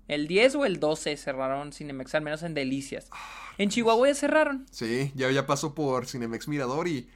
El 0.07 0.27
10 0.27 0.55
o 0.55 0.65
el 0.65 0.79
12 0.79 1.17
cerraron 1.17 1.71
Cinemex, 1.73 2.13
al 2.15 2.21
menos 2.21 2.43
en 2.43 2.53
Delicias. 2.53 3.09
En 3.57 3.69
Chihuahua 3.69 4.07
ya 4.09 4.15
cerraron. 4.15 4.65
Sí, 4.71 5.11
ya, 5.15 5.31
ya 5.31 5.45
pasó 5.47 5.73
por 5.73 6.05
Cinemex 6.05 6.47
Mirador 6.47 6.87
y 6.87 7.09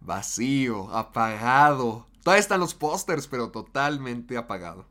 vacío, 0.00 0.90
apagado. 0.94 2.06
Todavía 2.22 2.40
están 2.40 2.60
los 2.60 2.74
pósters, 2.74 3.26
pero 3.28 3.50
totalmente 3.50 4.36
apagado. 4.36 4.86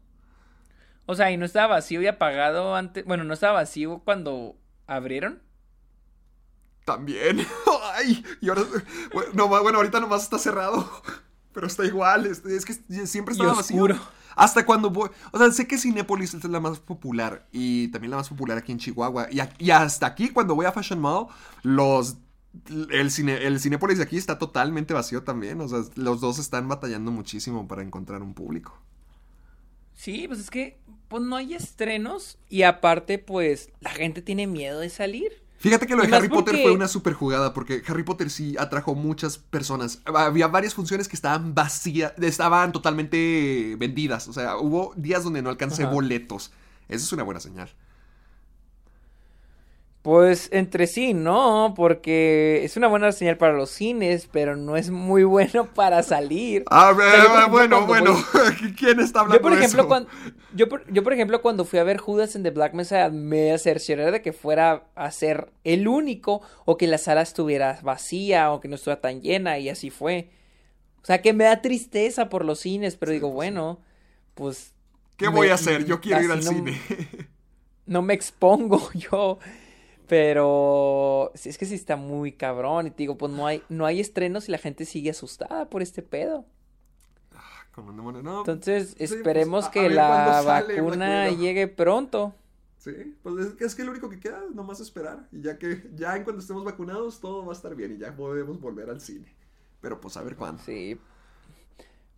O 1.05 1.15
sea, 1.15 1.31
y 1.31 1.37
no 1.37 1.45
estaba 1.45 1.75
vacío 1.75 2.01
y 2.01 2.07
apagado 2.07 2.75
antes... 2.75 3.03
Bueno, 3.05 3.23
no 3.23 3.33
estaba 3.33 3.53
vacío 3.53 4.01
cuando 4.05 4.55
abrieron. 4.87 5.41
También. 6.89 7.45
Ay, 7.93 8.23
y 8.41 8.49
ahora. 8.49 8.63
Bueno, 9.13 9.29
no, 9.33 9.47
bueno, 9.47 9.77
ahorita 9.77 9.99
nomás 9.99 10.23
está 10.23 10.39
cerrado. 10.39 10.89
Pero 11.53 11.67
está 11.67 11.85
igual. 11.85 12.25
Es, 12.25 12.43
es 12.45 12.65
que 12.65 12.73
siempre 13.05 13.33
estaba 13.33 13.53
vacío. 13.53 13.83
oscuro. 13.83 13.99
Hasta 14.35 14.65
cuando 14.65 14.89
voy. 14.89 15.09
O 15.31 15.37
sea, 15.37 15.51
sé 15.51 15.67
que 15.67 15.77
Cinépolis 15.77 16.33
es 16.33 16.43
la 16.45 16.59
más 16.59 16.79
popular. 16.79 17.47
Y 17.51 17.89
también 17.89 18.09
la 18.09 18.17
más 18.17 18.29
popular 18.29 18.57
aquí 18.57 18.71
en 18.71 18.79
Chihuahua. 18.79 19.27
Y, 19.31 19.39
y 19.63 19.69
hasta 19.69 20.07
aquí, 20.07 20.29
cuando 20.29 20.55
voy 20.55 20.65
a 20.65 20.71
Fashion 20.71 20.99
Mall, 20.99 21.27
los. 21.61 22.17
El, 22.89 23.11
cine, 23.11 23.45
el 23.45 23.59
Cinépolis 23.59 23.99
de 23.99 24.05
aquí 24.05 24.17
está 24.17 24.39
totalmente 24.39 24.95
vacío 24.95 25.23
también. 25.23 25.61
O 25.61 25.67
sea, 25.67 25.81
los 25.95 26.21
dos 26.21 26.39
están 26.39 26.67
batallando 26.67 27.11
muchísimo 27.11 27.67
para 27.67 27.83
encontrar 27.83 28.23
un 28.23 28.33
público. 28.33 28.75
Sí, 29.93 30.27
pues 30.27 30.39
es 30.39 30.49
que 30.49 30.79
pues 31.07 31.21
no 31.21 31.35
hay 31.35 31.53
estrenos 31.53 32.39
y 32.47 32.63
aparte 32.63 33.19
pues 33.19 33.69
la 33.81 33.89
gente 33.89 34.21
tiene 34.21 34.47
miedo 34.47 34.79
de 34.79 34.89
salir. 34.89 35.43
Fíjate 35.59 35.87
que 35.87 35.95
lo 35.95 36.03
de 36.03 36.15
Harry 36.15 36.29
Potter 36.29 36.61
fue 36.61 36.71
una 36.71 36.87
super 36.87 37.13
jugada 37.13 37.53
porque 37.53 37.83
Harry 37.87 38.03
Potter 38.03 38.29
sí 38.29 38.55
atrajo 38.57 38.95
muchas 38.95 39.37
personas. 39.37 39.99
Había 40.05 40.47
varias 40.47 40.73
funciones 40.73 41.09
que 41.09 41.17
estaban 41.17 41.53
vacías, 41.53 42.13
estaban 42.17 42.71
totalmente 42.71 43.75
vendidas. 43.77 44.29
O 44.29 44.33
sea, 44.33 44.57
hubo 44.57 44.93
días 44.95 45.25
donde 45.25 45.41
no 45.41 45.49
alcancé 45.49 45.83
Ajá. 45.83 45.91
boletos. 45.91 46.51
Eso 46.87 47.05
es 47.05 47.11
una 47.11 47.23
buena 47.23 47.41
señal. 47.41 47.69
Pues 50.01 50.47
entre 50.53 50.87
sí, 50.87 51.13
no, 51.13 51.73
porque 51.75 52.61
es 52.63 52.77
una 52.77 52.87
buena 52.87 53.11
señal 53.11 53.37
para 53.37 53.51
los 53.53 53.69
cines, 53.69 54.29
pero 54.31 54.55
no 54.55 54.77
es 54.77 54.89
muy 54.91 55.25
bueno 55.25 55.65
para 55.75 56.03
salir. 56.03 56.63
A 56.71 56.91
O 56.91 56.95
sea, 56.97 57.15
ejemplo, 57.15 57.49
bueno, 57.49 57.85
bueno. 57.85 58.13
voy- 58.13 58.73
¿Quién 58.77 59.01
está 59.01 59.19
hablando 59.19 59.35
Yo 59.37 59.41
por 59.41 59.51
de 59.51 59.57
ejemplo 59.57 59.81
eso? 59.81 59.87
cuando 59.89 60.09
yo 60.55 60.69
por, 60.69 60.89
yo 60.91 61.03
por 61.03 61.11
ejemplo 61.13 61.41
cuando 61.41 61.65
fui 61.65 61.79
a 61.79 61.83
ver 61.83 61.97
Judas 61.97 62.35
en 62.37 62.43
The 62.43 62.51
Black 62.51 62.73
Mesa 62.73 63.09
me 63.09 63.57
cercioré 63.57 64.09
de 64.09 64.21
que 64.21 64.31
fuera 64.31 64.85
a 64.95 65.11
ser 65.11 65.51
el 65.65 65.85
único 65.89 66.41
o 66.63 66.77
que 66.77 66.87
la 66.87 66.97
sala 66.97 67.21
estuviera 67.21 67.77
vacía 67.83 68.51
o 68.51 68.61
que 68.61 68.69
no 68.69 68.75
estuviera 68.75 69.01
tan 69.01 69.21
llena 69.21 69.59
y 69.59 69.67
así 69.67 69.89
fue. 69.89 70.29
O 71.03 71.05
sea 71.05 71.21
que 71.21 71.33
me 71.33 71.43
da 71.43 71.61
tristeza 71.61 72.29
por 72.29 72.45
los 72.45 72.59
cines, 72.61 72.95
pero 72.95 73.11
digo, 73.11 73.31
bueno, 73.31 73.79
pues 74.33 74.73
¿Qué 75.17 75.29
me- 75.29 75.35
voy 75.35 75.49
a 75.49 75.55
hacer? 75.55 75.83
Yo 75.85 75.99
quiero 75.99 76.23
ir 76.23 76.31
al 76.31 76.43
no- 76.45 76.51
cine. 76.51 76.79
no 77.85 78.01
me 78.01 78.13
expongo 78.13 78.89
yo. 78.93 79.39
Pero 80.09 81.31
es 81.35 81.57
que 81.57 81.65
sí 81.65 81.75
está 81.75 81.95
muy 81.95 82.31
cabrón. 82.33 82.87
Y 82.87 82.91
te 82.91 82.97
digo, 82.97 83.17
pues 83.17 83.31
no 83.31 83.45
hay, 83.47 83.63
no 83.69 83.85
hay 83.85 83.99
estrenos 84.01 84.49
y 84.49 84.51
la 84.51 84.57
gente 84.57 84.83
sigue 84.85 85.11
asustada 85.11 85.69
por 85.69 85.81
este 85.81 86.01
pedo. 86.01 86.45
No. 87.77 88.39
Entonces, 88.39 88.95
pues, 88.97 89.11
esperemos 89.11 89.65
a- 89.65 89.67
a 89.69 89.71
que 89.71 89.89
la 89.89 90.41
sale 90.43 90.81
vacuna 90.81 91.29
llegue 91.29 91.67
pronto. 91.69 92.33
Sí, 92.77 92.91
pues 93.23 93.45
es 93.45 93.53
que, 93.53 93.63
es 93.65 93.75
que 93.75 93.83
lo 93.85 93.91
único 93.91 94.09
que 94.09 94.19
queda 94.19 94.41
es 94.49 94.55
nomás 94.55 94.79
esperar. 94.81 95.27
Y 95.31 95.41
ya 95.41 95.57
que, 95.57 95.89
ya 95.95 96.17
en 96.17 96.23
cuando 96.23 96.41
estemos 96.41 96.65
vacunados, 96.65 97.21
todo 97.21 97.45
va 97.45 97.53
a 97.53 97.55
estar 97.55 97.75
bien 97.75 97.93
y 97.95 97.97
ya 97.97 98.13
podemos 98.15 98.59
volver 98.59 98.89
al 98.89 98.99
cine. 98.99 99.33
Pero 99.79 100.01
pues 100.01 100.17
a 100.17 100.23
ver 100.23 100.35
cuándo. 100.35 100.61
Sí. 100.65 100.99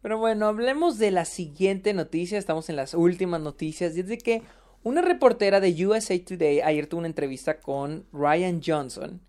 Pero 0.01 0.17
bueno, 0.17 0.47
hablemos 0.47 0.97
de 0.97 1.11
la 1.11 1.25
siguiente 1.25 1.93
noticia. 1.93 2.39
Estamos 2.39 2.69
en 2.69 2.75
las 2.75 2.95
últimas 2.95 3.39
noticias. 3.41 3.95
Y 3.95 3.99
es 3.99 4.07
de 4.07 4.17
que 4.17 4.41
una 4.83 5.01
reportera 5.01 5.59
de 5.59 5.85
USA 5.85 6.17
Today 6.23 6.61
ayer 6.61 6.87
tuvo 6.87 6.99
una 6.99 7.07
entrevista 7.07 7.59
con 7.59 8.05
Ryan 8.11 8.61
Johnson. 8.65 9.21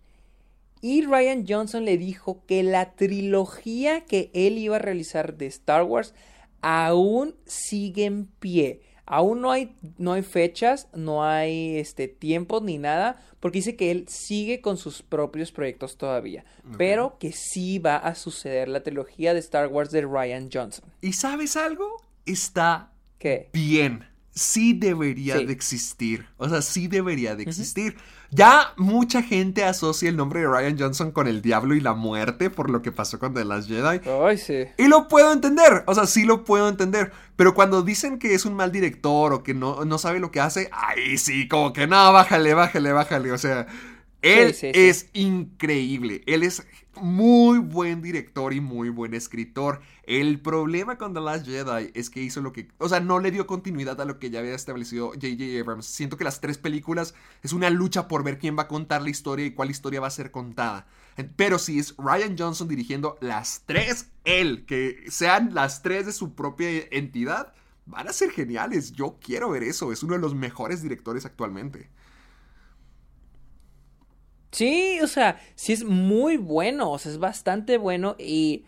Y 0.81 1.05
Ryan 1.05 1.45
Johnson 1.47 1.85
le 1.85 1.97
dijo 1.97 2.43
que 2.45 2.61
la 2.63 2.95
trilogía 2.95 4.01
que 4.05 4.31
él 4.33 4.57
iba 4.57 4.75
a 4.75 4.79
realizar 4.79 5.37
de 5.37 5.45
Star 5.45 5.83
Wars 5.83 6.13
aún 6.61 7.35
sigue 7.45 8.05
en 8.05 8.25
pie. 8.25 8.81
Aún 9.05 9.41
no 9.41 9.51
hay, 9.51 9.75
no 9.97 10.13
hay 10.13 10.23
fechas, 10.23 10.87
no 10.93 11.23
hay 11.23 11.77
este, 11.77 12.07
tiempos 12.07 12.63
ni 12.63 12.77
nada, 12.77 13.21
porque 13.39 13.59
dice 13.59 13.75
que 13.75 13.91
él 13.91 14.05
sigue 14.07 14.61
con 14.61 14.77
sus 14.77 15.03
propios 15.03 15.51
proyectos 15.51 15.97
todavía, 15.97 16.45
pero 16.77 17.17
que 17.19 17.33
sí 17.33 17.79
va 17.79 17.97
a 17.97 18.15
suceder 18.15 18.69
la 18.69 18.81
trilogía 18.81 19.33
de 19.33 19.41
Star 19.41 19.67
Wars 19.67 19.91
de 19.91 20.01
Ryan 20.01 20.49
Johnson. 20.51 20.85
¿Y 21.01 21.13
sabes 21.13 21.57
algo? 21.57 22.01
Está 22.25 22.93
¿Qué? 23.19 23.49
bien. 23.53 24.12
Sí 24.35 24.73
debería 24.73 25.37
Sí. 25.37 25.45
de 25.45 25.53
existir. 25.53 26.25
O 26.37 26.49
sea, 26.49 26.61
sí 26.63 26.87
debería 26.87 27.35
de 27.35 27.43
existir. 27.43 27.95
Ya 28.31 28.73
mucha 28.77 29.21
gente 29.21 29.63
asocia 29.63 30.09
el 30.09 30.17
nombre 30.17 30.39
de 30.39 30.47
Ryan 30.47 30.75
Johnson 30.79 31.11
con 31.11 31.27
el 31.27 31.43
diablo 31.43 31.75
y 31.75 31.81
la 31.81 31.93
muerte 31.93 32.49
por 32.49 32.71
lo 32.71 32.81
que 32.81 32.91
pasó 32.91 33.19
con 33.19 33.35
The 33.35 33.45
Last 33.45 33.69
Jedi. 33.69 34.01
Ay, 34.25 34.37
sí. 34.39 34.65
Y 34.79 34.87
lo 34.87 35.07
puedo 35.07 35.31
entender, 35.31 35.83
o 35.85 35.93
sea, 35.93 36.07
sí 36.07 36.23
lo 36.25 36.43
puedo 36.43 36.67
entender. 36.67 37.11
Pero 37.35 37.53
cuando 37.53 37.83
dicen 37.83 38.17
que 38.17 38.33
es 38.33 38.45
un 38.45 38.55
mal 38.55 38.71
director 38.71 39.33
o 39.33 39.43
que 39.43 39.53
no, 39.53 39.85
no 39.85 39.97
sabe 39.99 40.19
lo 40.19 40.31
que 40.31 40.39
hace, 40.39 40.67
ahí 40.71 41.17
sí, 41.19 41.47
como 41.47 41.71
que 41.71 41.85
no, 41.85 42.11
bájale, 42.11 42.55
bájale, 42.55 42.91
bájale. 42.91 43.31
O 43.31 43.37
sea, 43.37 43.67
él 44.23 44.53
sí, 44.53 44.67
sí. 44.67 44.71
es 44.73 45.09
increíble. 45.13 46.23
Él 46.25 46.43
es 46.43 46.65
muy 46.95 47.59
buen 47.59 48.01
director 48.01 48.53
y 48.53 48.61
muy 48.61 48.89
buen 48.89 49.13
escritor. 49.13 49.81
El 50.03 50.39
problema 50.39 50.97
con 50.97 51.13
The 51.13 51.21
Last 51.21 51.45
Jedi 51.45 51.91
es 51.93 52.09
que 52.09 52.21
hizo 52.21 52.41
lo 52.41 52.53
que. 52.53 52.69
O 52.77 52.89
sea, 52.89 52.99
no 52.99 53.19
le 53.19 53.31
dio 53.31 53.47
continuidad 53.47 53.99
a 53.99 54.05
lo 54.05 54.19
que 54.19 54.29
ya 54.29 54.39
había 54.39 54.55
establecido 54.55 55.09
J.J. 55.09 55.59
Abrams. 55.59 55.85
Siento 55.85 56.17
que 56.17 56.23
las 56.23 56.41
tres 56.41 56.57
películas 56.57 57.13
es 57.41 57.53
una 57.53 57.69
lucha 57.69 58.07
por 58.07 58.23
ver 58.23 58.39
quién 58.39 58.57
va 58.57 58.63
a 58.63 58.67
contar 58.67 59.01
la 59.01 59.09
historia 59.09 59.45
y 59.45 59.51
cuál 59.51 59.71
historia 59.71 60.01
va 60.01 60.07
a 60.07 60.11
ser 60.11 60.31
contada. 60.31 60.87
Pero 61.35 61.59
si 61.59 61.79
es 61.79 61.95
Ryan 61.97 62.35
Johnson 62.37 62.67
dirigiendo 62.67 63.17
las 63.21 63.63
tres, 63.65 64.09
él, 64.23 64.65
que 64.65 65.03
sean 65.09 65.53
las 65.53 65.81
tres 65.81 66.05
de 66.05 66.11
su 66.11 66.33
propia 66.33 66.69
entidad, 66.91 67.53
van 67.85 68.07
a 68.07 68.13
ser 68.13 68.31
geniales. 68.31 68.93
Yo 68.93 69.17
quiero 69.21 69.49
ver 69.49 69.63
eso. 69.63 69.91
Es 69.91 70.03
uno 70.03 70.13
de 70.13 70.19
los 70.19 70.35
mejores 70.35 70.81
directores 70.81 71.25
actualmente. 71.25 71.89
Sí, 74.53 74.99
o 75.01 75.07
sea, 75.07 75.41
sí 75.55 75.73
es 75.73 75.83
muy 75.83 76.37
bueno, 76.37 76.91
o 76.91 76.99
sea, 76.99 77.11
es 77.11 77.17
bastante 77.17 77.77
bueno 77.77 78.15
y 78.17 78.63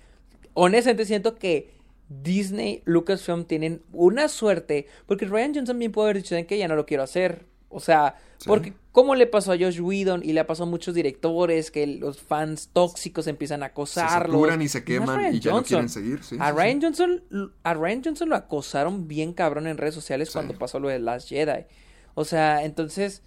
honestamente 0.54 1.06
siento 1.06 1.36
que 1.36 1.74
Disney, 2.10 2.82
Lucasfilm 2.86 3.46
tienen 3.46 3.82
una 3.94 4.28
suerte, 4.28 4.88
porque 5.06 5.26
Ryan 5.26 5.56
Johnson 5.56 5.80
bien 5.80 5.92
puede 5.92 6.10
haber 6.10 6.18
dicho, 6.18 6.30
¿saben 6.30 6.46
qué? 6.46 6.58
Ya 6.58 6.68
no 6.68 6.76
lo 6.76 6.86
quiero 6.86 7.04
hacer, 7.04 7.46
O 7.70 7.80
sea, 7.80 8.16
porque 8.46 8.74
como 8.92 9.16
le 9.16 9.28
pasó 9.28 9.52
a 9.52 9.58
Josh 9.58 9.82
Whedon 9.82 10.22
y 10.24 10.34
le 10.34 10.40
ha 10.40 10.48
pasado 10.48 10.68
a 10.68 10.72
muchos 10.72 10.96
directores 10.96 11.70
que 11.70 11.86
los 11.86 12.22
fans 12.22 12.70
tóxicos 12.72 13.28
empiezan 13.28 13.64
a 13.64 13.68
acosarlo. 13.68 14.46
Se 14.50 14.64
y 14.64 14.68
se 14.70 14.84
queman 14.84 15.36
y 15.36 15.40
ya 15.40 15.52
no 15.52 15.64
quieren 15.64 15.90
seguir. 15.90 16.22
a, 16.40 16.52
Ryan 16.52 16.82
Johnson, 16.82 17.22
a 17.64 17.74
Ryan 17.74 18.04
Johnson 18.06 18.30
lo 18.30 18.36
acosaron 18.36 19.08
bien 19.08 19.34
cabrón 19.34 19.68
en 19.68 19.78
redes 19.78 19.96
sociales 19.96 20.32
cuando 20.32 20.58
pasó 20.58 20.80
lo 20.80 20.88
de 20.88 21.00
Last 21.00 21.30
Jedi. 21.30 21.66
O 22.14 22.24
sea, 22.24 22.64
entonces, 22.64 23.22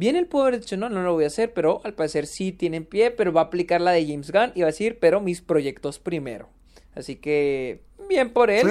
bien 0.00 0.16
el 0.16 0.28
haber 0.32 0.60
dicho, 0.60 0.78
no, 0.78 0.88
no 0.88 1.02
lo 1.02 1.12
voy 1.12 1.24
a 1.24 1.26
hacer, 1.26 1.52
pero 1.52 1.82
al 1.84 1.92
parecer 1.92 2.26
sí 2.26 2.52
tiene 2.52 2.78
en 2.78 2.86
pie, 2.86 3.10
pero 3.10 3.32
va 3.32 3.42
a 3.42 3.44
aplicar 3.44 3.82
la 3.82 3.92
de 3.92 4.06
James 4.06 4.32
Gunn 4.32 4.52
y 4.54 4.62
va 4.62 4.68
a 4.68 4.72
decir, 4.72 4.98
pero 4.98 5.20
mis 5.20 5.42
proyectos 5.42 5.98
primero. 5.98 6.48
Así 6.94 7.16
que, 7.16 7.82
bien 8.08 8.32
por 8.32 8.50
él. 8.50 8.66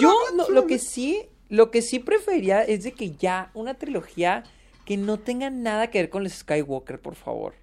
Yo 0.00 0.14
lo 0.50 0.66
que 0.66 0.78
sí, 0.78 1.22
lo 1.48 1.70
que 1.70 1.80
sí 1.80 2.00
preferiría 2.00 2.62
es 2.62 2.84
de 2.84 2.92
que 2.92 3.12
ya 3.12 3.50
una 3.54 3.74
trilogía 3.74 4.44
que 4.84 4.98
no 4.98 5.18
tenga 5.18 5.48
nada 5.48 5.88
que 5.88 6.00
ver 6.00 6.10
con 6.10 6.22
los 6.22 6.34
Skywalker, 6.34 7.00
por 7.00 7.14
favor. 7.14 7.54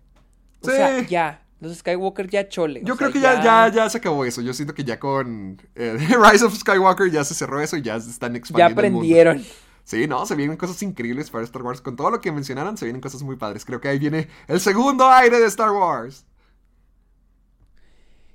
O 0.61 0.69
sea, 0.69 1.01
ya. 1.07 1.45
Los 1.59 1.77
Skywalker 1.77 2.27
ya 2.27 2.49
chole. 2.49 2.81
Yo 2.83 2.97
creo 2.97 3.11
que 3.11 3.19
ya... 3.19 3.43
Ya, 3.43 3.71
ya, 3.71 3.87
se 3.87 3.99
acabó 3.99 4.25
eso. 4.25 4.41
Yo 4.41 4.51
siento 4.51 4.73
que 4.73 4.83
ya 4.83 4.99
con 4.99 5.61
eh, 5.75 5.95
Rise 6.31 6.43
of 6.43 6.57
Skywalker 6.57 7.11
ya 7.11 7.23
se 7.23 7.35
cerró 7.35 7.61
eso 7.61 7.77
y 7.77 7.83
ya 7.83 7.99
se 7.99 8.09
están 8.09 8.35
expandiendo. 8.35 8.69
Ya 8.69 8.73
aprendieron. 8.73 9.45
Sí, 9.83 10.07
no, 10.07 10.25
se 10.25 10.35
vienen 10.35 10.57
cosas 10.57 10.81
increíbles 10.83 11.29
para 11.29 11.43
Star 11.43 11.61
Wars. 11.63 11.81
Con 11.81 11.95
todo 11.95 12.11
lo 12.11 12.21
que 12.21 12.31
mencionaron, 12.31 12.77
se 12.77 12.85
vienen 12.85 13.01
cosas 13.01 13.23
muy 13.23 13.35
padres. 13.35 13.65
Creo 13.65 13.81
que 13.81 13.89
ahí 13.89 13.99
viene 13.99 14.27
el 14.47 14.59
segundo 14.59 15.09
aire 15.09 15.39
de 15.39 15.47
Star 15.47 15.71
Wars. 15.71 16.25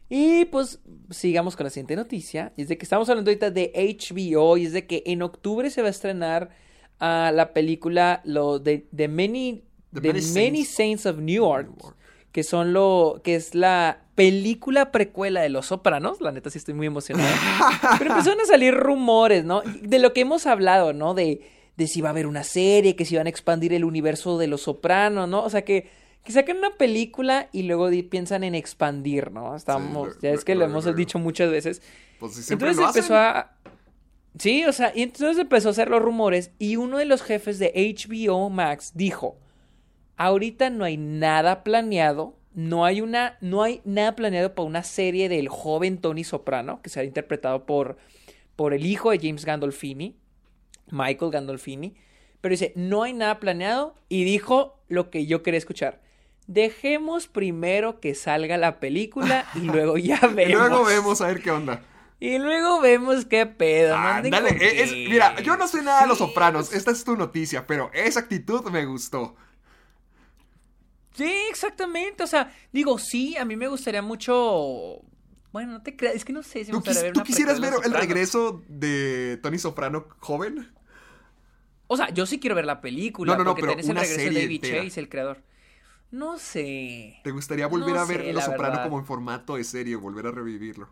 Y 0.09 0.45
pues 0.47 0.79
sigamos 1.11 1.57
con 1.57 1.65
la 1.65 1.71
siguiente 1.71 1.97
noticia. 1.97 2.53
es 2.57 2.69
de 2.69 2.79
que 2.79 2.85
estamos 2.85 3.09
hablando 3.09 3.31
ahorita 3.31 3.51
de 3.51 3.73
HBO 3.75 4.57
y 4.57 4.67
es 4.67 4.73
de 4.73 4.87
que 4.87 5.03
en 5.07 5.23
octubre 5.23 5.71
se 5.71 5.83
va 5.83 5.89
a 5.89 5.91
estrenar 5.91 6.51
a 6.99 7.33
la 7.35 7.53
película 7.53 8.23
lo 8.25 8.59
de, 8.59 8.87
The 8.95 9.09
Many, 9.09 9.65
Many, 9.93 10.65
Saints. 10.65 11.07
of 11.07 11.19
Newark, 11.19 11.71
que 12.33 12.43
son 12.43 12.73
lo 12.73 13.21
que 13.25 13.35
es 13.35 13.55
la 13.55 14.06
película 14.17 14.91
precuela 14.91 15.41
de 15.43 15.49
Los 15.49 15.67
Sopranos. 15.67 16.21
La 16.21 16.33
neta 16.33 16.51
sí 16.51 16.59
estoy 16.59 16.75
muy 16.75 16.89
emocionado. 16.89 17.33
Pero 17.99 18.11
empezaron 18.11 18.41
a 18.41 18.47
salir 18.47 18.75
rumores, 18.75 19.45
¿no? 19.45 19.63
De 19.83 20.01
lo 20.01 20.13
que 20.13 20.23
hemos 20.23 20.47
hablado, 20.47 20.93
¿no? 20.93 21.15
De, 21.15 21.49
de 21.77 21.87
si 21.87 22.01
va 22.01 22.09
a 22.09 22.11
haber 22.11 22.27
una 22.27 22.43
serie, 22.43 22.97
que 22.97 23.05
si 23.05 23.17
van 23.17 23.29
a 23.29 23.31
expandir 23.31 23.73
el 23.73 23.85
universo 23.85 24.39
de 24.39 24.49
Los 24.49 24.63
Sopranos, 24.63 25.29
¿no? 25.29 25.45
O 25.45 25.51
sea 25.51 25.63
que 25.63 26.05
que 26.25 26.33
saquen 26.33 26.57
una 26.57 26.73
película 26.73 27.49
y 27.53 27.63
luego 27.63 27.89
piensan 28.11 28.43
en 28.43 28.57
expandir, 28.57 29.31
¿no? 29.31 29.55
Estamos, 29.55 30.19
ya 30.21 30.31
es 30.31 30.45
que 30.45 30.57
lo 30.57 30.65
hemos 30.65 30.93
dicho 30.97 31.21
muchas 31.21 31.53
veces. 31.53 31.81
Pues 32.19 32.51
entonces 32.51 32.85
empezó 32.85 33.15
a 33.15 33.53
Sí, 34.39 34.65
o 34.67 34.73
sea, 34.73 34.93
y 34.95 35.03
entonces 35.03 35.39
empezó 35.39 35.69
a 35.69 35.71
hacer 35.71 35.89
los 35.89 36.03
rumores 36.03 36.51
y 36.59 36.77
uno 36.77 36.99
de 36.99 37.07
los 37.07 37.23
jefes 37.23 37.59
de 37.59 37.73
HBO 37.75 38.51
Max 38.51 38.93
dijo, 38.95 39.39
ahorita 40.17 40.69
no 40.69 40.85
hay 40.85 40.99
nada 40.99 41.65
planeado, 41.65 42.37
no 42.57 42.87
hay 42.87 43.03
una, 43.03 43.37
no 43.43 43.63
hay 43.63 43.83
nada 43.85 44.17
planeado 44.17 44.55
para 44.55 44.67
una 44.67 44.83
serie 44.83 45.29
del 45.29 45.51
joven 45.51 45.99
Tony 45.99 46.25
Soprano, 46.25 46.81
que 46.81 46.89
será 46.89 47.05
interpretado 47.05 47.67
por, 47.67 47.99
por 48.57 48.73
el 48.73 48.87
hijo 48.87 49.11
de 49.11 49.19
James 49.19 49.45
Gandolfini, 49.45 50.17
Michael 50.91 51.31
Gandolfini, 51.31 51.95
pero 52.41 52.55
dice, 52.55 52.73
no 52.75 53.03
hay 53.03 53.13
nada 53.13 53.41
planeado 53.41 53.95
y 54.09 54.25
dijo 54.25 54.81
lo 54.89 55.11
que 55.11 55.27
yo 55.27 55.43
quería 55.43 55.59
escuchar. 55.59 56.01
Dejemos 56.47 57.29
primero 57.29 58.01
que 58.01 58.15
salga 58.15 58.57
la 58.57 58.81
película 58.81 59.47
y 59.55 59.59
luego 59.61 59.99
ya 59.99 60.19
vemos. 60.21 60.49
y 60.49 60.55
luego 60.55 60.85
vemos 60.87 61.21
a 61.21 61.27
ver 61.27 61.43
qué 61.43 61.51
onda. 61.51 61.83
Y 62.19 62.39
luego 62.39 62.81
vemos 62.81 63.27
qué 63.27 63.45
pedo. 63.45 63.91
dale, 63.91 64.59
mira, 65.11 65.39
yo 65.43 65.59
no 65.59 65.69
sé 65.69 65.83
nada 65.83 66.01
de 66.01 66.07
los 66.07 66.17
sopranos. 66.17 66.73
Esta 66.73 66.91
es 66.91 67.05
tu 67.05 67.19
noticia, 67.19 67.67
pero 67.67 67.91
esa 67.93 68.21
actitud 68.21 68.65
me 68.71 68.87
gustó. 68.87 69.37
Sí, 71.17 71.33
exactamente. 71.51 72.23
O 72.23 72.27
sea, 72.27 72.53
digo, 72.73 72.99
sí, 72.99 73.37
a 73.37 73.45
mí 73.45 73.57
me 73.57 73.69
gustaría 73.69 74.03
mucho. 74.03 75.01
Bueno, 75.53 75.73
no 75.73 75.83
te 75.83 75.97
creas, 75.97 76.15
es 76.15 76.25
que 76.25 76.33
no 76.33 76.43
sé 76.43 76.65
si 76.65 76.71
me 76.71 76.77
gustaría 76.77 77.03
ver 77.03 77.13
¿Tú 77.15 77.23
quisieras 77.23 77.59
ver 77.61 77.73
el 77.83 77.93
regreso 77.93 78.63
de 78.69 79.39
Tony 79.43 79.59
Soprano 79.59 80.07
joven? 80.19 80.71
O 81.87 81.97
sea, 81.97 82.11
yo 82.11 82.27
sí 82.27 82.39
quiero 82.39 82.55
ver 82.55 82.67
la 82.67 82.81
película. 82.81 83.33
No, 83.33 83.39
no, 83.39 83.45
no, 83.45 83.55
porque 83.55 83.71
tenés 83.71 83.89
el 83.89 83.97
regreso 83.97 84.31
de 84.31 84.43
David 84.43 84.61
Chase, 84.61 85.01
el 85.01 85.09
creador. 85.09 85.43
No 86.11 86.39
sé. 86.39 87.21
¿Te 87.25 87.31
gustaría 87.31 87.67
volver 87.67 87.97
a 87.97 88.05
ver 88.05 88.35
Los 88.35 88.45
Soprano 88.45 88.83
como 88.83 88.99
en 88.99 89.07
formato 89.07 89.57
de 89.57 89.65
serie, 89.65 89.97
volver 89.97 90.27
a 90.27 90.33
revivirlo? 90.33 90.91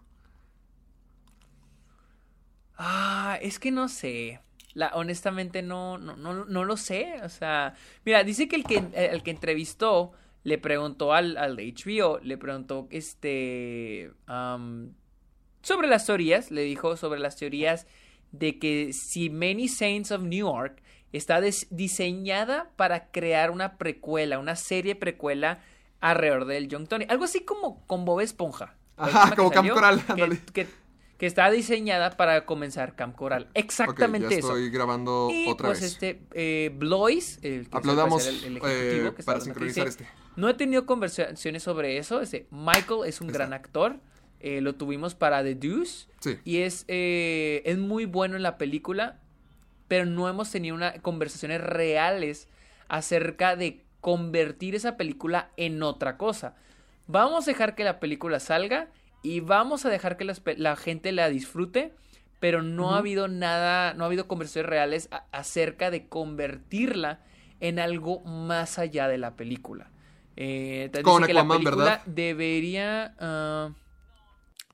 Ah, 2.76 3.38
es 3.40 3.58
que 3.58 3.70
no 3.70 3.88
sé. 3.88 4.40
La, 4.74 4.90
honestamente 4.94 5.62
no, 5.62 5.98
no, 5.98 6.16
no, 6.16 6.44
no 6.44 6.64
lo 6.64 6.76
sé. 6.76 7.20
O 7.22 7.28
sea, 7.28 7.74
mira, 8.04 8.24
dice 8.24 8.48
que 8.48 8.56
el 8.56 8.64
que, 8.64 8.82
el 8.94 9.22
que 9.22 9.30
entrevistó 9.30 10.12
le 10.42 10.58
preguntó 10.58 11.12
al, 11.12 11.36
al 11.36 11.56
de 11.56 11.72
HBO, 11.72 12.18
le 12.22 12.36
preguntó 12.36 12.86
este 12.90 14.12
sobre 15.62 15.88
las 15.88 16.04
teorías, 16.04 16.50
le 16.50 16.62
dijo 16.62 16.96
sobre 16.96 17.18
las 17.18 17.36
teorías 17.36 17.86
de 18.32 18.58
que 18.58 18.92
si 18.92 19.30
Many 19.30 19.68
Saints 19.68 20.10
of 20.10 20.22
Newark 20.22 20.82
está 21.12 21.40
diseñada 21.40 22.70
para 22.76 23.10
crear 23.10 23.50
una 23.50 23.78
precuela, 23.78 24.38
una 24.38 24.56
serie 24.56 24.94
precuela 24.94 25.60
alrededor 26.00 26.44
del 26.44 26.68
Young 26.68 26.86
Tony. 26.86 27.06
Algo 27.08 27.24
así 27.24 27.40
como 27.40 27.86
con 27.86 28.04
Bob 28.04 28.20
Esponja. 28.20 28.74
Ajá, 28.96 29.34
como 29.34 29.50
Camp 29.50 29.70
Coral. 29.70 30.02
Que, 30.14 30.38
que, 30.52 30.66
está 31.20 31.50
diseñada 31.50 32.10
para 32.10 32.44
comenzar 32.44 32.94
Camp 32.96 33.14
Coral. 33.14 33.48
Exactamente 33.54 34.26
okay, 34.26 34.40
ya 34.40 34.46
estoy 34.46 34.70
grabando 34.70 35.28
y 35.32 35.48
otra 35.48 35.68
pues 35.68 35.82
este, 35.82 36.20
eh, 36.32 36.70
Blois, 36.74 37.38
el 37.42 37.68
que 37.68 37.76
Aplaudamos 37.76 38.26
el, 38.26 38.60
eh, 38.64 39.12
para 39.24 39.40
sincronizar 39.40 39.86
este. 39.86 40.08
No 40.36 40.48
he 40.48 40.54
tenido 40.54 40.86
conversaciones 40.86 41.62
sobre 41.62 41.98
eso. 41.98 42.20
Este, 42.20 42.46
Michael 42.50 43.00
es 43.06 43.20
un 43.20 43.28
gran 43.28 43.52
actor. 43.52 44.00
Eh, 44.40 44.60
lo 44.60 44.74
tuvimos 44.74 45.14
para 45.14 45.42
The 45.42 45.54
Deuce. 45.54 46.08
Sí. 46.20 46.38
Y 46.44 46.58
es, 46.58 46.84
eh, 46.88 47.62
es 47.64 47.78
muy 47.78 48.04
bueno 48.04 48.36
en 48.36 48.42
la 48.42 48.58
película 48.58 49.20
pero 49.88 50.06
no 50.06 50.28
hemos 50.28 50.50
tenido 50.50 50.74
una, 50.74 50.94
conversaciones 51.00 51.60
reales 51.60 52.48
acerca 52.88 53.56
de 53.56 53.84
convertir 54.00 54.74
esa 54.74 54.96
película 54.96 55.50
en 55.56 55.82
otra 55.82 56.16
cosa. 56.16 56.56
Vamos 57.06 57.46
a 57.46 57.50
dejar 57.50 57.74
que 57.74 57.84
la 57.84 58.00
película 58.00 58.40
salga 58.40 58.88
y 59.24 59.40
vamos 59.40 59.86
a 59.86 59.90
dejar 59.90 60.16
que 60.18 60.24
la, 60.24 60.76
gente 60.76 61.10
la 61.10 61.30
disfrute, 61.30 61.94
pero 62.40 62.62
no 62.62 62.94
ha 62.94 62.98
habido 62.98 63.26
nada, 63.26 63.94
no 63.94 64.04
ha 64.04 64.06
habido 64.06 64.28
conversaciones 64.28 64.68
reales 64.68 65.08
acerca 65.32 65.90
de 65.90 66.08
convertirla 66.08 67.24
en 67.58 67.78
algo 67.78 68.20
más 68.20 68.78
allá 68.78 69.08
de 69.08 69.16
la 69.16 69.34
película. 69.34 69.90
Eh, 70.36 70.90
Con 71.02 71.24
que 71.24 71.32
la 71.32 71.48
película 71.48 72.02
debería 72.04 73.14
ah, 73.18 73.70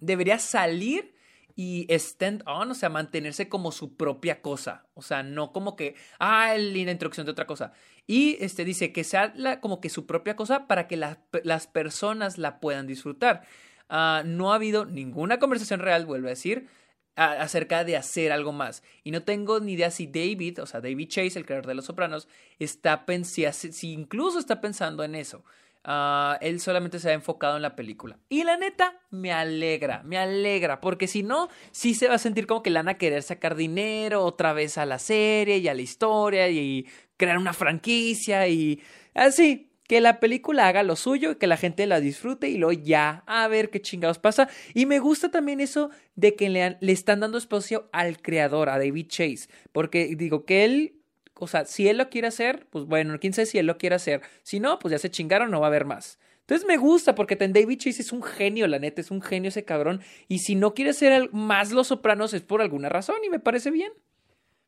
debería 0.00 0.38
salir 0.38 1.14
y 1.54 1.86
stand 1.90 2.42
on, 2.46 2.70
o 2.70 2.74
sea, 2.74 2.88
mantenerse 2.88 3.48
como 3.48 3.70
su 3.70 3.96
propia 3.96 4.40
cosa, 4.40 4.86
o 4.94 5.02
sea, 5.02 5.22
no 5.22 5.52
como 5.52 5.76
que, 5.76 5.94
ah, 6.18 6.54
la 6.56 6.90
introducción 6.90 7.26
de 7.26 7.32
otra 7.32 7.46
cosa. 7.46 7.72
Y 8.06 8.36
este 8.40 8.64
dice 8.64 8.92
que 8.92 9.04
sea 9.04 9.32
como 9.60 9.80
que 9.80 9.90
su 9.90 10.06
propia 10.06 10.34
cosa 10.34 10.66
para 10.66 10.88
que 10.88 10.96
las 10.96 11.66
personas 11.68 12.38
la 12.38 12.58
puedan 12.58 12.86
disfrutar. 12.86 13.42
Ah, 13.90 14.22
no 14.24 14.52
ha 14.52 14.54
habido 14.54 14.86
ninguna 14.86 15.38
conversación 15.40 15.80
real, 15.80 16.06
vuelvo 16.06 16.28
a 16.28 16.30
decir, 16.30 16.68
acerca 17.16 17.84
de 17.84 17.96
hacer 17.96 18.32
algo 18.32 18.52
más. 18.52 18.82
Y 19.02 19.10
no 19.10 19.24
tengo 19.24 19.60
ni 19.60 19.72
idea 19.72 19.90
si 19.90 20.06
David, 20.06 20.62
o 20.62 20.66
sea, 20.66 20.80
David 20.80 21.08
Chase, 21.08 21.38
el 21.38 21.44
creador 21.44 21.66
de 21.66 21.74
Los 21.74 21.86
Sopranos, 21.86 22.28
está 22.58 23.04
si, 23.24 23.44
si 23.52 23.92
incluso 23.92 24.38
está 24.38 24.60
pensando 24.60 25.02
en 25.04 25.16
eso. 25.16 25.44
Ah, 25.82 26.38
él 26.40 26.60
solamente 26.60 26.98
se 26.98 27.10
ha 27.10 27.14
enfocado 27.14 27.56
en 27.56 27.62
la 27.62 27.74
película. 27.74 28.18
Y 28.28 28.44
la 28.44 28.56
neta, 28.56 29.00
me 29.10 29.32
alegra, 29.32 30.02
me 30.04 30.18
alegra, 30.18 30.80
porque 30.80 31.08
si 31.08 31.22
no, 31.22 31.48
sí 31.72 31.94
se 31.94 32.06
va 32.08 32.14
a 32.14 32.18
sentir 32.18 32.46
como 32.46 32.62
que 32.62 32.70
le 32.70 32.78
van 32.78 32.88
a 32.88 32.98
querer 32.98 33.22
sacar 33.22 33.56
dinero 33.56 34.24
otra 34.24 34.52
vez 34.52 34.78
a 34.78 34.86
la 34.86 34.98
serie 34.98 35.58
y 35.58 35.68
a 35.68 35.74
la 35.74 35.82
historia 35.82 36.48
y 36.48 36.86
crear 37.16 37.38
una 37.38 37.54
franquicia 37.54 38.46
y 38.46 38.82
así. 39.14 39.69
Que 39.90 40.00
la 40.00 40.20
película 40.20 40.68
haga 40.68 40.84
lo 40.84 40.94
suyo, 40.94 41.36
que 41.36 41.48
la 41.48 41.56
gente 41.56 41.84
la 41.88 41.98
disfrute 41.98 42.48
y 42.48 42.58
luego 42.58 42.80
ya, 42.80 43.24
a 43.26 43.48
ver 43.48 43.70
qué 43.70 43.82
chingados 43.82 44.20
pasa. 44.20 44.48
Y 44.72 44.86
me 44.86 45.00
gusta 45.00 45.32
también 45.32 45.58
eso 45.58 45.90
de 46.14 46.36
que 46.36 46.48
le, 46.48 46.76
le 46.80 46.92
están 46.92 47.18
dando 47.18 47.38
espacio 47.38 47.88
al 47.90 48.22
creador, 48.22 48.68
a 48.68 48.78
David 48.78 49.08
Chase, 49.08 49.48
porque 49.72 50.14
digo 50.14 50.44
que 50.44 50.64
él 50.64 50.94
o 51.34 51.48
sea, 51.48 51.64
si 51.64 51.88
él 51.88 51.96
lo 51.96 52.08
quiere 52.08 52.28
hacer, 52.28 52.68
pues 52.70 52.84
bueno, 52.84 53.18
quién 53.18 53.32
sabe 53.32 53.46
si 53.46 53.58
él 53.58 53.66
lo 53.66 53.78
quiere 53.78 53.96
hacer. 53.96 54.20
Si 54.42 54.60
no, 54.60 54.78
pues 54.78 54.92
ya 54.92 54.98
se 54.98 55.10
chingaron, 55.10 55.50
no 55.50 55.58
va 55.58 55.66
a 55.66 55.70
haber 55.70 55.86
más. 55.86 56.20
Entonces 56.40 56.68
me 56.68 56.76
gusta 56.76 57.14
porque 57.14 57.34
David 57.34 57.78
Chase 57.78 58.02
es 58.02 58.12
un 58.12 58.22
genio, 58.22 58.68
la 58.68 58.78
neta, 58.78 59.00
es 59.00 59.10
un 59.10 59.22
genio 59.22 59.48
ese 59.48 59.64
cabrón. 59.64 60.02
Y 60.28 60.40
si 60.40 60.54
no 60.54 60.74
quiere 60.74 60.92
ser 60.92 61.32
más 61.32 61.72
Los 61.72 61.88
Sopranos 61.88 62.34
es 62.34 62.42
por 62.42 62.60
alguna 62.60 62.90
razón 62.90 63.16
y 63.24 63.30
me 63.30 63.40
parece 63.40 63.70
bien. 63.70 63.92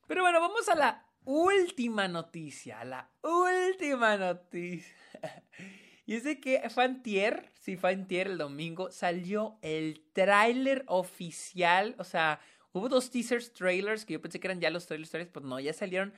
Pero 0.09 0.23
bueno, 0.23 0.41
vamos 0.41 0.69
a 0.69 0.75
la 0.75 1.07
última 1.25 2.09
noticia, 2.09 2.83
la 2.85 3.11
última 3.23 4.17
noticia. 4.17 5.02
Y 6.05 6.17
es 6.17 6.25
de 6.25 6.41
que 6.41 6.69
Fantier, 6.69 7.53
sí, 7.61 7.77
Fantier 7.77 8.27
el 8.27 8.37
domingo, 8.37 8.91
salió 8.91 9.57
el 9.63 10.03
tráiler 10.13 10.83
oficial. 10.89 11.95
O 11.97 12.03
sea, 12.03 12.41
hubo 12.73 12.89
dos 12.89 13.09
teasers, 13.09 13.53
trailers, 13.53 14.05
que 14.05 14.15
yo 14.15 14.21
pensé 14.21 14.41
que 14.41 14.49
eran 14.49 14.61
ya 14.61 14.71
los 14.71 14.87
trailers, 14.87 15.11
trailers 15.11 15.31
pues 15.33 15.45
no, 15.45 15.61
ya 15.61 15.73
salieron 15.73 16.13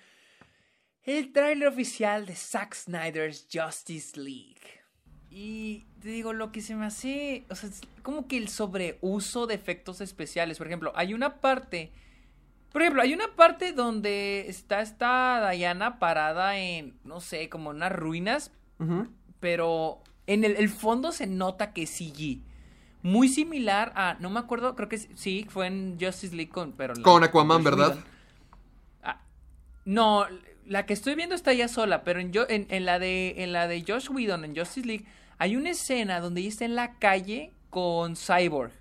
el 1.04 1.32
tráiler 1.32 1.68
oficial 1.68 2.24
de 2.24 2.34
Zack 2.34 2.74
Snyder's 2.74 3.46
Justice 3.52 4.18
League. 4.18 4.82
Y 5.30 5.86
te 6.00 6.08
digo, 6.08 6.32
lo 6.32 6.50
que 6.50 6.62
se 6.62 6.74
me 6.74 6.86
hace, 6.86 7.44
o 7.50 7.54
sea, 7.54 7.68
es 7.68 7.80
como 8.02 8.26
que 8.26 8.38
el 8.38 8.48
sobreuso 8.48 9.46
de 9.46 9.54
efectos 9.54 10.00
especiales. 10.00 10.58
Por 10.58 10.66
ejemplo, 10.66 10.92
hay 10.94 11.12
una 11.12 11.40
parte, 11.40 11.92
por 12.72 12.82
ejemplo, 12.82 13.02
hay 13.02 13.12
una 13.12 13.34
parte 13.34 13.72
donde 13.72 14.46
está 14.48 14.80
esta 14.80 15.50
Diana 15.50 15.98
parada 15.98 16.58
en, 16.58 16.98
no 17.04 17.20
sé, 17.20 17.48
como 17.48 17.70
unas 17.70 17.92
ruinas, 17.92 18.52
Pero 19.40 20.02
en 20.26 20.44
el, 20.44 20.56
el 20.56 20.68
fondo 20.68 21.12
se 21.12 21.26
nota 21.26 21.72
que 21.72 21.82
es 21.84 21.90
CG. 21.90 22.40
Muy 23.02 23.28
similar 23.28 23.92
a, 23.96 24.16
no 24.20 24.30
me 24.30 24.40
acuerdo, 24.40 24.74
creo 24.76 24.88
que 24.88 24.98
sí, 24.98 25.46
fue 25.50 25.66
en 25.66 25.98
Justice 26.00 26.34
League 26.34 26.50
con, 26.50 26.72
pero 26.72 26.94
la- 26.94 27.02
Con 27.02 27.22
Aquaman, 27.22 27.62
¿verdad? 27.62 27.98
Ah, 29.02 29.20
no, 29.84 30.24
la 30.66 30.86
que 30.86 30.94
estoy 30.94 31.14
viendo 31.14 31.34
está 31.34 31.52
ya 31.52 31.68
sola, 31.68 32.02
pero 32.04 32.20
en, 32.20 32.32
yo, 32.32 32.46
en, 32.48 32.66
en 32.70 32.86
la 32.86 32.98
de, 32.98 33.34
en 33.42 33.52
la 33.52 33.68
de 33.68 33.84
Josh 33.86 34.08
Whedon, 34.10 34.44
en 34.46 34.56
Justice 34.56 34.86
League, 34.86 35.04
hay 35.36 35.56
una 35.56 35.70
escena 35.70 36.20
donde 36.20 36.40
ella 36.40 36.48
está 36.48 36.64
en 36.64 36.74
la 36.76 36.94
calle 36.98 37.52
con 37.70 38.16
Cyborg. 38.16 38.72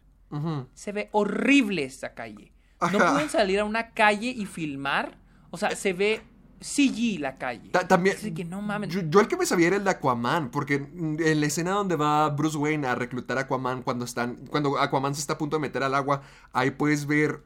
Se 0.74 0.92
ve 0.94 1.10
horrible 1.12 1.84
esta 1.84 2.14
calle. 2.16 2.52
No 2.92 2.98
pueden 3.14 3.30
salir 3.30 3.60
a 3.60 3.66
una 3.66 3.92
calle 3.92 4.30
y 4.30 4.46
filmar. 4.46 5.18
O 5.52 5.58
sea, 5.58 5.76
se 5.76 5.94
ve 5.94 6.22
CG 6.64 7.20
la 7.20 7.38
calle. 7.38 7.70
Ta- 7.70 7.88
también. 7.88 8.16
Así 8.18 8.34
que 8.34 8.46
no 8.46 8.62
mames. 8.62 8.90
Yo, 8.90 9.02
yo 9.02 9.20
el 9.20 9.28
que 9.28 9.38
me 9.38 9.46
sabía 9.46 9.68
era 9.68 9.76
el 9.76 9.84
de 9.84 9.92
Aquaman, 9.92 10.50
porque 10.50 10.80
mm, 10.80 11.18
en 11.20 11.42
la 11.42 11.48
escena 11.48 11.72
donde 11.72 11.96
va 11.96 12.30
Bruce 12.30 12.58
Wayne 12.58 12.88
a 12.88 12.96
reclutar 12.96 13.38
a 13.38 13.42
Aquaman 13.42 13.84
cuando 13.84 14.06
están, 14.06 14.38
cuando 14.50 14.80
Aquaman 14.80 15.14
se 15.14 15.22
está 15.22 15.34
a 15.34 15.38
punto 15.38 15.58
de 15.58 15.62
meter 15.62 15.84
al 15.84 15.94
agua, 15.94 16.22
ahí 16.54 16.72
puedes 16.72 17.06
ver 17.06 17.44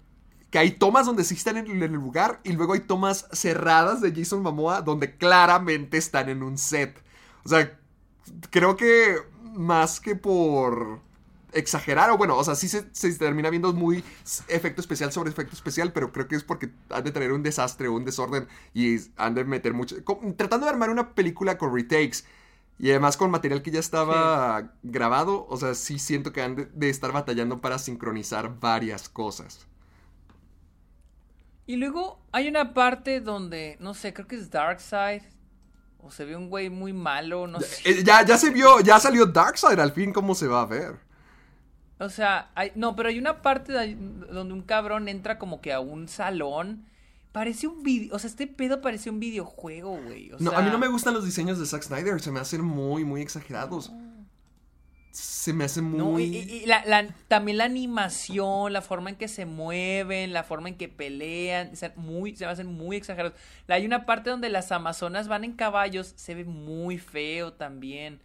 que 0.50 0.60
hay 0.60 0.72
tomas 0.72 1.06
donde 1.06 1.24
sí 1.24 1.36
están 1.36 1.58
en, 1.58 1.84
el 1.84 1.92
lugar 1.92 2.40
y 2.44 2.54
luego 2.54 2.74
hay 2.74 2.82
tomas 2.82 3.28
cerradas 3.32 4.02
de 4.02 4.14
Jason 4.16 4.42
Momoa 4.42 4.82
donde 4.82 5.18
claramente 5.18 5.98
están 5.98 6.30
en 6.30 6.44
un 6.44 6.58
set. 6.58 6.98
O 7.44 7.50
sea, 7.50 7.78
creo 8.50 8.78
que 8.78 9.18
más 9.54 10.00
que 10.00 10.16
por 10.16 11.02
exagerar, 11.58 12.10
o 12.12 12.18
bueno, 12.18 12.38
o 12.38 12.44
sea, 12.44 12.56
sí 12.56 12.68
se, 12.68 12.86
se 12.92 13.14
termina 13.14 13.50
viendo 13.50 13.74
muy 13.74 14.04
efecto 14.48 14.82
especial 14.82 15.12
sobre 15.12 15.30
efecto 15.30 15.56
especial, 15.56 15.92
pero 15.94 16.12
creo 16.12 16.28
que 16.28 16.36
es 16.36 16.44
porque 16.44 16.70
han 16.90 17.04
de 17.04 17.12
tener 17.12 17.32
un 17.32 17.44
desastre 17.44 17.88
o 17.88 17.94
un 17.94 18.06
desorden 18.06 18.48
y 18.74 18.98
han 19.18 19.36
de 19.36 19.44
meter 19.44 19.74
mucho... 19.74 19.96
tratando 20.36 20.66
de 20.66 20.72
armar 20.72 20.90
una 20.90 21.14
película 21.14 21.58
con 21.58 21.74
retakes 21.74 22.24
y 22.80 22.92
además 22.92 23.18
con 23.18 23.32
material 23.32 23.62
que 23.62 23.72
ya 23.72 23.80
estaba 23.80 24.74
grabado, 24.84 25.48
o 25.50 25.58
sea, 25.58 25.74
sí 25.74 26.00
siento 26.00 26.32
que 26.32 26.42
han 26.42 26.56
de, 26.56 26.66
de 26.66 26.90
estar 26.90 27.12
batallando 27.12 27.60
para 27.60 27.80
sincronizar 27.80 28.60
varias 28.60 29.10
cosas. 29.10 29.68
Y 31.66 31.76
luego 31.76 32.20
hay 32.32 32.48
una 32.48 32.74
parte 32.74 33.20
donde, 33.20 33.78
no 33.82 33.94
sé, 33.94 34.14
creo 34.14 34.28
que 34.28 34.38
es 34.38 34.50
Darkseid. 34.50 35.22
O 36.00 36.12
se 36.12 36.24
ve 36.24 36.38
un 36.38 36.50
güey 36.50 36.70
muy 36.70 36.94
malo, 36.94 37.48
no 37.48 37.60
sé. 37.60 37.90
Eh, 37.90 38.04
ya, 38.04 38.24
ya 38.24 38.38
se 38.38 38.52
vio, 38.52 38.80
ya 38.80 39.00
salió 39.00 39.26
Darkseid 39.26 39.78
al 39.80 39.92
fin, 39.92 40.14
¿cómo 40.14 40.36
se 40.36 40.48
va 40.48 40.62
a 40.62 40.66
ver? 40.66 41.07
O 42.00 42.10
sea, 42.10 42.52
hay, 42.56 42.72
no, 42.76 42.96
pero 42.96 43.10
hay 43.10 43.18
una 43.20 43.42
parte 43.42 43.74
de 43.74 43.96
donde 43.96 44.54
un 44.54 44.62
cabrón 44.62 45.08
entra 45.08 45.40
como 45.40 45.62
que 45.62 45.74
a 45.74 45.80
un 45.80 46.08
salón. 46.08 46.86
Parece 47.32 47.68
un 47.68 47.84
video, 47.84 48.16
o 48.16 48.20
sea, 48.20 48.30
este 48.30 48.48
pedo 48.48 48.82
parece 48.82 49.10
un 49.10 49.20
videojuego, 49.20 49.98
güey. 50.02 50.32
O 50.32 50.38
No, 50.40 50.50
sea, 50.52 50.60
a 50.60 50.62
mí 50.62 50.70
no 50.72 50.78
me 50.80 50.88
gustan 50.88 51.14
los 51.14 51.26
diseños 51.26 51.60
de 51.60 51.66
Zack 51.66 51.84
Snyder, 51.84 52.20
se 52.22 52.32
me 52.32 52.40
hacen 52.40 52.62
muy, 52.64 53.04
muy 53.04 53.22
exagerados. 53.22 53.92
Se 55.12 55.52
me 55.52 55.64
hacen 55.64 55.86
muy... 55.86 55.98
No, 55.98 56.20
y, 56.20 56.26
y- 56.26 56.64
y 56.64 56.66
la- 56.68 56.86
la- 56.86 57.08
también 57.28 57.58
la 57.58 57.64
animación, 57.66 58.72
la 58.72 58.82
forma 58.84 59.10
en 59.10 59.16
que 59.16 59.28
se 59.28 59.46
mueven, 59.48 60.32
la 60.32 60.44
forma 60.44 60.70
en 60.70 60.76
que 60.78 60.90
pelean, 60.90 61.76
se, 61.76 61.90
muy, 61.96 62.36
se 62.36 62.46
me 62.46 62.52
hacen 62.52 62.68
muy 62.68 62.98
exagerados. 62.98 63.34
Hay 63.68 63.86
una 63.86 64.06
parte 64.06 64.30
donde 64.30 64.50
las 64.50 64.72
amazonas 64.72 65.28
van 65.28 65.44
en 65.44 65.54
caballos, 65.54 66.14
se 66.18 66.36
ve 66.36 66.46
muy 66.46 67.00
feo 67.00 67.54
también. 67.54 68.20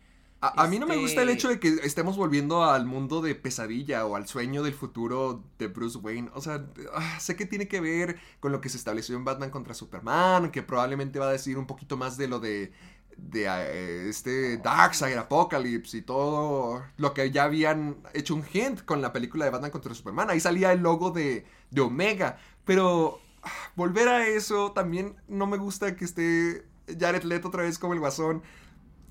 A, 0.44 0.64
a 0.64 0.66
mí 0.68 0.78
no 0.80 0.86
me 0.86 0.94
Este- 0.94 1.02
gusta 1.04 1.22
el 1.22 1.28
hecho 1.28 1.48
de 1.48 1.60
que 1.60 1.68
estemos 1.84 2.16
volviendo 2.16 2.64
al 2.64 2.84
mundo 2.84 3.22
de 3.22 3.34
pesadilla 3.36 4.04
o 4.06 4.16
al 4.16 4.26
sueño 4.26 4.64
del 4.64 4.74
futuro 4.74 5.44
de 5.58 5.68
Bruce 5.68 5.98
Wayne. 5.98 6.30
O 6.34 6.40
sea, 6.40 6.66
ah, 6.94 7.20
sé 7.20 7.36
que 7.36 7.46
tiene 7.46 7.68
que 7.68 7.80
ver 7.80 8.18
con 8.40 8.50
lo 8.50 8.60
que 8.60 8.68
se 8.68 8.76
estableció 8.76 9.16
en 9.16 9.24
Batman 9.24 9.50
contra 9.50 9.72
Superman, 9.74 10.50
que 10.50 10.62
probablemente 10.62 11.20
va 11.20 11.28
a 11.28 11.32
decir 11.32 11.56
un 11.58 11.66
poquito 11.68 11.96
más 11.96 12.16
de 12.16 12.26
lo 12.26 12.40
de, 12.40 12.72
de 13.16 13.44
eh, 13.46 14.08
este 14.08 14.56
Darkseid 14.58 15.16
Apocalypse 15.16 15.98
y 15.98 16.02
todo 16.02 16.82
lo 16.96 17.14
que 17.14 17.30
ya 17.30 17.44
habían 17.44 17.98
hecho 18.12 18.34
un 18.34 18.44
hint 18.52 18.82
con 18.84 19.00
la 19.00 19.12
película 19.12 19.44
de 19.44 19.52
Batman 19.52 19.70
contra 19.70 19.94
Superman. 19.94 20.28
Ahí 20.30 20.40
salía 20.40 20.72
el 20.72 20.80
logo 20.80 21.12
de, 21.12 21.46
de 21.70 21.80
Omega, 21.80 22.38
pero 22.64 23.20
ah, 23.44 23.50
volver 23.76 24.08
a 24.08 24.26
eso 24.26 24.72
también 24.72 25.14
no 25.28 25.46
me 25.46 25.56
gusta 25.56 25.94
que 25.94 26.04
esté 26.04 26.66
Jared 26.98 27.22
Leto 27.22 27.46
otra 27.48 27.62
vez 27.62 27.78
como 27.78 27.92
el 27.94 28.00
guasón. 28.00 28.42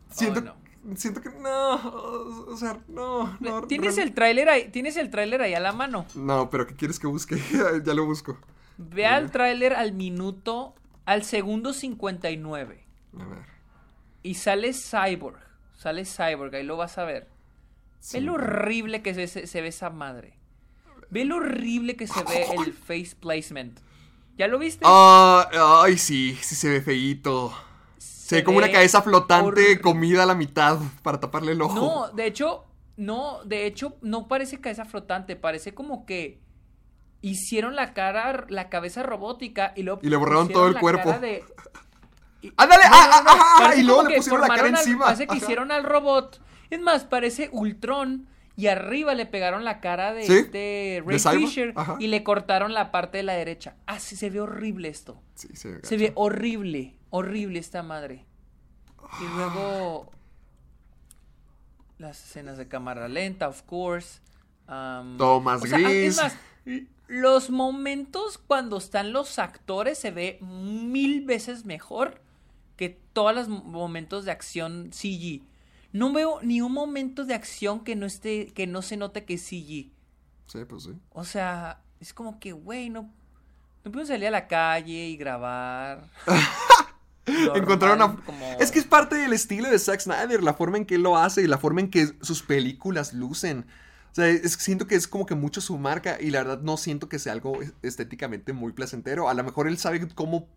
Siento, 0.10 0.42
Oh, 0.42 0.44
no. 0.44 0.56
Siento 0.96 1.22
que 1.22 1.30
no, 1.30 1.76
o 2.48 2.58
sea, 2.58 2.80
no, 2.88 3.38
no. 3.40 3.62
¿Tienes 3.68 3.98
el 3.98 4.14
tráiler 4.14 4.50
ahí, 4.50 4.70
tienes 4.70 4.98
el 4.98 5.10
tráiler 5.10 5.42
ahí 5.42 5.54
a 5.54 5.60
la 5.60 5.72
mano? 5.72 6.06
No, 6.16 6.50
pero 6.50 6.68
¿qué 6.68 6.76
quieres 6.76 7.00
que 7.00 7.08
busque? 7.08 7.38
ya 7.86 7.94
lo 7.94 8.06
busco. 8.06 8.38
Ve 8.78 9.06
al 9.06 9.32
tráiler 9.32 9.74
al 9.74 9.94
minuto, 9.94 10.76
al 11.06 11.24
segundo 11.24 11.74
59. 11.74 12.84
A 13.20 13.26
ver. 13.26 13.46
Y 14.24 14.36
sale 14.36 14.74
Cyborg. 14.74 15.40
Sale 15.76 16.06
Cyborg, 16.06 16.56
ahí 16.56 16.64
lo 16.64 16.78
vas 16.78 16.98
a 16.98 17.04
ver. 17.06 17.28
Sí. 18.00 18.18
Ve 18.18 18.22
lo 18.24 18.34
horrible 18.34 19.02
que 19.02 19.14
se, 19.14 19.28
se- 19.28 19.48
se 19.48 19.62
ve 19.62 19.68
esa 19.68 19.90
madre. 19.90 20.34
Ve 21.10 21.26
lo 21.26 21.36
horrible 21.38 21.96
que 21.96 22.08
se 22.08 22.24
ve 22.24 22.46
el 22.66 22.74
face 22.88 23.16
placement. 23.20 23.80
¿Ya 24.38 24.48
lo 24.48 24.58
viste? 24.58 24.84
Ah, 24.88 25.82
ay, 25.84 25.98
sí, 25.98 26.38
sí 26.42 26.56
se 26.56 26.70
ve 26.70 26.82
feíto. 26.82 27.54
Se 28.32 28.38
ve 28.38 28.44
como 28.46 28.58
una 28.60 28.72
cabeza 28.72 29.02
flotante 29.02 29.80
comida 29.82 30.24
a 30.24 30.26
la 30.26 30.36
mitad 30.36 30.80
para 31.04 31.20
taparle 31.20 31.52
el 31.52 31.62
ojo. 31.62 31.76
No, 31.76 32.08
de 32.16 32.26
hecho, 32.28 32.64
no, 32.96 33.44
de 33.44 33.66
hecho, 33.66 33.98
no 34.02 34.28
parece 34.30 34.62
cabeza 34.62 34.86
flotante, 34.86 35.36
parece 35.36 35.74
como 35.74 36.06
que 36.06 36.40
hicieron 37.22 37.76
la 37.76 37.94
cara, 37.94 38.46
la 38.50 38.70
cabeza 38.70 39.04
robótica 39.04 39.74
y 39.76 39.84
luego 39.84 40.00
Y 40.04 40.10
le 40.10 40.16
borraron 40.16 40.48
todo 40.50 40.68
el 40.68 40.80
cuerpo. 40.80 41.12
de- 41.20 41.44
y- 42.42 42.52
¡Ándale! 42.58 42.84
No, 42.86 42.90
¡Ah, 42.94 43.08
no, 43.18 43.24
no, 43.24 43.42
ah, 43.42 43.58
ah! 43.70 43.76
Y 43.76 43.84
luego 43.84 44.04
le 44.04 44.16
pusieron 44.16 44.42
la 44.42 44.48
cara 44.48 44.64
al- 44.64 44.70
encima. 44.70 45.06
Parece 45.06 45.28
que 45.28 45.34
Ajá. 45.36 45.44
hicieron 45.44 45.72
al 45.72 45.84
robot. 45.84 46.42
Es 46.70 46.80
más, 46.80 47.04
parece 47.04 47.50
Ultron. 47.52 48.28
Y 48.58 48.68
arriba 48.68 49.14
le 49.14 49.26
pegaron 49.26 49.64
la 49.64 49.80
cara 49.80 50.14
de 50.14 50.24
Sí, 50.26 50.34
este 50.34 51.02
Ray 51.06 51.18
de 51.18 51.38
Fisher 51.48 51.74
y 52.00 52.08
le 52.08 52.24
cortaron 52.24 52.74
la 52.74 52.92
parte 52.92 53.18
de 53.18 53.24
la 53.24 53.34
derecha. 53.34 53.76
Ah, 53.88 54.00
sí, 54.00 54.16
se 54.16 54.30
ve 54.30 54.40
horrible 54.42 54.90
esto. 54.90 55.22
Sí, 55.36 55.48
se 55.54 55.70
ve. 55.70 55.80
Se 55.84 55.96
gacho. 55.98 56.06
ve 56.08 56.12
horrible, 56.16 56.96
horrible 57.12 57.60
esta 57.60 57.84
madre. 57.84 58.26
Y 59.22 59.36
luego 59.36 60.10
las 61.98 62.24
escenas 62.24 62.58
de 62.58 62.68
cámara 62.68 63.08
lenta, 63.08 63.48
of 63.48 63.62
course. 63.64 64.20
am, 64.68 65.18
Todo 65.18 65.40
más 65.42 65.62
o 65.62 65.68
sea, 65.68 65.78
gris. 65.78 66.18
es 66.18 66.18
más, 66.18 66.36
l- 66.66 66.88
los 67.08 67.50
momentos 67.50 68.38
cuando 68.40 68.78
están 68.78 69.12
los 69.14 69.38
actores 69.38 69.98
se 70.00 70.12
ve 70.12 70.40
mil 70.42 71.26
veces 71.26 71.66
mejor 71.66 72.22
que 72.78 72.90
todos 73.14 73.36
los 73.36 73.48
mo- 73.50 73.64
momentos 73.64 74.26
de 74.26 74.32
acción 74.32 74.90
CG. 74.94 75.42
No 75.94 76.14
veo 76.14 76.40
ni 76.42 76.62
un 76.62 76.72
momento 76.72 77.26
de 77.26 77.34
acción 77.34 77.84
que 77.84 77.96
no 77.98 78.06
esté, 78.06 78.48
que 78.54 78.66
no 78.66 78.82
se 78.82 78.96
note 78.98 79.26
que 79.26 79.34
es 79.36 79.42
CG. 79.44 79.92
Sí, 80.48 80.66
pues 80.68 80.84
sí. 80.84 80.92
O 81.12 81.24
sea, 81.26 81.82
es 82.00 82.14
como 82.14 82.40
que, 82.40 82.54
güey, 82.54 82.90
no, 82.90 83.10
no 83.84 83.92
puedo 83.92 84.06
salir 84.06 84.28
a 84.28 84.32
la 84.32 84.48
calle 84.48 85.08
y 85.10 85.18
grabar. 85.18 86.08
Encontrar 87.26 87.96
una... 87.96 88.08
Normal, 88.08 88.24
como- 88.26 88.52
Es 88.60 88.72
que 88.72 88.80
es 88.80 88.86
parte 88.86 89.16
del 89.16 89.34
estilo 89.34 89.70
de 89.70 89.78
Zack 89.80 90.00
Snyder, 90.02 90.42
la 90.44 90.54
forma 90.54 90.78
en 90.78 90.86
que 90.86 90.96
él 90.96 91.04
lo 91.04 91.18
hace 91.18 91.42
y 91.42 91.48
la 91.48 91.58
forma 91.58 91.82
en 91.82 91.90
que 91.90 92.14
sus 92.22 92.42
películas 92.44 93.14
lucen. 93.14 93.66
O 94.12 94.16
sea, 94.16 94.28
es- 94.28 94.54
siento 94.54 94.88
que 94.88 94.96
es 94.96 95.08
como 95.08 95.26
que 95.26 95.36
mucho 95.36 95.62
su 95.62 95.78
marca 95.78 96.18
y 96.20 96.32
la 96.32 96.40
verdad 96.44 96.62
no 96.62 96.78
siento 96.78 97.08
que 97.10 97.20
sea 97.20 97.34
algo 97.34 97.60
estéticamente 97.82 98.54
muy 98.54 98.74
placentero. 98.74 99.30
A 99.30 99.34
lo 99.34 99.44
mejor 99.44 99.68
él 99.68 99.78
sabe 99.78 100.08
cómo 100.16 100.48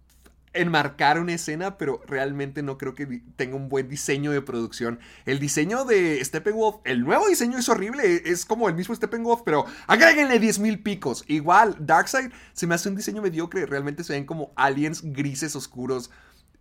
enmarcar 0.53 1.19
una 1.19 1.33
escena, 1.35 1.77
pero 1.79 2.01
realmente 2.07 2.63
no 2.63 2.79
creo 2.79 2.95
que 2.95 3.23
tenga 3.35 3.57
un 3.57 3.69
buen 3.69 3.89
diseño 3.89 4.31
de 4.31 4.41
producción. 4.41 5.01
El 5.27 5.41
diseño 5.41 5.85
de 5.85 6.25
Steppenwolf, 6.25 6.77
el 6.85 7.01
nuevo 7.03 7.27
diseño 7.27 7.59
es 7.59 7.69
horrible, 7.69 8.23
es 8.25 8.47
como 8.47 8.69
el 8.69 8.77
mismo 8.77 8.95
Steppenwolf, 8.95 9.43
pero 9.45 9.65
agréguenle 9.89 10.39
10 10.39 10.61
mil 10.61 10.81
picos. 10.81 11.25
Igual, 11.27 11.77
Darkseid 11.81 12.31
se 12.53 12.69
me 12.69 12.77
hace 12.77 12.89
un 12.89 12.95
diseño 12.95 13.21
mediocre, 13.21 13.67
realmente 13.67 14.05
se 14.05 14.13
ven 14.13 14.27
como 14.27 14.53
aliens 14.55 15.03
grises 15.03 15.57
oscuros. 15.57 16.11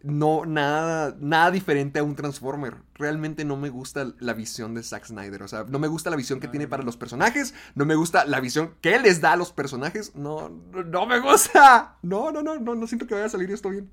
No, 0.03 0.45
nada, 0.45 1.15
nada 1.21 1.49
diferente 1.49 1.99
a 1.99 2.03
un 2.03 2.15
Transformer. 2.15 2.75
Realmente 2.95 3.45
no 3.45 3.55
me 3.55 3.69
gusta 3.69 4.13
la 4.19 4.33
visión 4.33 4.73
de 4.73 4.83
Zack 4.83 5.05
Snyder. 5.05 5.41
O 5.43 5.47
sea, 5.47 5.63
no 5.63 5.79
me 5.79 5.87
gusta 5.87 6.09
la 6.09 6.17
visión 6.17 6.41
que 6.41 6.49
tiene 6.49 6.67
para 6.67 6.83
los 6.83 6.97
personajes. 6.97 7.53
No 7.73 7.85
me 7.85 7.95
gusta 7.95 8.25
la 8.25 8.41
visión 8.41 8.75
que 8.81 8.99
les 8.99 9.21
da 9.21 9.31
a 9.31 9.37
los 9.37 9.53
personajes. 9.53 10.13
No, 10.13 10.49
no, 10.49 10.83
no 10.83 11.05
me 11.05 11.19
gusta. 11.21 11.95
No, 12.01 12.31
no, 12.33 12.43
no, 12.43 12.59
no, 12.59 12.75
no 12.75 12.85
siento 12.87 13.07
que 13.07 13.13
vaya 13.13 13.27
a 13.27 13.29
salir 13.29 13.49
esto 13.49 13.69
bien. 13.69 13.89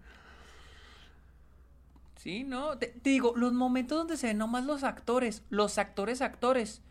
Sí, 2.16 2.44
no, 2.44 2.76
te, 2.76 2.88
te 2.88 3.10
digo, 3.10 3.32
los 3.36 3.52
momentos 3.52 3.96
donde 3.96 4.16
se 4.16 4.26
ven 4.26 4.38
nomás 4.38 4.66
los 4.66 4.82
actores, 4.82 5.42
los 5.48 5.78
actores 5.78 6.20
actores, 6.20 6.82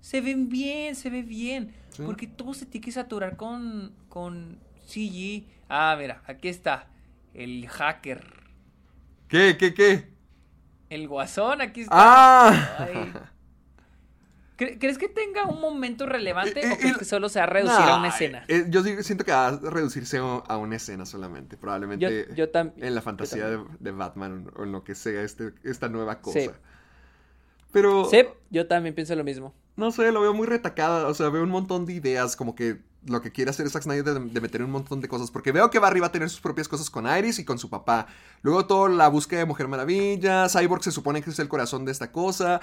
se 0.00 0.20
ven 0.20 0.48
bien, 0.48 0.94
se 0.94 1.10
ve 1.10 1.22
bien, 1.22 1.74
Sí. 1.90 2.02
porque 2.04 2.26
todo 2.26 2.54
se 2.54 2.66
tiene 2.66 2.84
que 2.84 2.92
saturar 2.92 3.36
con, 3.36 3.92
con 4.08 4.60
CG. 4.86 5.44
Ah, 5.68 5.96
mira, 5.98 6.22
aquí 6.26 6.48
está, 6.48 6.88
el 7.34 7.66
hacker, 7.68 8.35
¿Qué, 9.28 9.56
qué, 9.58 9.74
qué? 9.74 10.08
El 10.90 11.08
guasón, 11.08 11.60
aquí 11.60 11.82
está. 11.82 11.94
¡Ah! 11.96 12.76
Ay. 12.78 13.12
¿Cre- 14.58 14.78
¿Crees 14.80 14.96
que 14.96 15.08
tenga 15.08 15.44
un 15.44 15.60
momento 15.60 16.06
relevante 16.06 16.60
Eh, 16.64 16.70
o 16.70 16.72
eh, 16.74 16.76
crees 16.78 16.92
el- 16.94 16.98
que 17.00 17.04
solo 17.04 17.28
se 17.28 17.38
va 17.40 17.44
a 17.44 17.48
reducir 17.48 17.76
a 17.78 17.96
una 17.98 18.08
escena? 18.08 18.44
eh, 18.48 18.64
yo 18.68 18.82
siento 18.82 19.24
que 19.24 19.32
va 19.32 19.48
a 19.48 19.56
reducirse 19.58 20.16
a 20.18 20.56
una 20.56 20.76
escena 20.76 21.04
solamente. 21.04 21.56
Probablemente 21.58 22.26
Yo- 22.30 22.34
yo 22.34 22.50
tam- 22.52 22.72
en 22.78 22.94
la 22.94 23.02
fantasía 23.02 23.46
de 23.48 23.90
Batman 23.90 24.50
o 24.56 24.62
en 24.64 24.72
lo 24.72 24.82
que 24.82 24.94
sea 24.94 25.20
este, 25.22 25.52
esta 25.62 25.88
nueva 25.90 26.20
cosa. 26.22 26.40
Sí. 26.40 26.50
Pero, 27.72 28.06
Sí, 28.06 28.24
yo 28.50 28.66
también 28.66 28.94
pienso 28.94 29.14
lo 29.14 29.24
mismo. 29.24 29.52
no 29.76 29.90
sé, 29.90 30.10
lo 30.10 30.22
veo 30.22 30.32
muy 30.32 30.46
retacada. 30.46 31.06
O 31.08 31.12
sea, 31.12 31.28
veo 31.28 31.42
un 31.42 31.50
montón 31.50 31.84
de 31.84 31.92
ideas 31.92 32.34
como 32.36 32.54
que 32.54 32.80
lo 33.06 33.22
que 33.22 33.32
quiere 33.32 33.50
hacer 33.50 33.68
Zack 33.70 33.82
Snyder 33.82 34.04
de, 34.04 34.20
de 34.20 34.40
meter 34.40 34.62
un 34.62 34.70
montón 34.70 35.00
de 35.00 35.08
cosas. 35.08 35.30
Porque 35.30 35.52
veo 35.52 35.70
que 35.70 35.78
Barry 35.78 36.00
va 36.00 36.08
a 36.08 36.12
tener 36.12 36.28
sus 36.30 36.40
propias 36.40 36.68
cosas 36.68 36.90
con 36.90 37.06
Iris 37.06 37.38
y 37.38 37.44
con 37.44 37.58
su 37.58 37.70
papá. 37.70 38.06
Luego 38.42 38.66
toda 38.66 38.88
la 38.88 39.08
búsqueda 39.08 39.40
de 39.40 39.46
Mujer 39.46 39.68
Maravilla. 39.68 40.48
Cyborg 40.48 40.82
se 40.82 40.92
supone 40.92 41.22
que 41.22 41.30
es 41.30 41.38
el 41.38 41.48
corazón 41.48 41.84
de 41.84 41.92
esta 41.92 42.12
cosa. 42.12 42.60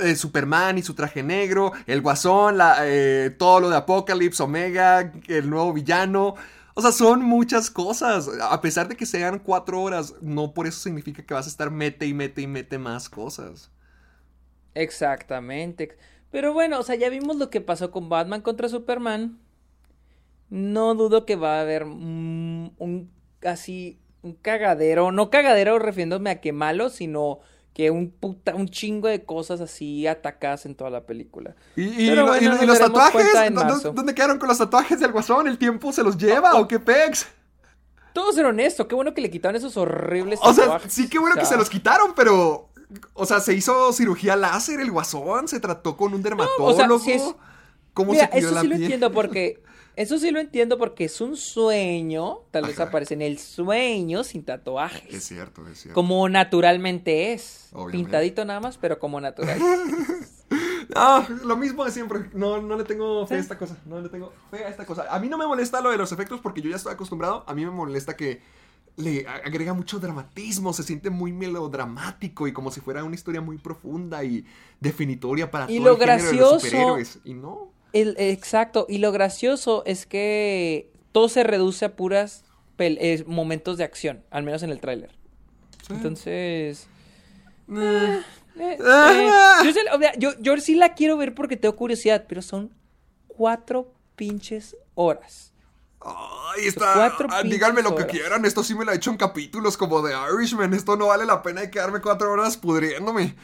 Eh, 0.00 0.14
Superman 0.14 0.78
y 0.78 0.82
su 0.82 0.94
traje 0.94 1.22
negro. 1.22 1.72
El 1.86 2.00
Guasón, 2.02 2.58
eh, 2.80 3.34
todo 3.38 3.60
lo 3.60 3.70
de 3.70 3.76
Apocalypse, 3.76 4.42
Omega, 4.42 5.12
el 5.26 5.50
nuevo 5.50 5.72
villano. 5.72 6.34
O 6.74 6.80
sea, 6.80 6.92
son 6.92 7.22
muchas 7.22 7.70
cosas. 7.70 8.30
A 8.40 8.60
pesar 8.60 8.86
de 8.86 8.96
que 8.96 9.04
sean 9.04 9.40
cuatro 9.40 9.82
horas, 9.82 10.14
no 10.20 10.54
por 10.54 10.66
eso 10.66 10.78
significa 10.78 11.24
que 11.24 11.34
vas 11.34 11.46
a 11.46 11.50
estar 11.50 11.72
mete 11.72 12.06
y 12.06 12.14
mete 12.14 12.42
y 12.42 12.46
mete 12.46 12.78
más 12.78 13.08
cosas. 13.08 13.72
Exactamente. 14.74 15.98
Pero 16.30 16.52
bueno, 16.52 16.78
o 16.78 16.82
sea, 16.82 16.94
ya 16.94 17.08
vimos 17.08 17.36
lo 17.36 17.50
que 17.50 17.60
pasó 17.60 17.90
con 17.90 18.08
Batman 18.08 18.42
contra 18.42 18.68
Superman. 18.68 19.40
No 20.50 20.94
dudo 20.94 21.26
que 21.26 21.36
va 21.36 21.58
a 21.58 21.60
haber 21.62 21.84
mm, 21.84 22.70
un 22.78 23.10
así 23.44 23.98
un 24.22 24.32
cagadero, 24.34 25.12
no 25.12 25.30
cagadero 25.30 25.78
refiriéndome 25.78 26.30
a 26.30 26.40
que 26.40 26.52
malo, 26.52 26.88
sino 26.90 27.38
que 27.72 27.90
un 27.92 28.10
puta, 28.10 28.54
un 28.56 28.68
chingo 28.68 29.06
de 29.06 29.24
cosas 29.24 29.60
así 29.60 30.06
atacadas 30.08 30.66
en 30.66 30.74
toda 30.74 30.90
la 30.90 31.02
película. 31.06 31.54
¿Y, 31.76 31.84
y 32.06 32.08
Pero 32.08 32.26
lo- 32.26 32.36
y- 32.36 32.40
bueno, 32.40 32.54
y 32.56 32.66
nos 32.66 32.66
los 32.66 32.78
tatuajes? 32.80 33.12
cuenta 33.12 33.46
en 33.46 33.54
¿Dó- 33.54 33.60
dó- 33.60 33.64
marzo. 33.68 33.92
¿Dónde 33.92 34.14
quedaron 34.14 34.38
con 34.38 34.48
los 34.48 34.58
tatuajes 34.58 34.98
del 34.98 35.12
guasón? 35.12 35.46
¿El 35.46 35.58
tiempo 35.58 35.92
se 35.92 36.02
los 36.02 36.16
lleva 36.18 36.56
o 36.60 36.66
qué 36.66 36.80
pex? 36.80 37.28
Todo 38.12 38.32
ser 38.32 38.46
honesto, 38.46 38.88
qué 38.88 38.94
bueno 38.96 39.14
que 39.14 39.20
le 39.20 39.30
quitaron 39.30 39.54
esos 39.56 39.76
horribles 39.76 40.40
O 40.42 40.52
sea, 40.52 40.64
tatuajes. 40.64 40.92
sí, 40.92 41.08
qué 41.08 41.18
bueno 41.20 41.34
O 41.36 41.38
que 41.38 41.44
sea, 41.44 41.52
se 41.52 41.56
los 41.58 41.70
quitaron, 41.70 42.14
pero. 42.16 42.70
O 43.12 43.26
sea, 43.26 43.38
se 43.40 43.52
hizo 43.54 43.92
cirugía 43.92 44.34
láser 44.34 44.80
el 44.80 44.90
guasón, 44.90 45.46
se 45.46 45.60
trató 45.60 45.96
con 45.96 46.14
un 46.14 46.22
dermatólogo. 46.22 46.98
sí 46.98 47.12
es- 47.12 47.34
¿Cómo 47.94 48.12
Mira, 48.12 48.28
se 48.32 48.38
eso 48.38 48.50
la 48.52 48.62
sí 48.62 48.66
lo 48.68 48.74
entiendo 48.76 49.12
porque 49.12 49.62
eso 50.00 50.18
sí 50.18 50.30
lo 50.30 50.38
entiendo 50.40 50.78
porque 50.78 51.04
es 51.06 51.20
un 51.20 51.36
sueño, 51.36 52.40
tal 52.50 52.64
vez 52.66 52.74
Ajá. 52.78 52.88
aparece 52.88 53.14
en 53.14 53.22
el 53.22 53.38
sueño 53.38 54.24
sin 54.24 54.44
tatuajes. 54.44 55.12
Es 55.12 55.24
cierto, 55.24 55.66
es 55.68 55.80
cierto. 55.80 55.94
Como 55.94 56.28
naturalmente 56.28 57.32
es. 57.32 57.68
Obviamente. 57.72 57.96
Pintadito 57.98 58.44
nada 58.44 58.60
más, 58.60 58.78
pero 58.78 58.98
como 58.98 59.20
natural. 59.20 59.58
Ah, 60.96 61.28
lo 61.44 61.56
mismo 61.56 61.84
de 61.84 61.90
siempre. 61.90 62.30
No, 62.32 62.62
no 62.62 62.76
le 62.76 62.82
tengo 62.84 63.26
fe 63.26 63.34
a 63.34 63.38
esta 63.38 63.58
cosa. 63.58 63.76
No 63.84 64.00
le 64.00 64.08
tengo 64.08 64.32
fe 64.50 64.64
a 64.64 64.68
esta 64.68 64.86
cosa. 64.86 65.04
A 65.10 65.18
mí 65.20 65.28
no 65.28 65.36
me 65.36 65.46
molesta 65.46 65.82
lo 65.82 65.90
de 65.90 65.98
los 65.98 66.10
efectos 66.12 66.40
porque 66.40 66.62
yo 66.62 66.70
ya 66.70 66.76
estoy 66.76 66.94
acostumbrado. 66.94 67.44
A 67.46 67.54
mí 67.54 67.62
me 67.64 67.70
molesta 67.70 68.16
que 68.16 68.40
le 68.96 69.26
agrega 69.28 69.74
mucho 69.74 69.98
dramatismo. 69.98 70.72
Se 70.72 70.82
siente 70.82 71.10
muy 71.10 71.30
melodramático 71.32 72.48
y 72.48 72.52
como 72.54 72.70
si 72.70 72.80
fuera 72.80 73.04
una 73.04 73.14
historia 73.14 73.42
muy 73.42 73.58
profunda 73.58 74.24
y 74.24 74.46
definitoria 74.80 75.50
para 75.50 75.70
Y 75.70 75.76
todo 75.76 75.88
lo 75.88 75.92
el 75.92 75.98
género 76.00 76.16
de 76.16 76.22
los 76.22 76.32
gracioso- 76.32 76.60
superhéroes. 76.60 77.18
Y 77.24 77.34
no. 77.34 77.70
El- 77.92 78.16
exacto, 78.18 78.86
y 78.88 78.98
lo 78.98 79.12
gracioso 79.12 79.82
es 79.86 80.06
que 80.06 80.90
todo 81.12 81.28
se 81.28 81.42
reduce 81.42 81.84
a 81.84 81.96
puras 81.96 82.44
eh, 82.78 83.24
momentos 83.26 83.76
de 83.78 83.84
acción, 83.84 84.22
al 84.30 84.42
menos 84.42 84.62
en 84.62 84.70
el 84.70 84.80
tráiler. 84.80 85.10
Entonces... 85.90 86.86
Eh. 87.74 88.22
eh, 88.58 88.78
yo, 89.64 89.72
sí 89.72 89.78
la- 89.84 89.94
o 89.94 89.98
sea, 89.98 90.12
yo- 90.18 90.38
yo 90.40 90.56
sí 90.58 90.74
la 90.74 90.94
quiero 90.94 91.16
ver 91.16 91.34
porque 91.34 91.56
tengo 91.56 91.76
curiosidad, 91.76 92.24
pero 92.28 92.42
son 92.42 92.72
cuatro 93.26 93.92
pinches 94.16 94.76
horas. 94.94 95.52
Ay, 96.00 96.66
está. 96.66 97.06
ah, 97.30 97.42
díganme 97.42 97.82
lo 97.82 97.90
que 97.94 98.02
horas. 98.04 98.12
quieran. 98.12 98.44
Esto 98.44 98.62
sí 98.62 98.74
me 98.74 98.84
lo 98.84 98.92
he 98.92 98.96
hecho 98.96 99.10
en 99.10 99.16
capítulos 99.16 99.76
como 99.76 100.00
de 100.02 100.14
Irishman. 100.34 100.72
Esto 100.72 100.96
no 100.96 101.08
vale 101.08 101.26
la 101.26 101.42
pena 101.42 101.60
de 101.62 101.70
quedarme 101.70 102.00
cuatro 102.00 102.30
horas 102.32 102.56
pudriéndome. 102.56 103.34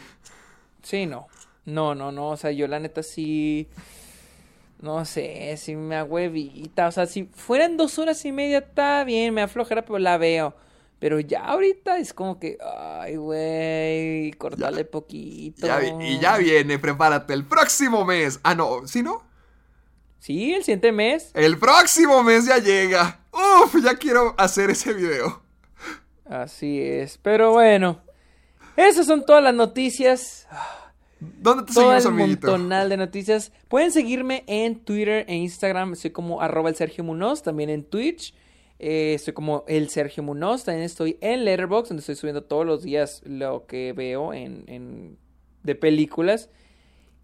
Sí, 0.82 1.06
no. 1.06 1.26
No, 1.64 1.94
no, 1.94 2.12
no. 2.12 2.30
O 2.30 2.36
sea, 2.36 2.52
yo 2.52 2.68
la 2.68 2.78
neta 2.78 3.02
sí. 3.02 3.68
No 4.80 5.04
sé, 5.04 5.56
si 5.56 5.76
me 5.76 5.96
agüevita. 5.96 6.88
O 6.88 6.92
sea, 6.92 7.06
si 7.06 7.24
fueran 7.24 7.76
dos 7.76 7.98
horas 7.98 8.24
y 8.24 8.32
media, 8.32 8.58
está 8.58 9.04
bien, 9.04 9.32
me 9.32 9.42
aflojera, 9.42 9.84
pero 9.84 9.98
la 9.98 10.18
veo. 10.18 10.54
Pero 10.98 11.20
ya 11.20 11.44
ahorita 11.44 11.98
es 11.98 12.14
como 12.14 12.38
que, 12.38 12.56
ay, 12.62 13.16
güey, 13.16 14.32
cortarle 14.32 14.84
poquito. 14.84 15.66
Ya 15.66 15.82
y 15.82 16.18
ya 16.18 16.38
viene, 16.38 16.78
prepárate. 16.78 17.34
El 17.34 17.44
próximo 17.44 18.04
mes. 18.04 18.40
Ah, 18.42 18.54
no, 18.54 18.86
¿sí 18.86 19.02
no? 19.02 19.22
Sí, 20.18 20.54
el 20.54 20.64
siguiente 20.64 20.92
mes. 20.92 21.30
El 21.34 21.58
próximo 21.58 22.22
mes 22.22 22.46
ya 22.46 22.56
llega. 22.56 23.20
Uf, 23.32 23.76
ya 23.82 23.96
quiero 23.96 24.34
hacer 24.38 24.70
ese 24.70 24.94
video. 24.94 25.42
Así 26.24 26.80
es. 26.80 27.18
Pero 27.18 27.52
bueno, 27.52 28.00
esas 28.76 29.06
son 29.06 29.26
todas 29.26 29.44
las 29.44 29.54
noticias. 29.54 30.46
¿Dónde 31.40 31.64
te 31.64 31.72
todo 31.74 31.90
seguimos, 31.98 32.06
amiguito? 32.06 32.46
montonal 32.50 32.88
de 32.88 32.96
noticias. 32.96 33.52
Pueden 33.68 33.90
seguirme 33.92 34.44
en 34.46 34.76
Twitter 34.80 35.24
e 35.28 35.34
Instagram. 35.36 35.92
Estoy 35.94 36.10
como 36.10 36.40
arroba 36.40 36.68
el 36.68 36.76
Sergio 36.76 37.04
Munoz. 37.04 37.42
También 37.42 37.70
en 37.70 37.84
Twitch. 37.84 38.34
eh, 38.78 39.14
estoy 39.14 39.32
como 39.34 39.64
el 39.68 39.88
Sergio 39.88 40.22
Munoz. 40.22 40.64
También 40.64 40.84
estoy 40.84 41.16
en 41.20 41.44
Letterboxd, 41.44 41.90
donde 41.90 42.00
estoy 42.00 42.16
subiendo 42.16 42.42
todos 42.44 42.66
los 42.66 42.82
días 42.82 43.22
lo 43.24 43.66
que 43.66 43.92
veo 43.92 44.32
en, 44.34 44.64
en- 44.66 45.16
de 45.62 45.74
películas. 45.74 46.50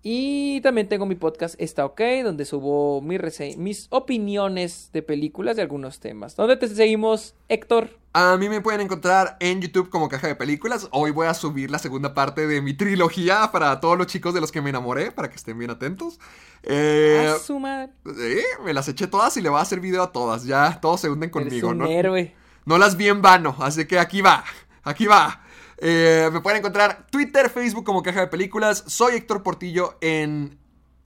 Y 0.02 0.62
también 0.62 0.89
tengo 0.89 1.05
mi 1.05 1.14
podcast 1.14 1.60
Está 1.60 1.85
OK, 1.85 2.01
donde 2.24 2.47
subo 2.47 3.02
mi 3.02 3.18
rese- 3.18 3.56
mis 3.59 3.86
opiniones 3.90 4.89
de 4.94 5.02
películas 5.02 5.56
de 5.56 5.62
algunos 5.62 6.01
temas. 6.01 6.36
¿Dónde 6.36 6.56
te 6.56 6.68
seguimos, 6.68 7.35
Héctor? 7.48 7.99
A 8.12 8.37
mí 8.37 8.49
me 8.49 8.61
pueden 8.61 8.81
encontrar 8.81 9.37
en 9.39 9.61
YouTube 9.61 9.89
como 9.89 10.09
Caja 10.09 10.27
de 10.27 10.35
Películas. 10.35 10.89
Hoy 10.91 11.12
voy 11.12 11.28
a 11.28 11.35
subir 11.35 11.70
la 11.70 11.78
segunda 11.78 12.12
parte 12.12 12.49
de 12.49 12.61
mi 12.61 12.74
trilogía 12.74 13.51
para 13.53 13.78
todos 13.78 13.97
los 13.97 14.09
chicos 14.09 14.35
de 14.35 14.41
los 14.41 14.51
que 14.51 14.61
me 14.61 14.70
enamoré, 14.70 15.12
para 15.12 15.31
que 15.31 15.37
estén 15.37 15.57
bien 15.57 15.70
atentos. 15.70 16.19
Eh, 16.65 17.32
A 17.32 17.39
su 17.39 17.61
madre. 17.61 17.93
sí, 18.05 18.41
me 18.65 18.74
las 18.74 18.89
eché 18.89 19.07
todas 19.07 19.37
y 19.37 19.41
le 19.41 19.49
voy 19.49 19.61
a 19.61 19.62
hacer 19.62 19.78
video 19.78 20.03
a 20.03 20.11
todas. 20.11 20.45
Ya 20.45 20.81
todos 20.81 21.01
se 21.01 21.09
hunden 21.09 21.31
Eres 21.32 21.45
conmigo, 21.49 21.69
un 21.69 21.78
¿no? 21.78 21.87
héroe. 21.87 22.35
No 22.65 22.78
las 22.78 22.97
vi 22.97 23.09
en 23.09 23.23
vano, 23.23 23.55
así 23.61 23.87
que 23.87 24.01
aquí 24.01 24.23
va, 24.23 24.43
aquí 24.82 25.07
va. 25.07 25.45
Eh, 25.78 26.31
me 26.32 26.41
pueden 26.41 26.59
encontrar 26.59 27.07
Twitter, 27.12 27.49
Facebook 27.49 27.85
como 27.85 28.03
Caja 28.03 28.20
de 28.23 28.27
Películas. 28.27 28.82
Soy 28.89 29.15
Héctor 29.15 29.45
Portillo 29.45 29.97
en 30.01 30.59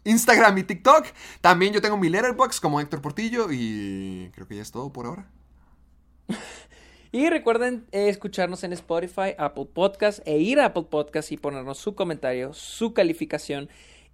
Instagram 0.05 0.56
y 0.56 0.62
TikTok. 0.64 1.05
También 1.43 1.74
yo 1.74 1.82
tengo 1.82 1.98
mi 1.98 2.09
letterbox 2.09 2.60
como 2.60 2.81
Héctor 2.81 3.02
Portillo 3.02 3.48
y 3.52 4.31
creo 4.35 4.48
que 4.48 4.56
ya 4.56 4.62
es 4.62 4.72
todo 4.72 4.90
por 4.90 5.05
ahora. 5.05 5.28
Y 7.14 7.30
recuerden 7.30 7.86
eh, 7.92 8.08
escucharnos 8.08 8.64
en 8.64 8.72
Spotify, 8.72 9.36
Apple 9.38 9.68
Podcast 9.72 10.18
e 10.26 10.38
ir 10.38 10.58
a 10.58 10.64
Apple 10.64 10.86
Podcast 10.90 11.30
y 11.30 11.36
ponernos 11.36 11.78
su 11.78 11.94
comentario, 11.94 12.52
su 12.54 12.92
calificación. 12.92 13.68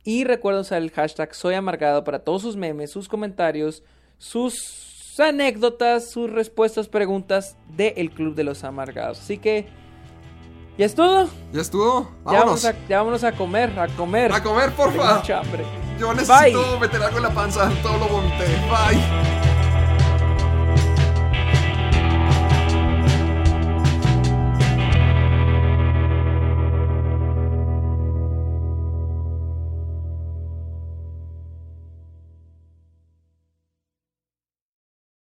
Y 0.04 0.24
recuerden 0.24 0.60
usar 0.60 0.82
el 0.82 0.90
hashtag 0.90 1.34
Soy 1.34 1.54
Amargado 1.54 2.04
para 2.04 2.18
todos 2.18 2.42
sus 2.42 2.56
memes, 2.56 2.90
sus 2.90 3.08
comentarios, 3.08 3.82
sus 4.18 5.18
anécdotas, 5.18 6.10
sus 6.10 6.30
respuestas, 6.30 6.88
preguntas 6.88 7.56
de 7.74 7.94
El 7.96 8.10
Club 8.10 8.34
de 8.34 8.44
los 8.44 8.64
Amargados. 8.64 9.18
Así 9.18 9.38
que 9.38 9.66
ya 10.76 10.84
es 10.84 10.94
todo. 10.94 11.30
¿Ya 11.54 11.62
estuvo? 11.62 12.02
Ya 12.02 12.32
Vámonos. 12.32 12.62
vamos, 12.62 12.64
a, 12.66 12.86
ya 12.86 12.98
vámonos 12.98 13.24
a 13.24 13.32
comer, 13.32 13.80
a 13.80 13.88
comer. 13.96 14.30
A 14.30 14.42
comer, 14.42 14.72
porfa. 14.72 14.98
Tengo 15.00 15.14
mucha 15.14 15.40
hambre. 15.40 15.64
Yo 15.98 16.12
necesito 16.12 16.70
Bye. 16.72 16.80
meter 16.80 17.02
algo 17.02 17.16
en 17.16 17.22
la 17.22 17.30
panza. 17.30 17.72
Todo 17.82 17.96
lo 17.96 18.08
vomité. 18.08 18.44
Bye. 18.68 19.49